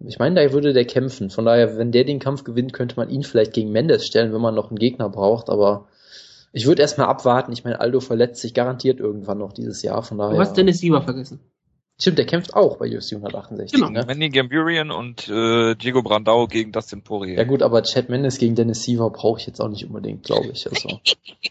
Ich 0.00 0.18
meine, 0.18 0.40
da 0.40 0.52
würde 0.52 0.72
der 0.72 0.84
kämpfen. 0.84 1.30
Von 1.30 1.44
daher, 1.44 1.76
wenn 1.76 1.90
der 1.90 2.04
den 2.04 2.20
Kampf 2.20 2.44
gewinnt, 2.44 2.72
könnte 2.72 2.96
man 2.96 3.10
ihn 3.10 3.24
vielleicht 3.24 3.52
gegen 3.52 3.72
Mendes 3.72 4.06
stellen, 4.06 4.32
wenn 4.32 4.40
man 4.40 4.54
noch 4.54 4.70
einen 4.70 4.78
Gegner 4.78 5.08
braucht. 5.08 5.50
Aber 5.50 5.88
ich 6.52 6.66
würde 6.66 6.82
erstmal 6.82 7.08
abwarten. 7.08 7.52
Ich 7.52 7.64
meine, 7.64 7.80
Aldo 7.80 8.00
verletzt 8.00 8.40
sich 8.40 8.54
garantiert 8.54 9.00
irgendwann 9.00 9.38
noch 9.38 9.52
dieses 9.52 9.82
Jahr. 9.82 10.02
Von 10.02 10.18
daher. 10.18 10.34
Du 10.34 10.40
hast 10.40 10.56
Dennis 10.56 10.78
Sieber 10.78 11.02
vergessen. 11.02 11.40
Stimmt, 12.00 12.18
der 12.18 12.26
kämpft 12.26 12.54
auch 12.54 12.76
bei 12.76 12.86
UFC 12.86 13.14
168. 13.14 13.72
Genau. 13.72 13.90
Ne? 13.90 14.04
Manny 14.06 14.28
Gamburian 14.28 14.92
und 14.92 15.28
äh, 15.28 15.74
Diego 15.74 16.02
Brandao 16.02 16.46
gegen 16.46 16.70
Dustin 16.70 17.02
Poirier. 17.02 17.36
Ja 17.36 17.44
gut, 17.44 17.60
aber 17.60 17.82
Chad 17.82 18.08
Mendes 18.08 18.38
gegen 18.38 18.54
Dennis 18.54 18.84
Siever 18.84 19.10
brauche 19.10 19.40
ich 19.40 19.46
jetzt 19.48 19.60
auch 19.60 19.68
nicht 19.68 19.84
unbedingt, 19.84 20.22
glaube 20.22 20.46
ich. 20.52 20.68
Also. 20.70 21.00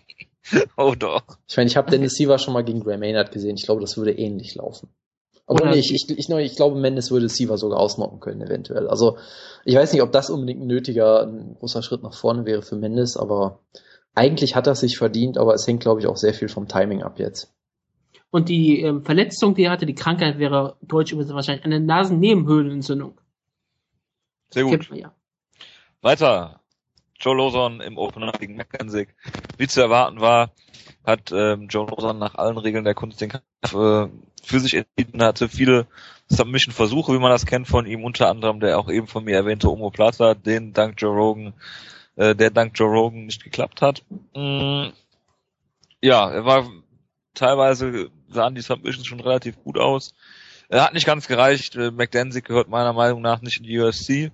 oh 0.77 0.95
doch. 0.97 1.23
Ich 1.49 1.57
meine, 1.57 1.67
ich 1.67 1.75
habe 1.75 1.91
Dennis 1.91 2.13
Siever 2.13 2.39
schon 2.39 2.53
mal 2.53 2.63
gegen 2.63 2.79
Gray 2.79 2.97
Maynard 2.97 3.33
gesehen. 3.33 3.57
Ich 3.57 3.65
glaube, 3.65 3.81
das 3.81 3.97
würde 3.97 4.13
ähnlich 4.13 4.55
laufen. 4.55 4.87
Aber 5.47 5.69
nee, 5.69 5.79
ich, 5.79 5.93
ich, 5.93 6.09
ich, 6.09 6.29
ich 6.29 6.55
glaube, 6.57 6.77
Mendes 6.77 7.09
würde 7.09 7.29
Siva 7.29 7.55
sogar 7.55 7.79
ausnocken 7.79 8.19
können, 8.19 8.41
eventuell. 8.41 8.87
Also, 8.87 9.17
ich 9.63 9.75
weiß 9.75 9.93
nicht, 9.93 10.01
ob 10.01 10.11
das 10.11 10.29
unbedingt 10.29 10.61
ein 10.61 10.67
nötiger, 10.67 11.23
ein 11.23 11.55
großer 11.57 11.81
Schritt 11.81 12.03
nach 12.03 12.13
vorne 12.13 12.45
wäre 12.45 12.61
für 12.61 12.75
Mendes, 12.75 13.15
aber 13.15 13.59
eigentlich 14.13 14.55
hat 14.55 14.67
er 14.67 14.75
sich 14.75 14.97
verdient, 14.97 15.37
aber 15.37 15.53
es 15.53 15.65
hängt, 15.65 15.81
glaube 15.81 16.01
ich, 16.01 16.07
auch 16.07 16.17
sehr 16.17 16.33
viel 16.33 16.49
vom 16.49 16.67
Timing 16.67 17.01
ab 17.01 17.17
jetzt. 17.17 17.53
Und 18.29 18.49
die 18.49 18.81
ähm, 18.81 19.05
Verletzung, 19.05 19.55
die 19.55 19.63
er 19.63 19.71
hatte, 19.71 19.85
die 19.85 19.95
Krankheit 19.95 20.37
wäre 20.37 20.75
deutsch 20.81 21.13
übersetzt 21.13 21.33
wahrscheinlich 21.33 21.63
eine 21.63 21.79
Nasennebenhöhlenentzündung. 21.79 23.21
Sehr 24.49 24.63
gut. 24.63 24.89
Man 24.89 24.99
ja. 24.99 25.13
Weiter. 26.01 26.61
Joe 27.19 27.35
Lawson 27.35 27.81
im 27.81 27.97
Opener 27.97 28.31
gegen 28.33 28.55
McKenzie. 28.55 29.07
Wie 29.57 29.67
zu 29.67 29.81
erwarten 29.81 30.21
war, 30.21 30.51
hat 31.05 31.31
ähm, 31.31 31.67
Joe 31.67 31.87
Lawson 31.87 32.19
nach 32.19 32.35
allen 32.35 32.57
Regeln 32.57 32.83
der 32.83 32.93
Kunst 32.93 33.21
den 33.21 33.29
Kampf 33.29 33.43
äh, 33.73 34.09
für 34.43 34.59
sich 34.59 34.75
entschieden, 34.75 35.23
hatte 35.23 35.49
viele 35.49 35.87
Submission-Versuche, 36.29 37.13
wie 37.13 37.19
man 37.19 37.31
das 37.31 37.45
kennt 37.45 37.67
von 37.67 37.85
ihm, 37.85 38.03
unter 38.03 38.29
anderem 38.29 38.59
der 38.59 38.77
auch 38.79 38.89
eben 38.89 39.07
von 39.07 39.23
mir 39.23 39.35
erwähnte 39.35 39.71
Omo 39.71 39.89
Plata, 39.89 40.33
den 40.33 40.73
dank 40.73 41.01
Joe 41.01 41.15
Rogan, 41.15 41.53
äh, 42.15 42.35
der 42.35 42.51
dank 42.51 42.77
Joe 42.77 42.89
Rogan 42.89 43.25
nicht 43.25 43.43
geklappt 43.43 43.81
hat. 43.81 44.03
Mm, 44.35 44.87
ja, 46.01 46.29
er 46.29 46.45
war 46.45 46.69
teilweise 47.33 48.09
sahen 48.29 48.55
die 48.55 48.61
Submissions 48.61 49.07
schon 49.07 49.19
relativ 49.19 49.61
gut 49.63 49.77
aus. 49.77 50.13
Er 50.69 50.83
hat 50.83 50.93
nicht 50.93 51.05
ganz 51.05 51.27
gereicht. 51.27 51.75
Äh, 51.75 51.91
McDenzie 51.91 52.41
gehört 52.41 52.67
meiner 52.67 52.93
Meinung 52.93 53.21
nach 53.21 53.41
nicht 53.41 53.57
in 53.57 53.63
die 53.63 53.79
UFC. 53.79 54.31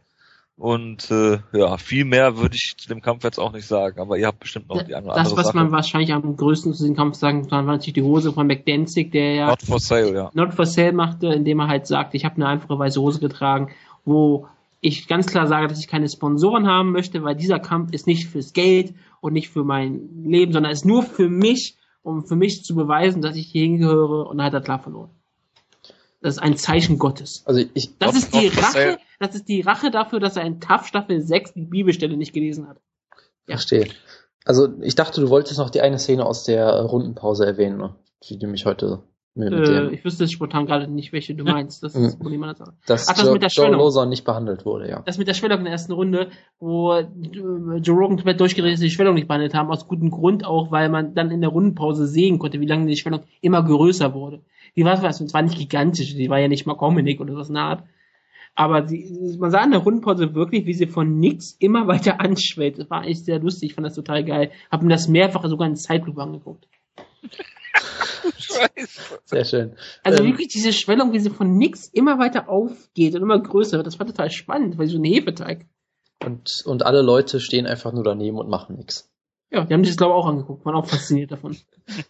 Und 0.55 1.09
äh, 1.09 1.39
ja, 1.51 1.77
viel 1.77 2.05
mehr 2.05 2.37
würde 2.37 2.55
ich 2.55 2.75
zu 2.77 2.87
dem 2.87 3.01
Kampf 3.01 3.23
jetzt 3.23 3.39
auch 3.39 3.51
nicht 3.51 3.65
sagen, 3.65 3.99
aber 3.99 4.17
ihr 4.17 4.27
habt 4.27 4.39
bestimmt 4.39 4.69
noch 4.69 4.83
die 4.83 4.93
oder 4.93 5.01
Das, 5.01 5.17
andere 5.17 5.37
was 5.37 5.47
Sache. 5.47 5.57
man 5.57 5.71
wahrscheinlich 5.71 6.13
am 6.13 6.35
größten 6.37 6.73
zu 6.73 6.83
diesem 6.83 6.95
Kampf 6.95 7.15
sagen 7.15 7.47
kann, 7.47 7.65
war 7.65 7.73
natürlich 7.73 7.95
die 7.95 8.03
Hose 8.03 8.31
von 8.33 8.45
McDanzig, 8.45 9.11
der 9.11 9.33
ja 9.33 9.47
Not 9.47 9.63
for 9.63 9.79
sale, 9.79 10.13
ja. 10.13 10.29
Not 10.33 10.53
for 10.53 10.65
Sale 10.65 10.93
machte, 10.93 11.27
indem 11.27 11.59
er 11.59 11.67
halt 11.69 11.87
sagt, 11.87 12.13
ich 12.13 12.23
habe 12.23 12.35
eine 12.35 12.47
einfache 12.47 12.77
weiße 12.77 13.01
Hose 13.01 13.19
getragen, 13.19 13.71
wo 14.05 14.47
ich 14.79 15.07
ganz 15.07 15.25
klar 15.27 15.47
sage, 15.47 15.67
dass 15.67 15.79
ich 15.79 15.87
keine 15.87 16.07
Sponsoren 16.07 16.67
haben 16.67 16.91
möchte, 16.91 17.23
weil 17.23 17.35
dieser 17.35 17.59
Kampf 17.59 17.91
ist 17.91 18.05
nicht 18.05 18.27
fürs 18.27 18.53
Geld 18.53 18.93
und 19.21 19.33
nicht 19.33 19.49
für 19.49 19.63
mein 19.63 20.23
Leben, 20.23 20.53
sondern 20.53 20.71
ist 20.71 20.85
nur 20.85 21.01
für 21.01 21.29
mich, 21.29 21.77
um 22.03 22.25
für 22.25 22.35
mich 22.35 22.63
zu 22.63 22.75
beweisen, 22.75 23.21
dass 23.21 23.37
ich 23.37 23.47
hier 23.47 23.63
hingehöre 23.63 24.27
und 24.27 24.37
dann 24.37 24.45
hat 24.47 24.53
er 24.53 24.61
klar 24.61 24.79
verloren. 24.79 25.09
Das 26.23 26.35
ist 26.35 26.41
ein 26.41 26.55
Zeichen 26.55 26.97
Gottes. 26.97 27.43
Also 27.45 27.61
ich, 27.73 27.97
Das 27.99 28.15
ist 28.15 28.33
die 28.33 28.47
Rache, 28.47 28.97
das 29.19 29.35
ist 29.35 29.49
die 29.49 29.59
Rache 29.59 29.91
dafür, 29.91 30.21
dass 30.21 30.37
er 30.37 30.43
in 30.43 30.61
TAF 30.61 30.87
Staffel 30.87 31.21
6 31.21 31.53
die 31.53 31.65
Bibelstelle 31.65 32.15
nicht 32.15 32.31
gelesen 32.31 32.67
hat. 32.69 32.77
Ja. 33.47 33.57
verstehe. 33.57 33.89
Also 34.45 34.69
ich 34.81 34.95
dachte, 34.95 35.19
du 35.19 35.29
wolltest 35.29 35.59
noch 35.59 35.69
die 35.69 35.81
eine 35.81 35.99
Szene 35.99 36.25
aus 36.25 36.45
der 36.45 36.69
Rundenpause 36.81 37.45
erwähnen, 37.45 37.77
ne? 37.77 37.95
die 38.23 38.39
du 38.39 38.47
mich 38.47 38.65
heute 38.65 39.03
mit, 39.35 39.49
mit 39.49 39.67
Äh, 39.67 39.73
dem, 39.73 39.93
ich 39.93 40.05
wüsste 40.05 40.27
spontan 40.27 40.65
gerade 40.65 40.87
nicht, 40.87 41.11
welche 41.11 41.35
du 41.35 41.43
meinst. 41.43 41.83
Das 41.83 41.95
ist 41.95 42.03
das 42.03 42.15
Problem 42.17 42.43
an 42.43 42.49
der 42.49 42.55
Sache. 42.55 42.73
dass 42.85 43.09
ach, 43.09 43.15
das 43.15 43.23
Joe, 43.25 43.33
mit 43.33 43.41
der 43.41 43.49
Joe 43.49 43.65
Schwellung. 43.65 43.81
Lawson 43.81 44.09
nicht 44.09 44.23
behandelt 44.23 44.65
wurde, 44.65 44.89
ja. 44.89 45.01
das 45.05 45.17
mit 45.17 45.27
der 45.27 45.33
Schwellung 45.33 45.59
in 45.59 45.65
der 45.65 45.73
ersten 45.73 45.91
Runde, 45.91 46.29
wo 46.59 46.93
äh, 46.93 47.05
Joe 47.81 47.97
Rogan 47.97 48.17
komplett 48.17 48.39
durchgedreht 48.39 48.75
ist, 48.75 48.83
die 48.83 48.91
Schwellung 48.91 49.15
nicht 49.15 49.27
behandelt 49.27 49.53
haben, 49.55 49.69
aus 49.69 49.87
gutem 49.87 50.09
Grund 50.11 50.45
auch, 50.45 50.71
weil 50.71 50.87
man 50.89 51.15
dann 51.15 51.31
in 51.31 51.41
der 51.41 51.49
Rundenpause 51.49 52.07
sehen 52.07 52.39
konnte, 52.39 52.59
wie 52.59 52.65
lange 52.67 52.85
die 52.85 52.95
Schwellung 52.95 53.23
immer 53.41 53.63
größer 53.63 54.13
wurde. 54.13 54.41
Die 54.75 54.85
war 54.85 55.01
was, 55.01 55.25
zwar 55.25 55.41
nicht 55.41 55.57
gigantisch, 55.57 56.15
die 56.15 56.29
war 56.29 56.39
ja 56.39 56.47
nicht 56.47 56.65
mal 56.65 56.75
Comedic 56.75 57.21
oder 57.21 57.35
was 57.35 57.49
nahe. 57.49 57.83
Aber 58.55 58.81
die, 58.81 59.35
man 59.39 59.49
sah 59.49 59.63
in 59.63 59.71
der 59.71 59.79
Rundenpause 59.79 60.35
wirklich, 60.35 60.65
wie 60.65 60.73
sie 60.73 60.87
von 60.87 61.19
nix 61.19 61.55
immer 61.59 61.87
weiter 61.87 62.19
anschwellt. 62.19 62.77
Das 62.79 62.89
war 62.89 63.05
echt 63.05 63.25
sehr 63.25 63.39
lustig, 63.39 63.71
ich 63.71 63.75
fand 63.75 63.87
das 63.87 63.95
total 63.95 64.23
geil. 64.23 64.51
Hab 64.71 64.83
mir 64.83 64.89
das 64.89 65.07
mehrfach 65.07 65.43
sogar 65.45 65.67
in 65.67 65.75
Zeitlupe 65.75 66.21
angeguckt. 66.21 66.67
Scheiße. 68.37 69.19
Sehr 69.25 69.45
schön. 69.45 69.75
Also 70.03 70.23
Ähm, 70.23 70.29
wirklich 70.29 70.49
diese 70.49 70.73
Schwellung, 70.73 71.13
wie 71.13 71.19
sie 71.19 71.29
von 71.29 71.57
nix 71.57 71.87
immer 71.87 72.19
weiter 72.19 72.49
aufgeht 72.49 73.15
und 73.15 73.21
immer 73.21 73.39
größer 73.39 73.77
wird, 73.77 73.87
das 73.87 73.99
war 73.99 74.05
total 74.05 74.29
spannend, 74.29 74.77
weil 74.77 74.87
so 74.87 74.97
ein 74.97 75.03
Hefeteig. 75.03 75.65
Und, 76.23 76.63
und 76.65 76.85
alle 76.85 77.01
Leute 77.01 77.39
stehen 77.39 77.65
einfach 77.65 77.91
nur 77.91 78.03
daneben 78.03 78.37
und 78.37 78.49
machen 78.49 78.75
nichts. 78.75 79.09
Ja, 79.51 79.65
die 79.65 79.73
haben 79.73 79.83
sich 79.83 79.93
das 79.93 79.97
glaube 79.97 80.13
ich 80.13 80.17
auch 80.17 80.27
angeguckt, 80.27 80.65
waren 80.65 80.75
auch 80.75 80.85
fasziniert 80.85 81.31
davon. 81.31 81.55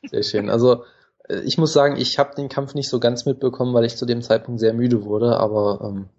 Sehr 0.03 0.23
schön. 0.23 0.49
Also 0.49 0.83
ich 1.29 1.57
muss 1.57 1.73
sagen, 1.73 1.95
ich 1.97 2.19
habe 2.19 2.35
den 2.35 2.49
Kampf 2.49 2.73
nicht 2.73 2.89
so 2.89 2.99
ganz 2.99 3.25
mitbekommen, 3.25 3.73
weil 3.73 3.85
ich 3.85 3.95
zu 3.95 4.05
dem 4.05 4.21
Zeitpunkt 4.21 4.59
sehr 4.59 4.73
müde 4.73 5.05
wurde, 5.05 5.37
aber 5.37 5.79
ähm, 5.83 6.09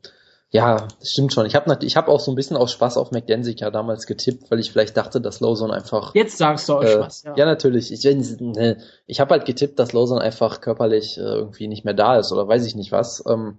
ja, 0.55 0.87
das 1.01 1.11
stimmt 1.11 1.33
schon. 1.33 1.47
Ich 1.47 1.57
habe 1.57 1.77
ich 1.85 1.97
hab 1.97 2.07
auch 2.07 2.21
so 2.21 2.31
ein 2.31 2.37
bisschen 2.37 2.57
aus 2.57 2.71
Spaß 2.71 2.97
auf 2.97 3.11
McDensick 3.11 3.61
ja 3.61 3.73
damals 3.73 4.07
getippt, 4.07 4.51
weil 4.53 4.61
ich 4.61 4.71
vielleicht 4.71 4.97
dachte, 4.97 5.21
dass 5.21 5.41
Lawson 5.41 5.73
einfach 5.73 6.15
Jetzt 6.15 6.39
sagst 6.39 6.69
du 6.69 6.77
euch 6.77 6.95
äh, 6.95 7.01
was, 7.01 7.25
ja. 7.25 7.35
ja. 7.37 7.45
natürlich. 7.45 7.93
Ich, 7.93 8.05
ne, 8.05 8.79
ich 9.07 9.19
habe 9.19 9.33
halt 9.33 9.47
getippt, 9.47 9.81
dass 9.81 9.93
Lawson 9.93 10.21
einfach 10.21 10.61
körperlich 10.61 11.19
äh, 11.19 11.23
irgendwie 11.23 11.67
nicht 11.67 11.85
mehr 11.85 11.93
da 11.93 12.19
ist 12.19 12.31
oder 12.31 12.47
weiß 12.47 12.65
ich 12.67 12.77
nicht 12.77 12.93
was. 12.93 13.25
Ähm, 13.27 13.59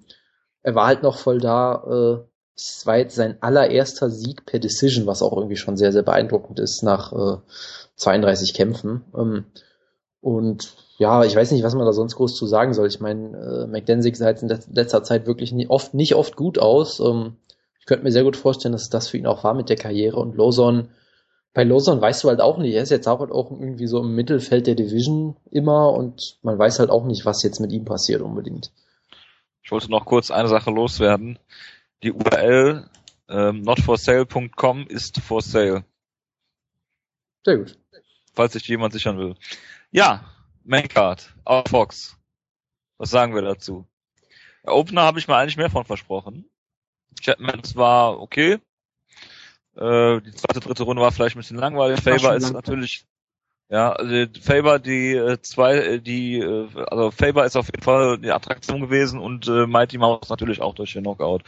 er 0.63 0.73
war 0.73 0.87
halt 0.87 1.03
noch 1.03 1.17
voll 1.17 1.39
da. 1.39 1.83
Äh, 1.85 2.27
es 2.55 2.87
war 2.87 2.97
jetzt 2.97 3.15
sein 3.15 3.39
allererster 3.41 4.09
Sieg 4.09 4.45
per 4.45 4.59
Decision, 4.59 5.05
was 5.05 5.21
auch 5.21 5.35
irgendwie 5.35 5.57
schon 5.57 5.75
sehr, 5.75 5.91
sehr 5.91 6.03
beeindruckend 6.03 6.61
ist 6.61 6.81
nach 6.81 7.11
äh, 7.11 7.37
32 7.97 8.53
Kämpfen. 8.53 9.03
Ähm, 9.13 9.45
und 10.21 10.73
ja, 10.97 11.23
ich 11.23 11.35
weiß 11.35 11.51
nicht, 11.51 11.63
was 11.63 11.75
man 11.75 11.85
da 11.85 11.93
sonst 11.93 12.15
groß 12.15 12.35
zu 12.35 12.45
sagen 12.45 12.73
soll. 12.73 12.87
Ich 12.87 12.99
meine, 12.99 13.37
äh, 13.37 13.67
McDensick 13.67 14.15
sah 14.15 14.29
jetzt 14.29 14.43
in 14.43 14.49
let- 14.49 14.67
letzter 14.71 15.03
Zeit 15.03 15.27
wirklich 15.27 15.51
nie, 15.51 15.67
oft, 15.67 15.93
nicht 15.93 16.15
oft 16.15 16.35
gut 16.35 16.57
aus. 16.59 16.99
Ähm, 16.99 17.35
ich 17.79 17.85
könnte 17.85 18.03
mir 18.03 18.11
sehr 18.11 18.23
gut 18.23 18.37
vorstellen, 18.37 18.71
dass 18.71 18.89
das 18.89 19.07
für 19.09 19.17
ihn 19.17 19.27
auch 19.27 19.43
war 19.43 19.53
mit 19.53 19.69
der 19.69 19.75
Karriere. 19.75 20.17
Und 20.17 20.37
Lawson, 20.37 20.89
bei 21.53 21.63
Lawson 21.63 22.01
weißt 22.01 22.23
du 22.23 22.29
halt 22.29 22.41
auch 22.41 22.57
nicht. 22.57 22.73
Er 22.73 22.83
ist 22.83 22.89
jetzt 22.91 23.07
auch, 23.07 23.19
halt 23.19 23.31
auch 23.31 23.51
irgendwie 23.51 23.87
so 23.87 23.99
im 24.01 24.15
Mittelfeld 24.15 24.67
der 24.67 24.75
Division 24.75 25.35
immer 25.51 25.91
und 25.93 26.37
man 26.41 26.57
weiß 26.57 26.79
halt 26.79 26.89
auch 26.89 27.05
nicht, 27.05 27.25
was 27.25 27.43
jetzt 27.43 27.59
mit 27.59 27.71
ihm 27.71 27.85
passiert 27.85 28.21
unbedingt. 28.21 28.71
Ich 29.63 29.71
wollte 29.71 29.89
noch 29.91 30.05
kurz 30.05 30.31
eine 30.31 30.47
Sache 30.47 30.71
loswerden. 30.71 31.39
Die 32.03 32.11
URL 32.11 32.85
ähm, 33.29 33.61
notforsale.com 33.61 34.85
ist 34.87 35.19
for 35.19 35.41
sale, 35.41 35.83
Sehr 37.45 37.57
gut. 37.57 37.77
falls 38.33 38.53
sich 38.53 38.67
jemand 38.67 38.93
sichern 38.93 39.17
will. 39.17 39.35
Ja, 39.91 40.25
Maincard, 40.66 41.32
auf 41.43 41.68
Fox. 41.70 42.18
Was 42.97 43.11
sagen 43.11 43.36
wir 43.36 43.43
dazu? 43.43 43.86
Der 44.63 44.74
Opener 44.74 45.03
habe 45.03 45.20
ich 45.20 45.28
mir 45.28 45.36
eigentlich 45.36 45.57
mehr 45.57 45.70
von 45.70 45.86
versprochen. 45.86 46.49
Chatman 47.22 47.61
war 47.76 48.20
okay. 48.20 48.59
Äh, 49.76 50.22
die 50.22 50.34
zweite, 50.34 50.59
dritte 50.61 50.84
Runde 50.84 51.03
war 51.03 51.11
vielleicht 51.11 51.36
ein 51.36 51.39
bisschen 51.39 51.57
langweilig. 51.57 52.01
Faber 52.01 52.36
ist 52.36 52.43
lang. 52.43 52.53
natürlich, 52.53 53.05
ja, 53.70 53.91
also 53.91 54.26
Faber, 54.41 54.80
die 54.80 55.13
äh, 55.13 55.39
zwei, 55.41 55.76
äh, 55.78 56.01
die, 56.01 56.39
äh, 56.39 56.68
also 56.89 57.11
Faber 57.11 57.45
ist 57.45 57.55
auf 57.55 57.68
jeden 57.68 57.84
Fall 57.84 58.18
die 58.18 58.32
Attraktion 58.32 58.82
gewesen 58.82 59.20
und 59.20 59.47
äh, 59.47 59.68
Mighty 59.68 59.99
Mouse 59.99 60.30
natürlich 60.30 60.61
auch 60.61 60.74
durch 60.74 60.93
den 60.93 61.03
Knockout. 61.03 61.43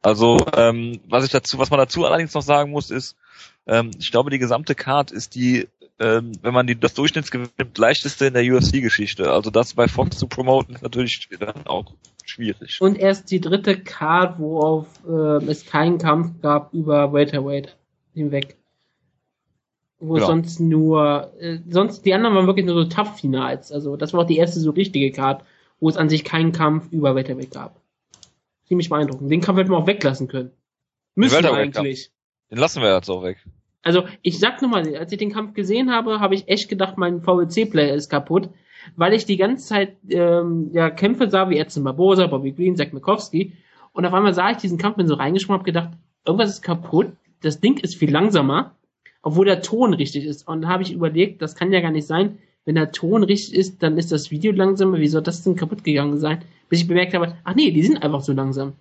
Also, 0.00 0.38
ähm, 0.56 1.00
was 1.08 1.24
ich 1.24 1.32
dazu, 1.32 1.58
was 1.58 1.70
man 1.70 1.78
dazu 1.78 2.06
allerdings 2.06 2.32
noch 2.32 2.42
sagen 2.42 2.70
muss, 2.70 2.90
ist, 2.90 3.16
ähm, 3.66 3.90
ich 3.98 4.10
glaube, 4.10 4.30
die 4.30 4.38
gesamte 4.38 4.74
Card 4.74 5.10
ist 5.10 5.34
die, 5.34 5.68
ähm, 5.98 6.32
wenn 6.42 6.52
man 6.52 6.66
die, 6.66 6.78
das 6.78 6.94
Durchschnittsgewicht 6.94 7.58
nimmt, 7.58 7.78
leichteste 7.78 8.26
in 8.26 8.34
der 8.34 8.44
UFC-Geschichte. 8.44 9.30
Also 9.32 9.50
das 9.50 9.74
bei 9.74 9.88
Fox 9.88 10.18
zu 10.18 10.26
promoten 10.26 10.74
ist 10.74 10.82
natürlich 10.82 11.28
dann 11.38 11.66
auch 11.66 11.94
schwierig. 12.24 12.80
Und 12.80 12.98
erst 12.98 13.30
die 13.30 13.40
dritte 13.40 13.78
Card, 13.78 14.38
worauf 14.38 14.86
äh, 15.06 15.44
es 15.46 15.66
keinen 15.66 15.98
Kampf 15.98 16.40
gab 16.42 16.74
über 16.74 17.12
Welterweight 17.12 17.76
hinweg. 18.12 18.56
Wo 19.98 20.18
Ja. 20.18 20.26
sonst 20.26 20.60
nur, 20.60 21.32
äh, 21.38 21.60
sonst 21.70 22.04
die 22.04 22.12
anderen 22.12 22.34
waren 22.34 22.46
wirklich 22.46 22.66
nur 22.66 22.74
so 22.74 22.84
Tough-Finals. 22.84 23.72
Also 23.72 23.96
das 23.96 24.12
war 24.12 24.20
auch 24.20 24.26
die 24.26 24.36
erste 24.36 24.60
so 24.60 24.70
richtige 24.70 25.10
Card, 25.12 25.44
wo 25.80 25.88
es 25.88 25.96
an 25.96 26.08
sich 26.08 26.24
keinen 26.24 26.52
Kampf 26.52 26.92
über 26.92 27.14
Welterweight 27.14 27.52
gab. 27.52 27.80
Ziemlich 28.66 28.88
beeindruckend. 28.88 29.30
Den 29.30 29.40
Kampf 29.40 29.58
hätten 29.58 29.70
wir 29.70 29.78
auch 29.78 29.86
weglassen 29.86 30.28
können. 30.28 30.50
Müssen 31.14 31.42
wir 31.42 31.52
eigentlich. 31.54 32.10
Den 32.50 32.58
lassen 32.58 32.82
wir 32.82 32.94
jetzt 32.94 33.10
auch 33.10 33.22
weg. 33.22 33.38
Also 33.82 34.04
ich 34.22 34.38
sag 34.38 34.62
nur 34.62 34.70
mal, 34.70 34.96
als 34.96 35.12
ich 35.12 35.18
den 35.18 35.32
Kampf 35.32 35.54
gesehen 35.54 35.90
habe, 35.90 36.20
habe 36.20 36.34
ich 36.34 36.48
echt 36.48 36.68
gedacht, 36.68 36.96
mein 36.96 37.20
VLC-Player 37.20 37.94
ist 37.94 38.08
kaputt, 38.08 38.48
weil 38.96 39.12
ich 39.12 39.26
die 39.26 39.36
ganze 39.36 39.66
Zeit 39.66 39.96
ähm, 40.08 40.70
ja, 40.72 40.90
Kämpfe 40.90 41.30
sah 41.30 41.50
wie 41.50 41.58
Edson 41.58 41.84
Barbosa, 41.84 42.26
Bobby 42.26 42.52
Green, 42.52 42.76
Zach 42.76 42.92
Mikowski 42.92 43.52
und 43.92 44.06
auf 44.06 44.14
einmal 44.14 44.34
sah 44.34 44.50
ich 44.50 44.56
diesen 44.56 44.78
Kampf, 44.78 44.96
bin 44.96 45.06
so 45.06 45.14
reingesprungen, 45.14 45.60
hab 45.60 45.66
gedacht, 45.66 45.90
irgendwas 46.26 46.50
ist 46.50 46.62
kaputt, 46.62 47.12
das 47.42 47.60
Ding 47.60 47.78
ist 47.78 47.96
viel 47.96 48.10
langsamer, 48.10 48.74
obwohl 49.22 49.44
der 49.44 49.62
Ton 49.62 49.94
richtig 49.94 50.24
ist. 50.24 50.48
Und 50.48 50.62
da 50.62 50.68
habe 50.68 50.82
ich 50.82 50.92
überlegt, 50.92 51.42
das 51.42 51.54
kann 51.54 51.72
ja 51.72 51.80
gar 51.80 51.90
nicht 51.90 52.06
sein, 52.06 52.38
wenn 52.64 52.74
der 52.74 52.92
Ton 52.92 53.22
richtig 53.22 53.54
ist, 53.54 53.82
dann 53.82 53.98
ist 53.98 54.10
das 54.10 54.30
Video 54.30 54.52
langsamer, 54.52 54.98
wie 54.98 55.08
soll 55.08 55.22
das 55.22 55.42
denn 55.42 55.56
kaputt 55.56 55.84
gegangen 55.84 56.18
sein? 56.18 56.42
Bis 56.68 56.80
ich 56.80 56.88
bemerkt 56.88 57.12
habe, 57.14 57.36
ach 57.44 57.54
nee, 57.54 57.70
die 57.70 57.82
sind 57.82 58.02
einfach 58.02 58.22
so 58.22 58.32
langsam. 58.32 58.72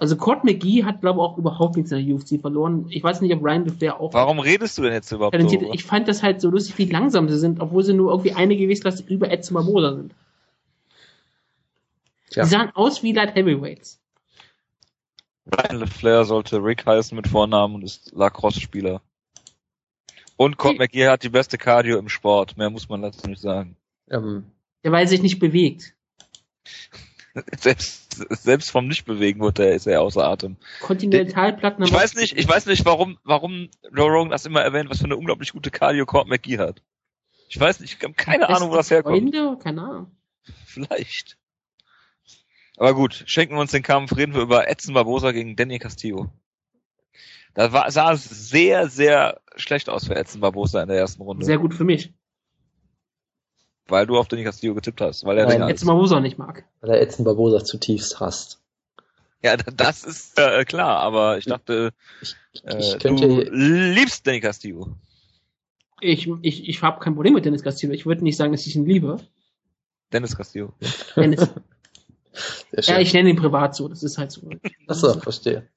Also 0.00 0.16
Cord 0.16 0.44
McGee 0.44 0.84
hat, 0.84 1.02
glaube 1.02 1.18
ich, 1.18 1.22
auch 1.22 1.36
überhaupt 1.36 1.76
nichts 1.76 1.92
in 1.92 2.06
der 2.06 2.16
UFC 2.16 2.40
verloren. 2.40 2.86
Ich 2.88 3.02
weiß 3.04 3.20
nicht, 3.20 3.34
ob 3.34 3.44
Ryan 3.44 3.68
Flair 3.68 4.00
auch 4.00 4.14
Warum 4.14 4.38
redest 4.38 4.78
du 4.78 4.82
denn 4.82 4.94
jetzt 4.94 5.12
überhaupt 5.12 5.34
talentiert. 5.34 5.60
so? 5.60 5.74
Ich 5.74 5.84
fand 5.84 6.08
das 6.08 6.22
halt 6.22 6.40
so 6.40 6.48
lustig, 6.48 6.78
wie 6.78 6.86
langsam 6.86 7.28
sie 7.28 7.38
sind, 7.38 7.60
obwohl 7.60 7.84
sie 7.84 7.92
nur 7.92 8.10
irgendwie 8.10 8.32
eine 8.32 8.56
Gewichtsklasse 8.56 9.04
über 9.06 9.30
Edson 9.30 9.56
Barbosa 9.56 9.96
sind. 9.96 10.14
Tja. 12.30 12.44
Die 12.44 12.48
sahen 12.48 12.70
aus 12.74 13.02
wie 13.02 13.12
Light 13.12 13.34
Heavyweights. 13.34 14.00
Ryan 15.54 15.80
LeFlair 15.80 16.24
sollte 16.24 16.64
Rick 16.64 16.86
heißen 16.86 17.14
mit 17.14 17.28
Vornamen 17.28 17.74
und 17.74 17.82
ist 17.82 18.12
Lacrosse-Spieler. 18.14 19.02
Und 20.38 20.56
Cord 20.56 20.78
McGee 20.78 21.08
hat 21.08 21.24
die 21.24 21.28
beste 21.28 21.58
Cardio 21.58 21.98
im 21.98 22.08
Sport. 22.08 22.56
Mehr 22.56 22.70
muss 22.70 22.88
man 22.88 23.02
dazu 23.02 23.28
nicht 23.28 23.42
sagen. 23.42 23.76
Ähm, 24.10 24.44
Der 24.82 24.92
weil 24.92 25.02
er 25.02 25.08
sich 25.08 25.20
nicht 25.20 25.40
bewegt. 25.40 25.94
Selbst, 27.60 28.12
selbst 28.42 28.70
vom 28.70 28.88
Nichtbewegen 28.88 29.40
wird 29.40 29.60
er, 29.60 29.74
ist 29.74 29.86
er 29.86 30.02
außer 30.02 30.24
Atem. 30.24 30.56
Kontinentalplatten 30.80 31.84
Ich 31.84 31.92
weiß 31.92 32.16
nicht, 32.16 32.36
ich 32.36 32.48
weiß 32.48 32.66
nicht, 32.66 32.84
warum, 32.84 33.18
warum 33.22 33.68
Joe 33.92 34.10
Rogan 34.10 34.30
das 34.30 34.46
immer 34.46 34.62
erwähnt, 34.62 34.90
was 34.90 34.98
für 34.98 35.04
eine 35.04 35.16
unglaublich 35.16 35.52
gute 35.52 35.70
Cardio 35.70 36.06
Cord 36.06 36.26
McGee 36.26 36.58
hat. 36.58 36.82
Ich 37.48 37.58
weiß 37.58 37.80
nicht, 37.80 37.96
ich 37.96 38.02
habe 38.02 38.14
keine 38.14 38.48
Ahnung, 38.48 38.70
wo 38.70 38.76
das 38.76 38.90
herkommt. 38.90 39.16
Freunde? 39.16 39.58
Keine 39.62 39.82
Ahnung. 39.82 40.16
Vielleicht. 40.66 41.38
Aber 42.76 42.94
gut, 42.94 43.24
schenken 43.26 43.54
wir 43.54 43.60
uns 43.60 43.72
den 43.72 43.82
Kampf, 43.82 44.16
reden 44.16 44.34
wir 44.34 44.42
über 44.42 44.68
Edson 44.68 44.94
Barbosa 44.94 45.32
gegen 45.32 45.54
Danny 45.54 45.78
Castillo. 45.78 46.30
Da 47.54 47.72
war, 47.72 47.90
sah 47.90 48.12
es 48.12 48.24
sehr, 48.24 48.88
sehr 48.88 49.40
schlecht 49.56 49.88
aus 49.88 50.06
für 50.06 50.16
Edson 50.16 50.40
Barbosa 50.40 50.82
in 50.82 50.88
der 50.88 50.98
ersten 50.98 51.22
Runde. 51.22 51.44
Sehr 51.44 51.58
gut 51.58 51.74
für 51.74 51.84
mich. 51.84 52.12
Weil 53.90 54.06
du 54.06 54.18
auf 54.18 54.28
Danny 54.28 54.44
Castillo 54.44 54.74
getippt 54.74 55.00
hast, 55.00 55.24
weil 55.24 55.36
er 55.38 55.46
Nein, 55.46 55.68
ist. 55.74 55.84
Barbosa 55.84 56.20
nicht 56.20 56.38
mag. 56.38 56.64
Weil 56.80 56.90
er 56.90 57.00
Edson 57.00 57.24
Barbosa 57.24 57.64
zutiefst 57.64 58.20
hasst. 58.20 58.60
Ja, 59.42 59.56
das 59.56 60.04
ist 60.04 60.38
äh, 60.38 60.64
klar, 60.64 61.00
aber 61.00 61.38
ich 61.38 61.46
dachte, 61.46 61.92
Ich, 62.20 62.36
äh, 62.64 62.78
ich 62.78 62.92
du 62.92 62.98
könnte, 62.98 63.26
liebst 63.50 64.26
Danny 64.26 64.40
Castillo. 64.40 64.96
Ich, 66.00 66.28
ich, 66.42 66.68
ich 66.68 66.82
habe 66.82 67.00
kein 67.00 67.14
Problem 67.14 67.34
mit 67.34 67.44
Dennis 67.44 67.62
Castillo. 67.62 67.92
Ich 67.92 68.06
würde 68.06 68.22
nicht 68.22 68.36
sagen, 68.36 68.52
dass 68.52 68.66
ich 68.66 68.76
ihn 68.76 68.86
liebe. 68.86 69.18
Dennis 70.12 70.36
Castillo. 70.36 70.72
Dennis, 71.16 71.40
sehr 72.72 72.82
schön. 72.82 72.94
ja, 72.94 73.00
ich 73.00 73.12
nenne 73.12 73.30
ihn 73.30 73.36
privat 73.36 73.74
so. 73.74 73.88
Das 73.88 74.02
ist 74.02 74.18
halt 74.18 74.30
so. 74.30 74.48
Achso, 74.86 75.18
verstehe. 75.20 75.68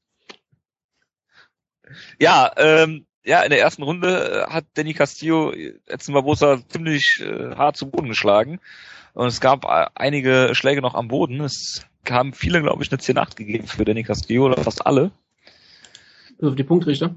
Ja, 2.19 2.51
ähm, 2.57 3.05
ja, 3.25 3.41
in 3.41 3.49
der 3.49 3.59
ersten 3.59 3.83
Runde 3.83 4.45
äh, 4.47 4.51
hat 4.51 4.65
Danny 4.73 4.93
Castillo 4.93 5.53
Edson 5.85 6.13
Barbosa 6.13 6.59
ziemlich 6.67 7.21
äh, 7.23 7.55
hart 7.55 7.77
zu 7.77 7.89
Boden 7.89 8.09
geschlagen. 8.09 8.59
Und 9.13 9.27
es 9.27 9.39
gab 9.39 9.65
äh, 9.65 9.87
einige 9.95 10.51
Schläge 10.53 10.81
noch 10.81 10.95
am 10.95 11.07
Boden. 11.07 11.41
Es 11.41 11.85
haben 12.09 12.33
viele, 12.33 12.61
glaube 12.61 12.83
ich, 12.83 12.91
eine 12.91 12.99
10-8 12.99 13.35
gegeben 13.35 13.67
für 13.67 13.85
Danny 13.85 14.03
Castillo, 14.03 14.45
oder 14.45 14.61
fast 14.61 14.85
alle. 14.85 15.11
Also 16.41 16.55
die 16.55 16.63
Punktrichter. 16.63 17.15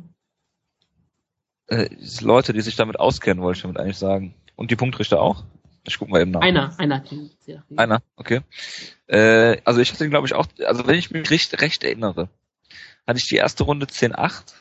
Äh, 1.67 1.89
Leute, 2.21 2.53
die 2.53 2.61
sich 2.61 2.77
damit 2.77 3.01
auskennen, 3.01 3.43
wollte 3.43 3.57
ich 3.57 3.63
damit 3.63 3.81
eigentlich 3.81 3.99
sagen. 3.99 4.35
Und 4.55 4.71
die 4.71 4.77
Punktrichter 4.77 5.21
auch? 5.21 5.45
Ich 5.85 5.99
guck 5.99 6.09
mal 6.09 6.21
eben 6.21 6.33
nach. 6.33 6.41
Einer, 6.41 6.79
einer 6.79 7.03
Einer, 7.77 8.03
okay. 8.17 8.41
Äh, 9.07 9.61
also 9.65 9.81
ich 9.81 9.93
hatte 9.93 10.09
glaube 10.09 10.27
ich, 10.27 10.35
auch, 10.35 10.47
also 10.65 10.87
wenn 10.87 10.97
ich 10.97 11.11
mich 11.11 11.31
recht, 11.31 11.61
recht 11.61 11.83
erinnere, 11.85 12.29
hatte 13.07 13.19
ich 13.19 13.29
die 13.29 13.37
erste 13.37 13.65
Runde 13.65 13.87
10-8, 13.87 14.55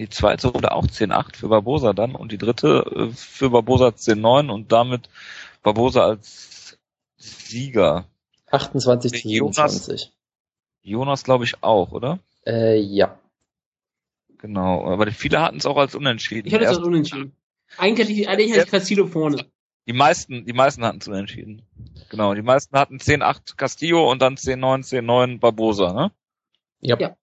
die 0.00 0.08
zweite 0.08 0.48
Runde 0.48 0.72
auch 0.72 0.86
10-8 0.86 1.36
für 1.36 1.48
Barbosa 1.48 1.92
dann 1.92 2.14
und 2.14 2.32
die 2.32 2.38
dritte 2.38 3.10
äh, 3.10 3.12
für 3.14 3.50
Barbosa 3.50 3.88
10-9 3.88 4.50
und 4.50 4.72
damit 4.72 5.10
Barbosa 5.62 6.06
als 6.06 6.78
Sieger. 7.18 8.06
28 8.50 9.22
zu 9.22 9.28
Jonas- 9.28 9.84
27. 9.84 10.12
Jonas, 10.82 11.22
glaube 11.22 11.44
ich, 11.44 11.62
auch, 11.62 11.92
oder? 11.92 12.18
Äh, 12.46 12.80
ja. 12.80 13.18
Genau, 14.38 14.90
aber 14.90 15.04
die 15.04 15.12
viele 15.12 15.42
hatten 15.42 15.58
es 15.58 15.66
auch 15.66 15.76
als 15.76 15.94
unentschieden. 15.94 16.48
Ich 16.48 16.54
hatte 16.54 16.64
es 16.64 16.70
als 16.70 16.78
unentschieden. 16.78 17.36
Eigentlich 17.76 18.08
hatte 18.08 18.20
ich, 18.20 18.28
eigentlich 18.28 18.52
hatte 18.52 18.64
ich 18.64 18.70
Castillo 18.70 19.06
vorne. 19.06 19.44
die 19.86 19.92
meisten, 19.92 20.46
die 20.46 20.54
meisten 20.54 20.82
hatten 20.82 20.98
es 21.02 21.08
unentschieden. 21.08 21.62
Genau, 22.08 22.32
die 22.34 22.40
meisten 22.42 22.76
hatten 22.78 22.96
10-8 22.96 23.56
Castillo 23.56 24.10
und 24.10 24.22
dann 24.22 24.36
10-9, 24.36 24.88
10-9 24.88 25.38
Barbosa, 25.40 25.92
ne? 25.92 26.10
Ja. 26.80 26.98
Ja. 26.98 27.16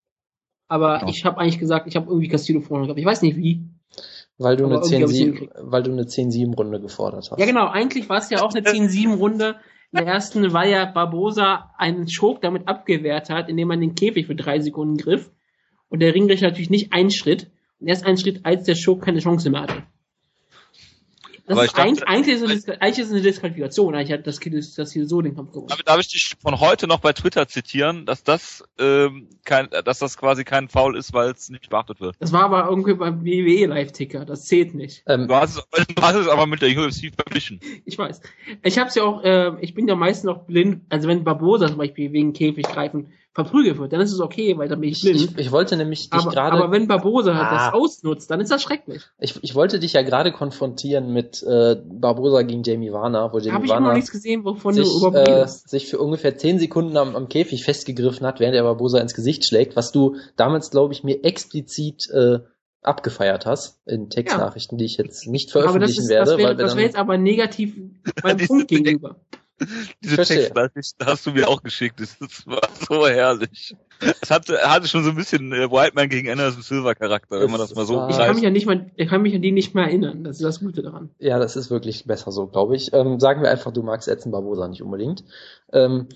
Aber 0.68 1.00
Genau. 1.00 1.12
ich 1.12 1.26
habe 1.26 1.38
eigentlich 1.40 1.60
gesagt, 1.60 1.88
ich 1.88 1.96
habe 1.96 2.08
irgendwie 2.08 2.28
Castillo 2.28 2.62
vorne 2.62 2.86
gehabt. 2.86 3.00
Ich 3.00 3.06
weiß 3.06 3.22
nicht 3.22 3.38
wie. 3.38 3.62
Weil 4.38 4.56
du 4.58 4.66
Aber 4.66 4.82
eine 4.84 4.86
irgendwie 4.86 5.04
hab 5.04 5.10
ich's 5.10 5.20
10-7 5.20 5.24
hingekriegt. 5.24 5.54
weil 5.62 5.84
du 5.84 5.92
eine 5.92 6.04
10-7 6.04 6.56
Runde 6.56 6.80
gefordert 6.82 7.30
hast. 7.32 7.40
Ja 7.40 7.46
genau, 7.46 7.68
eigentlich 7.68 8.08
war 8.10 8.18
es 8.18 8.30
ja 8.30 8.42
auch 8.44 8.54
eine 8.54 8.64
10-7-Runde. 8.66 9.56
In 9.94 10.00
der 10.04 10.08
ersten, 10.14 10.52
weil 10.52 10.70
ja 10.70 10.84
Barbosa 10.86 11.72
einen 11.78 12.08
Choke 12.08 12.42
damit 12.42 12.68
abgewehrt 12.68 13.30
hat, 13.30 13.48
indem 13.48 13.70
man 13.70 13.80
den 13.80 13.96
Käfig 13.96 14.28
für 14.28 14.36
drei 14.36 14.60
Sekunden 14.60 14.98
griff. 14.98 15.32
Und 15.90 16.02
der 16.02 16.14
Ringrichter 16.14 16.48
natürlich 16.48 16.70
nicht 16.70 16.92
einen 16.92 17.10
Schritt. 17.10 17.50
Und 17.80 17.88
erst 17.88 18.06
einen 18.06 18.18
Schritt, 18.18 18.42
als 18.46 18.66
der 18.66 18.76
Choke 18.76 19.06
keine 19.06 19.20
Chance 19.20 19.50
mehr 19.50 19.62
hatte. 19.62 19.84
Das 21.48 21.58
ist 21.64 21.68
dachte- 21.78 21.82
eigentlich, 21.82 22.08
eigentlich, 22.08 22.36
ist 22.36 22.42
es 22.42 22.68
eine, 22.68 22.82
eigentlich 22.82 23.00
ist 23.00 23.08
es 23.08 23.14
eine 23.14 23.22
Disqualifikation. 23.22 23.96
Eigentlich 23.96 24.12
hat 24.12 24.28
das 24.28 24.40
Kind 24.40 24.56
das 24.78 24.92
hier 24.92 25.08
so 25.08 25.22
den 25.22 25.34
Kampf 25.36 25.52
gewonnen. 25.52 25.68
Damit 25.70 25.88
darf 25.88 26.00
ich 26.00 26.10
dich 26.10 26.36
von 26.42 26.60
heute 26.60 26.88
noch 26.88 27.00
bei 27.00 27.14
Twitter 27.14 27.48
zitieren, 27.48 28.06
dass 28.06 28.24
das 28.24 28.64
ähm, 28.78 29.30
kein, 29.46 29.70
dass 29.86 30.00
das 30.00 30.18
quasi 30.18 30.44
kein 30.44 30.68
Foul 30.68 30.98
ist, 30.98 31.14
weil 31.14 31.32
es 31.32 31.50
nicht 31.50 31.70
beachtet 31.70 32.02
wird. 32.02 32.16
Das 32.20 32.34
war 32.34 32.44
aber 32.44 32.68
irgendwie 32.70 32.94
beim 32.96 33.24
WWE 33.26 33.66
Live-Ticker. 33.68 34.26
Das 34.26 34.46
zählt 34.46 34.76
nicht. 34.76 35.04
Ähm, 35.08 35.28
Du 35.28 35.36
hast 35.36 35.58
es, 35.58 35.86
du 35.96 36.02
hast 36.02 36.16
es 36.16 36.28
aber 36.28 36.48
mit 36.48 36.62
der 36.62 36.70
UFC 36.78 37.12
verglichen. 37.16 37.60
Ich 37.86 37.98
weiß. 37.98 38.20
Ich 38.64 38.78
hab's 38.78 38.96
ja 38.96 39.04
auch, 39.04 39.24
äh, 39.24 39.54
ich 39.62 39.74
bin 39.74 39.88
ja 39.88 39.96
meistens 39.96 40.26
noch 40.26 40.44
blind, 40.46 40.82
also 40.90 41.08
wenn 41.08 41.24
Barbosa 41.24 41.68
zum 41.68 41.78
Beispiel 41.78 42.12
wegen 42.12 42.34
Käfiggreifen 42.34 43.12
verprügelt 43.38 43.78
wird, 43.78 43.94
dann 43.94 44.02
ist 44.02 44.12
es 44.12 44.20
okay, 44.20 44.58
weil 44.58 44.68
dann 44.68 44.82
bin 44.82 44.90
ich 44.90 45.00
blind. 45.02 45.16
ich, 45.22 45.38
ich 45.38 45.52
wollte 45.52 45.78
nämlich 45.78 46.10
dich 46.10 46.22
aber, 46.22 46.32
gerade, 46.32 46.58
aber 46.58 46.72
wenn 46.72 46.88
Barbosa 46.88 47.36
halt 47.36 47.52
Ah. 47.52 47.66
das 47.66 47.74
ausnutzt, 47.76 48.32
dann 48.32 48.42
ist 48.42 48.50
das 48.52 48.64
schrecklich. 48.64 49.04
ich, 49.20 49.36
ich 49.44 49.54
wollte 49.54 49.80
dich 49.80 49.94
ja 49.94 50.02
gerade 50.02 50.32
konfrontieren 50.32 51.14
mit 51.14 51.44
äh, 51.44 51.76
Barbosa 51.86 52.42
gegen 52.42 52.64
Jamie 52.64 52.92
Warner, 52.92 53.32
wo 53.32 53.38
Jamie 53.38 53.68
noch 53.68 53.76
Warner 53.76 53.94
nichts 53.94 54.12
gesehen, 54.12 54.44
wovon 54.44 54.74
sich, 54.74 54.88
äh, 55.14 55.46
sich 55.46 55.86
für 55.86 56.00
ungefähr 56.00 56.36
10 56.36 56.58
Sekunden 56.58 56.98
am, 56.98 57.16
am 57.16 57.30
Käfig 57.30 57.64
festgegriffen 57.64 58.26
hat, 58.26 58.40
während 58.40 58.56
er 58.56 58.64
Barbosa 58.64 58.98
ins 59.00 59.14
Gesicht 59.14 59.46
schlägt, 59.48 59.76
was 59.76 59.92
du 59.92 60.16
damals, 60.36 60.72
glaube 60.72 60.94
ich, 60.94 61.04
mir 61.04 61.24
explizit 61.24 62.10
äh, 62.10 62.40
abgefeiert 62.82 63.46
hast 63.46 63.80
in 63.86 64.10
Textnachrichten, 64.10 64.80
die 64.80 64.86
ich 64.86 64.98
jetzt 64.98 65.28
nicht 65.28 65.52
veröffentlichen 65.52 66.02
ist, 66.02 66.10
werde, 66.10 66.32
das 66.32 66.38
wäre 66.40 66.76
wär 66.76 66.84
jetzt 66.84 66.98
aber 66.98 67.20
negativ 67.20 67.76
beim 68.24 68.38
Punkt 68.38 68.68
gegenüber. 68.68 69.18
Diese 70.04 70.16
Verstehe. 70.16 70.38
Textnachricht 70.38 70.96
hast 71.04 71.26
du 71.26 71.32
mir 71.32 71.48
auch 71.48 71.62
geschickt. 71.64 72.00
Das 72.00 72.46
war 72.48 72.68
so 72.88 73.08
herrlich. 73.08 73.76
Es 74.22 74.30
hatte, 74.30 74.60
hatte 74.62 74.88
schon 74.88 75.04
so 75.04 75.10
ein 75.10 75.16
bisschen 75.16 75.52
äh, 75.52 75.72
Whiteman 75.72 76.10
gegen 76.10 76.30
Anderson 76.30 76.62
Silver 76.62 76.94
Charakter, 76.96 77.40
wenn 77.40 77.50
man 77.50 77.60
das 77.60 77.74
mal 77.76 77.86
so 77.86 78.00
Ah. 78.00 78.10
Ich 78.10 78.18
kann 78.18 78.36
mich 78.36 78.44
ja 78.44 78.50
nicht 78.50 78.66
mal, 78.66 78.92
ich 78.96 79.08
kann 79.08 79.22
mich 79.22 79.34
an 79.34 79.42
die 79.42 79.52
nicht 79.52 79.74
mehr 79.74 79.86
erinnern. 79.86 80.24
Das 80.24 80.38
ist 80.38 80.44
das 80.44 80.60
Gute 80.60 80.82
daran. 80.82 81.10
Ja, 81.20 81.40
das 81.40 81.56
ist 81.56 81.70
wirklich 81.70 82.06
besser 82.06 82.32
so, 82.32 82.48
glaube 82.48 82.76
ich. 82.76 82.94
Ähm, 82.94 83.20
sagen 83.20 83.42
wir 83.42 83.50
einfach, 83.50 83.72
du 83.74 83.82
magst 83.84 84.08
Edson 84.08 84.32
Barbosa 84.32 84.68
nicht 84.68 84.82
unbedingt. 84.84 85.24
Ähm, 85.74 86.08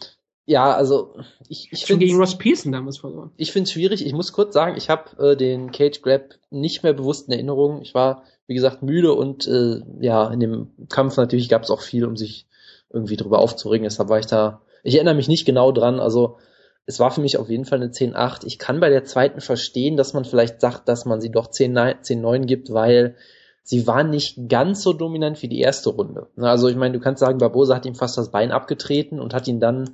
ja, 0.46 0.74
also 0.74 1.16
ich, 1.48 1.70
ich 1.72 1.80
Schon 1.80 1.88
finde 1.88 2.06
gegen 2.06 2.18
Ross 2.18 2.38
Pearson 2.38 2.72
damals 2.72 2.98
verloren. 2.98 3.32
ich 3.38 3.52
finde 3.52 3.68
es 3.68 3.72
schwierig. 3.72 4.06
Ich 4.06 4.14
muss 4.14 4.34
kurz 4.34 4.54
sagen, 4.54 4.76
ich 4.76 4.90
habe 4.90 5.32
äh, 5.32 5.36
den 5.36 5.72
Cage 5.72 6.02
Grab 6.02 6.36
nicht 6.50 6.84
mehr 6.84 6.94
bewusst 6.94 7.28
in 7.28 7.34
Erinnerung. 7.34 7.82
Ich 7.82 7.94
war, 7.94 8.24
wie 8.48 8.54
gesagt, 8.54 8.84
müde 8.84 9.14
und 9.14 9.48
äh, 9.48 9.82
ja, 10.00 10.30
in 10.32 10.40
dem 10.40 10.68
Kampf 10.90 11.18
natürlich 11.18 11.48
gab 11.50 11.64
es 11.64 11.70
auch 11.70 11.82
viel, 11.82 12.06
um 12.06 12.18
sich 12.18 12.48
irgendwie 12.94 13.18
drüber 13.18 13.40
aufzuregen. 13.40 13.84
Deshalb 13.84 14.10
war 14.10 14.20
ich 14.20 14.28
da. 14.28 14.62
Ich 14.84 14.96
erinnere 14.96 15.16
mich 15.16 15.28
nicht 15.28 15.46
genau 15.46 15.72
dran. 15.72 16.00
Also 16.00 16.38
es 16.86 17.00
war 17.00 17.12
für 17.12 17.22
mich 17.22 17.38
auf 17.38 17.50
jeden 17.50 17.66
Fall 17.66 17.82
eine 17.82 17.92
10-8. 17.92 18.46
Ich 18.46 18.58
kann 18.58 18.80
bei 18.80 18.90
der 18.90 19.06
zweiten 19.06 19.42
verstehen, 19.42 19.98
dass 19.98 20.14
man 20.14 20.26
vielleicht 20.26 20.62
sagt, 20.62 20.88
dass 20.88 21.06
man 21.06 21.22
sie 21.22 21.32
doch 21.32 21.48
10-9 21.48 22.46
gibt, 22.46 22.74
weil 22.74 23.16
sie 23.64 23.86
war 23.86 24.04
nicht 24.04 24.50
ganz 24.50 24.82
so 24.82 24.92
dominant 24.94 25.42
wie 25.42 25.48
die 25.48 25.62
erste 25.62 25.92
Runde. 25.92 26.28
Also 26.38 26.68
ich 26.68 26.76
meine, 26.76 26.98
du 26.98 27.00
kannst 27.00 27.20
sagen, 27.20 27.38
Barbosa 27.38 27.76
hat 27.76 27.86
ihm 27.86 27.96
fast 27.96 28.18
das 28.18 28.32
Bein 28.32 28.52
abgetreten 28.52 29.20
und 29.20 29.34
hat 29.34 29.48
ihn 29.48 29.60
dann, 29.60 29.92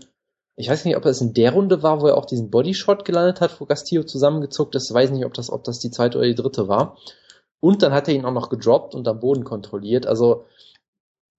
ich 0.56 0.70
weiß 0.70 0.86
nicht, 0.86 0.96
ob 0.96 1.04
das 1.04 1.22
in 1.22 1.34
der 1.34 1.52
Runde 1.52 1.84
war, 1.84 2.02
wo 2.02 2.08
er 2.08 2.18
auch 2.18 2.26
diesen 2.26 2.50
Bodyshot 2.50 3.04
gelandet 3.04 3.42
hat, 3.42 3.60
wo 3.60 3.66
Castillo 3.66 4.04
zusammengezuckt 4.04 4.74
ist. 4.76 4.90
Ich 4.90 4.96
weiß 4.96 5.12
nicht, 5.12 5.26
ob 5.26 5.34
das, 5.34 5.52
ob 5.52 5.66
das 5.66 5.80
die 5.80 5.92
zweite 5.92 6.18
oder 6.18 6.28
die 6.28 6.36
dritte 6.36 6.68
war. 6.70 6.98
Und 7.60 7.84
dann 7.84 7.92
hat 7.92 8.08
er 8.08 8.14
ihn 8.14 8.26
auch 8.26 8.34
noch 8.34 8.50
gedroppt 8.50 8.96
und 8.96 9.08
am 9.08 9.20
Boden 9.20 9.44
kontrolliert. 9.44 10.08
Also 10.08 10.46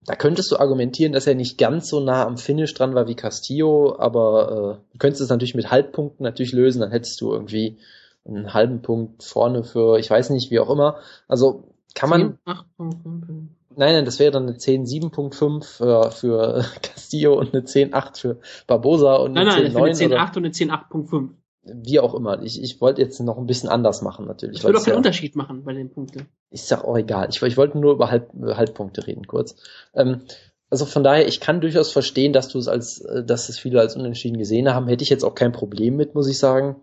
da 0.05 0.15
könntest 0.15 0.51
du 0.51 0.57
argumentieren, 0.57 1.13
dass 1.13 1.27
er 1.27 1.35
nicht 1.35 1.57
ganz 1.57 1.89
so 1.89 1.99
nah 1.99 2.25
am 2.25 2.37
Finish 2.37 2.73
dran 2.73 2.95
war 2.95 3.07
wie 3.07 3.15
Castillo, 3.15 3.95
aber 3.99 4.79
äh, 4.79 4.93
du 4.93 4.97
könntest 4.97 5.21
es 5.21 5.29
natürlich 5.29 5.55
mit 5.55 5.71
Halbpunkten 5.71 6.23
natürlich 6.23 6.53
lösen, 6.53 6.81
dann 6.81 6.91
hättest 6.91 7.19
du 7.21 7.31
irgendwie 7.31 7.77
einen 8.25 8.53
halben 8.53 8.81
Punkt 8.81 9.23
vorne 9.23 9.63
für, 9.63 9.97
ich 9.99 10.09
weiß 10.09 10.29
nicht, 10.29 10.51
wie 10.51 10.59
auch 10.59 10.69
immer. 10.69 10.97
Also 11.27 11.73
kann 11.95 12.09
man, 12.09 12.21
10, 12.45 12.53
8, 12.53 12.65
5, 12.77 13.03
5, 13.03 13.25
5. 13.25 13.39
nein, 13.75 13.93
nein, 13.93 14.05
das 14.05 14.19
wäre 14.19 14.31
dann 14.31 14.43
eine 14.43 14.57
10 14.57 14.85
7.5 14.85 15.63
für, 15.63 16.11
für 16.11 16.65
Castillo 16.81 17.37
und 17.37 17.53
eine 17.53 17.65
10 17.65 17.93
8 17.93 18.17
für 18.17 18.39
Barbosa 18.67 19.15
und 19.15 19.33
Nein, 19.33 19.47
eine 19.47 19.63
nein, 19.63 19.65
10 19.65 19.71
für 19.71 19.77
eine 19.77 19.87
9 19.87 19.95
10, 19.95 20.11
oder 20.11 20.21
8 20.21 20.37
und 20.37 20.45
eine 20.45 20.51
10, 20.51 20.71
8.5. 20.71 21.29
wie 21.63 21.99
auch 21.99 22.13
immer. 22.13 22.41
Ich, 22.43 22.61
ich 22.61 22.79
wollte 22.81 23.01
jetzt 23.01 23.19
noch 23.19 23.37
ein 23.37 23.45
bisschen 23.45 23.69
anders 23.69 24.01
machen 24.01 24.25
natürlich. 24.25 24.57
Ich 24.59 24.63
würde 24.63 24.77
auch 24.77 24.83
keinen 24.83 24.93
ja- 24.93 24.97
Unterschied 24.97 25.35
machen 25.35 25.63
bei 25.63 25.73
den 25.73 25.89
Punkten. 25.89 26.27
ist 26.51 26.71
ja 26.71 26.83
auch 26.83 26.97
egal. 26.97 27.27
Ich, 27.29 27.41
ich 27.41 27.57
wollte 27.57 27.77
nur 27.77 27.93
über 27.93 28.09
Halb, 28.09 28.33
über 28.33 28.57
Halbpunkte 28.57 29.05
reden, 29.05 29.27
kurz. 29.27 29.55
Ähm, 29.93 30.21
also 30.69 30.85
von 30.85 31.03
daher, 31.03 31.27
ich 31.27 31.39
kann 31.39 31.61
durchaus 31.61 31.91
verstehen, 31.91 32.31
dass 32.31 32.47
du 32.47 32.59
es 32.59 32.67
als, 32.67 33.01
äh, 33.01 33.23
dass 33.23 33.49
es 33.49 33.59
viele 33.59 33.79
als 33.79 33.95
unentschieden 33.95 34.37
gesehen 34.37 34.73
haben. 34.73 34.87
Hätte 34.87 35.03
ich 35.03 35.09
jetzt 35.09 35.23
auch 35.25 35.35
kein 35.35 35.51
Problem 35.51 35.95
mit, 35.95 36.15
muss 36.15 36.27
ich 36.27 36.37
sagen. 36.37 36.77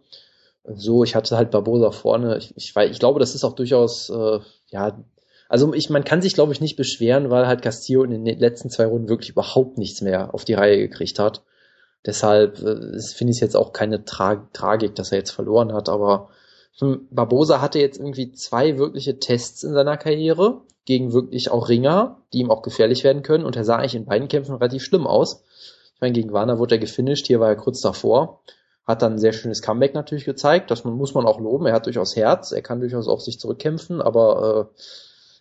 So, 0.64 1.04
ich 1.04 1.14
hatte 1.14 1.36
halt 1.36 1.52
Barbosa 1.52 1.92
vorne. 1.92 2.36
Ich, 2.38 2.52
ich, 2.56 2.74
ich 2.76 2.98
glaube, 2.98 3.20
das 3.20 3.34
ist 3.34 3.44
auch 3.44 3.54
durchaus, 3.54 4.10
äh, 4.10 4.40
ja, 4.70 4.98
also 5.48 5.72
ich, 5.74 5.90
man 5.90 6.02
kann 6.04 6.22
sich, 6.22 6.34
glaube 6.34 6.52
ich, 6.52 6.60
nicht 6.60 6.74
beschweren, 6.74 7.30
weil 7.30 7.46
halt 7.46 7.62
Castillo 7.62 8.02
in 8.02 8.24
den 8.24 8.38
letzten 8.38 8.68
zwei 8.68 8.86
Runden 8.86 9.08
wirklich 9.08 9.30
überhaupt 9.30 9.78
nichts 9.78 10.00
mehr 10.00 10.34
auf 10.34 10.44
die 10.44 10.54
Reihe 10.54 10.76
gekriegt 10.76 11.20
hat. 11.20 11.42
Deshalb 12.06 12.58
äh, 12.60 13.00
finde 13.00 13.32
ich 13.32 13.36
es 13.36 13.40
jetzt 13.40 13.56
auch 13.56 13.72
keine 13.72 14.04
Tra 14.04 14.48
Tragik, 14.52 14.94
dass 14.94 15.12
er 15.12 15.18
jetzt 15.18 15.32
verloren 15.32 15.72
hat, 15.72 15.88
aber 15.88 16.28
hm, 16.78 17.08
Barbosa 17.10 17.60
hatte 17.60 17.78
jetzt 17.78 17.98
irgendwie 17.98 18.32
zwei 18.32 18.78
wirkliche 18.78 19.18
Tests 19.18 19.64
in 19.64 19.72
seiner 19.72 19.96
Karriere 19.96 20.62
gegen 20.84 21.12
wirklich 21.12 21.50
auch 21.50 21.68
Ringer, 21.68 22.22
die 22.32 22.38
ihm 22.38 22.50
auch 22.50 22.62
gefährlich 22.62 23.02
werden 23.02 23.22
können 23.22 23.44
und 23.44 23.56
er 23.56 23.64
sah 23.64 23.76
eigentlich 23.76 23.96
in 23.96 24.04
beiden 24.04 24.28
Kämpfen 24.28 24.54
relativ 24.54 24.84
schlimm 24.84 25.06
aus. 25.06 25.44
Ich 25.94 26.00
meine, 26.00 26.12
gegen 26.12 26.32
Warner 26.32 26.58
wurde 26.58 26.76
er 26.76 26.78
gefinisht, 26.78 27.26
hier 27.26 27.40
war 27.40 27.48
er 27.48 27.56
kurz 27.56 27.80
davor, 27.80 28.40
hat 28.86 29.02
dann 29.02 29.14
ein 29.14 29.18
sehr 29.18 29.32
schönes 29.32 29.62
Comeback 29.62 29.94
natürlich 29.94 30.24
gezeigt, 30.24 30.70
das 30.70 30.84
muss 30.84 31.14
man 31.14 31.26
auch 31.26 31.40
loben, 31.40 31.66
er 31.66 31.72
hat 31.72 31.86
durchaus 31.86 32.14
Herz, 32.14 32.52
er 32.52 32.62
kann 32.62 32.80
durchaus 32.80 33.08
auch 33.08 33.20
sich 33.20 33.40
zurückkämpfen, 33.40 34.00
aber 34.00 34.70
äh, 34.76 34.80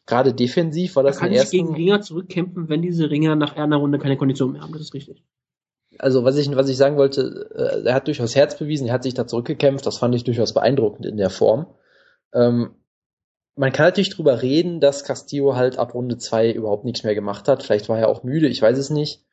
gerade 0.08 0.34
defensiv 0.34 0.96
war 0.96 1.04
Da 1.04 1.10
das 1.10 1.20
kann 1.20 1.28
ich 1.28 1.34
den 1.34 1.42
ersten... 1.42 1.58
gegen 1.58 1.76
Ringer 1.76 2.02
zurückkämpfen, 2.02 2.70
wenn 2.70 2.82
diese 2.82 3.10
Ringer 3.10 3.36
nach 3.36 3.56
einer 3.56 3.78
Runde 3.78 4.00
keine 4.00 4.18
Kondition 4.18 4.54
mehr 4.54 4.62
haben. 4.62 4.72
Das 4.72 4.82
ist 4.82 4.94
richtig. 4.94 5.24
Also 6.00 6.24
was 6.24 6.38
ich, 6.38 6.54
was 6.56 6.70
ich 6.70 6.78
sagen 6.78 6.98
wollte, 6.98 7.50
äh, 7.56 7.88
er 7.88 7.94
hat 7.94 8.08
durchaus 8.08 8.36
Herz 8.36 8.58
bewiesen, 8.58 8.88
er 8.88 8.94
hat 8.94 9.04
sich 9.04 9.14
da 9.14 9.28
zurückgekämpft, 9.28 9.86
das 9.86 9.98
fand 9.98 10.16
ich 10.16 10.24
durchaus 10.24 10.54
beeindruckend 10.54 11.06
in 11.06 11.18
der 11.18 11.30
Form. 11.30 11.68
Ähm, 12.34 12.76
man 13.56 13.72
kann 13.72 13.88
natürlich 13.88 14.10
drüber 14.10 14.42
reden, 14.42 14.80
dass 14.82 15.06
Castillo 15.06 15.56
halt 15.56 15.80
ab 15.80 15.94
Runde 15.94 16.18
zwei 16.18 16.52
überhaupt 16.52 16.84
nichts 16.84 17.04
mehr 17.04 17.16
gemacht 17.16 17.48
hat. 17.48 17.64
Vielleicht 17.64 17.88
war 17.88 17.98
er 17.98 18.10
auch 18.10 18.24
müde, 18.24 18.48
ich 18.48 18.62
weiß 18.62 18.78
es 18.78 18.90
nicht. 18.90 19.24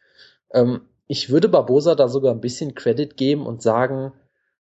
Ähm, 0.52 0.82
ich 1.06 1.30
würde 1.30 1.48
Barbosa 1.48 1.94
da 1.94 2.08
sogar 2.08 2.32
ein 2.32 2.40
bisschen 2.40 2.74
Credit 2.74 3.16
geben 3.16 3.46
und 3.46 3.62
sagen, 3.62 4.12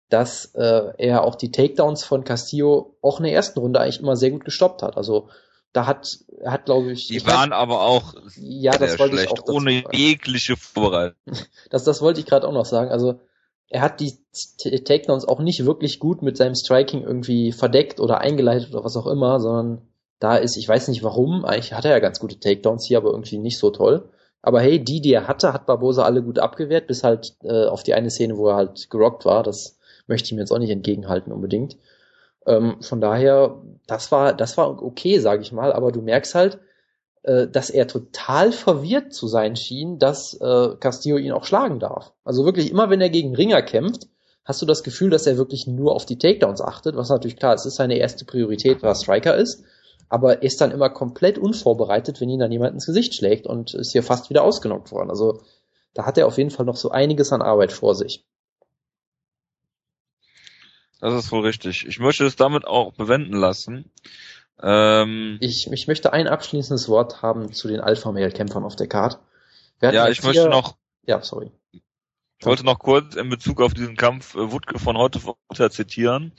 dass 0.08 0.54
äh, 0.54 0.92
er 0.96 1.24
auch 1.24 1.34
die 1.34 1.50
Takedowns 1.50 2.04
von 2.04 2.24
Castillo 2.24 2.96
auch 3.02 3.18
in 3.18 3.24
der 3.24 3.34
ersten 3.34 3.58
Runde 3.58 3.80
eigentlich 3.80 4.00
immer 4.00 4.16
sehr 4.16 4.30
gut 4.30 4.44
gestoppt 4.44 4.82
hat. 4.82 4.96
Also 4.96 5.28
da 5.72 5.86
hat, 5.86 6.18
er 6.40 6.52
hat, 6.52 6.64
glaube 6.64 6.92
ich. 6.92 7.08
Die 7.08 7.24
waren 7.26 7.50
hab, 7.50 7.60
aber 7.60 7.82
auch 7.82 8.14
ja, 8.36 8.72
das 8.72 8.98
wollte 8.98 9.16
schlecht, 9.16 9.32
ich 9.32 9.40
auch 9.40 9.48
ohne 9.48 9.84
jegliche 9.92 10.56
Vorbereitung. 10.56 11.16
Das, 11.70 11.84
das 11.84 12.00
wollte 12.00 12.20
ich 12.20 12.26
gerade 12.26 12.48
auch 12.48 12.52
noch 12.52 12.64
sagen. 12.64 12.90
Also 12.90 13.20
er 13.68 13.82
hat 13.82 14.00
die 14.00 14.16
Takedowns 14.84 15.26
auch 15.26 15.40
nicht 15.40 15.66
wirklich 15.66 15.98
gut 15.98 16.22
mit 16.22 16.36
seinem 16.36 16.54
Striking 16.54 17.02
irgendwie 17.02 17.52
verdeckt 17.52 18.00
oder 18.00 18.20
eingeleitet 18.20 18.72
oder 18.72 18.84
was 18.84 18.96
auch 18.96 19.06
immer, 19.06 19.40
sondern 19.40 19.82
da 20.18 20.36
ist, 20.36 20.56
ich 20.56 20.66
weiß 20.66 20.88
nicht 20.88 21.02
warum, 21.02 21.44
eigentlich 21.44 21.74
hat 21.74 21.84
er 21.84 21.90
ja 21.90 21.98
ganz 21.98 22.18
gute 22.18 22.40
Takedowns 22.40 22.86
hier, 22.86 22.98
aber 22.98 23.10
irgendwie 23.10 23.38
nicht 23.38 23.58
so 23.58 23.70
toll. 23.70 24.08
Aber 24.40 24.60
hey, 24.60 24.82
die, 24.82 25.00
die 25.00 25.12
er 25.12 25.28
hatte, 25.28 25.52
hat 25.52 25.66
Barbosa 25.66 26.04
alle 26.04 26.22
gut 26.22 26.38
abgewehrt, 26.38 26.86
bis 26.86 27.04
halt 27.04 27.34
äh, 27.42 27.66
auf 27.66 27.82
die 27.82 27.94
eine 27.94 28.10
Szene, 28.10 28.36
wo 28.36 28.48
er 28.48 28.56
halt 28.56 28.88
gerockt 28.88 29.24
war. 29.24 29.42
Das 29.42 29.78
möchte 30.06 30.26
ich 30.26 30.32
mir 30.32 30.40
jetzt 30.40 30.52
auch 30.52 30.58
nicht 30.58 30.70
entgegenhalten 30.70 31.32
unbedingt. 31.32 31.76
Ähm, 32.48 32.78
von 32.80 33.00
daher, 33.00 33.62
das 33.86 34.10
war, 34.10 34.32
das 34.32 34.56
war 34.56 34.82
okay, 34.82 35.18
sage 35.18 35.42
ich 35.42 35.52
mal, 35.52 35.72
aber 35.72 35.92
du 35.92 36.00
merkst 36.00 36.34
halt, 36.34 36.58
äh, 37.22 37.46
dass 37.46 37.68
er 37.68 37.86
total 37.86 38.52
verwirrt 38.52 39.12
zu 39.12 39.28
sein 39.28 39.54
schien, 39.54 39.98
dass 39.98 40.32
äh, 40.40 40.70
Castillo 40.80 41.18
ihn 41.18 41.32
auch 41.32 41.44
schlagen 41.44 41.78
darf. 41.78 42.12
Also 42.24 42.46
wirklich 42.46 42.70
immer, 42.70 42.88
wenn 42.88 43.02
er 43.02 43.10
gegen 43.10 43.36
Ringer 43.36 43.60
kämpft, 43.60 44.08
hast 44.46 44.62
du 44.62 44.66
das 44.66 44.82
Gefühl, 44.82 45.10
dass 45.10 45.26
er 45.26 45.36
wirklich 45.36 45.66
nur 45.66 45.94
auf 45.94 46.06
die 46.06 46.16
Takedowns 46.16 46.62
achtet, 46.62 46.96
was 46.96 47.10
natürlich 47.10 47.36
klar, 47.36 47.54
es 47.54 47.66
ist 47.66 47.76
seine 47.76 47.98
erste 47.98 48.24
Priorität, 48.24 48.82
er 48.82 48.94
Striker 48.94 49.36
ist, 49.36 49.62
aber 50.08 50.36
er 50.36 50.42
ist 50.42 50.62
dann 50.62 50.70
immer 50.70 50.88
komplett 50.88 51.36
unvorbereitet, 51.36 52.18
wenn 52.20 52.30
ihn 52.30 52.40
dann 52.40 52.50
jemand 52.50 52.72
ins 52.72 52.86
Gesicht 52.86 53.14
schlägt 53.14 53.46
und 53.46 53.74
ist 53.74 53.92
hier 53.92 54.02
fast 54.02 54.30
wieder 54.30 54.42
ausgenockt 54.42 54.90
worden. 54.90 55.10
Also 55.10 55.42
da 55.92 56.06
hat 56.06 56.16
er 56.16 56.26
auf 56.26 56.38
jeden 56.38 56.50
Fall 56.50 56.64
noch 56.64 56.76
so 56.76 56.90
einiges 56.90 57.30
an 57.30 57.42
Arbeit 57.42 57.72
vor 57.72 57.94
sich. 57.94 58.24
Das 61.00 61.14
ist 61.14 61.30
wohl 61.30 61.42
richtig. 61.42 61.86
Ich 61.86 61.98
möchte 61.98 62.24
es 62.24 62.36
damit 62.36 62.66
auch 62.66 62.92
bewenden 62.92 63.34
lassen. 63.34 63.90
Ähm, 64.60 65.38
ich, 65.40 65.68
ich 65.70 65.86
möchte 65.86 66.12
ein 66.12 66.26
abschließendes 66.26 66.88
Wort 66.88 67.22
haben 67.22 67.52
zu 67.52 67.68
den 67.68 67.80
Alpha-Mail-Kämpfern 67.80 68.64
auf 68.64 68.76
der 68.76 68.88
Card. 68.88 69.18
Ja, 69.80 70.08
ich 70.08 70.22
möchte 70.24 70.48
noch. 70.48 70.76
Ja, 71.06 71.22
sorry. 71.22 71.52
Ich 72.40 72.46
wollte 72.46 72.64
noch 72.64 72.78
kurz 72.78 73.14
in 73.14 73.30
Bezug 73.30 73.60
auf 73.60 73.74
diesen 73.74 73.96
Kampf 73.96 74.34
äh, 74.34 74.50
Wutke 74.50 74.78
von 74.78 74.96
heute 74.96 75.70
zitieren. 75.70 76.32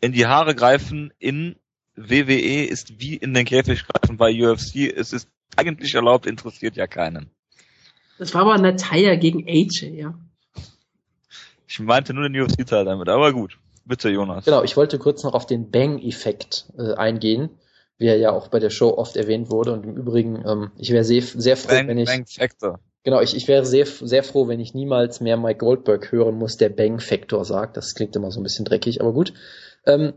In 0.00 0.12
die 0.12 0.26
Haare 0.26 0.54
greifen 0.54 1.12
in 1.18 1.56
WWE 1.94 2.64
ist 2.64 3.00
wie 3.00 3.16
in 3.16 3.32
den 3.32 3.46
Käfig 3.46 3.84
greifen 3.86 4.16
bei 4.16 4.32
UFC. 4.32 4.92
Es 4.94 5.12
ist 5.12 5.28
eigentlich 5.56 5.94
erlaubt, 5.94 6.26
interessiert 6.26 6.76
ja 6.76 6.86
keinen. 6.86 7.30
Das 8.18 8.34
war 8.34 8.42
aber 8.42 8.58
Natalia 8.58 9.16
gegen 9.16 9.46
AJ, 9.46 9.94
ja. 9.94 10.14
Ich 11.66 11.80
meinte 11.80 12.14
nur 12.14 12.28
den 12.28 12.40
UFC-Teil 12.40 12.84
damit, 12.84 13.08
aber 13.08 13.32
gut. 13.32 13.58
Bitte, 13.86 14.08
Jonas. 14.08 14.44
Genau, 14.44 14.62
ich 14.64 14.76
wollte 14.76 14.98
kurz 14.98 15.22
noch 15.22 15.34
auf 15.34 15.46
den 15.46 15.70
Bang-Effekt 15.70 16.66
äh, 16.76 16.94
eingehen, 16.94 17.50
wie 17.98 18.06
er 18.06 18.18
ja 18.18 18.32
auch 18.32 18.48
bei 18.48 18.58
der 18.58 18.70
Show 18.70 18.88
oft 18.88 19.16
erwähnt 19.16 19.48
wurde. 19.48 19.72
Und 19.72 19.84
im 19.84 19.96
Übrigen, 19.96 20.44
ähm, 20.46 20.72
ich 20.76 20.90
wäre 20.90 21.04
sehr, 21.04 21.22
sehr 21.22 21.56
froh, 21.56 21.74
Bang, 21.74 21.88
wenn 21.88 21.98
ich. 21.98 22.08
Bang 22.08 22.26
Factor. 22.26 22.80
Genau, 23.04 23.20
ich, 23.20 23.36
ich 23.36 23.46
wäre 23.46 23.64
sehr, 23.64 23.86
sehr 23.86 24.24
froh, 24.24 24.48
wenn 24.48 24.58
ich 24.58 24.74
niemals 24.74 25.20
mehr 25.20 25.36
Mike 25.36 25.58
Goldberg 25.58 26.10
hören 26.10 26.34
muss, 26.34 26.56
der 26.56 26.70
Bang 26.70 26.98
Factor 26.98 27.44
sagt. 27.44 27.76
Das 27.76 27.94
klingt 27.94 28.16
immer 28.16 28.32
so 28.32 28.40
ein 28.40 28.42
bisschen 28.42 28.64
dreckig, 28.64 29.00
aber 29.00 29.12
gut. 29.12 29.32
Ähm, 29.86 30.14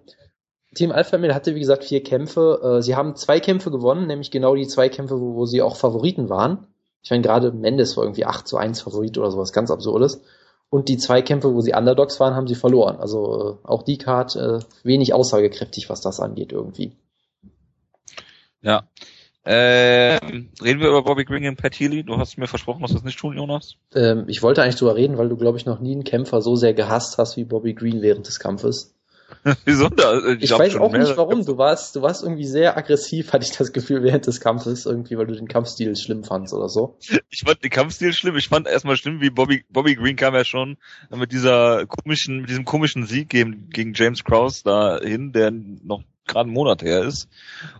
Team 0.73 0.91
Alpha 0.91 1.19
Male 1.19 1.35
hatte, 1.35 1.53
wie 1.53 1.59
gesagt, 1.59 1.83
vier 1.83 2.01
Kämpfe. 2.01 2.77
Äh, 2.79 2.81
sie 2.81 2.95
haben 2.95 3.15
zwei 3.15 3.39
Kämpfe 3.39 3.69
gewonnen, 3.69 4.07
nämlich 4.07 4.31
genau 4.31 4.55
die 4.55 4.67
zwei 4.67 4.89
Kämpfe, 4.89 5.21
wo, 5.21 5.35
wo 5.35 5.45
sie 5.45 5.61
auch 5.61 5.75
Favoriten 5.75 6.29
waren. 6.29 6.65
Ich 7.03 7.11
meine, 7.11 7.21
gerade 7.21 7.51
Mendes 7.51 7.95
war 7.95 8.03
irgendwie 8.03 8.25
8 8.25 8.47
zu 8.47 8.57
1 8.57 8.81
Favorit 8.81 9.17
oder 9.19 9.29
sowas 9.29 9.53
ganz 9.53 9.69
Absurdes. 9.69 10.21
Und 10.69 10.87
die 10.87 10.97
zwei 10.97 11.21
Kämpfe, 11.21 11.53
wo 11.53 11.61
sie 11.61 11.73
Underdogs 11.73 12.19
waren, 12.19 12.35
haben 12.35 12.47
sie 12.47 12.55
verloren. 12.55 12.97
Also 12.97 13.59
äh, 13.63 13.67
auch 13.67 13.83
die 13.83 13.97
Card 13.97 14.35
äh, 14.35 14.59
wenig 14.83 15.13
aussagekräftig, 15.13 15.89
was 15.89 16.01
das 16.01 16.19
angeht 16.19 16.51
irgendwie. 16.51 16.95
Ja. 18.61 18.83
Äh, 19.43 20.17
reden 20.61 20.79
wir 20.79 20.89
über 20.89 21.01
Bobby 21.01 21.25
Green 21.25 21.47
und 21.47 21.55
Pat 21.55 21.73
Healy? 21.79 22.03
Du 22.03 22.17
hast 22.17 22.37
mir 22.37 22.47
versprochen, 22.47 22.81
dass 22.81 22.91
wir 22.91 22.95
das 22.95 23.03
nicht 23.03 23.17
tun, 23.17 23.35
Jonas. 23.35 23.77
Ähm, 23.95 24.25
ich 24.27 24.43
wollte 24.43 24.61
eigentlich 24.61 24.75
drüber 24.75 24.95
reden, 24.95 25.17
weil 25.17 25.29
du, 25.29 25.37
glaube 25.37 25.57
ich, 25.57 25.65
noch 25.65 25.79
nie 25.79 25.93
einen 25.93 26.03
Kämpfer 26.03 26.41
so 26.41 26.55
sehr 26.55 26.73
gehasst 26.73 27.17
hast 27.17 27.37
wie 27.37 27.45
Bobby 27.45 27.73
Green 27.73 28.01
während 28.01 28.27
des 28.27 28.39
Kampfes. 28.39 28.98
Wieso 29.65 29.89
da? 29.89 30.18
Ich, 30.34 30.43
ich 30.43 30.51
weiß 30.51 30.76
auch 30.76 30.91
nicht 30.91 31.15
warum. 31.18 31.45
Du 31.45 31.57
warst, 31.57 31.95
du 31.95 32.01
warst 32.01 32.23
irgendwie 32.23 32.45
sehr 32.45 32.77
aggressiv, 32.77 33.34
hatte 33.34 33.45
ich 33.45 33.56
das 33.56 33.72
Gefühl, 33.72 34.03
während 34.03 34.27
des 34.27 34.41
Kampfes, 34.41 34.85
irgendwie, 34.85 35.18
weil 35.18 35.27
du 35.27 35.35
den 35.35 35.47
Kampfstil 35.47 35.95
schlimm 35.95 36.23
fandst 36.23 36.53
oder 36.53 36.69
so. 36.69 36.97
Ich 37.31 37.43
fand 37.45 37.64
den 37.64 37.69
Kampfstil 37.69 38.11
schlimm. 38.14 38.35
Ich 38.38 38.47
fand 38.47 38.68
erstmal 38.68 38.97
schlimm, 38.97 39.22
wie 39.22 39.30
Bobby, 39.30 39.64
Bobby 39.69 39.95
Green 39.95 40.15
kam 40.15 40.34
ja 40.34 40.43
schon 40.43 40.77
mit 41.15 41.31
dieser 41.31 41.85
komischen, 41.85 42.41
mit 42.41 42.49
diesem 42.49 42.65
komischen 42.65 43.06
Sieg 43.06 43.30
gegen, 43.30 43.69
gegen 43.69 43.93
James 43.93 44.23
Krause 44.23 44.64
dahin, 44.64 45.31
der 45.31 45.51
noch 45.51 46.03
gerade 46.26 46.47
einen 46.47 46.53
Monat 46.53 46.81
her 46.81 47.03
ist 47.03 47.27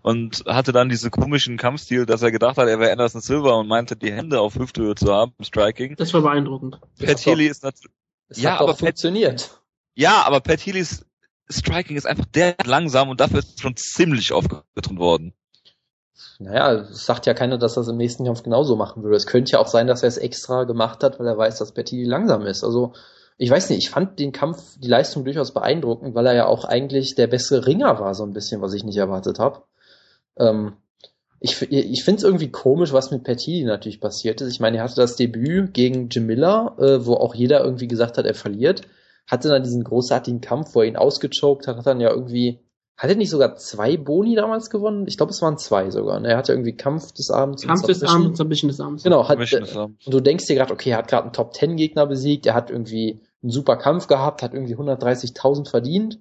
und 0.02 0.44
hatte 0.46 0.72
dann 0.72 0.90
diesen 0.90 1.12
komischen 1.12 1.58
Kampfstil, 1.58 2.06
dass 2.06 2.22
er 2.22 2.32
gedacht 2.32 2.58
hat, 2.58 2.68
er 2.68 2.80
wäre 2.80 2.92
Anderson 2.92 3.22
Silver 3.22 3.58
und 3.58 3.68
meinte, 3.68 3.96
die 3.96 4.12
Hände 4.12 4.42
auf 4.42 4.56
Hüfthöhe 4.56 4.96
zu 4.96 5.14
haben 5.14 5.34
im 5.38 5.46
Striking. 5.46 5.96
Das 5.96 6.14
war 6.14 6.22
beeindruckend. 6.22 6.80
Pat 7.00 7.26
Healy 7.26 7.48
ist 7.48 7.64
natürlich, 7.64 7.94
ja, 8.36 8.60
aber 8.60 8.76
funktioniert. 8.76 9.62
Ja, 9.96 10.24
aber 10.24 10.40
Pat 10.42 10.66
Healys 10.66 11.06
Striking 11.52 11.98
ist 11.98 12.06
einfach 12.06 12.26
der 12.26 12.56
langsam 12.66 13.10
und 13.10 13.20
dafür 13.20 13.40
ist 13.40 13.60
schon 13.60 13.76
ziemlich 13.76 14.32
aufgetrumpft 14.32 15.00
worden. 15.00 15.34
Naja, 16.40 16.74
es 16.74 17.06
sagt 17.06 17.26
ja 17.26 17.34
keiner, 17.34 17.58
dass 17.58 17.76
er 17.76 17.82
das 17.82 17.90
im 17.90 17.98
nächsten 17.98 18.26
Kampf 18.26 18.44
genauso 18.44 18.76
machen 18.76 19.04
würde. 19.04 19.18
Es 19.18 19.26
könnte 19.26 19.54
ja 19.54 19.60
auch 19.60 19.68
sein, 19.68 19.88
dass 19.88 20.04
er 20.04 20.08
es 20.08 20.18
extra 20.18 20.64
gemacht 20.64 21.04
hat, 21.04 21.20
weil 21.20 21.28
er 21.28 21.38
weiß, 21.38 21.58
dass 21.58 21.74
Betty 21.74 22.04
langsam 22.06 22.46
ist. 22.46 22.64
Also, 22.64 22.94
ich 23.38 23.50
weiß 23.50 23.70
nicht, 23.70 23.80
ich 23.80 23.90
fand 23.90 24.20
den 24.20 24.32
Kampf, 24.32 24.80
die 24.80 24.88
Leistung 24.88 25.26
durchaus 25.26 25.54
beeindruckend, 25.54 26.16
weil 26.16 26.26
er 26.28 26.36
ja 26.36 26.46
auch 26.46 26.66
eigentlich 26.66 27.16
der 27.16 27.28
bessere 27.28 27.66
Ringer 27.66 28.00
war, 28.00 28.14
so 28.16 28.24
ein 28.24 28.34
bisschen, 28.34 28.62
was 28.62 28.74
ich 28.74 28.84
nicht 28.84 28.98
erwartet 28.98 29.40
habe. 29.40 29.64
Ähm, 30.38 30.74
ich 31.42 31.62
ich 31.62 32.04
finde 32.04 32.20
es 32.20 32.24
irgendwie 32.24 32.52
komisch, 32.52 32.94
was 32.94 33.12
mit 33.12 33.24
Petty 33.24 33.64
natürlich 33.64 34.02
passiert 34.02 34.42
ist. 34.42 34.52
Ich 34.52 34.60
meine, 34.60 34.78
er 34.78 34.84
hatte 34.84 34.96
das 34.96 35.16
Debüt 35.16 35.74
gegen 35.74 36.10
Jim 36.10 36.26
Miller, 36.26 36.76
äh, 36.80 37.06
wo 37.06 37.16
auch 37.16 37.34
jeder 37.34 37.64
irgendwie 37.64 37.88
gesagt 37.88 38.18
hat, 38.18 38.26
er 38.26 38.34
verliert 38.34 38.82
hatte 39.30 39.48
dann 39.48 39.64
diesen 39.64 39.84
großartigen 39.84 40.42
Kampf, 40.42 40.76
wo 40.76 40.82
er 40.82 40.88
ihn 40.88 40.98
ausgechoked 40.98 41.68
hat, 41.68 41.78
hat 41.78 41.88
dann 41.88 42.02
ja 42.02 42.10
irgendwie, 42.10 42.60
hat 42.98 43.10
er 43.10 43.16
nicht 43.16 43.30
sogar 43.30 43.56
zwei 43.56 43.96
Boni 43.96 44.36
damals 44.36 44.70
gewonnen? 44.70 45.06
Ich 45.08 45.18
glaube, 45.18 45.32
es 45.32 45.42
waren 45.42 45.58
zwei 45.58 45.90
sogar. 45.92 46.20
Ne? 46.20 46.30
Er 46.30 46.38
hatte 46.38 46.52
irgendwie 46.52 46.76
Kampf 46.76 47.12
des 47.14 47.30
Abends. 47.30 47.66
Kampf 47.66 47.84
des 47.84 48.04
Abends, 48.04 48.38
Submission 48.38 48.70
des 48.70 48.82
Abends. 48.82 49.04
Genau, 49.04 49.30
hat, 49.30 49.38
und 49.38 50.14
du 50.14 50.20
denkst 50.20 50.48
dir 50.48 50.56
gerade, 50.56 50.74
okay, 50.74 50.90
er 50.90 50.98
hat 50.98 51.08
gerade 51.08 51.24
einen 51.24 51.34
Top-10-Gegner 51.34 52.08
besiegt, 52.08 52.46
er 52.46 52.56
hat 52.56 52.72
irgendwie 52.72 53.22
einen 53.42 53.52
super 53.52 53.78
Kampf 53.78 54.08
gehabt, 54.08 54.42
hat 54.42 54.54
irgendwie 54.54 54.76
130.000 54.76 55.70
verdient 55.70 56.20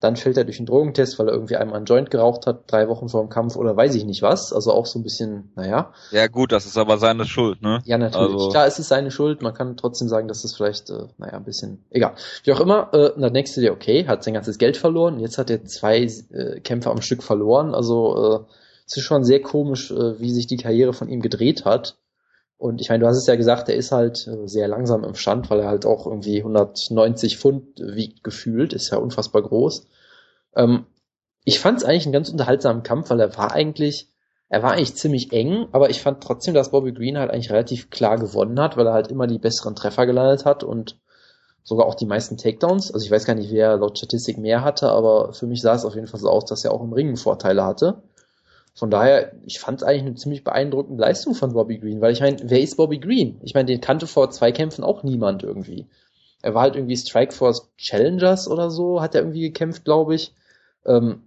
dann 0.00 0.16
fällt 0.16 0.38
er 0.38 0.44
durch 0.44 0.58
einen 0.58 0.66
Drogentest, 0.66 1.18
weil 1.18 1.28
er 1.28 1.34
irgendwie 1.34 1.56
einmal 1.56 1.76
einen 1.76 1.84
Joint 1.84 2.10
geraucht 2.10 2.46
hat, 2.46 2.72
drei 2.72 2.88
Wochen 2.88 3.10
vor 3.10 3.20
dem 3.22 3.28
Kampf 3.28 3.56
oder 3.56 3.76
weiß 3.76 3.94
ich 3.94 4.06
nicht 4.06 4.22
was. 4.22 4.52
Also 4.52 4.72
auch 4.72 4.86
so 4.86 4.98
ein 4.98 5.02
bisschen, 5.02 5.52
naja. 5.56 5.92
Ja 6.10 6.26
gut, 6.26 6.52
das 6.52 6.64
ist 6.64 6.78
aber 6.78 6.96
seine 6.96 7.26
Schuld, 7.26 7.60
ne? 7.60 7.80
Ja, 7.84 7.98
natürlich. 7.98 8.34
Also... 8.34 8.48
Klar, 8.48 8.66
es 8.66 8.78
ist 8.78 8.88
seine 8.88 9.10
Schuld. 9.10 9.42
Man 9.42 9.52
kann 9.52 9.76
trotzdem 9.76 10.08
sagen, 10.08 10.26
dass 10.26 10.40
das 10.40 10.54
vielleicht, 10.54 10.88
äh, 10.88 11.06
naja, 11.18 11.34
ein 11.34 11.44
bisschen, 11.44 11.84
egal. 11.90 12.14
Wie 12.44 12.52
auch 12.52 12.60
immer, 12.60 12.92
äh, 12.94 13.30
denkst 13.30 13.54
du 13.54 13.60
dir, 13.60 13.72
okay, 13.72 14.06
hat 14.06 14.24
sein 14.24 14.32
ganzes 14.32 14.56
Geld 14.56 14.78
verloren. 14.78 15.20
Jetzt 15.20 15.36
hat 15.36 15.50
er 15.50 15.64
zwei 15.64 15.98
äh, 16.32 16.60
Kämpfe 16.60 16.90
am 16.90 17.02
Stück 17.02 17.22
verloren. 17.22 17.74
Also 17.74 18.46
äh, 18.48 18.54
es 18.86 18.96
ist 18.96 19.04
schon 19.04 19.22
sehr 19.22 19.42
komisch, 19.42 19.90
äh, 19.90 20.18
wie 20.18 20.32
sich 20.32 20.46
die 20.46 20.56
Karriere 20.56 20.94
von 20.94 21.10
ihm 21.10 21.20
gedreht 21.20 21.66
hat. 21.66 21.96
Und 22.60 22.82
ich 22.82 22.90
meine, 22.90 23.00
du 23.00 23.06
hast 23.06 23.16
es 23.16 23.26
ja 23.26 23.36
gesagt, 23.36 23.70
er 23.70 23.74
ist 23.74 23.90
halt 23.90 24.26
äh, 24.26 24.46
sehr 24.46 24.68
langsam 24.68 25.02
im 25.02 25.14
Stand, 25.14 25.48
weil 25.48 25.60
er 25.60 25.68
halt 25.68 25.86
auch 25.86 26.06
irgendwie 26.06 26.40
190 26.40 27.38
Pfund 27.38 27.64
wiegt 27.80 28.22
gefühlt, 28.22 28.74
ist 28.74 28.90
ja 28.90 28.98
unfassbar 28.98 29.40
groß. 29.40 29.86
Ähm, 30.54 30.84
ich 31.46 31.58
fand 31.58 31.78
es 31.78 31.84
eigentlich 31.84 32.04
einen 32.04 32.12
ganz 32.12 32.28
unterhaltsamen 32.28 32.82
Kampf, 32.82 33.08
weil 33.08 33.18
er 33.18 33.34
war 33.38 33.52
eigentlich, 33.52 34.10
er 34.50 34.62
war 34.62 34.72
eigentlich 34.72 34.94
ziemlich 34.94 35.32
eng, 35.32 35.68
aber 35.72 35.88
ich 35.88 36.02
fand 36.02 36.22
trotzdem, 36.22 36.52
dass 36.52 36.70
Bobby 36.70 36.92
Green 36.92 37.16
halt 37.16 37.30
eigentlich 37.30 37.50
relativ 37.50 37.88
klar 37.88 38.18
gewonnen 38.18 38.60
hat, 38.60 38.76
weil 38.76 38.86
er 38.86 38.92
halt 38.92 39.08
immer 39.08 39.26
die 39.26 39.38
besseren 39.38 39.74
Treffer 39.74 40.04
gelandet 40.04 40.44
hat 40.44 40.62
und 40.62 41.00
sogar 41.62 41.86
auch 41.86 41.94
die 41.94 42.04
meisten 42.04 42.36
Takedowns. 42.36 42.92
Also 42.92 43.06
ich 43.06 43.10
weiß 43.10 43.24
gar 43.24 43.36
nicht, 43.36 43.50
wer 43.50 43.78
laut 43.78 43.96
Statistik 43.96 44.36
mehr 44.36 44.62
hatte, 44.62 44.90
aber 44.90 45.32
für 45.32 45.46
mich 45.46 45.62
sah 45.62 45.74
es 45.74 45.86
auf 45.86 45.94
jeden 45.94 46.08
Fall 46.08 46.20
so 46.20 46.28
aus, 46.28 46.44
dass 46.44 46.62
er 46.66 46.74
auch 46.74 46.82
im 46.82 46.92
Ringen 46.92 47.16
Vorteile 47.16 47.64
hatte. 47.64 48.02
Von 48.80 48.90
daher, 48.90 49.32
ich 49.44 49.60
fand 49.60 49.82
es 49.82 49.86
eigentlich 49.86 50.06
eine 50.06 50.14
ziemlich 50.14 50.42
beeindruckende 50.42 51.02
Leistung 51.02 51.34
von 51.34 51.52
Bobby 51.52 51.76
Green, 51.76 52.00
weil 52.00 52.14
ich 52.14 52.20
meine, 52.22 52.38
wer 52.44 52.62
ist 52.62 52.78
Bobby 52.78 52.98
Green? 52.98 53.38
Ich 53.42 53.52
meine, 53.52 53.66
den 53.66 53.82
kannte 53.82 54.06
vor 54.06 54.30
zwei 54.30 54.52
Kämpfen 54.52 54.84
auch 54.84 55.02
niemand 55.02 55.42
irgendwie. 55.42 55.86
Er 56.40 56.54
war 56.54 56.62
halt 56.62 56.76
irgendwie 56.76 56.96
Strikeforce 56.96 57.68
Challengers 57.76 58.48
oder 58.48 58.70
so, 58.70 59.02
hat 59.02 59.14
er 59.14 59.20
irgendwie 59.20 59.42
gekämpft, 59.42 59.84
glaube 59.84 60.14
ich. 60.14 60.32
Ähm, 60.86 61.24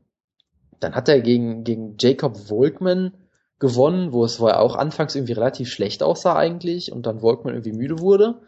dann 0.80 0.96
hat 0.96 1.08
er 1.08 1.22
gegen, 1.22 1.64
gegen 1.64 1.96
Jacob 2.00 2.38
Volkman 2.38 3.14
gewonnen, 3.60 4.14
wo 4.14 4.26
es 4.26 4.40
war 4.40 4.60
auch 4.60 4.76
anfangs 4.76 5.14
irgendwie 5.14 5.34
relativ 5.34 5.70
schlecht 5.70 6.02
aussah 6.02 6.36
eigentlich 6.36 6.92
und 6.92 7.06
dann 7.06 7.20
Volkman 7.20 7.54
irgendwie 7.54 7.78
müde 7.78 8.00
wurde. 8.00 8.42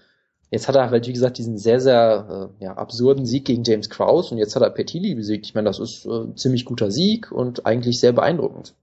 Jetzt 0.49 0.67
hat 0.67 0.75
er 0.75 0.89
halt, 0.89 1.05
wie 1.05 1.13
gesagt, 1.13 1.37
diesen 1.37 1.59
sehr, 1.59 1.79
sehr 1.79 2.49
äh, 2.59 2.63
ja, 2.63 2.73
absurden 2.73 3.27
Sieg 3.27 3.45
gegen 3.45 3.63
James 3.63 3.91
Krause 3.91 4.33
und 4.33 4.39
jetzt 4.39 4.55
hat 4.55 4.63
er 4.63 4.71
Petili 4.71 5.13
besiegt. 5.13 5.45
Ich 5.45 5.53
meine, 5.53 5.69
das 5.69 5.77
ist 5.77 6.07
äh, 6.07 6.23
ein 6.23 6.37
ziemlich 6.37 6.65
guter 6.65 6.89
Sieg 6.89 7.31
und 7.31 7.67
eigentlich 7.67 7.99
sehr 7.99 8.11
beeindruckend. 8.11 8.73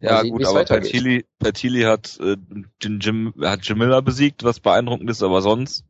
Ja, 0.00 0.20
sehen, 0.20 0.30
gut, 0.30 0.46
aber 0.46 0.64
Petili, 0.64 1.24
Petili 1.38 1.82
hat, 1.82 2.18
äh, 2.20 2.36
den 2.84 3.00
Jim, 3.00 3.34
hat 3.42 3.66
Jim 3.66 3.78
Miller 3.78 4.00
besiegt, 4.02 4.44
was 4.44 4.60
beeindruckend 4.60 5.10
ist, 5.10 5.22
aber 5.22 5.42
sonst. 5.42 5.84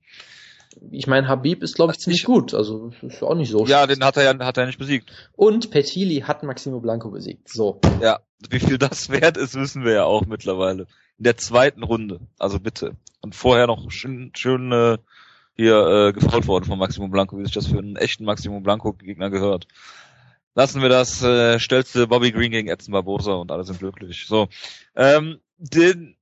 Ich 0.91 1.07
meine, 1.07 1.29
Habib 1.29 1.63
ist, 1.63 1.75
glaube 1.75 1.93
ich, 1.93 1.99
ziemlich 1.99 2.25
gut. 2.25 2.55
Also 2.55 2.93
ist 3.03 3.23
auch 3.23 3.35
nicht 3.35 3.51
so 3.51 3.67
Ja, 3.67 3.87
den 3.87 4.05
hat 4.05 4.17
er 4.17 4.23
ja 4.23 4.39
hat 4.45 4.57
er 4.57 4.67
nicht 4.67 4.79
besiegt. 4.79 5.11
Und 5.35 5.71
Petili 5.71 6.21
hat 6.21 6.43
Maximo 6.43 6.81
Blanco 6.81 7.11
besiegt. 7.11 7.49
So. 7.49 7.81
Ja, 8.01 8.21
wie 8.49 8.61
viel 8.61 8.79
das 8.79 9.09
wert 9.11 9.37
ist, 9.37 9.55
wissen 9.55 9.85
wir 9.85 9.93
ja 9.93 10.05
auch 10.05 10.27
mittlerweile. 10.27 10.87
In 11.19 11.25
der 11.25 11.37
zweiten 11.37 11.83
Runde. 11.83 12.21
Also 12.39 12.61
bitte. 12.61 12.97
Und 13.21 13.35
vorher 13.35 13.67
noch 13.67 13.91
schön, 13.91 14.31
schön 14.35 14.71
äh, 14.73 14.99
hier 15.55 15.75
äh, 15.75 16.13
gefault 16.13 16.47
worden 16.47 16.65
von 16.65 16.79
Maximo 16.79 17.09
Blanco, 17.09 17.37
wie 17.39 17.45
sich 17.45 17.55
das 17.55 17.67
für 17.67 17.79
einen 17.79 17.97
echten 17.97 18.25
Maximo 18.25 18.61
Blanco 18.61 18.93
Gegner 18.93 19.31
gehört. 19.31 19.67
Lassen 20.59 20.83
wir 20.83 20.89
das, 20.89 21.23
äh, 21.23 21.61
stellste 21.61 22.09
Bobby 22.09 22.33
Green 22.33 22.51
gegen 22.51 22.67
Edson 22.67 22.91
Barbosa 22.91 23.35
und 23.35 23.53
alle 23.53 23.63
sind 23.63 23.79
glücklich. 23.79 24.27
So. 24.27 24.49
Ähm, 24.97 25.39
den, 25.57 26.17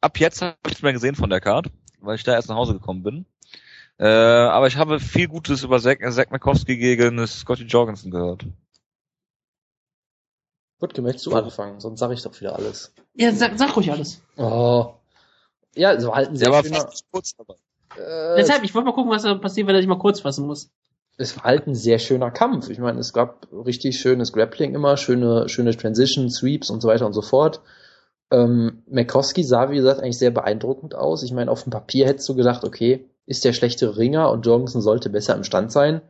ab 0.00 0.18
jetzt 0.18 0.40
habe 0.40 0.56
ich 0.62 0.68
nichts 0.70 0.82
mehr 0.82 0.94
gesehen 0.94 1.16
von 1.16 1.28
der 1.28 1.42
Card, 1.42 1.66
weil 2.00 2.14
ich 2.14 2.22
da 2.22 2.32
erst 2.32 2.48
nach 2.48 2.56
Hause 2.56 2.72
gekommen 2.72 3.02
bin. 3.02 3.26
Äh, 3.98 4.06
aber 4.06 4.68
ich 4.68 4.78
habe 4.78 5.00
viel 5.00 5.28
Gutes 5.28 5.64
über 5.64 5.78
Zach, 5.80 5.96
Zach 6.12 6.30
Makowski 6.30 6.78
gegen 6.78 7.26
Scotty 7.26 7.64
Jorgensen 7.64 8.10
gehört. 8.10 8.46
Gut, 10.80 10.96
möchtest 10.96 11.26
du 11.26 11.34
anfangen? 11.34 11.78
Sonst 11.78 12.00
sage 12.00 12.14
ich 12.14 12.22
doch 12.22 12.40
wieder 12.40 12.56
alles. 12.56 12.94
Ja, 13.12 13.32
sag, 13.32 13.58
sag 13.58 13.76
ruhig 13.76 13.92
alles. 13.92 14.22
Oh. 14.38 14.94
Ja, 15.74 16.00
so 16.00 16.14
halten 16.14 16.36
sehr 16.36 16.48
Der 16.48 16.54
war 16.54 16.64
fast 16.64 17.04
kurz 17.10 17.34
dabei. 17.36 17.56
Äh, 17.98 18.36
Deshalb, 18.38 18.64
ich 18.64 18.74
wollte 18.74 18.86
mal 18.86 18.94
gucken, 18.94 19.10
was 19.10 19.24
da 19.24 19.34
passiert, 19.34 19.66
wenn 19.66 19.74
er 19.74 19.82
sich 19.82 19.88
mal 19.88 19.98
kurz 19.98 20.20
fassen 20.20 20.46
muss. 20.46 20.70
Es 21.18 21.36
war 21.36 21.44
halt 21.44 21.66
ein 21.66 21.74
sehr 21.74 21.98
schöner 21.98 22.30
Kampf. 22.30 22.68
Ich 22.68 22.78
meine, 22.78 23.00
es 23.00 23.12
gab 23.12 23.48
richtig 23.52 23.98
schönes 23.98 24.32
Grappling 24.32 24.74
immer, 24.74 24.96
schöne, 24.96 25.48
schöne 25.48 25.76
Transition, 25.76 26.30
Sweeps 26.30 26.70
und 26.70 26.82
so 26.82 26.88
weiter 26.88 27.06
und 27.06 27.14
so 27.14 27.22
fort. 27.22 27.62
Ähm, 28.30 28.82
McCoskey 28.88 29.42
sah, 29.42 29.70
wie 29.70 29.76
gesagt, 29.76 30.00
eigentlich 30.00 30.18
sehr 30.18 30.30
beeindruckend 30.30 30.94
aus. 30.94 31.22
Ich 31.22 31.32
meine, 31.32 31.50
auf 31.50 31.62
dem 31.62 31.70
Papier 31.70 32.06
hättest 32.06 32.28
du 32.28 32.34
gedacht, 32.34 32.64
okay, 32.64 33.08
ist 33.24 33.44
der 33.44 33.52
schlechtere 33.52 33.96
Ringer 33.96 34.30
und 34.30 34.44
Jorgensen 34.44 34.80
sollte 34.80 35.10
besser 35.10 35.34
im 35.34 35.44
Stand 35.44 35.72
sein. 35.72 36.02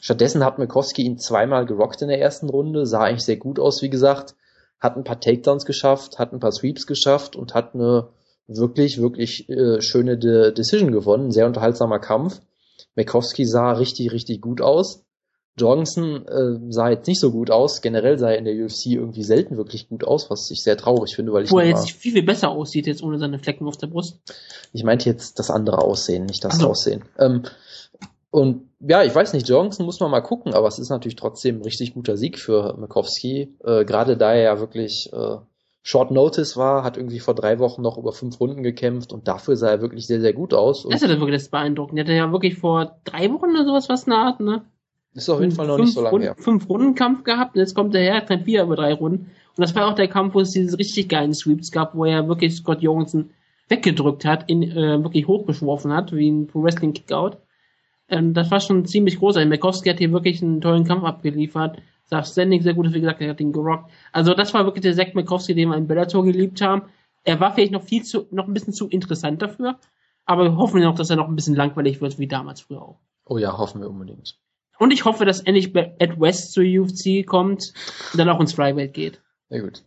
Stattdessen 0.00 0.44
hat 0.44 0.58
McCoskey 0.58 1.02
ihn 1.02 1.18
zweimal 1.18 1.66
gerockt 1.66 2.02
in 2.02 2.08
der 2.08 2.20
ersten 2.20 2.48
Runde, 2.48 2.86
sah 2.86 3.02
eigentlich 3.02 3.24
sehr 3.24 3.36
gut 3.36 3.58
aus, 3.58 3.82
wie 3.82 3.90
gesagt, 3.90 4.34
hat 4.78 4.96
ein 4.96 5.04
paar 5.04 5.20
Takedowns 5.20 5.64
geschafft, 5.64 6.18
hat 6.18 6.32
ein 6.32 6.40
paar 6.40 6.52
Sweeps 6.52 6.86
geschafft 6.86 7.34
und 7.34 7.54
hat 7.54 7.74
eine 7.74 8.08
wirklich, 8.46 9.00
wirklich 9.00 9.48
äh, 9.48 9.80
schöne 9.80 10.18
De 10.18 10.52
Decision 10.52 10.92
gewonnen. 10.92 11.32
Sehr 11.32 11.46
unterhaltsamer 11.46 11.98
Kampf. 11.98 12.40
McCoskey 12.96 13.44
sah 13.44 13.72
richtig, 13.72 14.12
richtig 14.12 14.40
gut 14.40 14.60
aus. 14.60 15.04
Jorgensen 15.58 16.26
äh, 16.28 16.72
sah 16.72 16.90
jetzt 16.90 17.06
nicht 17.06 17.20
so 17.20 17.30
gut 17.30 17.50
aus. 17.50 17.80
Generell 17.80 18.18
sah 18.18 18.30
er 18.30 18.38
in 18.38 18.44
der 18.44 18.54
UFC 18.54 18.86
irgendwie 18.86 19.22
selten 19.22 19.56
wirklich 19.56 19.88
gut 19.88 20.04
aus, 20.04 20.28
was 20.30 20.50
ich 20.50 20.62
sehr 20.62 20.76
traurig 20.76 21.16
finde, 21.16 21.32
weil 21.32 21.44
ich. 21.44 21.50
Wo 21.50 21.58
er 21.58 21.68
jetzt 21.68 21.90
viel, 21.90 22.12
viel 22.12 22.22
besser 22.22 22.50
aussieht, 22.50 22.86
jetzt 22.86 23.02
ohne 23.02 23.18
seine 23.18 23.38
Flecken 23.38 23.66
auf 23.66 23.78
der 23.78 23.86
Brust. 23.86 24.18
Ich 24.72 24.84
meinte 24.84 25.08
jetzt 25.08 25.38
das 25.38 25.50
andere 25.50 25.78
Aussehen, 25.78 26.26
nicht 26.26 26.44
das 26.44 26.54
also. 26.54 26.68
Aussehen. 26.68 27.04
Ähm, 27.18 27.44
und 28.30 28.68
ja, 28.80 29.02
ich 29.02 29.14
weiß 29.14 29.32
nicht, 29.32 29.48
Jorgensen 29.48 29.86
muss 29.86 29.98
man 30.00 30.10
mal 30.10 30.20
gucken, 30.20 30.52
aber 30.52 30.68
es 30.68 30.78
ist 30.78 30.90
natürlich 30.90 31.16
trotzdem 31.16 31.60
ein 31.60 31.62
richtig 31.62 31.94
guter 31.94 32.18
Sieg 32.18 32.38
für 32.38 32.76
Mikowski, 32.76 33.56
äh, 33.64 33.86
gerade 33.86 34.18
da 34.18 34.34
er 34.34 34.42
ja 34.42 34.60
wirklich 34.60 35.10
äh, 35.14 35.36
Short 35.88 36.10
Notice 36.10 36.56
war, 36.56 36.82
hat 36.82 36.96
irgendwie 36.96 37.20
vor 37.20 37.36
drei 37.36 37.60
Wochen 37.60 37.80
noch 37.80 37.96
über 37.96 38.10
fünf 38.10 38.40
Runden 38.40 38.64
gekämpft 38.64 39.12
und 39.12 39.28
dafür 39.28 39.54
sah 39.54 39.68
er 39.70 39.80
wirklich 39.80 40.08
sehr, 40.08 40.20
sehr 40.20 40.32
gut 40.32 40.52
aus. 40.52 40.82
das 40.82 41.00
ist 41.00 41.08
ja 41.08 41.20
wirklich 41.20 41.36
das 41.36 41.48
beeindruckend. 41.48 41.96
Er 41.96 42.04
hatte 42.04 42.12
ja 42.12 42.32
wirklich 42.32 42.56
vor 42.56 42.96
drei 43.04 43.30
Wochen 43.32 43.50
oder 43.50 43.64
sowas 43.64 43.88
was 43.88 44.08
eine 44.08 44.16
Art, 44.16 44.40
ne? 44.40 44.64
Ist 45.14 45.28
auf 45.28 45.40
jeden 45.40 45.52
Fall 45.52 45.68
noch 45.68 45.78
nicht 45.78 45.94
so 45.94 46.00
lange 46.00 46.10
Runden, 46.10 46.24
her. 46.24 46.34
Fünf 46.36 46.68
Runden 46.68 46.96
Kampf 46.96 47.22
gehabt 47.22 47.54
und 47.54 47.60
jetzt 47.60 47.76
kommt 47.76 47.94
er 47.94 48.00
her, 48.00 48.26
treibt 48.26 48.46
wieder 48.46 48.64
über 48.64 48.74
drei 48.74 48.94
Runden. 48.94 49.30
Und 49.56 49.62
das 49.62 49.76
war 49.76 49.86
auch 49.86 49.94
der 49.94 50.08
Kampf, 50.08 50.34
wo 50.34 50.40
es 50.40 50.50
diese 50.50 50.76
richtig 50.76 51.08
geilen 51.08 51.32
Sweeps 51.32 51.70
gab, 51.70 51.94
wo 51.94 52.04
er 52.04 52.26
wirklich 52.26 52.56
Scott 52.56 52.82
Jorgensen 52.82 53.30
weggedrückt 53.68 54.24
hat, 54.24 54.50
ihn 54.50 54.64
äh, 54.64 55.00
wirklich 55.04 55.28
hochgeschworfen 55.28 55.92
hat, 55.92 56.12
wie 56.12 56.28
ein 56.28 56.48
Pro 56.48 56.64
Wrestling 56.64 56.94
Kickout. 56.94 57.36
Ähm, 58.08 58.34
das 58.34 58.50
war 58.50 58.58
schon 58.58 58.86
ziemlich 58.86 59.20
großartig. 59.20 59.48
Mikowski 59.48 59.88
hat 59.88 59.98
hier 59.98 60.10
wirklich 60.10 60.42
einen 60.42 60.60
tollen 60.60 60.82
Kampf 60.82 61.04
abgeliefert. 61.04 61.78
Sagt 62.06 62.28
Standing 62.28 62.62
sehr 62.62 62.74
gut, 62.74 62.92
wie 62.92 63.00
gesagt, 63.00 63.20
er 63.20 63.30
hat 63.30 63.40
ihn 63.40 63.52
gerockt. 63.52 63.90
Also 64.12 64.34
das 64.34 64.54
war 64.54 64.64
wirklich 64.64 64.82
der 64.82 64.94
Zack 64.94 65.14
Mikowski, 65.14 65.54
den 65.54 65.68
wir 65.70 65.76
in 65.76 65.88
Bellator 65.88 66.24
geliebt 66.24 66.60
haben. 66.60 66.82
Er 67.24 67.40
war 67.40 67.52
vielleicht 67.52 67.72
noch 67.72 67.82
viel 67.82 68.04
zu, 68.04 68.26
noch 68.30 68.46
ein 68.46 68.54
bisschen 68.54 68.72
zu 68.72 68.88
interessant 68.88 69.42
dafür. 69.42 69.78
Aber 70.24 70.44
wir 70.44 70.56
hoffen 70.56 70.80
noch, 70.80 70.94
dass 70.94 71.10
er 71.10 71.16
noch 71.16 71.28
ein 71.28 71.36
bisschen 71.36 71.54
langweilig 71.54 72.00
wird, 72.00 72.18
wie 72.18 72.28
damals 72.28 72.60
früher 72.60 72.82
auch. 72.82 73.00
Oh 73.24 73.38
ja, 73.38 73.56
hoffen 73.58 73.80
wir 73.80 73.88
unbedingt. 73.88 74.38
Und 74.78 74.92
ich 74.92 75.04
hoffe, 75.04 75.24
dass 75.24 75.40
endlich 75.40 75.74
Ed 75.74 76.20
West 76.20 76.52
zur 76.52 76.64
UFC 76.64 77.26
kommt 77.26 77.72
und 78.12 78.18
dann 78.18 78.28
auch 78.28 78.40
ins 78.40 78.52
Flyweight 78.52 78.94
geht. 78.94 79.20
Sehr 79.48 79.62
gut. 79.62 79.84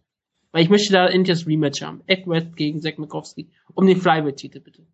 Weil 0.51 0.63
ich 0.63 0.69
möchte 0.69 0.91
da 0.91 1.07
endlich 1.07 1.37
das 1.37 1.47
Rematch 1.47 1.81
haben. 1.81 2.01
Ed 2.07 2.27
West 2.27 2.55
gegen 2.55 2.81
Zack 2.81 2.97
Mikowski. 2.97 3.49
Um 3.73 3.85
den 3.85 4.01
Flyweight-Titel, 4.01 4.61
bitte. 4.61 4.85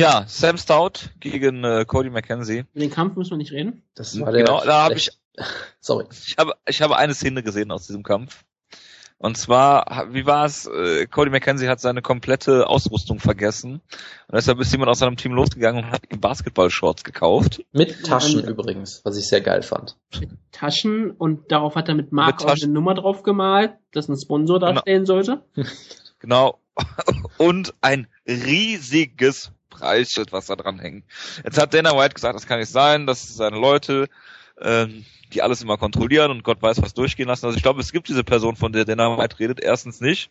Ja, 0.00 0.24
Sam 0.26 0.56
Stout 0.56 1.10
gegen 1.20 1.62
äh, 1.62 1.84
Cody 1.86 2.08
McKenzie. 2.08 2.64
Über 2.72 2.80
den 2.80 2.90
Kampf 2.90 3.16
müssen 3.16 3.32
wir 3.32 3.36
nicht 3.36 3.52
reden. 3.52 3.82
Das 3.94 4.18
war 4.18 4.32
der 4.32 4.44
genau, 4.44 4.64
da 4.64 4.84
habe 4.84 4.94
ich. 4.94 5.10
Sorry. 5.80 6.06
Ich 6.26 6.36
habe, 6.38 6.54
ich 6.66 6.80
habe 6.80 6.96
eine 6.96 7.12
Szene 7.12 7.42
gesehen 7.42 7.70
aus 7.70 7.86
diesem 7.86 8.02
Kampf. 8.02 8.44
Und 9.18 9.36
zwar, 9.36 10.08
wie 10.12 10.24
war 10.24 10.46
es? 10.46 10.64
Äh, 10.64 11.06
Cody 11.06 11.28
McKenzie 11.30 11.68
hat 11.68 11.80
seine 11.80 12.00
komplette 12.00 12.66
Ausrüstung 12.66 13.20
vergessen. 13.20 13.82
Und 14.28 14.34
deshalb 14.34 14.58
ist 14.60 14.72
jemand 14.72 14.90
aus 14.90 15.00
seinem 15.00 15.18
Team 15.18 15.32
losgegangen 15.32 15.84
und 15.84 15.90
hat 15.90 16.10
ihm 16.10 16.18
Basketball-Shorts 16.18 17.04
gekauft. 17.04 17.62
Mit 17.72 18.02
Taschen 18.06 18.42
übrigens, 18.42 19.02
was 19.04 19.18
ich 19.18 19.28
sehr 19.28 19.42
geil 19.42 19.60
fand. 19.60 19.98
Mit 20.18 20.30
Taschen 20.52 21.10
und 21.10 21.52
darauf 21.52 21.74
hat 21.74 21.90
er 21.90 21.94
mit 21.94 22.10
Mark 22.10 22.42
auch 22.42 22.54
eine 22.54 22.72
Nummer 22.72 22.94
drauf 22.94 23.22
gemalt, 23.22 23.72
dass 23.92 24.08
ein 24.08 24.16
Sponsor 24.16 24.60
genau. 24.60 24.72
darstellen 24.72 25.04
genau. 25.04 25.22
sollte. 25.22 25.44
Genau. 26.20 26.58
Und 27.36 27.74
ein 27.82 28.06
riesiges 28.26 29.52
Preisschild, 29.70 30.32
was 30.32 30.46
da 30.46 30.56
dran 30.56 30.78
hängt. 30.78 31.04
Jetzt 31.44 31.60
hat 31.60 31.72
Dana 31.72 31.96
White 31.96 32.14
gesagt, 32.14 32.34
das 32.34 32.46
kann 32.46 32.58
nicht 32.58 32.70
sein, 32.70 33.06
dass 33.06 33.34
seine 33.34 33.58
Leute, 33.58 34.08
ähm, 34.60 35.04
die 35.32 35.42
alles 35.42 35.62
immer 35.62 35.78
kontrollieren 35.78 36.30
und 36.30 36.42
Gott 36.42 36.60
weiß 36.60 36.82
was 36.82 36.92
durchgehen 36.92 37.28
lassen. 37.28 37.46
Also 37.46 37.56
ich 37.56 37.62
glaube, 37.62 37.80
es 37.80 37.92
gibt 37.92 38.08
diese 38.08 38.24
Person, 38.24 38.56
von 38.56 38.72
der 38.72 38.84
Dana 38.84 39.16
White 39.16 39.38
redet, 39.38 39.60
erstens 39.60 40.00
nicht. 40.00 40.30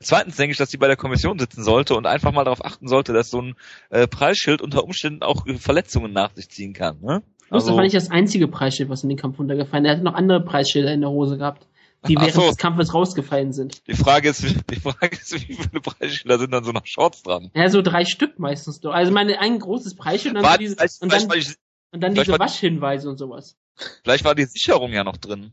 Zweitens 0.00 0.36
denke 0.36 0.52
ich, 0.52 0.58
dass 0.58 0.70
sie 0.70 0.78
bei 0.78 0.86
der 0.86 0.96
Kommission 0.96 1.38
sitzen 1.38 1.62
sollte 1.62 1.94
und 1.94 2.06
einfach 2.06 2.32
mal 2.32 2.44
darauf 2.44 2.64
achten 2.64 2.88
sollte, 2.88 3.12
dass 3.12 3.30
so 3.30 3.42
ein 3.42 3.54
äh, 3.90 4.06
Preisschild 4.06 4.62
unter 4.62 4.84
Umständen 4.84 5.22
auch 5.22 5.44
Verletzungen 5.58 6.12
nach 6.12 6.34
sich 6.34 6.48
ziehen 6.48 6.72
kann. 6.72 6.98
Ne? 7.00 7.22
Also, 7.50 7.68
das 7.68 7.76
war 7.76 7.82
nicht 7.82 7.94
das 7.94 8.10
einzige 8.10 8.48
Preisschild, 8.48 8.88
was 8.88 9.02
in 9.02 9.08
den 9.08 9.18
Kampf 9.18 9.38
runtergefallen 9.38 9.84
ist. 9.84 9.90
Er 9.90 9.96
hat 9.96 10.02
noch 10.02 10.14
andere 10.14 10.42
Preisschilder 10.42 10.92
in 10.92 11.00
der 11.00 11.10
Hose 11.10 11.38
gehabt 11.38 11.66
die 12.06 12.16
während 12.16 12.32
so. 12.32 12.46
des 12.46 12.56
Kampfes 12.56 12.94
rausgefallen 12.94 13.52
sind. 13.52 13.86
Die 13.86 13.94
Frage 13.94 14.28
ist, 14.28 14.42
die 14.70 14.76
Frage 14.76 15.16
ist, 15.16 15.34
wie 15.34 15.54
viele 15.54 15.80
Preisschilder 15.80 16.38
sind 16.38 16.52
dann 16.52 16.64
so 16.64 16.72
noch 16.72 16.86
Shorts 16.86 17.22
dran? 17.22 17.50
Ja, 17.54 17.68
so 17.68 17.82
drei 17.82 18.04
Stück 18.04 18.38
meistens 18.38 18.80
doch. 18.80 18.92
Also 18.92 19.12
meine 19.12 19.40
ein 19.40 19.58
großes 19.58 19.96
Preisschild 19.96 20.36
und 20.36 20.42
dann, 20.42 20.50
war, 20.50 20.58
diese, 20.58 20.76
und 21.00 21.12
dann, 21.12 21.28
ich, 21.36 21.56
und 21.90 22.00
dann 22.00 22.14
diese 22.14 22.38
Waschhinweise 22.38 23.08
und 23.08 23.18
sowas. 23.18 23.56
Vielleicht 24.04 24.24
war 24.24 24.34
die 24.34 24.44
Sicherung 24.44 24.92
ja 24.92 25.02
noch 25.04 25.16
drin. 25.16 25.52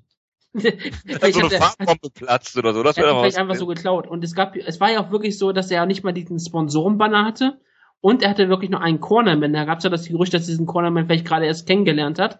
vielleicht 0.58 1.34
so 1.34 1.42
eine 1.42 1.50
Farbbombe 1.50 2.10
platzt 2.14 2.58
oder 2.58 2.74
so. 2.74 2.82
Das 2.84 2.96
wäre 2.96 3.20
vielleicht 3.20 3.38
einfach 3.38 3.56
so 3.56 3.66
geklaut. 3.66 4.08
Und 4.08 4.24
es 4.24 4.36
gab, 4.36 4.56
es 4.56 4.80
war 4.80 4.92
ja 4.92 5.04
auch 5.04 5.12
wirklich 5.12 5.38
so, 5.38 5.52
dass 5.52 5.70
er 5.70 5.86
nicht 5.86 6.04
mal 6.04 6.14
diesen 6.14 6.40
Sponsorenbanner 6.40 7.26
hatte. 7.26 7.60
Und 8.00 8.22
er 8.22 8.30
hatte 8.30 8.50
wirklich 8.50 8.70
nur 8.70 8.82
einen 8.82 9.00
Cornerman. 9.00 9.52
Da 9.52 9.66
gab 9.66 9.80
es 9.80 9.84
ja 9.84 9.90
das 9.90 10.08
Gerücht, 10.08 10.34
dass 10.34 10.46
diesen 10.46 10.66
Cornerman 10.66 11.08
vielleicht 11.08 11.26
gerade 11.26 11.46
erst 11.46 11.68
kennengelernt 11.68 12.20
hat 12.20 12.40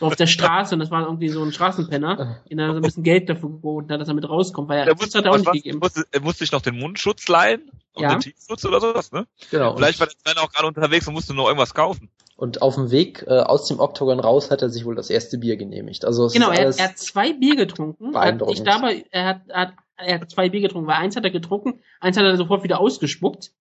auf 0.00 0.16
der 0.16 0.26
Straße 0.26 0.74
und 0.74 0.80
das 0.80 0.90
war 0.90 1.02
irgendwie 1.04 1.28
so 1.28 1.42
ein 1.42 1.52
Straßenpenner, 1.52 2.42
den 2.50 2.58
er 2.58 2.70
so 2.70 2.76
ein 2.76 2.82
bisschen 2.82 3.02
Geld 3.02 3.28
dafür 3.28 3.50
geboten 3.50 3.92
hat, 3.92 4.00
dass 4.00 4.08
er 4.08 4.14
mit 4.14 4.28
rauskommt, 4.28 4.68
weil 4.68 4.78
er, 4.78 4.86
er 4.86 4.96
musste, 4.96 5.18
hat 5.18 5.24
er 5.24 5.32
auch 5.32 5.36
nicht 5.36 5.46
was, 5.46 5.54
gegeben. 5.54 5.78
Musste, 5.78 6.04
er 6.10 6.20
musste 6.20 6.38
sich 6.40 6.52
noch 6.52 6.62
den 6.62 6.78
Mundschutz 6.78 7.28
leihen 7.28 7.70
und 7.94 8.02
ja. 8.02 8.10
den 8.10 8.20
Tiefschutz 8.20 8.64
oder 8.64 8.80
sowas, 8.80 9.12
ne? 9.12 9.26
Genau. 9.50 9.76
Vielleicht 9.76 10.00
war 10.00 10.06
der 10.06 10.16
Trainer 10.22 10.42
auch 10.42 10.52
gerade 10.52 10.68
unterwegs 10.68 11.06
und 11.08 11.14
musste 11.14 11.34
noch 11.34 11.46
irgendwas 11.46 11.74
kaufen. 11.74 12.10
Und 12.36 12.60
auf 12.60 12.74
dem 12.74 12.90
Weg 12.90 13.24
äh, 13.26 13.40
aus 13.40 13.66
dem 13.66 13.80
Oktogon 13.80 14.20
raus 14.20 14.50
hat 14.50 14.60
er 14.60 14.68
sich 14.68 14.84
wohl 14.84 14.94
das 14.94 15.08
erste 15.08 15.38
Bier 15.38 15.56
genehmigt. 15.56 16.04
Also 16.04 16.28
genau, 16.28 16.50
er, 16.50 16.66
er, 16.66 16.88
hat 16.88 16.98
zwei 16.98 17.32
Bier 17.32 17.56
getrunken. 17.56 18.12
Beeindruckend. 18.12 18.58
Ich 18.58 18.64
dabei, 18.64 19.06
er 19.10 19.24
hat, 19.24 19.40
er 19.48 19.60
hat, 19.60 19.72
er 19.96 20.20
hat 20.20 20.30
zwei 20.30 20.50
Bier 20.50 20.60
getrunken, 20.60 20.86
weil 20.86 20.96
eins 20.96 21.16
hat 21.16 21.24
er 21.24 21.30
getrunken, 21.30 21.80
eins 21.98 22.18
hat 22.18 22.24
er 22.24 22.36
sofort 22.36 22.62
wieder 22.62 22.78
ausgespuckt 22.78 23.52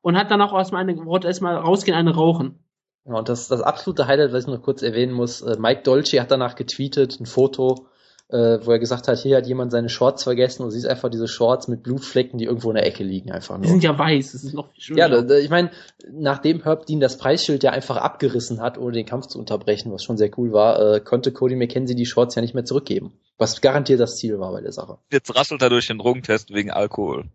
und 0.00 0.16
hat 0.18 0.32
dann 0.32 0.42
auch 0.42 0.52
erstmal 0.52 0.82
eine, 0.82 0.96
wollte 1.06 1.28
erstmal 1.28 1.56
rausgehen, 1.56 1.96
eine 1.96 2.14
rauchen. 2.14 2.63
Ja, 3.06 3.14
und 3.14 3.28
das, 3.28 3.48
das 3.48 3.60
absolute 3.60 4.06
Highlight, 4.06 4.32
was 4.32 4.44
ich 4.44 4.50
noch 4.50 4.62
kurz 4.62 4.82
erwähnen 4.82 5.12
muss, 5.12 5.42
äh, 5.42 5.56
Mike 5.58 5.82
Dolce 5.82 6.20
hat 6.20 6.30
danach 6.30 6.54
getweetet, 6.54 7.20
ein 7.20 7.26
Foto, 7.26 7.86
äh, 8.28 8.58
wo 8.64 8.70
er 8.70 8.78
gesagt 8.78 9.06
hat, 9.08 9.18
hier 9.18 9.36
hat 9.36 9.46
jemand 9.46 9.70
seine 9.70 9.90
Shorts 9.90 10.24
vergessen 10.24 10.62
und 10.62 10.70
siehst 10.70 10.86
einfach 10.86 11.10
diese 11.10 11.28
Shorts 11.28 11.68
mit 11.68 11.82
Blutflecken, 11.82 12.38
die 12.38 12.46
irgendwo 12.46 12.70
in 12.70 12.76
der 12.76 12.86
Ecke 12.86 13.04
liegen 13.04 13.30
einfach 13.30 13.56
nur. 13.56 13.64
Die 13.64 13.68
sind 13.68 13.84
ja 13.84 13.98
weiß, 13.98 14.32
das 14.32 14.44
ist 14.44 14.54
noch 14.54 14.72
viel 14.72 14.82
schöner. 14.82 14.98
Ja, 14.98 15.22
da, 15.22 15.36
ich 15.36 15.50
meine, 15.50 15.70
nachdem 16.10 16.62
Herb 16.62 16.86
Dean 16.86 17.00
das 17.00 17.18
Preisschild 17.18 17.62
ja 17.62 17.72
einfach 17.72 17.98
abgerissen 17.98 18.62
hat, 18.62 18.78
ohne 18.78 18.92
den 18.92 19.06
Kampf 19.06 19.26
zu 19.26 19.38
unterbrechen, 19.38 19.92
was 19.92 20.02
schon 20.02 20.16
sehr 20.16 20.30
cool 20.38 20.52
war, 20.52 20.94
äh, 20.94 21.00
konnte 21.00 21.32
Cody 21.32 21.56
McKenzie 21.56 21.94
die 21.94 22.06
Shorts 22.06 22.34
ja 22.34 22.42
nicht 22.42 22.54
mehr 22.54 22.64
zurückgeben. 22.64 23.12
Was 23.36 23.60
garantiert 23.60 24.00
das 24.00 24.16
Ziel 24.16 24.38
war 24.38 24.52
bei 24.52 24.62
der 24.62 24.72
Sache. 24.72 24.98
Jetzt 25.12 25.34
rasselt 25.36 25.60
er 25.60 25.68
durch 25.68 25.88
den 25.88 25.98
Drogentest 25.98 26.54
wegen 26.54 26.70
Alkohol. 26.70 27.26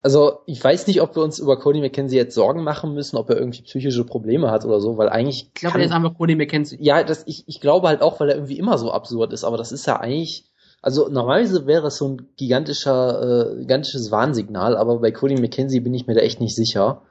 Also 0.00 0.40
ich 0.46 0.62
weiß 0.62 0.86
nicht, 0.86 1.00
ob 1.02 1.16
wir 1.16 1.22
uns 1.22 1.38
über 1.38 1.58
Cody 1.58 1.80
McKenzie 1.80 2.16
jetzt 2.16 2.34
Sorgen 2.34 2.62
machen 2.62 2.94
müssen, 2.94 3.16
ob 3.16 3.30
er 3.30 3.36
irgendwie 3.36 3.62
psychische 3.62 4.04
Probleme 4.04 4.50
hat 4.50 4.64
oder 4.64 4.80
so, 4.80 4.96
weil 4.96 5.08
eigentlich. 5.08 5.50
Ich 5.54 5.54
glaube, 5.54 5.78
er 5.78 5.86
ist 5.86 5.92
einfach 5.92 6.16
Cody 6.16 6.36
McKenzie. 6.36 6.78
Ja, 6.80 7.02
das, 7.02 7.24
ich, 7.26 7.44
ich 7.46 7.60
glaube 7.60 7.88
halt 7.88 8.00
auch, 8.00 8.20
weil 8.20 8.28
er 8.28 8.36
irgendwie 8.36 8.58
immer 8.58 8.78
so 8.78 8.92
absurd 8.92 9.32
ist, 9.32 9.44
aber 9.44 9.56
das 9.56 9.72
ist 9.72 9.86
ja 9.86 9.98
eigentlich. 9.98 10.44
Also 10.80 11.08
normalerweise 11.08 11.66
wäre 11.66 11.88
es 11.88 11.96
so 11.96 12.08
ein 12.08 12.28
gigantischer, 12.36 13.50
äh, 13.50 13.56
gigantisches 13.58 14.12
Warnsignal, 14.12 14.76
aber 14.76 15.00
bei 15.00 15.10
Cody 15.10 15.34
McKenzie 15.34 15.80
bin 15.80 15.92
ich 15.92 16.06
mir 16.06 16.14
da 16.14 16.20
echt 16.20 16.40
nicht 16.40 16.54
sicher. 16.54 17.02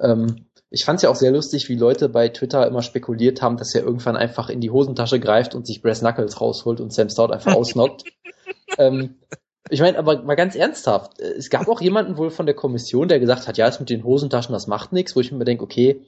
Ähm, 0.00 0.46
ich 0.70 0.86
fand 0.86 0.96
es 0.96 1.02
ja 1.02 1.10
auch 1.10 1.16
sehr 1.16 1.32
lustig, 1.32 1.68
wie 1.68 1.74
Leute 1.74 2.08
bei 2.08 2.28
Twitter 2.30 2.66
immer 2.66 2.80
spekuliert 2.80 3.42
haben, 3.42 3.58
dass 3.58 3.74
er 3.74 3.82
irgendwann 3.82 4.16
einfach 4.16 4.48
in 4.48 4.60
die 4.60 4.70
Hosentasche 4.70 5.20
greift 5.20 5.54
und 5.54 5.66
sich 5.66 5.82
Brass 5.82 6.00
Knuckles 6.00 6.40
rausholt 6.40 6.80
und 6.80 6.94
Sam 6.94 7.10
Stout 7.10 7.32
einfach 7.32 7.54
ausnockt. 7.54 8.04
ähm, 8.78 9.16
ich 9.68 9.80
meine, 9.80 9.98
aber 9.98 10.22
mal 10.22 10.36
ganz 10.36 10.54
ernsthaft, 10.54 11.20
es 11.20 11.50
gab 11.50 11.68
auch 11.68 11.80
jemanden 11.80 12.16
wohl 12.16 12.30
von 12.30 12.46
der 12.46 12.54
Kommission, 12.54 13.08
der 13.08 13.20
gesagt 13.20 13.46
hat, 13.46 13.58
ja, 13.58 13.66
das 13.66 13.80
mit 13.80 13.90
den 13.90 14.04
Hosentaschen, 14.04 14.52
das 14.52 14.66
macht 14.66 14.92
nichts, 14.92 15.14
wo 15.14 15.20
ich 15.20 15.32
mir 15.32 15.44
denke, 15.44 15.64
okay, 15.64 16.02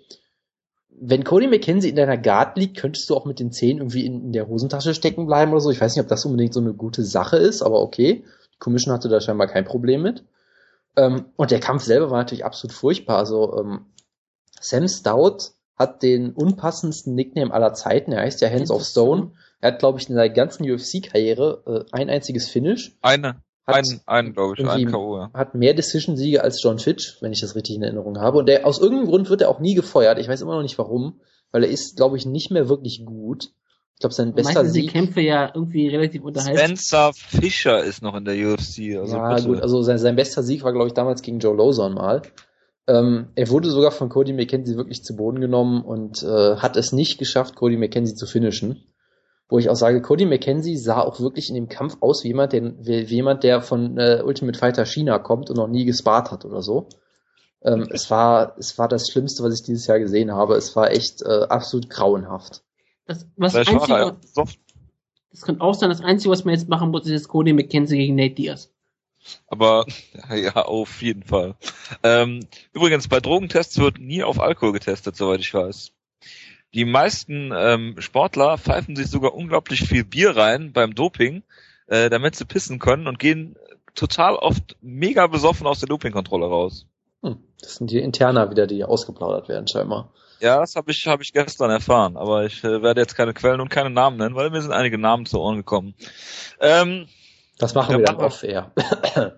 wenn 1.04 1.24
Cody 1.24 1.48
McKenzie 1.48 1.88
in 1.88 1.96
deiner 1.96 2.16
Guard 2.16 2.56
liegt, 2.56 2.76
könntest 2.76 3.10
du 3.10 3.16
auch 3.16 3.24
mit 3.24 3.40
den 3.40 3.50
Zehen 3.50 3.78
irgendwie 3.78 4.06
in, 4.06 4.26
in, 4.26 4.32
der 4.32 4.46
Hosentasche 4.46 4.94
stecken 4.94 5.26
bleiben 5.26 5.50
oder 5.50 5.60
so. 5.60 5.70
Ich 5.70 5.80
weiß 5.80 5.96
nicht, 5.96 6.02
ob 6.02 6.08
das 6.08 6.24
unbedingt 6.24 6.54
so 6.54 6.60
eine 6.60 6.74
gute 6.74 7.04
Sache 7.04 7.38
ist, 7.38 7.62
aber 7.62 7.80
okay. 7.80 8.24
Die 8.54 8.58
Commission 8.58 8.94
hatte 8.94 9.08
da 9.08 9.20
scheinbar 9.20 9.48
kein 9.48 9.64
Problem 9.64 10.02
mit. 10.02 10.24
Ähm, 10.96 11.26
und 11.36 11.50
der 11.50 11.60
Kampf 11.60 11.82
selber 11.82 12.10
war 12.10 12.18
natürlich 12.18 12.44
absolut 12.44 12.72
furchtbar. 12.72 13.18
Also 13.18 13.58
ähm, 13.58 13.86
Sam 14.60 14.86
Stout 14.86 15.54
hat 15.76 16.02
den 16.02 16.32
unpassendsten 16.32 17.14
Nickname 17.14 17.52
aller 17.52 17.74
Zeiten. 17.74 18.12
Er 18.12 18.22
heißt 18.22 18.40
ja 18.40 18.50
Hands 18.50 18.70
of 18.70 18.84
Stone. 18.84 19.32
Er 19.62 19.72
hat, 19.72 19.78
glaube 19.78 20.00
ich, 20.00 20.08
in 20.08 20.16
seiner 20.16 20.28
ganzen 20.28 20.68
UFC-Karriere 20.68 21.62
äh, 21.66 21.96
ein 21.96 22.10
einziges 22.10 22.50
Finish. 22.50 22.96
Eine. 23.00 23.42
Hat 23.64 23.76
ein, 23.76 24.00
ein 24.06 24.32
glaube 24.32 24.54
ich, 24.58 24.68
ein 24.68 24.90
K.O. 24.90 25.18
Ja. 25.18 25.30
Hat 25.32 25.54
mehr 25.54 25.72
Decision-Siege 25.72 26.42
als 26.42 26.60
John 26.60 26.80
Fitch, 26.80 27.18
wenn 27.22 27.32
ich 27.32 27.40
das 27.40 27.54
richtig 27.54 27.76
in 27.76 27.82
Erinnerung 27.84 28.18
habe. 28.18 28.38
Und 28.38 28.48
der, 28.48 28.66
aus 28.66 28.80
irgendeinem 28.80 29.08
Grund 29.08 29.30
wird 29.30 29.40
er 29.40 29.48
auch 29.48 29.60
nie 29.60 29.74
gefeuert. 29.74 30.18
Ich 30.18 30.26
weiß 30.26 30.42
immer 30.42 30.56
noch 30.56 30.62
nicht 30.62 30.78
warum, 30.78 31.20
weil 31.52 31.62
er 31.62 31.70
ist, 31.70 31.96
glaube 31.96 32.16
ich, 32.16 32.26
nicht 32.26 32.50
mehr 32.50 32.68
wirklich 32.68 33.04
gut. 33.06 33.52
Ich 33.94 34.00
glaube, 34.00 34.14
sein 34.14 34.34
bester 34.34 34.54
Meistens 34.54 34.72
Sieg. 34.72 34.86
die 34.86 34.88
Kämpfe 34.88 35.20
ja 35.20 35.52
irgendwie 35.54 35.86
relativ 35.86 36.24
unterhaltsam. 36.24 36.66
Spencer 36.66 37.12
Fischer 37.14 37.84
ist 37.84 38.02
noch 38.02 38.16
in 38.16 38.24
der 38.24 38.34
UFC. 38.34 38.98
Also 38.98 39.16
ja, 39.16 39.36
bitte. 39.36 39.46
gut, 39.46 39.60
also 39.62 39.80
sein, 39.82 39.98
sein 39.98 40.16
bester 40.16 40.42
Sieg 40.42 40.64
war, 40.64 40.72
glaube 40.72 40.88
ich, 40.88 40.94
damals 40.94 41.22
gegen 41.22 41.38
Joe 41.38 41.54
Lozon 41.54 41.94
mal. 41.94 42.22
Ähm, 42.88 43.28
er 43.36 43.48
wurde 43.48 43.70
sogar 43.70 43.92
von 43.92 44.08
Cody 44.08 44.32
McKenzie 44.32 44.76
wirklich 44.76 45.04
zu 45.04 45.14
Boden 45.14 45.40
genommen 45.40 45.84
und 45.84 46.24
äh, 46.24 46.56
hat 46.56 46.76
es 46.76 46.90
nicht 46.90 47.18
geschafft, 47.18 47.54
Cody 47.54 47.76
McKenzie 47.76 48.16
zu 48.16 48.26
finishen. 48.26 48.91
Wo 49.48 49.58
ich 49.58 49.68
auch 49.68 49.76
sage, 49.76 50.00
Cody 50.00 50.24
McKenzie 50.24 50.78
sah 50.78 51.00
auch 51.00 51.20
wirklich 51.20 51.48
in 51.48 51.54
dem 51.54 51.68
Kampf 51.68 51.98
aus 52.00 52.24
wie 52.24 52.28
jemand, 52.28 52.52
der, 52.52 52.62
wie 52.78 53.04
jemand, 53.04 53.44
der 53.44 53.60
von 53.60 53.98
äh, 53.98 54.22
Ultimate 54.24 54.58
Fighter 54.58 54.86
China 54.86 55.18
kommt 55.18 55.50
und 55.50 55.56
noch 55.56 55.68
nie 55.68 55.84
gespart 55.84 56.30
hat 56.30 56.44
oder 56.44 56.62
so. 56.62 56.88
Ähm, 57.62 57.88
es 57.90 58.10
war, 58.10 58.56
es 58.58 58.78
war 58.78 58.88
das 58.88 59.08
Schlimmste, 59.08 59.42
was 59.42 59.54
ich 59.54 59.62
dieses 59.62 59.86
Jahr 59.86 59.98
gesehen 59.98 60.32
habe. 60.32 60.56
Es 60.56 60.74
war 60.74 60.90
echt 60.90 61.22
äh, 61.22 61.44
absolut 61.48 61.90
grauenhaft. 61.90 62.62
Das, 63.06 63.26
was 63.36 63.52
Vielleicht 63.52 63.72
war 63.72 63.82
einzige, 63.82 64.26
soft, 64.32 64.58
das 65.32 65.42
kann 65.42 65.60
auch 65.60 65.74
sein, 65.74 65.88
das 65.88 66.02
Einzige, 66.02 66.30
was 66.30 66.44
man 66.44 66.54
jetzt 66.54 66.68
machen 66.68 66.90
muss, 66.90 67.06
ist 67.06 67.12
jetzt 67.12 67.28
Cody 67.28 67.52
McKenzie 67.52 67.96
gegen 67.96 68.16
Nate 68.16 68.34
Diaz. 68.34 68.70
aber 69.48 69.86
ja, 70.34 70.56
auf 70.56 71.02
jeden 71.02 71.22
Fall. 71.22 71.56
Ähm, 72.02 72.46
übrigens, 72.72 73.08
bei 73.08 73.20
Drogentests 73.20 73.78
wird 73.78 73.98
nie 73.98 74.22
auf 74.22 74.40
Alkohol 74.40 74.72
getestet, 74.72 75.16
soweit 75.16 75.40
ich 75.40 75.52
weiß. 75.52 75.92
Die 76.74 76.84
meisten 76.84 77.52
ähm, 77.54 77.96
Sportler 77.98 78.56
pfeifen 78.56 78.96
sich 78.96 79.08
sogar 79.08 79.34
unglaublich 79.34 79.80
viel 79.86 80.04
Bier 80.04 80.36
rein 80.36 80.72
beim 80.72 80.94
Doping, 80.94 81.42
äh, 81.86 82.08
damit 82.08 82.36
sie 82.36 82.46
pissen 82.46 82.78
können 82.78 83.06
und 83.06 83.18
gehen 83.18 83.56
total 83.94 84.36
oft 84.36 84.76
mega 84.80 85.26
besoffen 85.26 85.66
aus 85.66 85.80
der 85.80 85.88
Dopingkontrolle 85.88 86.46
raus. 86.46 86.86
Hm, 87.22 87.38
das 87.60 87.76
sind 87.76 87.90
die 87.90 87.98
Interna 87.98 88.50
wieder, 88.50 88.66
die 88.66 88.84
ausgeplaudert 88.84 89.48
werden, 89.48 89.68
scheinbar. 89.68 90.12
Ja, 90.40 90.58
das 90.58 90.74
habe 90.74 90.90
ich, 90.90 91.06
hab 91.06 91.20
ich 91.20 91.32
gestern 91.32 91.70
erfahren, 91.70 92.16
aber 92.16 92.44
ich 92.46 92.64
äh, 92.64 92.82
werde 92.82 93.00
jetzt 93.00 93.14
keine 93.14 93.32
Quellen 93.32 93.60
und 93.60 93.68
keine 93.68 93.90
Namen 93.90 94.16
nennen, 94.16 94.34
weil 94.34 94.50
mir 94.50 94.60
sind 94.60 94.72
einige 94.72 94.98
Namen 94.98 95.24
zu 95.24 95.38
Ohren 95.38 95.56
gekommen. 95.56 95.94
Ähm, 96.58 97.06
Das 97.58 97.74
machen 97.74 97.98
wir 97.98 98.04
dann 98.04 98.16
off-air. 98.16 98.72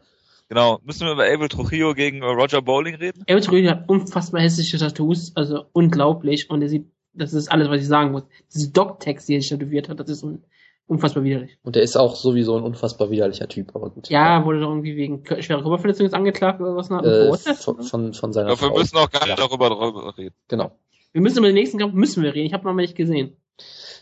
genau, 0.49 0.79
müssen 0.83 1.07
wir 1.07 1.13
über 1.13 1.27
Abel 1.31 1.49
Trujillo 1.49 1.93
gegen 1.95 2.23
äh, 2.23 2.27
Roger 2.27 2.63
Bowling 2.63 2.95
reden? 2.95 3.23
Everett 3.27 3.51
Rüdi 3.51 3.67
hat 3.67 3.87
unfassbar 3.87 4.41
hässliche 4.41 4.79
Tattoos, 4.79 5.33
also 5.35 5.67
unglaublich. 5.73 6.49
Und 6.49 6.63
er 6.63 6.71
sieht, 6.71 6.87
das 7.15 7.33
ist 7.33 7.51
alles, 7.51 7.69
was 7.69 7.81
ich 7.81 7.87
sagen 7.89 8.13
muss. 8.13 8.23
Diese 8.55 8.71
Dog-Tags, 8.73 9.27
die 9.27 9.35
er 9.37 9.41
sich 9.41 9.51
tätowiert 9.51 9.89
hat, 9.89 10.01
das 10.01 10.09
ist 10.11 10.23
un, 10.25 10.43
unfassbar 10.87 11.25
widerlich. 11.25 11.57
Und 11.63 11.77
er 11.77 11.83
ist 11.83 11.97
auch 11.97 12.17
sowieso 12.17 12.57
ein 12.57 12.63
unfassbar 12.63 13.11
widerlicher 13.11 13.49
Typ, 13.49 13.75
aber 13.75 13.91
gut. 13.91 14.09
Ja, 14.11 14.45
wurde 14.45 14.61
doch 14.61 14.69
irgendwie 14.71 14.97
wegen 14.97 15.25
schwerer 15.41 15.63
Körperverletzung 15.63 16.05
jetzt 16.07 16.15
angeklagt 16.15 16.61
oder 16.61 16.77
was? 16.77 16.91
nach 16.91 17.03
Äh, 17.03 17.33
von, 17.55 17.83
von, 17.83 18.13
von 18.15 18.33
seiner 18.33 18.51
Ja, 18.51 18.61
wir 18.61 18.69
Frau. 18.69 18.79
müssen 18.79 18.97
auch 18.97 19.11
gar 19.11 19.25
nicht 19.27 19.39
darüber, 19.39 19.69
darüber 19.71 20.17
reden. 20.19 20.35
Genau. 20.49 20.73
Wir 21.13 21.21
müssen 21.23 21.39
über 21.39 21.47
den 21.47 21.55
nächsten 21.55 21.79
Kampf 21.79 21.95
müssen 21.95 22.23
wir 22.23 22.35
reden. 22.35 22.47
Ich 22.47 22.53
habe 22.53 22.65
noch 22.65 22.75
mal 22.75 22.83
nicht 22.83 22.97
gesehen. 22.97 23.37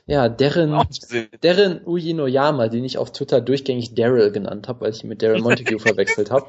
Ja, 0.07 0.29
Darren. 0.29 0.89
Darren 1.43 1.81
Uyinoyama, 1.85 2.69
den 2.69 2.85
ich 2.85 2.99
auf 2.99 3.13
Twitter 3.13 3.41
durchgängig 3.41 3.95
Daryl 3.95 4.33
genannt 4.33 4.67
habe, 4.67 4.81
weil 4.81 4.91
ich 4.93 5.05
ihn 5.05 5.09
mit 5.09 5.23
Darren 5.23 5.43
Montague 5.43 5.79
verwechselt 5.79 6.31
habe. 6.31 6.47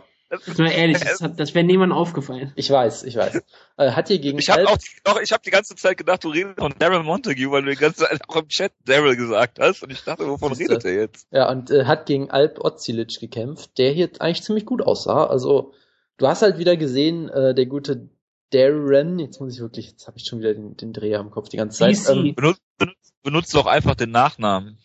Mal 0.57 0.71
ehrlich, 0.71 0.99
das, 0.99 1.21
hat, 1.21 1.39
das 1.39 1.53
wäre 1.53 1.65
niemandem 1.65 1.97
aufgefallen. 1.97 2.51
Ich 2.55 2.69
weiß, 2.69 3.03
ich 3.03 3.15
weiß. 3.15 3.41
Äh, 3.77 3.91
hat 3.91 4.07
hier 4.07 4.19
gegen 4.19 4.39
Ich 4.39 4.49
habe 4.49 4.67
auch, 4.67 4.77
auch 5.05 5.19
ich 5.19 5.31
habe 5.31 5.41
die 5.43 5.51
ganze 5.51 5.75
Zeit 5.75 5.97
gedacht, 5.97 6.23
du 6.23 6.29
redest 6.29 6.59
von 6.59 6.73
Daryl 6.77 7.03
Montague, 7.03 7.51
weil 7.51 7.63
du 7.63 7.71
die 7.71 7.77
ganze 7.77 8.01
Zeit 8.05 8.19
auch 8.27 8.35
im 8.37 8.47
Chat 8.47 8.71
Daryl 8.85 9.15
gesagt 9.15 9.59
hast 9.59 9.83
und 9.83 9.91
ich 9.91 10.03
dachte, 10.03 10.27
wovon 10.27 10.53
Siehste. 10.53 10.73
redet 10.73 10.85
er 10.85 10.93
jetzt? 10.93 11.27
Ja, 11.31 11.49
und 11.49 11.71
äh, 11.71 11.85
hat 11.85 12.05
gegen 12.05 12.31
Alp 12.31 12.59
Ozilic 12.59 13.19
gekämpft, 13.19 13.77
der 13.77 13.91
hier 13.91 14.09
eigentlich 14.19 14.43
ziemlich 14.43 14.65
gut 14.65 14.81
aussah. 14.81 15.25
Also, 15.25 15.73
du 16.17 16.27
hast 16.27 16.41
halt 16.41 16.57
wieder 16.57 16.77
gesehen, 16.77 17.29
äh, 17.29 17.53
der 17.53 17.65
gute 17.65 18.09
Darren, 18.51 19.19
jetzt 19.19 19.39
muss 19.39 19.53
ich 19.53 19.59
wirklich, 19.59 19.89
jetzt 19.89 20.07
habe 20.07 20.17
ich 20.17 20.25
schon 20.25 20.39
wieder 20.39 20.53
den, 20.53 20.77
den 20.77 20.93
Dreher 20.93 21.19
im 21.19 21.31
Kopf 21.31 21.49
die 21.49 21.57
ganze 21.57 21.79
Zeit. 21.79 21.97
Ähm, 22.09 22.35
Benutzt, 22.35 22.61
benutzt, 22.77 23.13
benutzt 23.23 23.55
doch 23.55 23.65
einfach 23.65 23.95
den 23.95 24.11
Nachnamen. 24.11 24.77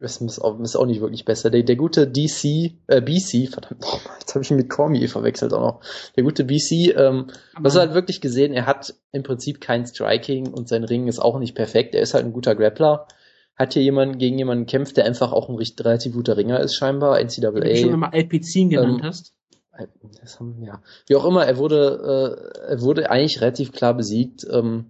Das 0.00 0.20
ist 0.20 0.38
auch, 0.40 0.58
ist 0.60 0.76
auch 0.76 0.86
nicht 0.86 1.00
wirklich 1.00 1.24
besser. 1.24 1.50
Der, 1.50 1.62
der 1.62 1.76
gute 1.76 2.06
DC, 2.06 2.44
äh, 2.88 3.00
BC, 3.00 3.48
verdammt 3.48 3.80
nochmal, 3.82 4.16
jetzt 4.20 4.34
habe 4.34 4.44
ich 4.44 4.50
ihn 4.50 4.56
mit 4.56 4.68
Cormier 4.68 5.08
verwechselt 5.08 5.52
auch 5.52 5.60
noch. 5.60 5.80
Der 6.16 6.24
gute 6.24 6.44
BC, 6.44 6.94
ähm, 6.96 7.28
Aber 7.54 7.64
Was 7.64 7.74
er 7.76 7.82
halt 7.82 7.94
wirklich 7.94 8.20
gesehen, 8.20 8.52
er 8.52 8.66
hat 8.66 8.94
im 9.12 9.22
Prinzip 9.22 9.60
kein 9.60 9.86
Striking 9.86 10.48
und 10.48 10.68
sein 10.68 10.84
Ring 10.84 11.06
ist 11.06 11.20
auch 11.20 11.38
nicht 11.38 11.54
perfekt. 11.54 11.94
Er 11.94 12.02
ist 12.02 12.14
halt 12.14 12.24
ein 12.24 12.32
guter 12.32 12.54
Grappler. 12.54 13.06
Hat 13.56 13.74
hier 13.74 13.82
jemanden 13.82 14.18
gegen 14.18 14.36
jemanden 14.36 14.66
kämpft, 14.66 14.96
der 14.96 15.04
einfach 15.04 15.32
auch 15.32 15.48
ein 15.48 15.54
richtig, 15.54 15.86
relativ 15.86 16.12
guter 16.14 16.36
Ringer 16.36 16.58
ist, 16.60 16.74
scheinbar. 16.74 17.16
wenn 17.16 17.28
du 17.28 17.32
schon 17.32 17.44
NCAA. 17.44 17.94
immer 17.94 18.12
Alpizin 18.12 18.70
genannt 18.70 19.00
Ähm, 19.00 19.06
hast. 19.06 19.32
Haben, 20.38 20.62
ja. 20.62 20.82
Wie 21.06 21.16
auch 21.16 21.24
immer, 21.24 21.44
er 21.46 21.56
wurde, 21.56 22.58
äh, 22.66 22.70
er 22.72 22.80
wurde 22.80 23.10
eigentlich 23.10 23.40
relativ 23.40 23.72
klar 23.72 23.94
besiegt, 23.94 24.46
ähm, 24.50 24.86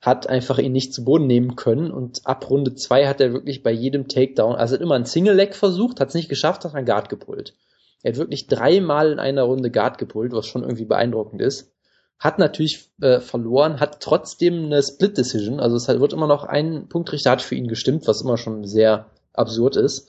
hat 0.00 0.28
einfach 0.28 0.58
ihn 0.58 0.72
nicht 0.72 0.94
zu 0.94 1.04
Boden 1.04 1.26
nehmen 1.26 1.56
können 1.56 1.90
und 1.90 2.22
ab 2.24 2.48
Runde 2.48 2.74
zwei 2.74 3.06
hat 3.06 3.20
er 3.20 3.32
wirklich 3.32 3.62
bei 3.62 3.70
jedem 3.70 4.08
Takedown, 4.08 4.54
also 4.56 4.74
hat 4.74 4.80
immer 4.80 4.94
ein 4.94 5.04
Single 5.04 5.34
Leg 5.34 5.54
versucht, 5.54 6.00
hat 6.00 6.08
es 6.08 6.14
nicht 6.14 6.30
geschafft, 6.30 6.64
hat 6.64 6.74
einen 6.74 6.86
Guard 6.86 7.08
gepullt. 7.08 7.54
Er 8.02 8.12
hat 8.12 8.18
wirklich 8.18 8.46
dreimal 8.46 9.12
in 9.12 9.18
einer 9.18 9.42
Runde 9.42 9.70
Guard 9.70 9.98
gepullt, 9.98 10.32
was 10.32 10.46
schon 10.46 10.62
irgendwie 10.62 10.86
beeindruckend 10.86 11.42
ist. 11.42 11.72
Hat 12.18 12.38
natürlich 12.38 12.90
äh, 13.02 13.20
verloren, 13.20 13.78
hat 13.78 14.00
trotzdem 14.00 14.66
eine 14.66 14.82
Split 14.82 15.18
Decision, 15.18 15.60
also 15.60 15.76
es 15.76 15.88
hat, 15.88 16.00
wird 16.00 16.14
immer 16.14 16.26
noch 16.26 16.44
ein 16.44 16.88
Punktrichter 16.88 17.30
hat 17.30 17.42
für 17.42 17.54
ihn 17.54 17.68
gestimmt, 17.68 18.06
was 18.06 18.22
immer 18.22 18.38
schon 18.38 18.64
sehr 18.64 19.10
absurd 19.34 19.76
ist. 19.76 20.08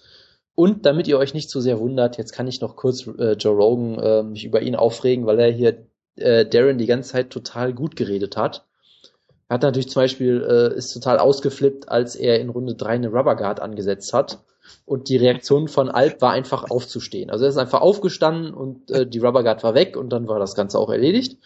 Und 0.55 0.85
damit 0.85 1.07
ihr 1.07 1.17
euch 1.17 1.33
nicht 1.33 1.49
zu 1.49 1.59
sehr 1.61 1.79
wundert, 1.79 2.17
jetzt 2.17 2.33
kann 2.33 2.47
ich 2.47 2.61
noch 2.61 2.75
kurz 2.75 3.07
äh, 3.07 3.33
Joe 3.33 3.55
Rogan 3.55 3.99
äh, 3.99 4.23
mich 4.23 4.45
über 4.45 4.61
ihn 4.61 4.75
aufregen, 4.75 5.25
weil 5.25 5.39
er 5.39 5.51
hier 5.51 5.85
äh, 6.15 6.45
Darren 6.45 6.77
die 6.77 6.85
ganze 6.85 7.11
Zeit 7.11 7.29
total 7.29 7.73
gut 7.73 7.95
geredet 7.95 8.37
hat. 8.37 8.65
Er 9.51 9.55
hat 9.55 9.63
natürlich 9.63 9.89
zum 9.89 10.03
Beispiel, 10.03 10.47
äh, 10.49 10.77
ist 10.77 10.93
total 10.93 11.19
ausgeflippt, 11.19 11.89
als 11.89 12.15
er 12.15 12.39
in 12.39 12.47
Runde 12.47 12.73
drei 12.73 12.91
eine 12.91 13.09
Rubber 13.09 13.35
Guard 13.35 13.59
angesetzt 13.59 14.13
hat. 14.13 14.39
Und 14.85 15.09
die 15.09 15.17
Reaktion 15.17 15.67
von 15.67 15.89
Alp 15.89 16.21
war 16.21 16.31
einfach 16.31 16.71
aufzustehen. 16.71 17.29
Also 17.29 17.43
er 17.43 17.49
ist 17.49 17.57
einfach 17.57 17.81
aufgestanden 17.81 18.53
und 18.53 18.89
äh, 18.91 19.05
die 19.05 19.19
Rubber 19.19 19.43
Guard 19.43 19.61
war 19.65 19.75
weg 19.75 19.97
und 19.97 20.09
dann 20.09 20.29
war 20.29 20.39
das 20.39 20.55
Ganze 20.55 20.79
auch 20.79 20.89
erledigt. 20.89 21.37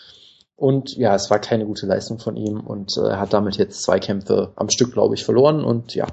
Und 0.56 0.96
ja, 0.96 1.16
es 1.16 1.32
war 1.32 1.40
keine 1.40 1.66
gute 1.66 1.88
Leistung 1.88 2.20
von 2.20 2.36
ihm 2.36 2.60
und 2.60 2.96
äh, 2.96 3.08
er 3.08 3.20
hat 3.20 3.34
damit 3.34 3.58
jetzt 3.58 3.82
zwei 3.82 4.00
Kämpfe 4.00 4.52
am 4.56 4.70
Stück, 4.70 4.94
glaube 4.94 5.16
ich, 5.16 5.26
verloren 5.26 5.66
und 5.66 5.96
ja, 5.96 6.06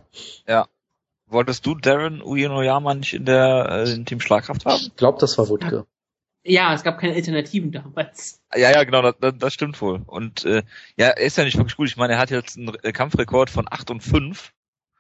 Wolltest 1.27 1.66
du 1.66 1.74
Darren 1.74 2.23
Uyenoyama 2.23 2.94
nicht 2.94 3.12
in 3.12 3.27
der 3.27 3.69
äh, 3.70 3.93
in 3.93 4.06
Team 4.06 4.20
Schlagkraft 4.20 4.64
haben? 4.64 4.81
ich 4.81 4.97
glaube, 4.97 5.19
das 5.20 5.36
war 5.36 5.51
Wutke. 5.51 5.85
Ja, 6.44 6.74
es 6.74 6.82
gab 6.82 6.98
keine 6.98 7.14
Alternativen 7.14 7.70
damals. 7.70 8.43
Ja, 8.55 8.70
ja, 8.70 8.82
genau, 8.85 9.12
das, 9.12 9.35
das, 9.39 9.55
stimmt 9.55 9.81
wohl. 9.81 10.02
Und 10.06 10.44
äh, 10.44 10.62
ja, 10.97 11.09
er 11.09 11.19
ist 11.19 11.39
ja 11.39 11.44
nicht 11.44 11.56
wirklich 11.56 11.77
gut. 11.77 11.89
Ich 11.89 11.97
meine, 11.97 12.14
er 12.14 12.19
hat 12.19 12.31
jetzt 12.31 12.59
einen 12.59 12.73
Kampfrekord 12.73 13.48
von 13.48 13.66
8 13.70 13.90
und 13.93 14.02
5, 14.02 14.52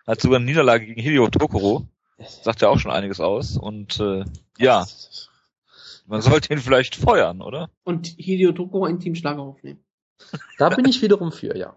hat 0.06 0.20
sogar 0.20 0.36
eine 0.36 0.44
Niederlage 0.44 0.86
gegen 0.86 1.00
Hideo 1.00 1.28
Tokoro. 1.28 1.86
Sagt 2.42 2.60
ja 2.60 2.68
auch 2.68 2.78
schon 2.78 2.92
einiges 2.92 3.18
aus. 3.18 3.56
Und 3.56 3.98
äh, 3.98 4.24
ja, 4.58 4.86
man 6.06 6.20
sollte 6.20 6.52
ihn 6.52 6.60
vielleicht 6.60 6.94
feuern, 6.94 7.40
oder? 7.40 7.70
Und 7.84 8.06
Hideo 8.06 8.52
Toko 8.52 8.86
in 8.86 9.00
Team 9.00 9.14
Schlager 9.14 9.42
aufnehmen. 9.42 9.82
Da 10.58 10.68
bin 10.68 10.84
ich 10.84 11.02
wiederum 11.02 11.32
für, 11.32 11.56
ja. 11.56 11.76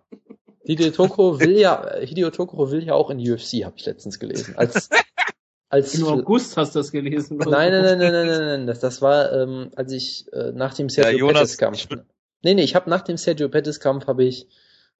Hideo 0.63 0.91
Tokoro 0.91 1.39
will 1.39 1.57
ja, 1.57 1.95
Hideo 2.01 2.31
Tokoro 2.31 2.71
will 2.71 2.83
ja 2.83 2.93
auch 2.93 3.09
in 3.09 3.17
die 3.17 3.31
UFC, 3.31 3.63
habe 3.63 3.75
ich 3.77 3.85
letztens 3.85 4.19
gelesen. 4.19 4.55
Als, 4.57 4.89
als 5.69 5.95
Im 5.95 6.05
August 6.05 6.57
hast 6.57 6.75
du 6.75 6.79
das 6.79 6.91
gelesen. 6.91 7.37
Nein, 7.37 7.71
nein, 7.71 7.71
nein, 7.71 7.97
nein, 7.97 8.11
nein, 8.13 8.27
nein, 8.27 8.45
nein. 8.45 8.67
Das, 8.67 8.79
das 8.79 9.01
war, 9.01 9.31
ähm, 9.33 9.71
als 9.75 9.91
ich 9.91 10.25
äh, 10.33 10.51
nach 10.51 10.73
dem 10.73 10.89
Sergio 10.89 11.19
Jonas, 11.19 11.39
Pettis 11.39 11.57
Kampf. 11.57 11.77
ich 11.77 11.89
Nee, 12.43 12.53
nee, 12.53 12.63
ich 12.63 12.75
habe 12.75 12.89
nach 12.89 13.01
dem 13.01 13.17
Sergio 13.17 13.49
Pettis 13.49 13.79
Kampf 13.79 14.07
habe 14.07 14.23
ich 14.23 14.47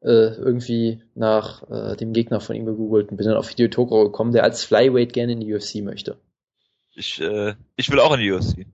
äh, 0.02 0.36
irgendwie 0.36 1.02
nach 1.14 1.70
äh, 1.70 1.96
dem 1.96 2.14
Gegner 2.14 2.40
von 2.40 2.56
ihm 2.56 2.66
gegoogelt 2.66 3.12
und 3.12 3.18
bin 3.18 3.28
dann 3.28 3.38
auf 3.38 3.50
Hideo 3.50 3.68
Tokoro 3.68 4.06
gekommen, 4.06 4.32
der 4.32 4.44
als 4.44 4.64
Flyweight 4.64 5.14
gerne 5.14 5.34
in 5.34 5.40
die 5.40 5.54
UFC 5.54 5.76
möchte. 5.84 6.18
Ich, 6.96 7.20
äh, 7.22 7.54
ich 7.76 7.92
will 7.92 8.00
auch 8.00 8.14
in 8.14 8.22
die 8.22 8.32
UFC. 8.32 8.66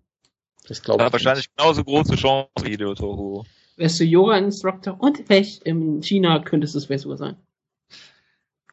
Das 0.67 0.81
glaube 0.81 1.01
ich. 1.01 1.05
hat 1.05 1.13
wahrscheinlich 1.13 1.53
genauso 1.55 1.83
große 1.83 2.15
Chance 2.15 2.49
wie 2.63 2.71
Hideo 2.71 2.93
Toru. 2.93 3.43
Wärst 3.77 3.99
du 3.99 4.03
Yoga-Instructor 4.03 4.97
und 4.99 5.17
vielleicht 5.25 5.63
in 5.63 6.03
China 6.03 6.39
könntest 6.39 6.75
du 6.75 6.79
es 6.79 7.01
sogar 7.01 7.17
sein. 7.17 7.37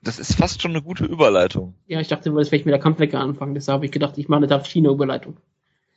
Das 0.09 0.19
ist 0.19 0.37
fast 0.37 0.63
schon 0.63 0.71
eine 0.71 0.81
gute 0.81 1.05
Überleitung. 1.05 1.75
Ja, 1.87 2.01
ich 2.01 2.09
dachte, 2.09 2.31
du 2.31 2.35
wolltest 2.35 2.49
vielleicht 2.49 2.65
mit 2.65 2.73
der 2.73 2.81
Kampfwecker 2.81 3.21
anfangen, 3.21 3.53
deshalb 3.55 3.75
habe 3.75 3.85
ich 3.85 3.93
gedacht, 3.93 4.17
ich 4.17 4.27
mache 4.29 4.39
eine 4.39 4.47
Darf 4.47 4.67
China-Überleitung. 4.67 5.37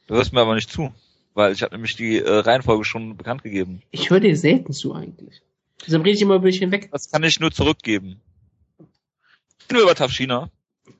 Du 0.07 0.15
hörst 0.15 0.33
mir 0.33 0.41
aber 0.41 0.53
nicht 0.53 0.69
zu, 0.69 0.91
weil 1.33 1.53
ich 1.53 1.63
habe 1.63 1.73
nämlich 1.75 1.95
die 1.95 2.17
äh, 2.17 2.29
Reihenfolge 2.29 2.83
schon 2.83 3.15
bekannt 3.15 3.41
gegeben. 3.41 3.81
Ich 3.91 4.09
höre 4.09 4.19
dir 4.19 4.35
selten 4.35 4.73
zu 4.73 4.93
eigentlich. 4.93 5.41
Deshalb 5.85 6.03
rede 6.03 6.15
ich 6.17 6.21
immer 6.21 6.35
über 6.35 6.49
dich 6.49 6.59
hinweg. 6.59 6.89
Das 6.91 7.09
kann 7.09 7.23
ich 7.23 7.39
nur 7.39 7.51
zurückgeben. 7.51 8.19
Reden 9.69 9.77
wir 9.77 9.83
über 9.83 9.95
Tafshina. 9.95 10.49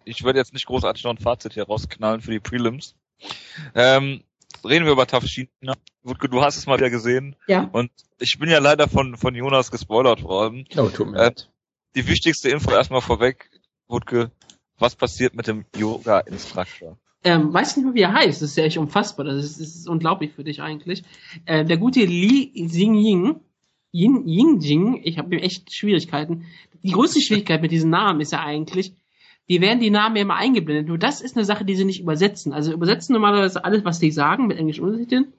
Ich 0.05 0.23
werde 0.23 0.39
jetzt 0.39 0.53
nicht 0.53 0.65
großartig 0.67 1.03
noch 1.03 1.11
ein 1.11 1.17
Fazit 1.17 1.53
hier 1.53 1.65
rausknallen 1.65 2.21
für 2.21 2.31
die 2.31 2.39
Prelims. 2.39 2.95
Ähm, 3.75 4.21
reden 4.63 4.85
wir 4.85 4.93
über 4.93 5.05
Tafshina. 5.05 5.73
Wutke, 6.03 6.29
du 6.29 6.41
hast 6.41 6.55
es 6.55 6.65
mal 6.65 6.77
wieder 6.77 6.89
gesehen. 6.89 7.35
Ja. 7.47 7.69
Und 7.73 7.91
ich 8.19 8.39
bin 8.39 8.49
ja 8.49 8.59
leider 8.59 8.87
von, 8.87 9.17
von 9.17 9.35
Jonas 9.35 9.69
gespoilert 9.69 10.23
worden. 10.23 10.65
Oh, 10.77 10.87
tut 10.87 11.07
mir 11.11 11.17
Äh, 11.17 11.23
leid. 11.25 11.49
Die 11.95 12.07
wichtigste 12.07 12.49
Info 12.49 12.71
erstmal 12.71 13.01
vorweg, 13.01 13.49
Wutke. 13.87 14.31
Was 14.79 14.95
passiert 14.95 15.35
mit 15.35 15.47
dem 15.47 15.65
Yoga-Instructor? 15.75 16.97
Ähm, 17.23 17.53
weiß 17.53 17.77
nicht 17.77 17.85
mehr, 17.85 17.93
wie 17.93 18.01
er 18.01 18.13
heißt. 18.13 18.41
Das 18.41 18.49
ist 18.49 18.55
ja 18.55 18.63
echt 18.63 18.77
unfassbar. 18.77 19.25
Das 19.25 19.43
ist, 19.43 19.59
das 19.59 19.75
ist 19.75 19.87
unglaublich 19.87 20.31
für 20.33 20.43
dich 20.43 20.61
eigentlich. 20.61 21.03
Äh, 21.45 21.65
der 21.65 21.77
gute 21.77 21.99
Li 21.99 22.51
Xingying, 22.53 23.41
Yin, 23.91 24.27
Yingjing, 24.27 25.01
ich 25.03 25.17
habe 25.17 25.35
echt 25.41 25.73
Schwierigkeiten. 25.73 26.45
Die 26.81 26.91
größte 26.91 27.21
Schwierigkeit 27.21 27.61
mit 27.61 27.71
diesen 27.71 27.89
Namen 27.89 28.21
ist 28.21 28.31
ja 28.31 28.39
eigentlich, 28.39 28.95
die 29.49 29.59
werden 29.59 29.81
die 29.81 29.89
Namen 29.89 30.15
ja 30.15 30.21
immer 30.21 30.37
eingeblendet. 30.37 30.87
Nur 30.87 30.97
das 30.97 31.19
ist 31.19 31.35
eine 31.35 31.45
Sache, 31.45 31.65
die 31.65 31.75
sie 31.75 31.85
nicht 31.85 31.99
übersetzen. 31.99 32.53
Also 32.53 32.71
übersetzen 32.71 33.13
normalerweise 33.13 33.65
alles, 33.65 33.83
was 33.83 33.99
die 33.99 34.11
sagen, 34.11 34.47
mit 34.47 34.57
englischen 34.57 34.85
Untertiteln. 34.85 35.33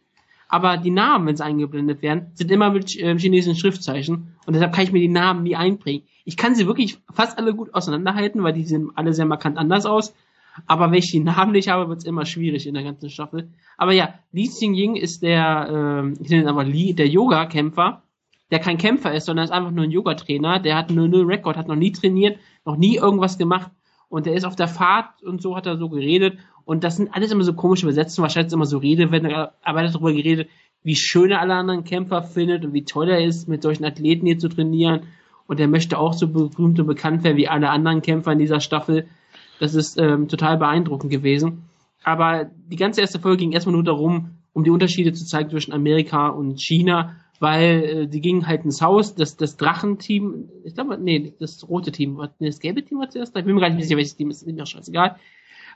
Aber 0.53 0.77
die 0.77 0.91
Namen, 0.91 1.27
wenn 1.27 1.37
sie 1.37 1.45
eingeblendet 1.47 2.03
werden, 2.03 2.27
sind 2.35 2.51
immer 2.51 2.71
mit 2.71 2.95
ähm, 3.01 3.17
chinesischen 3.17 3.57
Schriftzeichen. 3.57 4.37
Und 4.45 4.53
deshalb 4.53 4.75
kann 4.75 4.85
ich 4.85 4.93
mir 4.93 4.99
die 4.99 5.09
Namen 5.09 5.45
nie 5.45 5.57
einprägen. 5.57 6.07
Ich 6.27 6.37
kann 6.37 6.55
sie 6.55 6.67
wirklich 6.67 6.99
fast 7.11 7.39
alle 7.39 7.55
gut 7.55 7.73
auseinanderhalten, 7.73 8.43
weil 8.43 8.53
die 8.53 8.65
sehen 8.65 8.91
alle 8.95 9.15
sehr 9.15 9.25
markant 9.25 9.57
anders 9.57 9.87
aus. 9.87 10.15
Aber 10.67 10.91
wenn 10.91 10.99
ich 10.99 11.11
die 11.11 11.21
Namen 11.21 11.53
nicht 11.53 11.71
habe, 11.71 11.89
wird 11.89 12.01
es 12.01 12.05
immer 12.05 12.27
schwierig 12.27 12.67
in 12.67 12.75
der 12.75 12.83
ganzen 12.83 13.09
Staffel. 13.09 13.49
Aber 13.79 13.95
ja, 13.95 14.13
Li 14.33 14.47
Xingying 14.47 14.97
ist 14.97 15.23
der, 15.23 15.69
ähm, 15.71 16.19
ich 16.21 16.29
nenne 16.29 16.43
ihn 16.43 16.49
aber 16.49 16.65
Li, 16.65 16.93
der 16.93 17.09
Yoga-Kämpfer, 17.09 18.03
der 18.51 18.59
kein 18.59 18.77
Kämpfer 18.77 19.15
ist, 19.15 19.25
sondern 19.25 19.47
ist 19.47 19.53
einfach 19.53 19.71
nur 19.71 19.85
ein 19.85 19.91
Yoga-Trainer. 19.91 20.61
Der 20.61 20.77
hat 20.77 20.91
nur 20.91 21.07
einen 21.07 21.25
Rekord, 21.25 21.57
hat 21.57 21.69
noch 21.69 21.77
nie 21.77 21.93
trainiert, 21.93 22.39
noch 22.67 22.77
nie 22.77 22.97
irgendwas 22.97 23.39
gemacht. 23.39 23.71
Und 24.11 24.27
der 24.27 24.35
ist 24.35 24.45
auf 24.45 24.55
der 24.55 24.69
Fahrt 24.69 25.23
und 25.23 25.41
so 25.41 25.57
hat 25.57 25.65
er 25.65 25.79
so 25.79 25.89
geredet. 25.89 26.37
Und 26.65 26.85
das 26.85 26.97
sind 26.97 27.15
alles 27.15 27.31
immer 27.31 27.45
so 27.45 27.55
komische 27.55 27.87
Übersetzungen, 27.87 28.23
wahrscheinlich 28.23 28.53
immer 28.53 28.67
so 28.67 28.79
Rede, 28.79 29.11
wenn 29.11 29.25
er, 29.25 29.55
aber 29.63 29.83
er 29.83 29.91
darüber 29.91 30.13
geredet, 30.13 30.49
wie 30.83 30.97
schön 30.97 31.31
er 31.31 31.41
alle 31.41 31.55
anderen 31.55 31.85
Kämpfer 31.85 32.23
findet 32.23 32.65
und 32.65 32.73
wie 32.73 32.85
toll 32.85 33.09
er 33.09 33.25
ist, 33.25 33.49
mit 33.49 33.63
solchen 33.63 33.85
Athleten 33.85 34.27
hier 34.27 34.39
zu 34.39 34.49
trainieren. 34.49 35.03
Und 35.47 35.61
er 35.61 35.69
möchte 35.69 35.99
auch 35.99 36.13
so 36.13 36.29
berühmt 36.29 36.79
und 36.81 36.87
bekannt 36.87 37.25
werden 37.25 37.37
wie 37.37 37.49
alle 37.49 37.71
anderen 37.71 38.03
Kämpfer 38.03 38.33
in 38.33 38.39
dieser 38.39 38.61
Staffel. 38.61 39.07
Das 39.61 39.75
ist 39.75 39.99
ähm, 39.99 40.29
total 40.29 40.57
beeindruckend 40.59 41.11
gewesen. 41.11 41.65
Aber 42.05 42.51
die 42.69 42.77
ganze 42.77 43.01
erste 43.01 43.21
Folge 43.21 43.39
ging 43.39 43.53
erstmal 43.53 43.75
nur 43.75 43.85
darum, 43.85 44.31
um 44.53 44.65
die 44.65 44.71
Unterschiede 44.71 45.13
zu 45.13 45.25
zeigen 45.25 45.51
zwischen 45.51 45.73
Amerika 45.73 46.29
und 46.29 46.61
China, 46.61 47.17
weil 47.39 47.83
äh, 47.85 48.07
die 48.09 48.21
gingen 48.21 48.47
halt 48.47 48.65
ins 48.65 48.83
Haus, 48.83 49.15
das, 49.15 49.37
das 49.37 49.57
Drachenteam, 49.57 50.49
ich 50.65 50.75
glaube, 50.75 50.99
nee, 50.99 51.33
das 51.39 51.69
rote 51.69 51.93
Team, 51.93 52.21
das 52.39 52.61
gelbe 52.61 52.85
Team 52.85 52.99
war 52.99 53.11
zuerst, 53.11 53.37
ich 53.37 53.45
bin 53.45 53.55
mir 53.55 53.61
gar 53.61 53.71
nicht 53.71 53.83
sicher, 53.85 53.97
welches 53.97 54.17
Team 54.17 54.31
ist, 54.31 54.43
ist 54.43 54.55
mir 54.55 54.63
auch 54.63 54.67
scheißegal. 54.67 55.17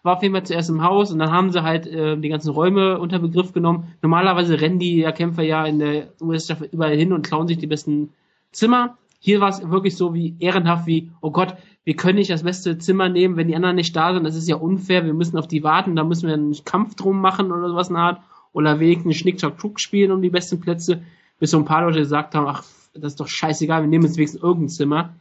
War 0.06 0.18
auf 0.18 0.22
jeden 0.22 0.34
Fall 0.34 0.46
zuerst 0.46 0.70
im 0.70 0.84
Haus 0.84 1.10
und 1.10 1.18
dann 1.18 1.32
haben 1.32 1.50
sie 1.50 1.64
halt 1.64 1.88
äh, 1.88 2.16
die 2.16 2.28
ganzen 2.28 2.50
Räume 2.50 3.00
unter 3.00 3.18
Begriff 3.18 3.52
genommen. 3.52 3.92
Normalerweise 4.02 4.60
rennen 4.60 4.78
die 4.78 4.98
ja 4.98 5.10
Kämpfer 5.10 5.42
ja 5.42 5.66
in 5.66 5.80
der 5.80 6.12
US-Staffel 6.20 6.68
überall 6.70 6.96
hin 6.96 7.12
und 7.12 7.26
klauen 7.26 7.48
sich 7.48 7.58
die 7.58 7.66
besten 7.66 8.10
Zimmer. 8.52 8.98
Hier 9.18 9.40
war 9.40 9.48
es 9.48 9.68
wirklich 9.68 9.96
so 9.96 10.14
wie 10.14 10.36
ehrenhaft 10.38 10.86
wie, 10.86 11.10
oh 11.20 11.32
Gott, 11.32 11.56
wir 11.82 11.96
können 11.96 12.18
nicht 12.18 12.30
das 12.30 12.44
beste 12.44 12.78
Zimmer 12.78 13.08
nehmen, 13.08 13.36
wenn 13.36 13.48
die 13.48 13.56
anderen 13.56 13.74
nicht 13.74 13.96
da 13.96 14.14
sind. 14.14 14.22
Das 14.22 14.36
ist 14.36 14.48
ja 14.48 14.54
unfair. 14.54 15.04
Wir 15.04 15.12
müssen 15.12 15.38
auf 15.38 15.48
die 15.48 15.64
warten. 15.64 15.96
Da 15.96 16.04
müssen 16.04 16.28
wir 16.28 16.34
einen 16.34 16.54
Kampf 16.64 16.94
drum 16.94 17.20
machen 17.20 17.50
oder 17.50 17.68
sowas 17.68 17.88
in 17.88 17.94
der 17.94 18.04
Art. 18.04 18.20
Oder 18.52 18.78
wenigstens 18.78 19.16
Schnick-Schnack-Schnuck 19.16 19.80
spielen 19.80 20.12
um 20.12 20.22
die 20.22 20.30
besten 20.30 20.60
Plätze. 20.60 21.02
Bis 21.40 21.50
so 21.50 21.58
ein 21.58 21.64
paar 21.64 21.82
Leute 21.82 21.98
gesagt 21.98 22.36
haben, 22.36 22.46
ach, 22.46 22.62
das 22.94 23.14
ist 23.14 23.18
doch 23.20 23.26
scheißegal, 23.26 23.82
wir 23.82 23.88
nehmen 23.88 24.04
jetzt 24.04 24.18
wenigstens 24.18 24.40
irgendein 24.40 24.68
Zimmer. 24.68 25.14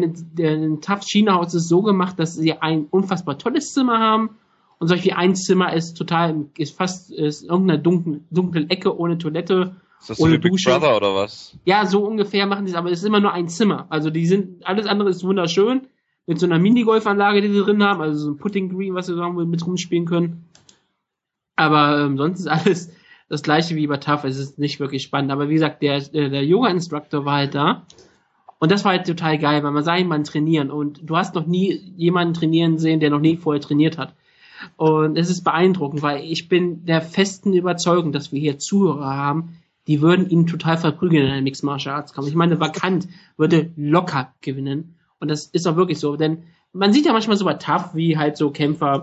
Denn 0.00 0.14
der 0.32 0.80
Tough 0.80 1.02
China 1.02 1.34
Haus 1.34 1.52
ist 1.54 1.68
so 1.68 1.82
gemacht, 1.82 2.18
dass 2.18 2.34
sie 2.34 2.54
ein 2.54 2.86
unfassbar 2.90 3.36
tolles 3.38 3.74
Zimmer 3.74 3.98
haben. 3.98 4.30
Und 4.78 4.88
solch 4.88 5.04
wie 5.04 5.12
ein 5.12 5.36
Zimmer 5.36 5.72
ist 5.74 5.94
total, 5.94 6.46
ist 6.56 6.76
fast, 6.76 7.12
ist 7.12 7.42
in 7.42 7.50
irgendeiner 7.50 7.78
dunklen, 7.78 8.24
dunklen 8.30 8.70
Ecke 8.70 8.98
ohne 8.98 9.18
Toilette. 9.18 9.76
Ist 10.00 10.10
das 10.10 10.16
so 10.16 10.24
Ohne 10.24 10.34
wie 10.34 10.38
Big 10.38 10.52
Dusche. 10.52 10.70
Brother 10.70 10.96
oder 10.96 11.14
was? 11.14 11.56
Ja, 11.64 11.84
so 11.86 12.04
ungefähr 12.04 12.46
machen 12.46 12.66
sie 12.66 12.72
es, 12.72 12.78
aber 12.78 12.90
es 12.90 13.00
ist 13.00 13.04
immer 13.04 13.20
nur 13.20 13.32
ein 13.32 13.48
Zimmer. 13.48 13.86
Also 13.90 14.10
die 14.10 14.26
sind, 14.26 14.66
alles 14.66 14.86
andere 14.86 15.10
ist 15.10 15.22
wunderschön. 15.22 15.82
Mit 16.26 16.38
so 16.40 16.46
einer 16.46 16.58
Minigolfanlage, 16.58 17.42
die 17.42 17.52
sie 17.52 17.62
drin 17.62 17.82
haben, 17.82 18.00
also 18.00 18.18
so 18.18 18.30
ein 18.30 18.38
Putting 18.38 18.74
Green, 18.74 18.94
was 18.94 19.06
sie 19.06 19.14
sagen, 19.14 19.36
mit 19.48 19.66
rumspielen 19.66 20.06
können. 20.06 20.44
Aber 21.56 22.00
ähm, 22.00 22.16
sonst 22.16 22.40
ist 22.40 22.48
alles 22.48 22.92
das 23.28 23.42
gleiche 23.42 23.76
wie 23.76 23.86
bei 23.86 23.98
TAF. 23.98 24.24
Es 24.24 24.38
ist 24.38 24.58
nicht 24.58 24.80
wirklich 24.80 25.02
spannend. 25.02 25.30
Aber 25.30 25.48
wie 25.48 25.54
gesagt, 25.54 25.82
der, 25.82 26.00
der, 26.00 26.30
der 26.30 26.44
Yoga-Instructor 26.44 27.24
war 27.24 27.36
halt 27.36 27.54
da. 27.54 27.86
Und 28.62 28.70
das 28.70 28.84
war 28.84 28.92
halt 28.92 29.08
total 29.08 29.38
geil, 29.38 29.64
weil 29.64 29.72
man 29.72 29.82
sah 29.82 29.96
jemanden 29.96 30.22
trainieren. 30.22 30.70
Und 30.70 31.00
du 31.02 31.16
hast 31.16 31.34
noch 31.34 31.46
nie 31.48 31.72
jemanden 31.96 32.32
trainieren 32.32 32.78
sehen, 32.78 33.00
der 33.00 33.10
noch 33.10 33.18
nie 33.18 33.36
vorher 33.36 33.60
trainiert 33.60 33.98
hat. 33.98 34.14
Und 34.76 35.18
es 35.18 35.30
ist 35.30 35.42
beeindruckend, 35.42 36.00
weil 36.00 36.22
ich 36.22 36.48
bin 36.48 36.84
der 36.84 37.00
festen 37.02 37.54
Überzeugung, 37.54 38.12
dass 38.12 38.30
wir 38.30 38.38
hier 38.38 38.60
Zuhörer 38.60 39.16
haben, 39.16 39.56
die 39.88 40.00
würden 40.00 40.30
ihn 40.30 40.46
total 40.46 40.78
verprügeln 40.78 41.26
in 41.26 41.32
einem 41.32 41.42
Mixed 41.42 41.64
Martial 41.64 41.96
Arts 41.96 42.12
Kampf. 42.12 42.28
Ich 42.28 42.36
meine, 42.36 42.60
Vakant 42.60 43.08
würde 43.36 43.72
locker 43.74 44.32
gewinnen. 44.42 44.94
Und 45.18 45.28
das 45.28 45.46
ist 45.46 45.66
auch 45.66 45.74
wirklich 45.74 45.98
so, 45.98 46.14
denn 46.14 46.44
man 46.72 46.92
sieht 46.92 47.06
ja 47.06 47.12
manchmal 47.12 47.36
so 47.36 47.44
bei 47.44 47.54
Tough, 47.54 47.96
wie 47.96 48.16
halt 48.16 48.36
so 48.36 48.52
Kämpfer, 48.52 49.02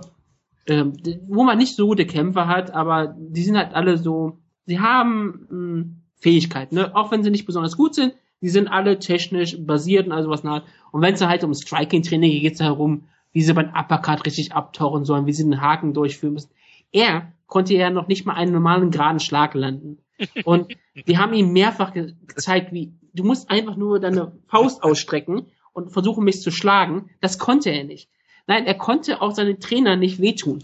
ähm, 0.67 0.93
wo 1.27 1.43
man 1.43 1.57
nicht 1.57 1.75
so 1.75 1.85
gute 1.85 2.05
Kämpfer 2.05 2.47
hat, 2.47 2.73
aber 2.73 3.13
die 3.17 3.43
sind 3.43 3.57
halt 3.57 3.73
alle 3.73 3.97
so, 3.97 4.39
sie 4.67 4.79
haben 4.79 5.47
mh, 5.49 5.85
Fähigkeiten, 6.15 6.75
ne? 6.75 6.95
auch 6.95 7.11
wenn 7.11 7.23
sie 7.23 7.29
nicht 7.29 7.45
besonders 7.45 7.75
gut 7.75 7.93
sind, 7.93 8.13
die 8.41 8.49
sind 8.49 8.67
alle 8.67 8.99
technisch 8.99 9.57
basiert 9.59 10.07
und 10.07 10.13
also 10.13 10.29
was 10.29 10.43
nach. 10.43 10.63
Und 10.91 11.01
wenn 11.01 11.13
es 11.13 11.21
halt 11.21 11.43
um 11.43 11.53
Striking-Training 11.53 12.31
geht, 12.31 12.41
geht 12.41 12.53
es 12.53 12.59
darum, 12.59 13.07
wie 13.31 13.41
sie 13.41 13.53
beim 13.53 13.69
Uppercut 13.69 14.25
richtig 14.25 14.53
abtauchen 14.53 15.05
sollen, 15.05 15.25
wie 15.25 15.33
sie 15.33 15.43
den 15.43 15.61
Haken 15.61 15.93
durchführen 15.93 16.33
müssen. 16.33 16.51
Er 16.91 17.33
konnte 17.47 17.75
ja 17.75 17.89
noch 17.89 18.07
nicht 18.07 18.25
mal 18.25 18.33
einen 18.33 18.53
normalen 18.53 18.91
geraden 18.91 19.19
Schlag 19.19 19.53
landen. 19.53 19.99
Und 20.43 20.75
die 21.07 21.17
haben 21.17 21.33
ihm 21.33 21.51
mehrfach 21.51 21.93
ge 21.93 22.13
gezeigt, 22.27 22.73
wie 22.73 22.93
du 23.13 23.23
musst 23.23 23.49
einfach 23.49 23.75
nur 23.75 23.99
deine 23.99 24.33
Faust 24.47 24.83
ausstrecken 24.83 25.47
und 25.73 25.91
versuchen 25.91 26.23
mich 26.23 26.41
zu 26.41 26.51
schlagen. 26.51 27.09
Das 27.21 27.37
konnte 27.39 27.69
er 27.69 27.83
nicht. 27.83 28.09
Nein, 28.47 28.65
er 28.65 28.75
konnte 28.75 29.21
auch 29.21 29.31
seinen 29.31 29.59
Trainer 29.59 29.95
nicht 29.95 30.19
wehtun. 30.19 30.63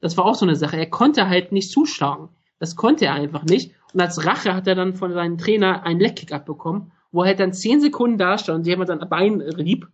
Das 0.00 0.16
war 0.16 0.24
auch 0.26 0.34
so 0.34 0.44
eine 0.44 0.56
Sache. 0.56 0.76
Er 0.76 0.90
konnte 0.90 1.28
halt 1.28 1.52
nicht 1.52 1.70
zuschlagen. 1.70 2.28
Das 2.58 2.76
konnte 2.76 3.06
er 3.06 3.14
einfach 3.14 3.44
nicht. 3.44 3.72
Und 3.94 4.00
als 4.00 4.26
Rache 4.26 4.54
hat 4.54 4.66
er 4.66 4.74
dann 4.74 4.94
von 4.94 5.12
seinem 5.12 5.38
Trainer 5.38 5.84
einen 5.84 6.00
Leckkick 6.00 6.32
abbekommen, 6.32 6.92
wo 7.12 7.22
er 7.22 7.28
halt 7.28 7.40
dann 7.40 7.52
zehn 7.52 7.80
Sekunden 7.80 8.18
da 8.18 8.36
stand 8.36 8.58
und 8.58 8.66
jemand 8.66 8.88
sein 8.88 8.98
Bein 9.08 9.40
rieb, 9.40 9.86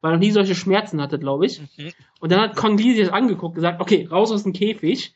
weil 0.00 0.12
er 0.12 0.14
noch 0.16 0.20
nie 0.20 0.30
solche 0.30 0.54
Schmerzen 0.54 1.02
hatte, 1.02 1.18
glaube 1.18 1.46
ich. 1.46 1.60
Und 2.20 2.30
dann 2.30 2.40
hat 2.40 2.56
Kong 2.56 2.78
Lee 2.78 2.94
sich 2.94 3.06
das 3.06 3.12
angeguckt, 3.12 3.56
gesagt, 3.56 3.80
okay, 3.80 4.06
raus 4.10 4.30
aus 4.30 4.44
dem 4.44 4.52
Käfig. 4.52 5.14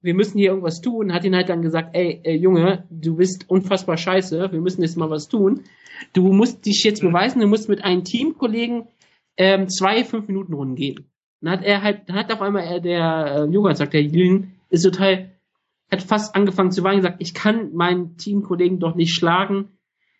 Wir 0.00 0.14
müssen 0.14 0.38
hier 0.38 0.48
irgendwas 0.48 0.80
tun. 0.80 1.12
Hat 1.12 1.24
ihn 1.24 1.36
halt 1.36 1.50
dann 1.50 1.60
gesagt, 1.60 1.90
ey, 1.94 2.20
ey 2.24 2.36
Junge, 2.36 2.86
du 2.88 3.16
bist 3.16 3.50
unfassbar 3.50 3.98
scheiße. 3.98 4.50
Wir 4.50 4.60
müssen 4.60 4.80
jetzt 4.80 4.96
mal 4.96 5.10
was 5.10 5.28
tun. 5.28 5.64
Du 6.14 6.32
musst 6.32 6.64
dich 6.64 6.82
jetzt 6.84 7.02
beweisen. 7.02 7.40
Du 7.40 7.46
musst 7.46 7.68
mit 7.68 7.84
einem 7.84 8.04
Teamkollegen 8.04 8.88
ähm, 9.36 9.68
zwei 9.68 10.04
fünf 10.04 10.26
Minuten 10.28 10.54
Runden 10.54 10.76
gehen. 10.76 11.10
Dann 11.42 11.52
hat 11.52 11.64
er 11.64 11.82
halt, 11.82 12.08
dann 12.08 12.16
hat 12.16 12.32
auf 12.32 12.40
einmal 12.40 12.64
er, 12.64 12.80
der 12.80 13.46
äh, 13.48 13.52
Yoga 13.52 13.74
sagt, 13.74 13.92
der 13.92 14.02
Jüng 14.02 14.52
ist 14.70 14.82
total, 14.82 15.30
hat 15.90 16.02
fast 16.02 16.34
angefangen 16.34 16.70
zu 16.70 16.82
weinen, 16.84 16.98
gesagt, 16.98 17.16
ich 17.20 17.34
kann 17.34 17.72
meinen 17.74 18.16
Teamkollegen 18.16 18.78
doch 18.78 18.94
nicht 18.94 19.14
schlagen. 19.14 19.68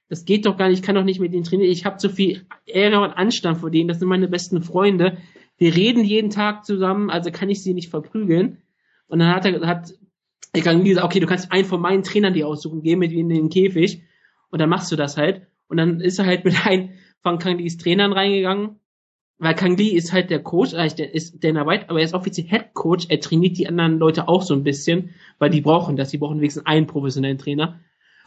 Das 0.08 0.24
geht 0.24 0.46
doch 0.46 0.56
gar 0.56 0.68
nicht, 0.68 0.80
ich 0.80 0.84
kann 0.84 0.96
doch 0.96 1.04
nicht 1.04 1.20
mit 1.20 1.32
denen 1.32 1.44
trainieren. 1.44 1.70
Ich 1.70 1.84
habe 1.84 1.98
zu 1.98 2.10
viel 2.10 2.44
Ehre 2.66 3.00
und 3.00 3.12
Anstand 3.12 3.58
vor 3.58 3.70
denen. 3.70 3.88
Das 3.88 4.00
sind 4.00 4.08
meine 4.08 4.28
besten 4.28 4.62
Freunde. 4.62 5.18
Wir 5.56 5.74
reden 5.76 6.04
jeden 6.04 6.30
Tag 6.30 6.64
zusammen, 6.64 7.10
also 7.10 7.30
kann 7.30 7.50
ich 7.50 7.62
sie 7.62 7.74
nicht 7.74 7.90
verprügeln. 7.90 8.58
Und 9.06 9.20
dann 9.20 9.34
hat 9.34 9.44
er, 9.44 9.66
hat, 9.66 9.92
ich 10.52 10.64
kann 10.64 10.82
gesagt, 10.82 11.04
okay, 11.04 11.20
du 11.20 11.26
kannst 11.26 11.52
einen 11.52 11.64
von 11.64 11.80
meinen 11.80 12.02
Trainern 12.02 12.34
die 12.34 12.44
aussuchen, 12.44 12.82
geh 12.82 12.96
mit 12.96 13.12
ihnen 13.12 13.30
in 13.30 13.36
den 13.36 13.48
Käfig. 13.50 14.02
Und 14.50 14.60
dann 14.60 14.68
machst 14.68 14.90
du 14.90 14.96
das 14.96 15.16
halt. 15.16 15.46
Und 15.68 15.76
dann 15.76 16.00
ist 16.00 16.18
er 16.18 16.26
halt 16.26 16.44
mit 16.44 16.54
einem 16.66 16.90
von 17.22 17.38
Kang 17.38 17.58
Lees 17.58 17.76
Trainern 17.76 18.12
reingegangen. 18.12 18.80
Weil 19.40 19.54
Kang 19.54 19.76
Lee 19.76 19.88
ist 19.88 20.12
halt 20.12 20.28
der 20.28 20.42
Coach, 20.42 20.72
der 20.72 21.14
ist 21.14 21.42
Dana 21.42 21.66
White, 21.66 21.86
aber 21.88 21.98
er 21.98 22.04
ist 22.04 22.12
offiziell 22.12 22.46
Head 22.46 22.74
Coach, 22.74 23.06
er 23.08 23.20
trainiert 23.20 23.56
die 23.56 23.66
anderen 23.66 23.98
Leute 23.98 24.28
auch 24.28 24.42
so 24.42 24.52
ein 24.52 24.64
bisschen, 24.64 25.14
weil 25.38 25.48
die 25.48 25.62
brauchen 25.62 25.96
das, 25.96 26.10
die 26.10 26.18
brauchen 26.18 26.38
wenigstens 26.38 26.66
einen 26.66 26.86
professionellen 26.86 27.38
Trainer. 27.38 27.80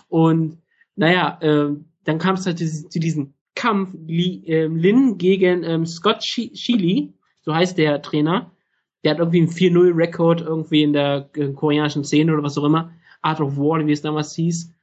Und 0.09 0.57
naja, 0.95 1.37
äh, 1.41 1.75
dann 2.03 2.17
kam 2.17 2.35
es 2.35 2.47
halt 2.47 2.57
zu, 2.57 2.89
zu 2.89 2.99
diesem 2.99 3.35
Kampf 3.53 3.93
Lee, 4.07 4.41
äh, 4.47 4.65
Lin 4.65 5.19
gegen 5.19 5.63
ähm, 5.63 5.85
Scott 5.85 6.23
Sheely, 6.23 7.13
so 7.41 7.53
heißt 7.53 7.77
der 7.77 8.01
Trainer. 8.01 8.51
Der 9.03 9.11
hat 9.11 9.19
irgendwie 9.19 9.41
einen 9.41 9.49
4-0-Rekord 9.49 10.41
irgendwie 10.41 10.81
in 10.81 10.93
der 10.93 11.29
äh, 11.35 11.49
koreanischen 11.49 12.03
Szene 12.03 12.33
oder 12.33 12.41
was 12.41 12.57
auch 12.57 12.63
immer. 12.63 12.91
Art 13.21 13.39
of 13.39 13.55
War, 13.57 13.85
wie 13.85 13.91
es 13.91 14.01
damals 14.01 14.33
hieß. 14.33 14.73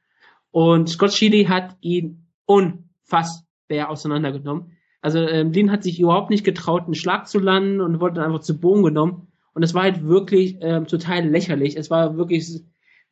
Und 0.51 0.89
Scott 0.89 1.13
Sheely 1.13 1.45
hat 1.45 1.75
ihn 1.81 2.25
unfassbar 2.45 3.89
auseinandergenommen. 3.89 4.77
Also 5.01 5.19
ähm, 5.19 5.51
Lin 5.51 5.71
hat 5.71 5.83
sich 5.83 5.99
überhaupt 5.99 6.29
nicht 6.29 6.43
getraut, 6.43 6.83
einen 6.85 6.95
Schlag 6.95 7.27
zu 7.27 7.39
landen 7.39 7.81
und 7.81 7.99
wurde 7.99 8.15
dann 8.15 8.25
einfach 8.25 8.41
zu 8.41 8.59
Boden 8.59 8.83
genommen. 8.83 9.27
Und 9.53 9.63
es 9.63 9.73
war 9.73 9.83
halt 9.83 10.03
wirklich 10.03 10.57
ähm, 10.61 10.87
total 10.87 11.27
lächerlich. 11.27 11.75
Es 11.75 11.89
war 11.89 12.17
wirklich 12.17 12.61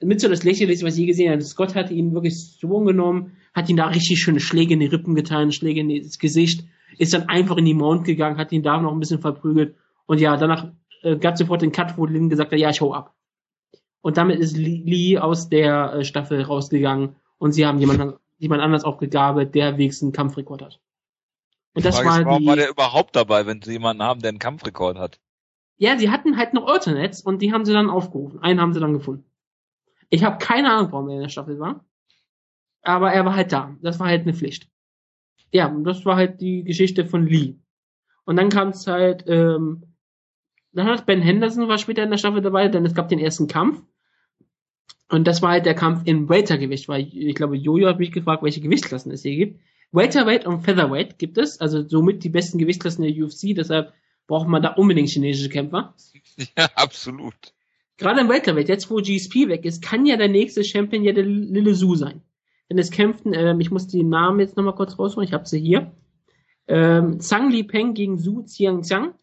mit 0.02 0.22
so 0.22 0.30
das 0.30 0.44
lächerlichste, 0.44 0.86
was 0.86 0.94
ich 0.94 1.02
je 1.02 1.06
gesehen 1.08 1.32
habe. 1.32 1.42
Scott 1.42 1.76
hat 1.76 1.92
ihn 1.92 2.14
wirklich 2.14 2.58
zu 2.60 2.68
Boden 2.68 2.86
genommen, 2.86 3.34
hat 3.54 3.70
ihn 3.70 3.76
da 3.76 3.88
richtig 3.88 4.20
schöne 4.20 4.40
Schläge 4.40 4.76
in 4.76 4.80
die 4.80 4.86
Rippen 4.86 5.16
getan, 5.16 5.52
Schläge 5.52 5.82
in 5.82 6.04
das 6.04 6.20
Gesicht, 6.20 6.64
ist 6.98 7.14
dann 7.14 7.28
einfach 7.28 7.58
in 7.58 7.66
die 7.66 7.74
Mount 7.74 8.06
gegangen, 8.06 8.38
hat 8.38 8.52
ihn 8.52 8.64
da 8.64 8.80
noch 8.80 8.94
ein 8.94 9.00
bisschen 9.00 9.20
verprügelt. 9.20 9.76
Und 10.06 10.22
ja, 10.22 10.38
danach 10.38 10.72
äh, 11.02 11.18
gab 11.18 11.34
es 11.34 11.40
sofort 11.40 11.62
den 11.62 11.72
Cut, 11.72 11.98
wo 11.98 12.06
Lin 12.06 12.30
gesagt 12.30 12.52
hat, 12.52 12.60
ja, 12.60 12.70
ich 12.70 12.82
hau 12.82 12.94
ab. 12.94 13.14
Und 14.02 14.18
damit 14.18 14.40
ist 14.40 14.56
Lee 14.58 15.18
aus 15.18 15.50
der 15.50 15.94
äh, 15.94 16.04
Staffel 16.06 16.42
rausgegangen 16.42 17.16
und 17.38 17.52
sie 17.52 17.66
haben 17.66 17.80
jemanden, 17.80 18.14
jemand 18.38 18.62
anders 18.62 18.86
aufgegabelt, 18.86 19.56
der 19.56 19.78
wenigstens 19.78 20.08
einen 20.08 20.14
Kampfrekord 20.14 20.62
hat. 20.62 20.80
Und 21.74 21.86
das 21.86 22.04
war 22.04 22.20
ist, 22.20 22.26
warum 22.26 22.42
die, 22.42 22.48
war 22.48 22.56
der 22.56 22.70
überhaupt 22.70 23.16
dabei, 23.16 23.46
wenn 23.46 23.62
sie 23.62 23.74
jemanden 23.74 24.04
haben, 24.04 24.22
der 24.22 24.30
einen 24.30 24.40
Kampfrekord 24.40 24.98
hat? 24.98 25.20
Ja, 25.78 25.98
sie 25.98 26.10
hatten 26.10 26.38
halt 26.38 26.54
noch 26.54 26.68
Alternates 26.68 27.22
und 27.22 27.42
die 27.42 27.54
haben 27.54 27.66
sie 27.66 27.74
dann 27.74 27.90
aufgerufen. 27.90 28.40
Einen 28.40 28.60
haben 28.60 28.74
sie 28.74 28.80
dann 28.80 28.94
gefunden. 28.94 29.26
Ich 30.10 30.24
habe 30.24 30.44
keine 30.44 30.72
Ahnung, 30.72 30.92
warum 30.92 31.10
er 31.10 31.16
in 31.16 31.22
der 31.22 31.30
Staffel 31.30 31.60
war. 31.60 31.86
Aber 32.82 33.12
er 33.12 33.26
war 33.26 33.36
halt 33.36 33.52
da. 33.52 33.76
Das 33.82 34.00
war 34.00 34.08
halt 34.08 34.24
eine 34.24 34.34
Pflicht. 34.34 34.70
Ja, 35.52 35.68
und 35.68 35.84
das 35.84 36.06
war 36.06 36.16
halt 36.16 36.42
die 36.42 36.64
Geschichte 36.64 37.06
von 37.06 37.26
Lee. 37.26 37.56
Und 38.26 38.36
dann 38.36 38.50
kam 38.50 38.70
es 38.70 38.88
halt, 38.88 39.24
ähm, 39.28 39.96
dann 40.72 40.88
hat 40.88 41.06
Ben 41.06 41.22
Henderson 41.22 41.68
war 41.68 41.78
später 41.78 42.04
in 42.04 42.12
der 42.12 42.18
Staffel 42.18 42.42
dabei, 42.42 42.68
denn 42.68 42.86
es 42.86 42.94
gab 42.94 43.10
den 43.10 43.20
ersten 43.20 43.48
Kampf. 43.48 43.82
Und 45.10 45.26
das 45.26 45.42
war 45.42 45.52
halt 45.52 45.66
der 45.66 45.74
Kampf 45.74 46.02
in 46.06 46.30
Weltergewicht, 46.30 46.88
weil 46.88 47.02
ich, 47.02 47.18
ich 47.18 47.36
glaube, 47.36 47.56
Jojo 47.56 47.88
hat 47.88 48.00
mich 48.00 48.12
gefragt, 48.12 48.44
welche 48.44 48.62
Gewichtsklassen 48.62 49.12
es 49.12 49.24
hier 49.24 49.36
gibt. 49.36 49.62
Welterweight 49.92 50.46
und 50.46 50.62
Featherweight 50.62 51.18
gibt 51.18 51.38
es, 51.38 51.60
also 51.60 51.88
somit 51.88 52.24
die 52.24 52.30
besten 52.30 52.58
Gewichtsklassen 52.58 53.04
der 53.04 53.14
UFC, 53.14 53.56
deshalb 53.56 53.94
braucht 54.28 54.48
man 54.48 54.62
da 54.62 54.74
unbedingt 54.74 55.10
chinesische 55.10 55.50
Kämpfer. 55.50 55.96
Ja, 56.58 56.70
absolut. 56.76 57.54
Gerade 57.98 58.22
im 58.22 58.30
Welterweight, 58.30 58.70
jetzt 58.70 58.90
wo 58.90 58.96
GSP 58.96 59.50
weg 59.50 59.66
ist, 59.66 59.84
kann 59.84 60.06
ja 60.06 60.16
der 60.16 60.30
nächste 60.30 60.64
Champion 60.64 61.04
ja 61.04 61.12
der 61.12 61.26
Lille 61.26 61.76
Su 61.76 61.96
sein. 61.96 62.22
Denn 62.70 62.78
es 62.78 62.92
kämpften, 62.92 63.34
ähm, 63.34 63.60
ich 63.60 63.72
muss 63.72 63.88
die 63.88 64.04
Namen 64.04 64.40
jetzt 64.40 64.56
nochmal 64.56 64.76
kurz 64.76 64.98
rausholen, 64.98 65.28
ich 65.28 65.34
habe 65.34 65.46
sie 65.46 65.60
hier. 65.60 65.92
Ähm, 66.68 67.20
Zhang 67.20 67.52
Li 67.52 67.64
Peng 67.64 67.94
gegen 67.94 68.18
Su 68.18 68.44
Xiangxiang. 68.44 69.16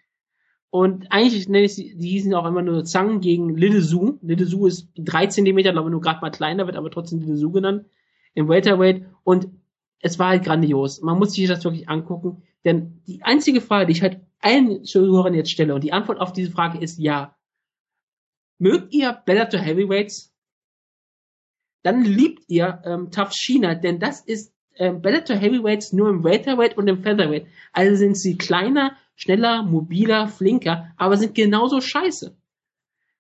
Und 0.69 1.11
eigentlich 1.11 1.49
nenne 1.49 1.65
ich 1.65 1.75
sie, 1.75 1.97
die 1.97 2.11
hießen 2.11 2.35
auch 2.35 2.45
immer 2.45 2.61
nur 2.61 2.85
Zhang 2.85 3.21
gegen 3.21 3.57
Lille 3.57 3.81
Su. 3.81 4.19
Lille 4.21 4.45
Su 4.45 4.67
ist 4.67 4.91
drei 4.95 5.27
Zentimeter, 5.27 5.73
glaube 5.73 5.89
ich, 5.89 5.93
nur 5.93 6.03
gerade 6.03 6.21
mal 6.21 6.31
kleiner, 6.31 6.67
wird 6.67 6.77
aber 6.77 6.91
trotzdem 6.91 7.21
Lille 7.21 7.39
Su 7.39 7.51
genannt. 7.51 7.87
Im 8.35 8.49
Welterweight. 8.49 9.07
Und 9.25 9.49
es 10.01 10.19
war 10.19 10.29
halt 10.29 10.45
grandios. 10.45 11.01
Man 11.03 11.19
muss 11.19 11.33
sich 11.33 11.49
das 11.49 11.65
wirklich 11.65 11.89
angucken. 11.89 12.43
Denn 12.65 13.03
die 13.07 13.23
einzige 13.23 13.61
Frage, 13.61 13.87
die 13.87 13.93
ich 13.93 14.03
halt 14.03 14.21
allen 14.41 14.85
Zuhörern 14.85 15.35
jetzt 15.35 15.51
stelle, 15.51 15.75
und 15.75 15.85
die 15.85 15.93
Antwort 15.93 16.21
auf 16.21 16.33
diese 16.33 16.51
Frage 16.51 16.79
ist 16.79 16.99
ja. 16.99 17.37
Mögt 18.59 18.93
ihr 18.95 19.13
Bellator 19.25 19.61
Heavyweights? 19.61 20.33
Dann 21.83 22.05
liebt 22.05 22.45
ihr 22.49 22.83
ähm, 22.85 23.11
Tough 23.11 23.33
China, 23.33 23.75
denn 23.75 24.01
das 24.01 24.21
ist 24.21 24.53
ähm, 24.77 25.03
Bellator 25.03 25.37
Heavyweights 25.37 25.93
nur 25.93 26.09
im 26.09 26.25
Welterweight 26.25 26.77
und 26.77 26.89
im 26.89 27.03
Featherweight. 27.03 27.47
Also 27.73 27.97
sind 27.97 28.17
sie 28.17 28.37
kleiner, 28.37 28.97
schneller, 29.15 29.63
mobiler, 29.63 30.29
flinker, 30.29 30.93
aber 30.97 31.17
sind 31.17 31.35
genauso 31.35 31.81
scheiße. 31.81 32.37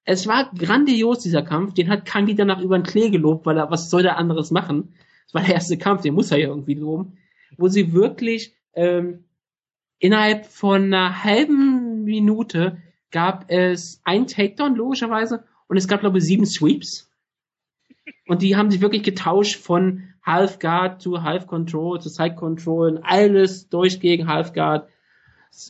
Es 0.04 0.26
war 0.26 0.50
grandios, 0.52 1.20
dieser 1.20 1.42
Kampf. 1.42 1.74
Den 1.74 1.88
hat 1.88 2.04
Kangi 2.04 2.34
danach 2.34 2.60
über 2.60 2.78
den 2.78 2.84
Klee 2.84 3.10
gelobt, 3.10 3.46
weil 3.46 3.58
er, 3.58 3.70
was 3.70 3.90
soll 3.90 4.02
der 4.02 4.18
anderes 4.18 4.50
machen? 4.50 4.94
Das 5.26 5.34
war 5.34 5.42
der 5.42 5.54
erste 5.54 5.78
Kampf, 5.78 6.02
den 6.02 6.14
muss 6.14 6.30
er 6.30 6.38
ja 6.38 6.48
irgendwie 6.48 6.74
loben. 6.74 7.18
Wo 7.56 7.68
sie 7.68 7.92
wirklich 7.92 8.54
ähm, 8.74 9.24
innerhalb 9.98 10.46
von 10.46 10.84
einer 10.84 11.24
halben 11.24 12.04
Minute 12.04 12.78
gab 13.10 13.50
es 13.50 14.00
ein 14.04 14.26
Takedown, 14.26 14.74
logischerweise, 14.74 15.44
und 15.68 15.76
es 15.76 15.88
gab, 15.88 16.00
glaube 16.00 16.18
ich, 16.18 16.24
sieben 16.24 16.46
Sweeps. 16.46 17.10
Und 18.26 18.42
die 18.42 18.56
haben 18.56 18.70
sich 18.70 18.80
wirklich 18.80 19.02
getauscht 19.02 19.56
von 19.56 20.04
Half 20.22 20.58
Guard 20.58 21.00
zu 21.00 21.22
Half 21.22 21.46
Control 21.46 22.00
zu 22.00 22.08
Side 22.08 22.34
Control, 22.34 23.00
alles 23.02 23.68
durch 23.68 24.00
gegen 24.00 24.28
Half 24.28 24.52
Guard. 24.52 24.88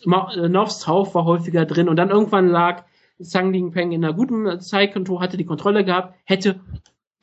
North 0.05 0.73
South 0.73 1.15
war 1.15 1.25
häufiger 1.25 1.65
drin 1.67 1.89
und 1.89 1.97
dann 1.97 2.11
irgendwann 2.11 2.49
lag 2.49 2.85
Sang 3.19 3.53
Ling 3.53 3.71
Peng 3.71 3.93
in 3.93 4.05
einer 4.05 4.15
guten 4.15 4.61
Side 4.61 4.91
Control, 4.91 5.21
hatte 5.21 5.37
die 5.37 5.47
Kontrolle 5.47 5.85
gehabt, 5.85 6.19
hätte, 6.25 6.61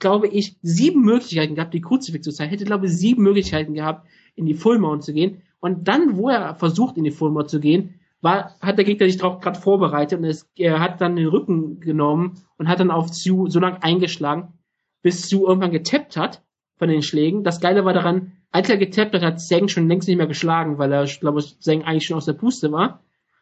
glaube 0.04 0.28
ich, 0.28 0.58
sieben 0.62 1.02
Möglichkeiten 1.02 1.56
gehabt, 1.56 1.74
die 1.74 1.82
Kruzifix 1.82 2.26
zu 2.26 2.32
zeigen, 2.32 2.52
hätte, 2.52 2.66
glaube 2.66 2.86
ich, 2.88 2.92
sieben 2.92 3.24
Möglichkeiten 3.24 3.74
gehabt, 3.74 4.06
in 4.36 4.46
die 4.46 4.54
Full 4.54 4.78
Mount 4.78 5.04
zu 5.04 5.14
gehen. 5.14 5.42
Und 5.62 5.88
dann, 5.88 6.18
wo 6.18 6.28
er 6.30 6.56
versucht, 6.56 6.98
in 6.98 7.06
die 7.06 7.12
Full 7.12 7.32
Mount 7.32 7.50
zu 7.50 7.62
gehen, 7.62 8.00
war, 8.20 8.56
hat 8.62 8.78
der 8.78 8.84
Gegner 8.86 9.08
sich 9.08 9.18
darauf 9.18 9.40
gerade 9.40 9.60
vorbereitet 9.60 10.20
und 10.20 10.26
es, 10.26 10.50
er 10.58 10.82
hat 10.82 11.00
dann 11.00 11.16
den 11.16 11.28
Rücken 11.28 11.80
genommen 11.80 12.42
und 12.58 12.68
hat 12.68 12.82
dann 12.82 12.92
auf 12.92 13.12
Zu 13.12 13.48
so 13.48 13.62
lang 13.62 13.78
eingeschlagen, 13.82 14.54
bis 15.02 15.30
Zu 15.30 15.48
irgendwann 15.48 15.72
getappt 15.72 16.18
hat 16.18 16.44
von 16.76 16.90
den 16.90 17.02
Schlägen. 17.02 17.46
Das 17.46 17.62
Geile 17.62 17.86
war 17.86 17.94
daran, 17.94 18.34
als 18.52 18.70
er 18.70 18.78
getappt 18.78 19.14
hat, 19.14 19.22
hat 19.22 19.40
Zeng 19.40 19.70
schon 19.70 19.88
längst 19.88 20.10
nicht 20.10 20.18
mehr 20.18 20.28
geschlagen, 20.28 20.78
weil 20.78 20.92
er, 20.92 21.06
glaube 21.06 21.40
ich, 21.40 21.60
Zeng 21.60 21.84
eigentlich 21.84 22.06
schon 22.06 22.18
aus 22.18 22.26
der 22.26 22.34
Puste 22.34 22.74
war. 22.74 23.02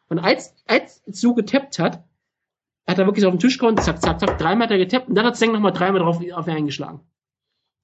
Und 0.10 0.20
als, 0.20 0.56
als 0.68 1.04
Zu 1.12 1.34
getappt 1.34 1.80
hat, 1.80 2.04
hat 2.88 3.00
er 3.00 3.06
wirklich 3.06 3.26
auf 3.26 3.32
den 3.32 3.40
Tisch 3.40 3.58
gehauen, 3.58 3.78
zack, 3.78 4.02
zack, 4.02 4.20
zack, 4.20 4.38
dreimal 4.38 4.66
hat 4.66 4.72
er 4.72 4.78
getappt 4.78 5.10
und 5.10 5.16
dann 5.16 5.26
hat 5.26 5.38
Zeng 5.38 5.52
nochmal 5.52 5.72
dreimal 5.72 6.02
drauf 6.02 6.18
auf 6.34 6.48
ihn 6.48 6.54
eingeschlagen. 6.54 7.02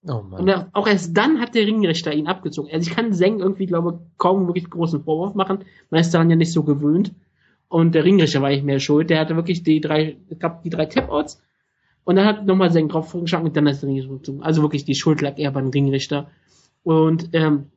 Oh 0.05 0.21
Mann. 0.21 0.41
Und 0.41 0.47
er, 0.47 0.69
auch 0.73 0.87
erst 0.87 1.15
dann 1.17 1.39
hat 1.39 1.55
der 1.55 1.65
Ringrichter 1.65 2.13
ihn 2.13 2.27
abgezogen. 2.27 2.71
Also 2.71 2.89
ich 2.89 2.95
kann 2.95 3.13
Zeng 3.13 3.39
irgendwie, 3.39 3.65
glaube 3.65 3.99
kaum 4.17 4.47
wirklich 4.47 4.69
großen 4.69 5.03
Vorwurf 5.03 5.35
machen. 5.35 5.65
Man 5.89 6.01
ist 6.01 6.13
daran 6.13 6.29
ja 6.29 6.35
nicht 6.35 6.53
so 6.53 6.63
gewöhnt. 6.63 7.13
Und 7.69 7.95
der 7.95 8.05
Ringrichter 8.05 8.41
war 8.41 8.49
nicht 8.49 8.63
mehr 8.63 8.79
schuld. 8.79 9.09
Der 9.09 9.19
hatte 9.19 9.35
wirklich 9.35 9.63
die 9.63 9.81
drei, 9.81 10.17
es 10.29 10.39
gab 10.39 10.63
die 10.63 10.69
drei 10.69 10.85
Tap-Outs. 10.85 11.41
Und 12.05 12.15
dann 12.15 12.25
hat 12.25 12.45
nochmal 12.45 12.71
Zeng 12.71 12.87
drauf 12.87 13.11
geschlagen 13.11 13.45
und 13.45 13.57
dann 13.57 13.67
ist 13.67 13.81
der 13.81 13.89
Ringrichter 13.89 14.13
gezogen. 14.13 14.43
Also 14.43 14.61
wirklich 14.61 14.85
die 14.85 14.95
Schuld 14.95 15.21
lag 15.21 15.37
eher 15.37 15.51
beim 15.51 15.69
Ringrichter. 15.69 16.29
Und 16.83 17.29
ähm, 17.33 17.71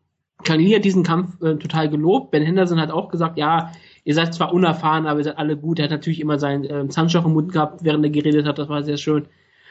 Kali 0.44 0.70
hat 0.70 0.84
diesen 0.84 1.02
Kampf 1.02 1.40
äh, 1.42 1.56
total 1.56 1.88
gelobt. 1.90 2.30
Ben 2.30 2.44
Henderson 2.44 2.80
hat 2.80 2.92
auch 2.92 3.08
gesagt, 3.08 3.38
ja, 3.38 3.72
ihr 4.10 4.14
seid 4.14 4.34
zwar 4.34 4.52
unerfahren, 4.52 5.06
aber 5.06 5.20
ihr 5.20 5.24
seid 5.24 5.38
alle 5.38 5.56
gut. 5.56 5.78
Er 5.78 5.84
hat 5.84 5.92
natürlich 5.92 6.18
immer 6.18 6.36
seinen 6.36 6.64
äh, 6.64 6.88
Zahnstocher 6.88 7.26
im 7.26 7.34
Mund 7.34 7.52
gehabt, 7.52 7.84
während 7.84 8.04
er 8.04 8.10
geredet 8.10 8.44
hat. 8.44 8.58
Das 8.58 8.68
war 8.68 8.82
sehr 8.82 8.96
schön. 8.96 9.26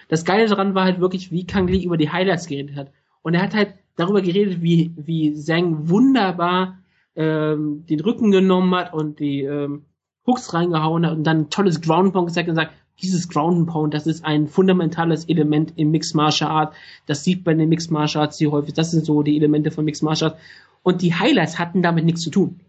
Das 0.08 0.24
Geile 0.24 0.48
daran 0.48 0.76
war 0.76 0.86
halt 0.86 1.02
wirklich, 1.02 1.30
wie 1.30 1.46
Kang 1.46 1.68
Lee 1.68 1.84
über 1.84 1.98
die 1.98 2.10
Highlights 2.10 2.48
geredet 2.48 2.78
hat. 2.78 2.90
Und 3.22 3.34
er 3.34 3.42
hat 3.42 3.54
halt 3.54 3.74
darüber 3.98 4.22
geredet, 4.22 4.62
wie, 4.62 4.94
wie 4.96 5.34
Zhang 5.34 5.90
wunderbar 5.90 6.78
ähm, 7.18 7.86
den 7.90 8.00
Rücken 8.00 8.32
genommen 8.32 8.74
hat 8.76 8.94
und 8.94 9.20
die 9.20 9.42
ähm, 9.42 9.84
Hooks 10.26 10.54
reingehauen 10.54 11.06
hat 11.06 11.18
und 11.18 11.26
dann 11.26 11.40
ein 11.40 11.50
tolles 11.50 11.82
Ground 11.82 12.14
Pound 12.14 12.28
gezeigt 12.28 12.48
und 12.48 12.56
sagt, 12.56 12.72
dieses 13.02 13.28
Ground 13.28 13.68
Pound, 13.68 13.94
das 13.94 14.08
ist 14.08 14.24
ein 14.24 14.48
fundamentales 14.48 15.26
Element 15.26 15.74
im 15.76 15.92
Mixed 15.92 16.16
Martial 16.16 16.50
Art. 16.50 16.74
Das 17.08 17.26
sieht 17.26 17.46
man 17.46 17.56
in 17.56 17.60
den 17.60 17.70
Mixed 17.70 17.92
Martial 17.92 18.24
Arts 18.24 18.38
hier 18.38 18.52
häufig. 18.52 18.74
Das 18.74 18.92
sind 18.92 19.06
so 19.06 19.22
die 19.22 19.36
Elemente 19.36 19.70
von 19.70 19.84
Mixed 19.84 20.02
Martial 20.04 20.32
Arts. 20.32 20.42
Und 20.82 21.02
die 21.02 21.14
Highlights 21.14 21.60
hatten 21.60 21.82
damit 21.82 22.06
nichts 22.06 22.22
zu 22.22 22.30
tun. 22.30 22.62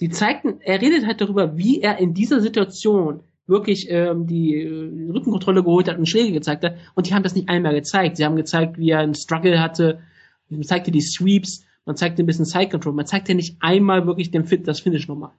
Die 0.00 0.08
zeigten, 0.08 0.60
er 0.60 0.80
redet 0.80 1.06
halt 1.06 1.20
darüber, 1.20 1.56
wie 1.58 1.80
er 1.80 1.98
in 1.98 2.14
dieser 2.14 2.40
Situation 2.40 3.22
wirklich 3.46 3.90
ähm, 3.90 4.26
die 4.26 4.54
äh, 4.54 5.10
Rückenkontrolle 5.12 5.62
geholt 5.62 5.88
hat 5.88 5.98
und 5.98 6.08
Schläge 6.08 6.32
gezeigt 6.32 6.64
hat. 6.64 6.76
Und 6.94 7.06
die 7.06 7.14
haben 7.14 7.22
das 7.22 7.34
nicht 7.34 7.48
einmal 7.48 7.74
gezeigt. 7.74 8.16
Sie 8.16 8.24
haben 8.24 8.36
gezeigt, 8.36 8.78
wie 8.78 8.90
er 8.90 9.00
einen 9.00 9.14
Struggle 9.14 9.60
hatte. 9.60 10.00
Man 10.48 10.62
zeigte 10.62 10.90
die 10.90 11.02
Sweeps, 11.02 11.64
man 11.84 11.96
zeigte 11.96 12.22
ein 12.22 12.26
bisschen 12.26 12.44
Side 12.44 12.68
Control. 12.68 12.94
Man 12.94 13.06
zeigte 13.06 13.34
nicht 13.34 13.56
einmal 13.60 14.06
wirklich 14.06 14.30
den 14.30 14.44
Fit, 14.44 14.66
das 14.66 14.80
Finish 14.80 15.08
nochmal. 15.08 15.32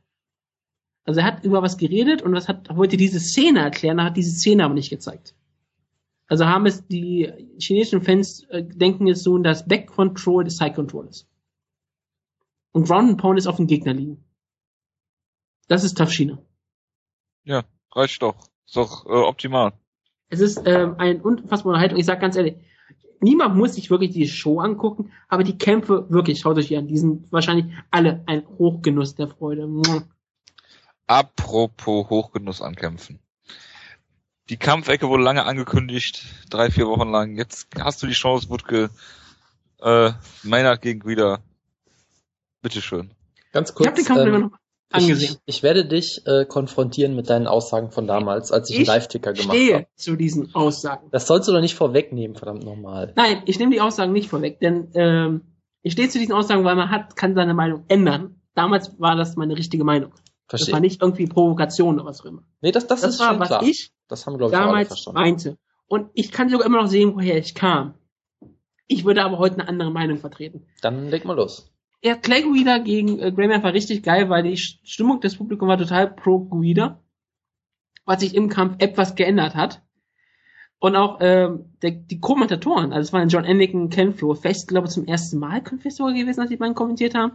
Also 1.05 1.21
er 1.21 1.25
hat 1.25 1.43
über 1.43 1.63
was 1.63 1.77
geredet 1.77 2.21
und 2.21 2.33
was 2.33 2.47
hat, 2.47 2.75
wollte 2.75 2.97
diese 2.97 3.19
Szene 3.19 3.61
erklären, 3.61 3.97
er 3.97 4.05
hat 4.05 4.17
diese 4.17 4.31
Szene 4.31 4.63
aber 4.63 4.75
nicht 4.75 4.91
gezeigt. 4.91 5.33
Also 6.27 6.45
haben 6.45 6.65
es 6.65 6.85
die 6.87 7.31
chinesischen 7.59 8.03
Fans 8.03 8.43
äh, 8.49 8.63
denken 8.63 9.07
es 9.07 9.23
so, 9.23 9.37
dass 9.39 9.67
Back 9.67 9.87
Control 9.87 10.43
des 10.43 10.57
Side 10.57 10.73
Control 10.73 11.07
ist. 11.07 11.27
Und 12.71 12.87
Ground 12.87 13.09
and 13.09 13.17
Pound 13.19 13.39
ist 13.39 13.47
auf 13.47 13.57
dem 13.57 13.67
Gegner 13.67 13.93
liegen. 13.93 14.23
Das 15.71 15.85
ist 15.85 15.97
Tough 15.97 16.11
China. 16.11 16.37
Ja, 17.45 17.63
reicht 17.95 18.21
doch. 18.21 18.49
Ist 18.65 18.75
doch 18.75 19.05
äh, 19.05 19.13
optimal. 19.13 19.71
Es 20.27 20.41
ist 20.41 20.63
ähm, 20.65 20.95
ein 20.97 21.21
unfassbare 21.21 21.79
Haltung. 21.79 21.97
Ich 21.97 22.05
sag 22.05 22.19
ganz 22.19 22.35
ehrlich, 22.35 22.55
niemand 23.21 23.55
muss 23.55 23.75
sich 23.75 23.89
wirklich 23.89 24.11
die 24.11 24.27
Show 24.27 24.59
angucken, 24.59 25.13
aber 25.29 25.45
die 25.45 25.57
Kämpfe 25.57 26.07
wirklich, 26.09 26.41
schaut 26.41 26.57
euch 26.57 26.67
die 26.67 26.75
an, 26.75 26.87
die 26.87 26.97
sind 26.97 27.31
wahrscheinlich 27.31 27.73
alle 27.89 28.21
ein 28.25 28.45
Hochgenuss 28.45 29.15
der 29.15 29.29
Freude. 29.29 29.65
Apropos 31.07 32.09
Hochgenuss 32.09 32.61
an 32.61 32.75
Kämpfen. 32.75 33.19
Die 34.49 34.57
Kampfecke 34.57 35.07
wurde 35.07 35.23
lange 35.23 35.45
angekündigt, 35.45 36.25
drei, 36.49 36.69
vier 36.69 36.87
Wochen 36.87 37.07
lang. 37.07 37.37
Jetzt 37.37 37.69
hast 37.79 38.03
du 38.03 38.07
die 38.07 38.13
Chance, 38.13 38.49
Wutke, 38.49 38.89
äh, 39.79 40.11
Maynard 40.43 40.81
gegen 40.81 41.05
wieder. 41.07 41.39
Bitteschön. 42.61 43.11
Ganz 43.53 43.73
kurz. 43.73 43.85
Ich 43.85 43.87
habe 43.87 44.01
den 44.01 44.05
Kampf 44.05 44.19
ähm, 44.19 44.27
immer 44.27 44.39
noch 44.49 44.61
angesehen. 44.93 45.37
Ich, 45.45 45.57
ich 45.57 45.63
werde 45.63 45.85
dich 45.85 46.21
äh, 46.25 46.45
konfrontieren 46.45 47.15
mit 47.15 47.29
deinen 47.29 47.47
Aussagen 47.47 47.91
von 47.91 48.07
damals, 48.07 48.51
als 48.51 48.69
ich, 48.69 48.77
einen 48.77 48.85
Live-Ticker 48.87 49.33
gemacht 49.33 49.55
stehe 49.55 49.75
habe. 49.75 49.87
zu 49.95 50.15
diesen 50.15 50.53
Aussagen. 50.55 51.09
Das 51.11 51.27
sollst 51.27 51.47
du 51.47 51.53
doch 51.53 51.61
nicht 51.61 51.75
vorwegnehmen, 51.75 52.35
verdammt 52.35 52.63
nochmal. 52.63 53.13
Nein, 53.15 53.43
ich 53.45 53.59
nehme 53.59 53.71
die 53.71 53.81
Aussagen 53.81 54.11
nicht 54.13 54.29
vorweg, 54.29 54.59
denn 54.59 54.89
ähm, 54.95 55.41
ich 55.81 55.93
stehe 55.93 56.09
zu 56.09 56.19
diesen 56.19 56.33
Aussagen, 56.33 56.63
weil 56.63 56.75
man 56.75 56.89
hat, 56.91 57.15
kann 57.15 57.33
seine 57.35 57.53
Meinung 57.53 57.85
ändern. 57.87 58.41
Damals 58.53 58.99
war 58.99 59.15
das 59.15 59.35
meine 59.35 59.57
richtige 59.57 59.83
Meinung. 59.83 60.11
Das 60.47 60.61
war 60.61 60.67
Verstehe. 60.67 60.81
nicht 60.81 61.01
irgendwie 61.01 61.27
Provokation 61.27 61.95
oder 61.95 62.05
was 62.05 62.21
auch 62.21 62.25
immer. 62.25 62.43
Nee, 62.61 62.71
das, 62.71 62.85
das, 62.87 63.01
Das, 63.01 63.13
ist 63.15 63.19
war, 63.21 63.29
schon 63.31 63.39
was 63.39 63.47
klar. 63.47 63.63
ich 63.63 63.91
das 64.09 64.27
haben, 64.27 64.37
glaube 64.37 64.53
ich, 64.53 64.59
damals 64.59 64.87
verstanden. 64.89 65.19
meinte. 65.19 65.57
Und 65.87 66.09
ich 66.13 66.31
kann 66.31 66.49
sogar 66.49 66.65
immer 66.65 66.81
noch 66.81 66.89
sehen, 66.89 67.15
woher 67.15 67.37
ich 67.37 67.55
kam. 67.55 67.93
Ich 68.87 69.05
würde 69.05 69.23
aber 69.23 69.37
heute 69.37 69.55
eine 69.59 69.69
andere 69.69 69.91
Meinung 69.91 70.17
vertreten. 70.17 70.65
Dann 70.81 71.09
leg 71.09 71.23
mal 71.23 71.35
los. 71.37 71.71
Ja, 72.03 72.15
Clay 72.15 72.41
Guida 72.41 72.79
gegen 72.79 73.19
äh, 73.19 73.31
Grayman 73.31 73.63
war 73.63 73.73
richtig 73.73 74.03
geil, 74.03 74.29
weil 74.29 74.43
die 74.43 74.57
Stimmung 74.57 75.21
des 75.21 75.35
Publikums 75.35 75.69
war 75.69 75.77
total 75.77 76.11
pro 76.11 76.39
Guida, 76.39 76.99
was 78.05 78.21
sich 78.21 78.33
im 78.33 78.49
Kampf 78.49 78.75
etwas 78.79 79.15
geändert 79.15 79.55
hat. 79.55 79.81
Und 80.79 80.95
auch 80.95 81.19
ähm, 81.21 81.65
der, 81.83 81.91
die 81.91 82.19
Kommentatoren, 82.19 82.91
also 82.91 83.07
es 83.07 83.13
waren 83.13 83.29
John 83.29 83.45
Anakin, 83.45 83.91
Ken 83.91 84.15
Flo, 84.15 84.33
vielleicht 84.33 84.67
glaube 84.67 84.87
ich 84.87 84.93
zum 84.93 85.05
ersten 85.05 85.37
Mal 85.37 85.63
Confessor 85.63 86.11
gewesen, 86.11 86.41
als 86.41 86.49
die 86.49 86.57
beiden 86.57 86.73
kommentiert 86.73 87.13
haben. 87.13 87.33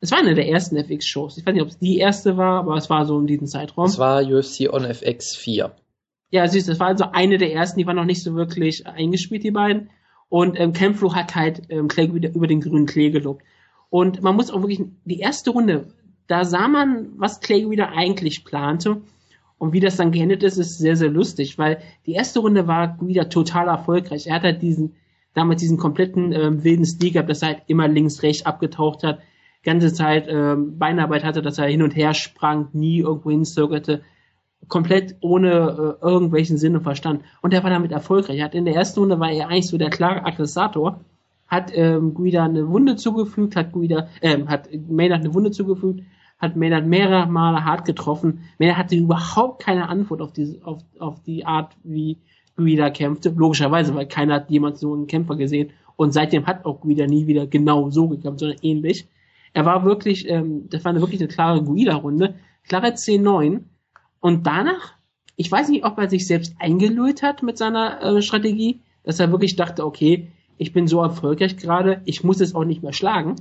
Es 0.00 0.10
war 0.10 0.20
eine 0.20 0.34
der 0.34 0.48
ersten 0.48 0.76
FX-Shows. 0.76 1.36
Ich 1.36 1.44
weiß 1.44 1.52
nicht, 1.52 1.62
ob 1.62 1.68
es 1.68 1.78
die 1.78 1.98
erste 1.98 2.38
war, 2.38 2.60
aber 2.60 2.76
es 2.76 2.88
war 2.88 3.04
so 3.04 3.18
in 3.18 3.26
diesem 3.26 3.46
Zeitraum. 3.46 3.86
Das 3.86 3.98
war 3.98 4.22
UFC 4.22 4.72
on 4.72 4.84
FX 4.84 5.36
4. 5.36 5.74
Ja, 6.30 6.46
süß, 6.46 6.64
das 6.64 6.80
war 6.80 6.86
also 6.86 7.06
eine 7.12 7.36
der 7.36 7.52
ersten, 7.52 7.78
die 7.78 7.86
war 7.86 7.94
noch 7.94 8.04
nicht 8.04 8.22
so 8.22 8.34
wirklich 8.34 8.86
eingespielt, 8.86 9.42
die 9.44 9.50
beiden. 9.50 9.90
Und 10.30 10.58
ähm, 10.58 10.72
Campflo 10.72 11.14
hat 11.14 11.34
halt 11.34 11.62
ähm, 11.68 11.88
Clay 11.88 12.14
wieder 12.14 12.34
über 12.34 12.46
den 12.46 12.60
grünen 12.60 12.86
Klee 12.86 13.10
gelobt. 13.10 13.42
Und 13.90 14.22
man 14.22 14.36
muss 14.36 14.50
auch 14.50 14.60
wirklich, 14.60 14.82
die 15.04 15.20
erste 15.20 15.50
Runde, 15.50 15.88
da 16.26 16.44
sah 16.44 16.68
man, 16.68 17.12
was 17.16 17.40
Clay 17.40 17.68
wieder 17.70 17.90
eigentlich 17.92 18.44
plante. 18.44 19.00
Und 19.56 19.72
wie 19.72 19.80
das 19.80 19.96
dann 19.96 20.12
geendet 20.12 20.42
ist, 20.42 20.56
ist 20.56 20.78
sehr, 20.78 20.96
sehr 20.96 21.10
lustig, 21.10 21.58
weil 21.58 21.78
die 22.06 22.12
erste 22.12 22.40
Runde 22.40 22.68
war 22.68 22.98
wieder 23.00 23.28
total 23.28 23.66
erfolgreich. 23.68 24.26
Er 24.26 24.36
hat 24.36 24.42
halt 24.42 24.62
diesen, 24.62 24.94
damals 25.34 25.60
diesen 25.60 25.78
kompletten 25.78 26.32
ähm, 26.32 26.62
wilden 26.62 26.84
Stil 26.84 27.12
gehabt, 27.12 27.30
dass 27.30 27.42
er 27.42 27.48
halt 27.48 27.62
immer 27.66 27.88
links, 27.88 28.22
rechts 28.22 28.46
abgetaucht 28.46 29.02
hat, 29.02 29.20
ganze 29.64 29.92
Zeit 29.92 30.26
ähm, 30.28 30.78
Beinarbeit 30.78 31.24
hatte, 31.24 31.42
dass 31.42 31.58
er 31.58 31.66
hin 31.66 31.82
und 31.82 31.96
her 31.96 32.14
sprang, 32.14 32.68
nie 32.72 33.00
irgendwo 33.00 33.30
hinzirkelte, 33.30 34.02
komplett 34.68 35.16
ohne 35.20 35.96
äh, 36.00 36.04
irgendwelchen 36.06 36.56
Sinn 36.56 36.76
und 36.76 36.82
Verstand. 36.82 37.22
Und 37.42 37.52
er 37.52 37.62
war 37.64 37.70
damit 37.70 37.90
erfolgreich. 37.90 38.38
Er 38.38 38.44
hat 38.44 38.54
in 38.54 38.64
der 38.64 38.74
ersten 38.74 39.00
Runde 39.00 39.18
war 39.18 39.30
er 39.30 39.48
eigentlich 39.48 39.68
so 39.68 39.78
der 39.78 39.90
klare 39.90 40.24
Aggressator, 40.24 41.00
hat 41.48 41.72
ähm, 41.74 42.14
Guida 42.14 42.44
eine 42.44 42.68
Wunde 42.68 42.96
zugefügt, 42.96 43.56
hat 43.56 43.72
Guida, 43.72 44.08
ähm, 44.20 44.48
hat 44.48 44.68
Maynard 44.88 45.20
eine 45.24 45.34
Wunde 45.34 45.50
zugefügt, 45.50 46.02
hat 46.38 46.56
Maynard 46.56 46.86
mehrere 46.86 47.26
Male 47.26 47.64
hart 47.64 47.84
getroffen. 47.84 48.40
Maynard 48.58 48.78
hatte 48.78 48.96
überhaupt 48.96 49.62
keine 49.62 49.88
Antwort 49.88 50.20
auf 50.20 50.32
diese, 50.32 50.64
auf, 50.64 50.82
auf 50.98 51.22
die 51.22 51.44
Art, 51.46 51.74
wie 51.82 52.18
Guida 52.56 52.90
kämpfte. 52.90 53.30
Logischerweise, 53.30 53.94
weil 53.94 54.06
keiner 54.06 54.34
hat 54.34 54.50
jemals 54.50 54.80
so 54.80 54.94
einen 54.94 55.06
Kämpfer 55.06 55.36
gesehen. 55.36 55.70
Und 55.96 56.12
seitdem 56.12 56.46
hat 56.46 56.64
auch 56.64 56.80
Guida 56.80 57.06
nie 57.06 57.26
wieder 57.26 57.46
genau 57.46 57.90
so 57.90 58.08
gekämpft, 58.08 58.40
sondern 58.40 58.58
ähnlich. 58.62 59.08
Er 59.54 59.64
war 59.64 59.84
wirklich, 59.84 60.28
ähm, 60.28 60.68
das 60.68 60.84
war 60.84 60.90
eine, 60.90 61.00
wirklich 61.00 61.20
eine 61.20 61.28
klare 61.28 61.64
Guida-Runde, 61.64 62.34
klare 62.68 62.88
10-9. 62.88 63.62
Und 64.20 64.46
danach, 64.46 64.94
ich 65.36 65.50
weiß 65.50 65.70
nicht, 65.70 65.84
ob 65.84 65.98
er 65.98 66.10
sich 66.10 66.26
selbst 66.26 66.54
eingelullt 66.58 67.22
hat 67.22 67.42
mit 67.42 67.56
seiner 67.56 68.02
äh, 68.02 68.22
Strategie, 68.22 68.80
dass 69.02 69.18
er 69.18 69.32
wirklich 69.32 69.56
dachte, 69.56 69.86
okay, 69.86 70.28
ich 70.58 70.72
bin 70.72 70.86
so 70.86 71.00
erfolgreich 71.00 71.56
gerade, 71.56 72.02
ich 72.04 72.24
muss 72.24 72.40
es 72.40 72.54
auch 72.54 72.64
nicht 72.64 72.82
mehr 72.82 72.92
schlagen. 72.92 73.36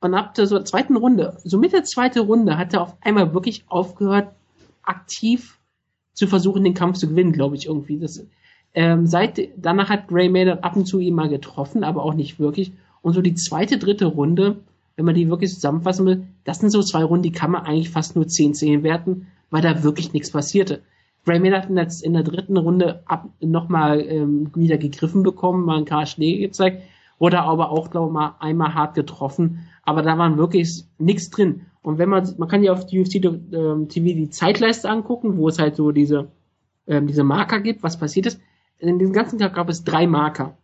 Und 0.00 0.14
ab 0.14 0.34
der 0.34 0.46
so 0.46 0.60
zweiten 0.62 0.96
Runde, 0.96 1.38
so 1.44 1.58
mit 1.58 1.72
der 1.72 1.84
zweiten 1.84 2.20
Runde, 2.20 2.58
hat 2.58 2.74
er 2.74 2.82
auf 2.82 2.96
einmal 3.00 3.32
wirklich 3.32 3.64
aufgehört, 3.68 4.28
aktiv 4.82 5.58
zu 6.12 6.26
versuchen, 6.26 6.64
den 6.64 6.74
Kampf 6.74 6.98
zu 6.98 7.08
gewinnen, 7.08 7.32
glaube 7.32 7.56
ich, 7.56 7.66
irgendwie. 7.66 7.98
Das, 7.98 8.24
ähm, 8.74 9.06
seit, 9.06 9.40
danach 9.56 9.88
hat 9.88 10.08
Gray 10.08 10.28
Maynard 10.28 10.64
ab 10.64 10.76
und 10.76 10.86
zu 10.86 10.98
ihn 10.98 11.14
mal 11.14 11.28
getroffen, 11.28 11.84
aber 11.84 12.04
auch 12.04 12.14
nicht 12.14 12.38
wirklich. 12.38 12.72
Und 13.02 13.14
so 13.14 13.22
die 13.22 13.34
zweite, 13.34 13.78
dritte 13.78 14.06
Runde, 14.06 14.58
wenn 14.96 15.04
man 15.04 15.14
die 15.14 15.28
wirklich 15.28 15.54
zusammenfassen 15.54 16.06
will, 16.06 16.26
das 16.44 16.58
sind 16.58 16.70
so 16.70 16.82
zwei 16.82 17.04
Runden, 17.04 17.22
die 17.22 17.32
kann 17.32 17.50
man 17.50 17.64
eigentlich 17.64 17.90
fast 17.90 18.16
nur 18.16 18.26
10-10 18.26 18.82
werten, 18.82 19.28
weil 19.50 19.62
da 19.62 19.82
wirklich 19.82 20.12
nichts 20.12 20.30
passierte. 20.30 20.82
Gray 21.26 21.40
Maynard 21.40 21.64
hat 21.64 21.70
in 21.70 21.76
der, 21.76 21.88
in 22.02 22.12
der 22.12 22.22
dritten 22.22 22.56
Runde 22.56 23.02
ab, 23.06 23.28
nochmal 23.40 24.00
ähm, 24.00 24.50
wieder 24.54 24.78
gegriffen 24.78 25.24
bekommen, 25.24 25.64
mal 25.64 25.78
ein 25.78 25.84
paar 25.84 26.06
Schläge 26.06 26.40
gezeigt, 26.40 26.82
wurde 27.18 27.40
aber 27.40 27.70
auch, 27.70 27.90
glaube 27.90 28.06
ich, 28.06 28.12
mal 28.12 28.36
einmal 28.38 28.74
hart 28.74 28.94
getroffen, 28.94 29.66
aber 29.82 30.02
da 30.02 30.16
waren 30.18 30.38
wirklich 30.38 30.84
nichts 30.98 31.30
drin. 31.30 31.66
Und 31.82 31.98
wenn 31.98 32.08
man, 32.08 32.32
man 32.38 32.48
kann 32.48 32.62
ja 32.62 32.72
auf 32.72 32.86
die 32.86 33.00
UFC 33.00 33.16
ähm, 33.16 33.88
TV 33.88 34.06
die 34.16 34.30
Zeitleiste 34.30 34.88
angucken, 34.88 35.36
wo 35.36 35.48
es 35.48 35.58
halt 35.58 35.76
so 35.76 35.90
diese, 35.90 36.28
ähm, 36.86 37.08
diese 37.08 37.24
Marker 37.24 37.60
gibt, 37.60 37.82
was 37.82 37.98
passiert 37.98 38.26
ist. 38.26 38.40
In 38.78 38.98
diesem 38.98 39.14
ganzen 39.14 39.38
Tag 39.38 39.54
gab 39.54 39.68
es 39.68 39.84
drei 39.84 40.06
Marker. 40.06 40.56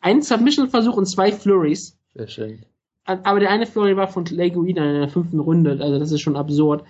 Einen 0.00 0.22
Submission-Versuch 0.22 0.96
und 0.96 1.06
zwei 1.06 1.32
Flurries. 1.32 1.98
Sehr 2.14 2.28
schön. 2.28 2.58
Aber 3.04 3.40
der 3.40 3.50
eine 3.50 3.66
Flurry 3.66 3.96
war 3.96 4.06
von 4.06 4.24
Clay 4.24 4.50
Guida 4.50 4.84
in 4.84 5.00
der 5.00 5.08
fünften 5.08 5.40
Runde, 5.40 5.78
also 5.80 5.98
das 5.98 6.12
ist 6.12 6.20
schon 6.20 6.36
absurd. 6.36 6.84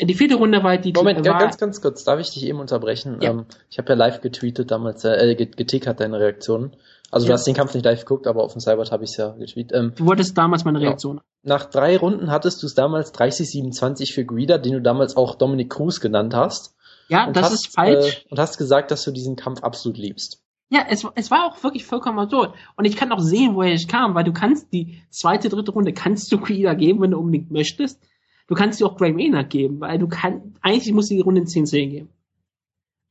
Die 0.00 0.14
vierte 0.14 0.34
Runde 0.36 0.62
war 0.62 0.76
die 0.78 0.92
Moment, 0.92 1.24
war, 1.26 1.38
ganz, 1.38 1.58
ganz 1.58 1.80
kurz, 1.80 2.04
darf 2.04 2.20
ich 2.20 2.30
dich 2.30 2.44
eben 2.46 2.60
unterbrechen? 2.60 3.18
Ja. 3.20 3.30
Ähm, 3.30 3.46
ich 3.70 3.78
habe 3.78 3.88
ja 3.90 3.94
live 3.94 4.20
getweetet 4.20 4.70
damals, 4.70 5.04
äh, 5.04 5.34
get- 5.34 5.56
getickert 5.56 6.00
deine 6.00 6.18
Reaktionen. 6.20 6.76
Also 7.10 7.24
Ja. 7.26 7.28
du 7.28 7.34
hast 7.34 7.46
den 7.46 7.54
Kampf 7.54 7.74
nicht 7.74 7.84
live 7.84 8.00
geguckt, 8.04 8.26
aber 8.26 8.42
auf 8.42 8.52
dem 8.52 8.60
Cyber 8.60 8.84
habe 8.90 9.04
ich 9.04 9.10
es 9.10 9.16
ja 9.16 9.30
getweetet. 9.30 9.72
Ähm, 9.76 9.92
Du 9.96 10.06
wolltest 10.06 10.36
damals 10.36 10.64
meine 10.64 10.80
Ja. 10.80 10.88
Reaktion. 10.88 11.20
nach 11.42 11.66
drei 11.66 11.96
Runden 11.96 12.30
hattest 12.30 12.62
du 12.62 12.66
es 12.66 12.74
damals 12.74 13.12
30-27 13.12 14.12
für 14.12 14.24
Guida, 14.24 14.58
den 14.58 14.72
du 14.72 14.80
damals 14.82 15.16
auch 15.16 15.36
Dominic 15.36 15.70
Cruz 15.70 16.00
genannt 16.00 16.34
hast. 16.34 16.74
Ja, 17.08 17.30
das 17.30 17.44
hast, 17.44 17.52
ist 17.54 17.74
falsch. 17.74 18.24
Äh, 18.26 18.32
und 18.32 18.38
hast 18.40 18.58
gesagt, 18.58 18.90
dass 18.90 19.04
du 19.04 19.12
diesen 19.12 19.36
Kampf 19.36 19.62
absolut 19.62 19.96
liebst. 19.98 20.42
Ja, 20.68 20.80
es, 20.90 21.06
es 21.14 21.30
war 21.30 21.46
auch 21.46 21.62
wirklich 21.62 21.84
vollkommen 21.86 22.18
absurd. 22.18 22.54
Und 22.76 22.84
ich 22.86 22.96
kann 22.96 23.12
auch 23.12 23.20
sehen, 23.20 23.54
woher 23.54 23.72
ich 23.72 23.86
kam, 23.86 24.16
weil 24.16 24.24
du 24.24 24.32
kannst 24.32 24.72
die 24.72 25.00
zweite, 25.10 25.48
dritte 25.48 25.70
Runde 25.70 25.92
kannst 25.92 26.32
du 26.32 26.38
Guida 26.38 26.74
geben, 26.74 27.00
wenn 27.00 27.12
du 27.12 27.18
unbedingt 27.18 27.52
möchtest. 27.52 28.00
Du 28.46 28.54
kannst 28.54 28.80
dir 28.80 28.86
auch 28.86 28.96
Gray 28.96 29.12
Maynard 29.12 29.50
geben, 29.50 29.80
weil 29.80 29.98
du 29.98 30.08
kannst, 30.08 30.44
eigentlich 30.60 30.92
musst 30.92 31.10
du 31.10 31.14
die 31.14 31.20
Runde 31.20 31.40
in 31.42 31.46
10-10 31.46 31.88
geben. 31.88 32.08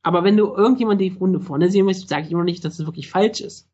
Aber 0.02 0.24
wenn 0.24 0.36
du 0.36 0.54
irgendjemand 0.54 1.00
die 1.00 1.16
Runde 1.18 1.40
vorne 1.40 1.70
sehen 1.70 1.86
willst, 1.86 2.08
sage 2.08 2.26
ich 2.26 2.32
immer 2.32 2.44
nicht, 2.44 2.64
dass 2.64 2.78
es 2.78 2.86
wirklich 2.86 3.10
falsch 3.10 3.40
ist. 3.40 3.68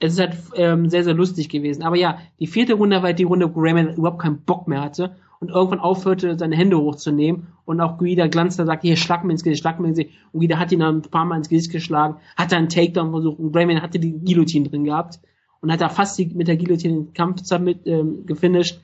Es 0.00 0.14
ist 0.14 0.18
halt 0.18 0.36
ähm, 0.56 0.90
sehr, 0.90 1.04
sehr 1.04 1.14
lustig 1.14 1.48
gewesen. 1.48 1.84
Aber 1.84 1.96
ja, 1.96 2.18
die 2.40 2.48
vierte 2.48 2.74
Runde 2.74 2.96
war 2.96 3.04
halt 3.04 3.20
die 3.20 3.24
Runde, 3.24 3.54
wo 3.54 3.60
Maynard 3.60 3.96
überhaupt 3.96 4.20
keinen 4.20 4.42
Bock 4.42 4.66
mehr 4.66 4.82
hatte 4.82 5.16
und 5.38 5.50
irgendwann 5.50 5.80
aufhörte, 5.80 6.38
seine 6.38 6.56
Hände 6.56 6.78
hochzunehmen 6.78 7.48
und 7.64 7.80
auch 7.80 7.98
Guida 7.98 8.26
Glanzler 8.26 8.66
sagte, 8.66 8.88
hier, 8.88 8.96
schlag 8.96 9.24
mir 9.24 9.32
ins 9.32 9.42
Gesicht, 9.42 9.60
schlag 9.60 9.80
mir 9.80 9.88
ins 9.88 9.98
Gesicht. 9.98 10.16
Und 10.32 10.40
Guida 10.40 10.58
hat 10.58 10.72
ihn 10.72 10.80
dann 10.80 10.98
ein 10.98 11.02
paar 11.02 11.24
Mal 11.24 11.36
ins 11.36 11.48
Gesicht 11.48 11.72
geschlagen, 11.72 12.16
hat 12.36 12.52
dann 12.52 12.58
einen 12.58 12.68
Takedown 12.68 13.10
versucht 13.10 13.38
und 13.38 13.52
Grayman 13.52 13.82
hatte 13.82 13.98
die 13.98 14.12
Guillotine 14.12 14.68
drin 14.68 14.84
gehabt 14.84 15.20
und 15.60 15.72
hat 15.72 15.80
da 15.80 15.88
fast 15.88 16.18
die, 16.18 16.26
mit 16.26 16.48
der 16.48 16.56
Guillotine 16.56 16.94
den 16.94 17.12
Kampf 17.12 17.42
damit, 17.48 17.86
ähm, 17.86 18.26
gefinisht. 18.26 18.80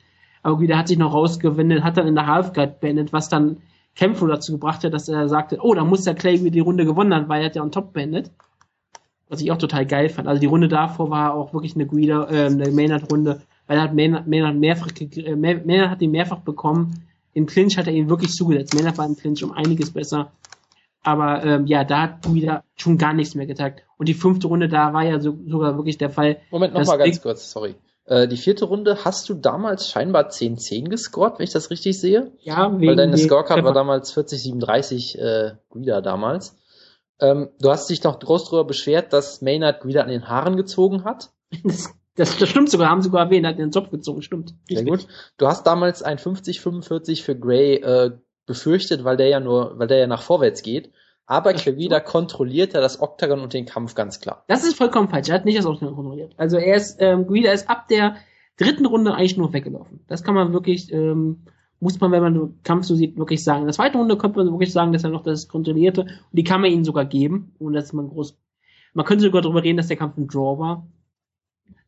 Aber 0.49 0.57
Guida 0.57 0.79
hat 0.79 0.89
sich 0.89 0.97
noch 0.97 1.12
rausgewendet, 1.12 1.83
hat 1.85 1.99
dann 1.99 2.07
in 2.07 2.15
der 2.15 2.27
Halfguard 2.27 2.81
beendet, 2.81 3.12
was 3.12 3.29
dann 3.29 3.59
Campbell 3.95 4.29
dazu 4.29 4.53
gebracht 4.53 4.83
hat, 4.83 4.95
dass 4.95 5.07
er 5.07 5.29
sagte, 5.29 5.59
oh, 5.61 5.75
da 5.75 5.85
muss 5.85 6.05
der 6.05 6.15
Clay 6.15 6.41
wieder 6.41 6.51
die 6.53 6.61
Runde 6.61 6.87
gewonnen 6.87 7.12
haben, 7.15 7.29
weil 7.29 7.43
er 7.43 7.47
hat 7.47 7.57
ja 7.57 7.62
on 7.62 7.70
top 7.70 7.93
beendet. 7.93 8.31
Was 9.29 9.43
ich 9.43 9.53
auch 9.53 9.59
total 9.59 9.85
geil 9.85 10.09
fand. 10.09 10.27
Also 10.27 10.41
die 10.41 10.47
Runde 10.47 10.69
davor 10.69 11.11
war 11.11 11.35
auch 11.35 11.53
wirklich 11.53 11.75
eine 11.75 11.85
Guida, 11.85 12.31
äh, 12.31 12.47
eine 12.47 12.70
Maynard-Runde, 12.70 13.43
weil 13.66 13.77
er 13.77 13.83
hat 13.83 13.93
Maynard, 13.95 14.27
Maynard 14.27 14.57
mehrfach, 14.57 14.89
äh, 14.99 15.37
May- 15.37 15.61
Maynard 15.66 15.91
hat 15.91 16.01
ihn 16.01 16.12
mehrfach 16.12 16.39
bekommen. 16.39 16.95
Im 17.35 17.45
Clinch 17.45 17.77
hat 17.77 17.87
er 17.87 17.93
ihn 17.93 18.09
wirklich 18.09 18.31
zugesetzt. 18.33 18.75
Maynard 18.75 18.97
war 18.97 19.05
im 19.05 19.16
Clinch 19.16 19.45
um 19.45 19.53
einiges 19.53 19.91
besser. 19.91 20.33
Aber 21.03 21.45
ähm, 21.45 21.66
ja, 21.66 21.85
da 21.85 22.03
hat 22.03 22.23
Guida 22.25 22.65
schon 22.77 22.97
gar 22.97 23.12
nichts 23.12 23.35
mehr 23.35 23.47
gezeigt. 23.47 23.83
Und 23.99 24.09
die 24.09 24.15
fünfte 24.15 24.47
Runde, 24.47 24.69
da 24.69 24.95
war 24.95 25.05
ja 25.05 25.20
so, 25.20 25.37
sogar 25.47 25.77
wirklich 25.77 25.99
der 25.99 26.09
Fall. 26.09 26.39
Moment, 26.51 26.73
nochmal 26.73 26.97
ganz 26.99 27.20
kurz, 27.23 27.51
sorry. 27.51 27.75
Äh, 28.09 28.26
die 28.26 28.39
vierte 28.39 28.64
Runde 28.64 29.05
hast 29.05 29.28
du 29.28 29.35
damals 29.35 29.90
scheinbar 29.90 30.30
10-10 30.30 30.89
gescored, 30.89 31.39
wenn 31.39 31.44
ich 31.44 31.52
das 31.52 31.70
richtig 31.70 32.01
sehe. 32.01 32.32
Ja, 32.40 32.72
wegen 32.72 32.89
Weil 32.89 32.97
deine 32.97 33.18
Scorecard 33.18 33.62
war 33.64 33.74
damals 33.74 34.16
40-37 34.16 35.18
äh, 35.18 35.52
Guida 35.68 36.01
damals. 36.01 36.56
Ähm, 37.20 37.51
du 37.60 37.70
hast 37.70 37.90
dich 37.90 38.02
noch 38.02 38.18
groß 38.18 38.47
darüber 38.47 38.64
beschwert, 38.64 39.12
dass 39.12 39.43
Maynard 39.43 39.80
Guida 39.80 40.02
an 40.02 40.09
den 40.09 40.28
Haaren 40.28 40.56
gezogen 40.56 41.05
hat. 41.05 41.30
Das, 41.64 41.94
das, 42.14 42.36
das 42.36 42.48
stimmt 42.48 42.68
sogar, 42.68 42.90
haben 42.90 43.01
sogar 43.01 43.26
erwähnt, 43.26 43.47
hat 43.47 43.59
den 43.59 43.70
Zopf 43.70 43.90
gezogen, 43.90 44.22
stimmt. 44.22 44.52
Sehr 44.68 44.85
gut. 44.85 45.06
Du 45.36 45.47
hast 45.47 45.64
damals 45.68 46.02
ein 46.02 46.18
50-45 46.18 47.22
für 47.22 47.39
Gray 47.39 47.76
äh, 47.76 48.10
befürchtet, 48.44 49.05
weil 49.05 49.16
der 49.16 49.28
ja 49.28 49.39
nur, 49.39 49.78
weil 49.78 49.86
der 49.86 49.98
ja 49.98 50.06
nach 50.09 50.22
vorwärts 50.22 50.62
geht. 50.62 50.90
Aber 51.28 51.52
Quevida 51.52 52.00
kontrollierte 52.00 52.80
das 52.80 53.00
Oktagon 53.02 53.40
und 53.40 53.52
den 53.52 53.66
Kampf 53.66 53.94
ganz 53.94 54.18
klar. 54.18 54.44
Das 54.48 54.64
ist 54.64 54.76
vollkommen 54.76 55.10
falsch. 55.10 55.28
Er 55.28 55.34
hat 55.34 55.44
nicht 55.44 55.59
das 55.59 55.66
Oktagon 55.66 55.94
kontrolliert. 55.94 56.32
Also 56.38 56.56
er 56.56 56.74
ist, 56.74 56.96
ähm, 57.00 57.26
Guida 57.26 57.52
ist 57.52 57.68
ab 57.68 57.86
der 57.88 58.16
dritten 58.56 58.86
Runde 58.86 59.14
eigentlich 59.14 59.36
nur 59.36 59.52
weggelaufen. 59.52 60.00
Das 60.09 60.24
kann 60.24 60.34
man 60.34 60.55
wirklich, 60.55 60.90
ähm, 60.90 61.44
muss 61.80 62.00
man, 62.00 62.12
wenn 62.12 62.22
man 62.22 62.34
den 62.34 62.62
Kampf 62.62 62.86
so 62.86 62.94
sieht, 62.94 63.18
wirklich 63.18 63.44
sagen. 63.44 63.60
In 63.60 63.66
der 63.66 63.74
zweiten 63.74 63.98
Runde 63.98 64.16
könnte 64.16 64.38
man 64.38 64.50
wirklich 64.50 64.72
sagen, 64.72 64.94
dass 64.94 65.05
er 65.05 65.10
noch 65.10 65.22
das 65.22 65.48
kontrollierte 65.48 66.00
und 66.00 66.10
die 66.32 66.44
kann 66.44 66.62
man 66.62 66.72
ihnen 66.72 66.84
sogar 66.84 67.05
geben, 67.05 67.55
ohne 67.59 67.76
dass 67.76 67.92
man 67.92 68.09
groß, 68.09 68.38
man 68.94 69.05
könnte 69.05 69.24
sogar 69.24 69.42
darüber 69.42 69.62
reden, 69.62 69.76
dass 69.76 69.88
der 69.88 69.98
Kampf 69.98 70.16
ein 70.16 70.28
Draw 70.28 70.59
war. 70.59 70.86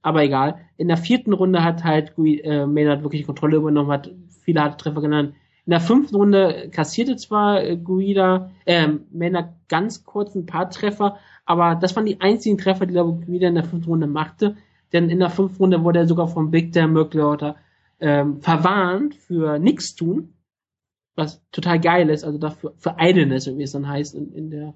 Aber 0.02 0.22
egal. 0.22 0.60
In 0.76 0.88
der 0.88 0.98
vierten 0.98 1.32
Runde 1.32 1.64
hat 1.64 1.82
halt 1.82 2.12
äh, 2.18 2.66
Maynard 2.66 3.02
wirklich 3.02 3.22
die 3.22 3.26
Kontrolle 3.26 3.56
übernommen, 3.56 3.90
hat 3.90 4.10
viele 4.44 4.60
harte 4.60 4.76
Treffer 4.76 5.00
genannt. 5.00 5.34
In 5.66 5.70
der 5.70 5.80
fünften 5.80 6.16
Runde 6.16 6.68
kassierte 6.72 7.16
zwar 7.16 7.62
äh, 7.62 7.76
Guida, 7.76 8.50
äh, 8.64 8.88
Maynard 9.12 9.54
ganz 9.68 10.04
kurz 10.04 10.34
ein 10.34 10.46
paar 10.46 10.70
Treffer, 10.70 11.18
aber 11.44 11.74
das 11.74 11.94
waren 11.96 12.06
die 12.06 12.20
einzigen 12.20 12.58
Treffer, 12.58 12.86
die 12.86 12.92
glaube 12.92 13.24
Guida 13.24 13.48
in 13.48 13.54
der 13.54 13.64
fünften 13.64 13.90
Runde 13.90 14.06
machte. 14.06 14.56
Denn 14.92 15.10
in 15.10 15.20
der 15.20 15.30
fünften 15.30 15.62
Runde 15.62 15.84
wurde 15.84 16.00
er 16.00 16.06
sogar 16.06 16.28
vom 16.28 16.50
Big 16.50 16.72
Dan 16.72 16.92
Merklauter 16.92 17.56
ähm, 18.00 18.40
verwarnt 18.40 19.14
für 19.14 19.58
nichts 19.58 19.94
tun, 19.94 20.34
was 21.14 21.42
total 21.52 21.78
geil 21.78 22.08
ist, 22.08 22.24
also 22.24 22.38
dafür 22.38 22.72
für 22.78 22.96
Idleness, 22.98 23.46
wie 23.46 23.62
es 23.62 23.72
dann 23.72 23.88
heißt 23.88 24.14
in, 24.14 24.32
in 24.32 24.50
der 24.50 24.74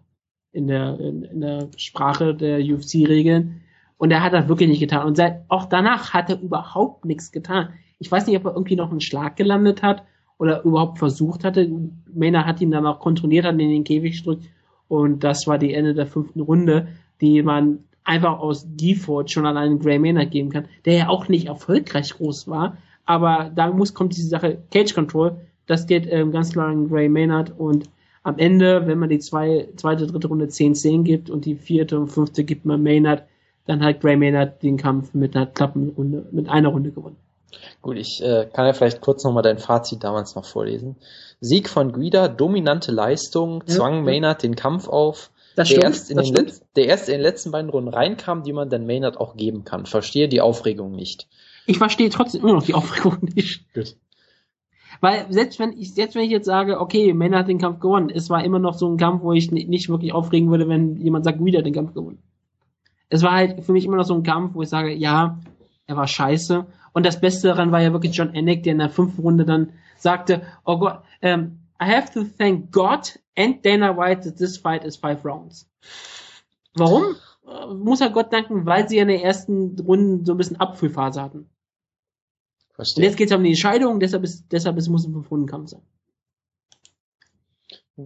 in 0.53 0.69
der 0.69 1.01
in, 1.01 1.23
in 1.23 1.41
der 1.41 1.69
Sprache 1.77 2.35
der 2.35 2.61
UFC-Regeln. 2.61 3.63
Und 3.97 4.11
er 4.11 4.23
hat 4.23 4.33
das 4.33 4.49
wirklich 4.49 4.69
nicht 4.69 4.81
getan. 4.81 5.07
Und 5.07 5.17
seit, 5.17 5.45
auch 5.49 5.65
danach 5.65 6.13
hat 6.13 6.29
er 6.29 6.41
überhaupt 6.41 7.05
nichts 7.05 7.33
getan. 7.33 7.71
Ich 7.99 8.11
weiß 8.11 8.27
nicht, 8.27 8.37
ob 8.37 8.45
er 8.45 8.53
irgendwie 8.53 8.77
noch 8.77 8.91
einen 8.91 9.01
Schlag 9.01 9.37
gelandet 9.37 9.83
hat 9.83 10.05
oder 10.39 10.65
überhaupt 10.65 10.99
versucht 10.99 11.45
hatte. 11.45 11.71
Maynard 12.13 12.47
hat 12.47 12.61
ihn 12.61 12.71
dann 12.71 12.87
auch 12.87 13.01
kontrolliert, 13.01 13.45
hat 13.45 13.55
ihn 13.55 13.61
in 13.61 13.71
den 13.71 13.85
Käfig 13.85 14.19
gedrückt. 14.19 14.45
Und 14.89 15.25
das 15.25 15.47
war 15.47 15.59
die 15.59 15.75
Ende 15.75 15.95
der 15.95 16.07
fünften 16.07 16.41
Runde, 16.41 16.89
die 17.21 17.43
man 17.43 17.81
einfach 18.05 18.39
aus 18.39 18.67
Default 18.69 19.31
schon 19.31 19.47
an 19.47 19.57
einen 19.57 19.79
Gray 19.79 19.99
Maynard 19.99 20.31
geben 20.31 20.51
kann, 20.51 20.67
der 20.85 20.95
ja 20.95 21.09
auch 21.09 21.29
nicht 21.29 21.47
erfolgreich 21.47 22.15
groß 22.15 22.49
war. 22.49 22.77
Aber 23.07 23.51
da 23.55 23.71
muss, 23.71 23.95
kommt 23.95 24.17
diese 24.17 24.29
Sache 24.29 24.59
Cage 24.71 24.95
Control. 24.95 25.37
Das 25.67 25.87
geht 25.87 26.07
ähm, 26.11 26.31
ganz 26.31 26.53
klar 26.53 26.69
an 26.69 26.89
Gray 26.89 27.09
Maynard 27.09 27.59
und 27.59 27.89
am 28.23 28.39
Ende, 28.39 28.87
wenn 28.87 28.99
man 28.99 29.11
die 29.11 29.19
zwei, 29.19 29.69
zweite, 29.77 30.07
dritte 30.07 30.29
Runde 30.29 30.47
10-10 30.47 31.03
gibt 31.03 31.31
und 31.31 31.45
die 31.45 31.55
vierte 31.55 32.01
und 32.01 32.09
fünfte 32.09 32.45
gibt 32.45 32.65
man 32.65 32.83
Maynard, 32.83 33.25
dann 33.67 33.83
hat 33.85 34.01
Gray 34.01 34.17
Maynard 34.17 34.63
den 34.63 34.79
Kampf 34.79 35.13
mit 35.15 35.37
einer 35.37 35.47
Klappenrunde, 35.47 36.27
mit 36.33 36.49
einer 36.49 36.71
Runde 36.71 36.91
gewonnen. 36.91 37.17
Gut, 37.83 37.97
ich 37.97 38.21
äh, 38.23 38.49
kann 38.53 38.67
ja 38.67 38.73
vielleicht 38.73 39.01
kurz 39.01 39.25
nochmal 39.25 39.43
dein 39.43 39.59
Fazit 39.59 40.03
damals 40.03 40.35
noch 40.35 40.45
vorlesen. 40.45 40.97
Sieg 41.41 41.69
von 41.69 41.93
Guida, 41.93 42.29
dominante 42.29 42.93
Leistung, 42.93 43.67
zwang 43.67 43.97
ja. 43.97 44.03
Maynard 44.03 44.43
den 44.43 44.57
Kampf 44.57 44.89
auf. 44.89 45.31
Das 45.57 45.69
der, 45.69 45.77
stimmt, 45.77 45.85
erst 45.85 46.11
in 46.11 46.17
den 46.19 46.35
Letz-, 46.35 46.63
der 46.75 46.87
erst 46.87 47.09
in 47.09 47.15
den 47.15 47.21
letzten 47.21 47.53
beiden 47.53 47.71
Runden 47.71 47.91
reinkam, 47.91 48.43
die 48.43 48.53
man 48.53 48.71
dann 48.71 48.87
Maynard 48.87 49.19
auch 49.19 49.37
geben 49.37 49.65
kann. 49.65 49.87
Verstehe 49.87 50.29
die 50.29 50.41
Aufregung 50.41 50.93
nicht. 50.93 51.29
Ich 51.67 51.79
verstehe 51.79 52.11
trotzdem 52.11 52.43
immer 52.43 52.55
noch 52.55 52.65
die 52.65 52.75
Aufregung 52.75 53.19
nicht. 53.35 53.73
Gut. 53.73 53.97
Weil 55.01 55.27
selbst 55.31 55.59
wenn 55.59 55.73
ich 55.73 55.95
selbst 55.95 56.15
wenn 56.15 56.25
ich 56.25 56.31
jetzt 56.31 56.47
sage, 56.47 56.81
okay, 56.81 57.13
Maynard 57.13 57.43
hat 57.43 57.49
den 57.49 57.59
Kampf 57.59 57.81
gewonnen, 57.81 58.11
es 58.11 58.31
war 58.31 58.45
immer 58.45 58.59
noch 58.59 58.75
so 58.75 58.89
ein 58.89 58.97
Kampf, 58.97 59.23
wo 59.23 59.33
ich 59.33 59.51
nicht 59.51 59.89
wirklich 59.89 60.13
aufregen 60.13 60.51
würde, 60.51 60.69
wenn 60.69 60.97
jemand 60.97 61.25
sagt, 61.25 61.39
Guida 61.39 61.59
hat 61.59 61.67
den 61.67 61.75
Kampf 61.75 61.95
gewonnen 61.95 62.23
es 63.15 63.23
war 63.23 63.33
halt 63.33 63.65
für 63.65 63.73
mich 63.73 63.85
immer 63.85 63.97
noch 63.97 64.05
so 64.05 64.15
ein 64.15 64.23
Kampf, 64.23 64.55
wo 64.55 64.63
ich 64.63 64.69
sage, 64.69 64.93
ja, 64.93 65.39
er 65.87 65.97
war 65.97 66.07
scheiße. 66.07 66.67
Und 66.95 67.05
das 67.05 67.21
Beste 67.21 67.49
daran 67.49 67.73
war 67.73 67.83
ja 67.83 67.93
wirklich 67.93 68.17
John 68.17 68.35
Anik, 68.35 68.63
der 68.63 68.73
in 68.73 68.79
der 68.79 68.89
fünften 68.89 69.21
Runde 69.21 69.45
dann 69.45 69.73
sagte, 69.99 70.43
oh 70.65 70.79
Gott, 70.79 71.03
ähm, 71.21 71.59
I 71.83 71.87
have 71.87 72.13
to 72.15 72.25
thank 72.39 72.73
God 72.73 73.19
and 73.37 73.65
Dana 73.67 73.97
White 73.97 74.23
that 74.23 74.37
this 74.37 74.57
fight 74.57 74.85
is 74.85 74.97
five 74.97 75.25
rounds. 75.25 75.69
Warum? 76.75 77.17
Äh, 77.47 77.75
muss 77.75 78.01
er 78.01 78.11
Gott 78.11 78.33
danken, 78.33 78.65
weil 78.65 78.89
sie 78.89 78.97
ja 78.97 79.03
in 79.03 79.09
der 79.09 79.23
ersten 79.23 79.79
Runde 79.81 80.25
so 80.25 80.33
ein 80.33 80.39
bisschen 80.39 80.61
Abfüllphase 80.61 81.21
hatten. 81.21 81.51
Verstehe. 82.75 83.03
Und 83.03 83.09
jetzt 83.11 83.17
geht 83.19 83.31
es 83.31 83.37
um 83.37 83.43
die 83.43 83.51
Entscheidung, 83.51 83.99
deshalb, 83.99 84.23
ist, 84.23 84.47
deshalb 84.53 84.77
ist, 84.77 84.89
muss 84.89 85.03
es 85.03 85.09
ein 85.09 85.15
Fünf-Runden-Kampf 85.15 85.71
sein. 85.71 85.83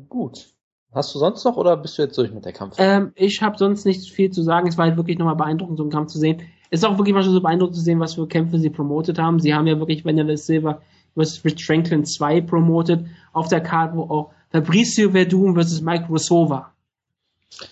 Gut. 0.08 0.48
Hast 0.92 1.14
du 1.14 1.18
sonst 1.18 1.44
noch 1.44 1.56
oder 1.56 1.76
bist 1.76 1.98
du 1.98 2.02
jetzt 2.02 2.16
durch 2.16 2.32
mit 2.32 2.46
der 2.46 2.52
Kampf? 2.52 2.76
Ähm, 2.78 3.12
ich 3.14 3.42
habe 3.42 3.58
sonst 3.58 3.84
nicht 3.84 4.10
viel 4.10 4.30
zu 4.30 4.42
sagen. 4.42 4.66
Es 4.66 4.78
war 4.78 4.86
halt 4.86 4.96
wirklich 4.96 5.18
nochmal 5.18 5.36
beeindruckend, 5.36 5.76
so 5.76 5.84
einen 5.84 5.92
Kampf 5.92 6.12
zu 6.12 6.18
sehen. 6.18 6.42
Ist 6.70 6.84
auch 6.84 6.98
wirklich 6.98 7.14
mal 7.14 7.22
so 7.22 7.40
beeindruckend 7.40 7.76
zu 7.76 7.82
sehen, 7.82 8.00
was 8.00 8.14
für 8.14 8.26
Kämpfe 8.26 8.58
sie 8.58 8.70
promotet 8.70 9.18
haben. 9.18 9.40
Sie 9.40 9.54
haben 9.54 9.66
ja 9.66 9.78
wirklich 9.78 10.04
Vanilla 10.04 10.36
Silver 10.36 10.82
vs. 11.16 11.44
Rich 11.44 11.64
Franklin 11.66 12.04
2 12.04 12.42
promotet 12.42 13.06
auf 13.32 13.48
der 13.48 13.60
Karte, 13.60 13.96
wo 13.96 14.02
auch 14.02 14.30
Fabricio 14.50 15.10
Verdun 15.10 15.60
vs. 15.60 15.80
Mike 15.80 16.06
Rousseau 16.08 16.50
war. 16.50 16.74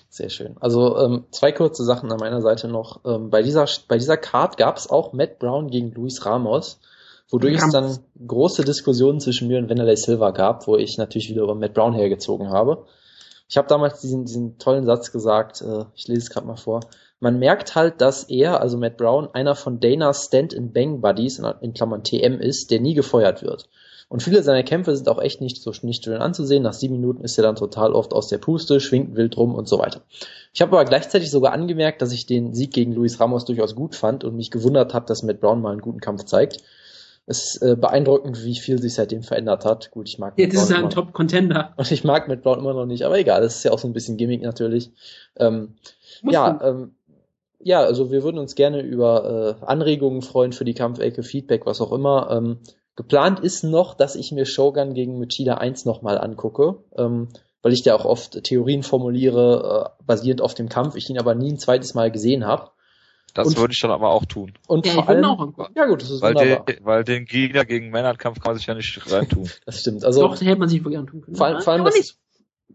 Sehr 0.08 0.30
schön. 0.30 0.56
Also 0.60 0.98
ähm, 0.98 1.24
zwei 1.30 1.52
kurze 1.52 1.84
Sachen 1.84 2.10
an 2.10 2.18
meiner 2.18 2.40
Seite 2.40 2.68
noch. 2.68 3.00
Ähm, 3.04 3.30
bei 3.30 3.42
dieser 3.42 3.66
bei 3.88 3.98
dieser 3.98 4.16
Card 4.16 4.56
gab 4.56 4.78
es 4.78 4.88
auch 4.88 5.12
Matt 5.12 5.38
Brown 5.38 5.68
gegen 5.68 5.92
Luis 5.92 6.24
Ramos 6.24 6.80
wodurch 7.30 7.56
es 7.56 7.72
dann 7.72 7.98
große 8.26 8.64
Diskussionen 8.64 9.20
zwischen 9.20 9.48
mir 9.48 9.58
und 9.58 9.68
Vanderlei 9.68 9.96
Silva 9.96 10.30
gab, 10.30 10.66
wo 10.66 10.76
ich 10.76 10.98
natürlich 10.98 11.28
wieder 11.28 11.42
über 11.42 11.54
Matt 11.54 11.74
Brown 11.74 11.94
hergezogen 11.94 12.50
habe. 12.50 12.84
Ich 13.48 13.56
habe 13.56 13.68
damals 13.68 14.00
diesen, 14.00 14.24
diesen 14.24 14.58
tollen 14.58 14.86
Satz 14.86 15.12
gesagt, 15.12 15.62
äh, 15.62 15.84
ich 15.94 16.08
lese 16.08 16.22
es 16.22 16.30
gerade 16.30 16.46
mal 16.46 16.56
vor. 16.56 16.80
Man 17.18 17.38
merkt 17.38 17.74
halt, 17.74 18.00
dass 18.00 18.24
er, 18.24 18.60
also 18.60 18.76
Matt 18.76 18.96
Brown, 18.98 19.28
einer 19.32 19.54
von 19.54 19.80
Dana's 19.80 20.26
Stand-and-Bang-Buddies, 20.26 21.42
in 21.60 21.72
Klammern 21.72 22.04
TM 22.04 22.40
ist, 22.40 22.70
der 22.70 22.80
nie 22.80 22.94
gefeuert 22.94 23.42
wird. 23.42 23.68
Und 24.08 24.22
viele 24.22 24.42
seiner 24.42 24.62
Kämpfe 24.62 24.94
sind 24.94 25.08
auch 25.08 25.20
echt 25.20 25.40
nicht 25.40 25.60
so 25.60 25.72
nicht 25.82 26.04
schön 26.04 26.18
anzusehen. 26.18 26.62
Nach 26.62 26.72
sieben 26.72 26.94
Minuten 26.94 27.24
ist 27.24 27.38
er 27.38 27.42
dann 27.42 27.56
total 27.56 27.92
oft 27.92 28.12
aus 28.12 28.28
der 28.28 28.38
Puste, 28.38 28.78
schwingt 28.78 29.16
wild 29.16 29.36
rum 29.36 29.54
und 29.54 29.66
so 29.66 29.80
weiter. 29.80 30.02
Ich 30.52 30.62
habe 30.62 30.76
aber 30.76 30.84
gleichzeitig 30.84 31.30
sogar 31.30 31.52
angemerkt, 31.52 32.02
dass 32.02 32.12
ich 32.12 32.24
den 32.26 32.54
Sieg 32.54 32.72
gegen 32.72 32.92
Luis 32.92 33.18
Ramos 33.18 33.46
durchaus 33.46 33.74
gut 33.74 33.96
fand 33.96 34.22
und 34.22 34.36
mich 34.36 34.52
gewundert 34.52 34.94
habe, 34.94 35.06
dass 35.06 35.24
Matt 35.24 35.40
Brown 35.40 35.60
mal 35.60 35.72
einen 35.72 35.80
guten 35.80 36.00
Kampf 36.00 36.24
zeigt. 36.24 36.58
Es 37.28 37.56
ist 37.56 37.62
äh, 37.62 37.74
beeindruckend, 37.74 38.44
wie 38.44 38.54
viel 38.54 38.80
sich 38.80 38.94
seitdem 38.94 39.24
verändert 39.24 39.64
hat. 39.64 39.90
Gut, 39.90 40.08
ich 40.08 40.20
mag 40.20 40.34
Jetzt 40.36 40.54
ist 40.54 40.70
er 40.70 40.78
ein 40.78 40.90
Top-Contender. 40.90 41.74
Und 41.76 41.90
ich 41.90 42.04
mag 42.04 42.28
Matt 42.28 42.42
Brown 42.42 42.60
immer 42.60 42.74
noch 42.74 42.86
nicht, 42.86 43.02
aber 43.02 43.18
egal, 43.18 43.40
das 43.40 43.56
ist 43.56 43.64
ja 43.64 43.72
auch 43.72 43.80
so 43.80 43.88
ein 43.88 43.92
bisschen 43.92 44.16
Gimmick 44.16 44.42
natürlich. 44.42 44.92
Ähm, 45.36 45.74
ja, 46.22 46.60
ähm, 46.62 46.92
ja, 47.66 47.80
also 47.80 48.12
wir 48.12 48.22
würden 48.22 48.38
uns 48.38 48.54
gerne 48.54 48.80
über 48.80 49.58
äh, 49.60 49.64
Anregungen 49.66 50.22
freuen 50.22 50.52
für 50.52 50.64
die 50.64 50.72
Kampfecke, 50.72 51.24
Feedback, 51.24 51.66
was 51.66 51.80
auch 51.80 51.90
immer. 51.90 52.30
Ähm, 52.30 52.58
geplant 52.94 53.40
ist 53.40 53.64
noch, 53.64 53.94
dass 53.94 54.14
ich 54.14 54.30
mir 54.30 54.46
Shogun 54.46 54.94
gegen 54.94 55.18
Machida 55.18 55.54
1 55.54 55.84
nochmal 55.84 56.16
angucke, 56.16 56.76
ähm, 56.96 57.26
weil 57.62 57.72
ich 57.72 57.82
da 57.82 57.96
auch 57.96 58.04
oft 58.04 58.40
Theorien 58.44 58.84
formuliere, 58.84 59.94
äh, 59.98 60.04
basierend 60.04 60.42
auf 60.42 60.54
dem 60.54 60.68
Kampf, 60.68 60.94
ich 60.94 61.10
ihn 61.10 61.18
aber 61.18 61.34
nie 61.34 61.50
ein 61.50 61.58
zweites 61.58 61.94
Mal 61.94 62.12
gesehen 62.12 62.46
habe. 62.46 62.70
Das 63.34 63.48
und, 63.48 63.58
würde 63.58 63.72
ich 63.72 63.80
dann 63.80 63.90
aber 63.90 64.10
auch 64.10 64.26
tun. 64.26 64.52
Und 64.68 64.86
ja, 64.86 64.92
vor 64.92 65.08
allem, 65.08 65.24
auch 65.24 65.68
ja 65.74 65.86
gut, 65.86 66.02
das 66.02 66.10
ist 66.10 66.22
weil 66.22 66.36
wunderbar. 66.36 66.66
Den, 66.66 66.84
weil 66.84 67.02
den 67.02 67.24
Gegner 67.24 67.64
gegen 67.64 67.90
Männerkampf 67.90 68.38
kann 68.38 68.52
man 68.52 68.58
sich 68.58 68.68
ja 68.68 68.74
nicht 68.74 69.12
reintun. 69.12 69.50
das 69.66 69.80
stimmt. 69.80 70.04
Also, 70.04 70.20
Doch, 70.20 70.40
hätte 70.40 70.60
man 70.60 70.68
sich 70.68 70.84
wohl 70.84 70.92
gern 70.92 71.08
tun 71.08 71.20
können. 71.20 71.36
Vor 71.36 71.46
allem, 71.46 71.60
vor 71.62 71.72
allem 71.72 71.84
das, 71.84 72.16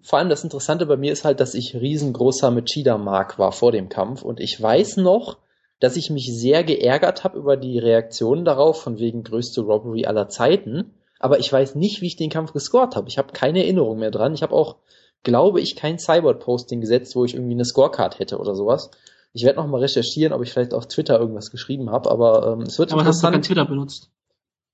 vor 0.01 0.19
allem 0.19 0.29
das 0.29 0.43
Interessante 0.43 0.85
bei 0.85 0.97
mir 0.97 1.11
ist 1.11 1.25
halt, 1.25 1.39
dass 1.39 1.53
ich 1.53 1.75
riesengroßer 1.75 2.49
Machida-Mark 2.51 3.37
war 3.37 3.51
vor 3.51 3.71
dem 3.71 3.89
Kampf 3.89 4.23
und 4.23 4.39
ich 4.39 4.59
weiß 4.61 4.97
noch, 4.97 5.37
dass 5.79 5.95
ich 5.95 6.09
mich 6.09 6.31
sehr 6.31 6.63
geärgert 6.63 7.23
habe 7.23 7.37
über 7.37 7.57
die 7.57 7.79
Reaktionen 7.79 8.45
darauf, 8.45 8.81
von 8.81 8.99
wegen 8.99 9.23
größte 9.23 9.61
Robbery 9.61 10.05
aller 10.05 10.29
Zeiten. 10.29 10.93
Aber 11.19 11.39
ich 11.39 11.51
weiß 11.51 11.75
nicht, 11.75 12.01
wie 12.01 12.07
ich 12.07 12.15
den 12.15 12.29
Kampf 12.29 12.53
gescored 12.53 12.95
habe. 12.95 13.09
Ich 13.09 13.17
habe 13.17 13.33
keine 13.33 13.63
Erinnerung 13.63 13.99
mehr 13.99 14.11
dran. 14.11 14.33
Ich 14.33 14.43
habe 14.43 14.53
auch, 14.53 14.77
glaube 15.23 15.59
ich, 15.59 15.75
kein 15.75 15.99
Cyborg-Posting 15.99 16.81
gesetzt, 16.81 17.15
wo 17.15 17.25
ich 17.25 17.33
irgendwie 17.33 17.53
eine 17.53 17.65
Scorecard 17.65 18.19
hätte 18.19 18.37
oder 18.37 18.55
sowas. 18.55 18.91
Ich 19.33 19.43
werde 19.43 19.59
noch 19.59 19.67
mal 19.67 19.81
recherchieren, 19.81 20.33
ob 20.33 20.43
ich 20.43 20.51
vielleicht 20.51 20.73
auf 20.73 20.87
Twitter 20.87 21.19
irgendwas 21.19 21.51
geschrieben 21.51 21.89
habe, 21.89 22.11
aber 22.11 22.53
ähm, 22.53 22.61
es 22.61 22.77
wird 22.77 22.91
aber 22.91 23.05
hast 23.05 23.23
du 23.23 23.31
kein 23.31 23.41
Twitter 23.41 23.65
benutzt? 23.65 24.09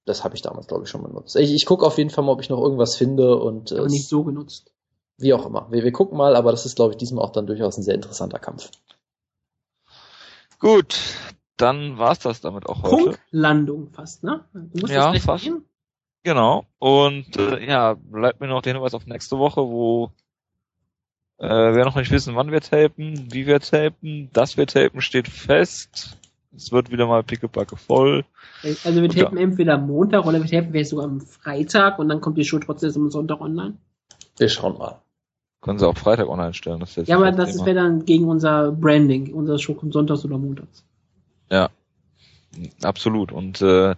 Das 0.06 0.24
habe 0.24 0.36
ich 0.36 0.42
damals, 0.42 0.68
glaube 0.68 0.86
ich, 0.86 0.90
schon 0.90 1.04
benutzt. 1.04 1.36
Ich, 1.36 1.54
ich 1.54 1.66
gucke 1.66 1.86
auf 1.86 1.98
jeden 1.98 2.10
Fall 2.10 2.24
mal, 2.24 2.32
ob 2.32 2.42
ich 2.42 2.50
noch 2.50 2.62
irgendwas 2.62 2.96
finde 2.96 3.38
und 3.38 3.72
aber 3.72 3.88
nicht 3.88 4.08
so 4.08 4.24
genutzt. 4.24 4.72
Wie 5.18 5.34
auch 5.34 5.46
immer. 5.46 5.68
Wir, 5.72 5.84
wir 5.84 5.92
gucken 5.92 6.18
mal, 6.18 6.36
aber 6.36 6.52
das 6.52 6.66
ist, 6.66 6.76
glaube 6.76 6.94
ich, 6.94 6.98
diesmal 6.98 7.26
auch 7.26 7.32
dann 7.32 7.48
durchaus 7.48 7.78
ein 7.78 7.84
sehr 7.84 7.96
interessanter 7.96 8.40
Kampf. 8.40 8.70
Gut, 10.60 10.98
dann 11.58 11.98
war's 11.98 12.20
das 12.20 12.42
damit 12.42 12.68
auch 12.68 12.84
heute. 12.84 13.04
Punktlandung 13.04 13.90
fast, 13.92 14.24
ne? 14.24 14.46
Du 14.54 14.82
musst 14.82 14.94
ja, 14.94 15.14
fast. 15.14 15.44
Gehen? 15.44 15.66
Genau. 16.24 16.66
Und 16.80 17.38
äh, 17.38 17.66
ja, 17.66 17.94
bleibt 17.94 18.42
mir 18.42 18.48
noch 18.48 18.62
der 18.62 18.74
Hinweis 18.74 18.94
auf 18.94 19.06
nächste 19.06 19.38
Woche, 19.38 19.62
wo 19.62 20.12
äh, 21.38 21.48
wer 21.48 21.86
noch 21.86 21.96
nicht 21.96 22.12
wissen, 22.12 22.36
wann 22.36 22.52
wir 22.52 22.62
tapen, 22.62 23.32
wie 23.32 23.46
wir 23.46 23.60
tapen, 23.60 24.30
dass 24.34 24.58
wir 24.58 24.68
tapen, 24.68 25.02
steht 25.02 25.28
fest. 25.28 26.18
Es 26.56 26.72
wird 26.72 26.92
wieder 26.92 27.06
mal 27.06 27.24
pickepacke 27.24 27.76
voll. 27.76 28.26
Also 28.84 29.02
wir 29.02 29.10
tapen 29.10 29.38
ja. 29.38 29.44
entweder 29.44 29.78
Montag 29.78 30.26
oder 30.26 30.42
wir 30.42 30.50
tapen 30.50 30.72
vielleicht 30.72 30.90
sogar 30.90 31.06
am 31.06 31.22
Freitag 31.22 32.00
und 32.00 32.10
dann 32.10 32.22
kommt 32.22 32.38
die 32.38 32.46
Show 32.46 32.60
trotzdem 32.60 32.92
am 32.96 33.12
Sonntag 33.12 33.40
online. 33.42 33.78
Wir 34.38 34.50
schauen 34.50 34.78
mal. 34.78 35.02
Können 35.68 35.80
sie 35.80 35.88
auch 35.88 35.98
Freitag 35.98 36.30
online 36.30 36.54
stellen. 36.54 36.80
Das 36.80 36.96
ja, 36.96 37.18
aber 37.18 37.34
das 37.34 37.66
wäre 37.66 37.76
dann 37.76 38.06
gegen 38.06 38.30
unser 38.30 38.72
Branding. 38.72 39.34
Unser 39.34 39.60
Show 39.60 39.74
kommt 39.74 39.92
sonntags 39.92 40.24
oder 40.24 40.38
montags. 40.38 40.86
Ja, 41.52 41.70
absolut. 42.82 43.34
Und 43.34 43.62
äh, 43.62 43.96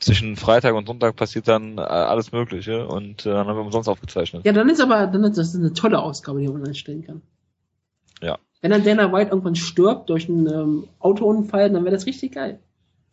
zwischen 0.00 0.36
Freitag 0.36 0.74
und 0.74 0.86
Sonntag 0.86 1.14
passiert 1.14 1.46
dann 1.46 1.78
äh, 1.78 1.82
alles 1.82 2.32
Mögliche 2.32 2.86
und 2.88 3.24
äh, 3.24 3.30
dann 3.30 3.46
haben 3.46 3.56
wir 3.56 3.64
umsonst 3.64 3.88
aufgezeichnet. 3.88 4.44
Ja, 4.44 4.52
dann 4.52 4.68
ist 4.68 4.80
aber 4.80 5.06
dann 5.06 5.22
ist 5.22 5.38
das 5.38 5.54
eine 5.54 5.72
tolle 5.72 6.00
Ausgabe, 6.00 6.40
die 6.40 6.48
man 6.48 6.66
einstellen 6.66 7.04
kann. 7.04 7.22
Ja. 8.20 8.38
Wenn 8.60 8.72
dann 8.72 8.84
Dana 8.84 9.12
White 9.12 9.30
irgendwann 9.30 9.54
stirbt 9.54 10.10
durch 10.10 10.28
einen 10.28 10.46
ähm, 10.46 10.88
Autounfall, 10.98 11.70
dann 11.70 11.84
wäre 11.84 11.94
das 11.94 12.06
richtig 12.06 12.34
geil. 12.34 12.58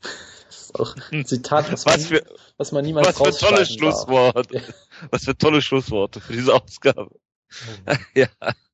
Das 0.02 0.62
ist 0.62 0.80
auch 0.80 0.96
ein 1.12 1.26
Zitat, 1.26 1.72
was, 1.72 1.86
Was 1.86 1.98
man, 1.98 2.00
für, 2.00 2.24
was 2.58 2.72
man 2.72 2.86
niemals 2.86 3.20
was 3.20 3.40
für 3.40 3.46
tolle. 3.46 3.66
Schlussworte. 3.66 4.58
Ja. 4.58 4.62
Was 5.12 5.26
für 5.26 5.38
tolle 5.38 5.62
Schlussworte 5.62 6.20
für 6.20 6.34
diese 6.34 6.54
Ausgabe. 6.54 7.12
ja, 8.16 8.28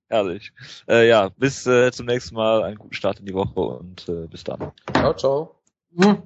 herrlich. 0.09 0.51
Äh, 0.87 1.07
ja, 1.07 1.29
bis 1.29 1.65
äh, 1.65 1.91
zum 1.91 2.05
nächsten 2.05 2.35
Mal. 2.35 2.63
Einen 2.63 2.77
guten 2.77 2.93
Start 2.93 3.19
in 3.19 3.25
die 3.25 3.33
Woche 3.33 3.59
und 3.59 4.07
äh, 4.09 4.27
bis 4.27 4.43
dann. 4.43 4.71
Ciao, 4.93 5.13
ciao. 5.13 5.55
Hm. 5.97 6.23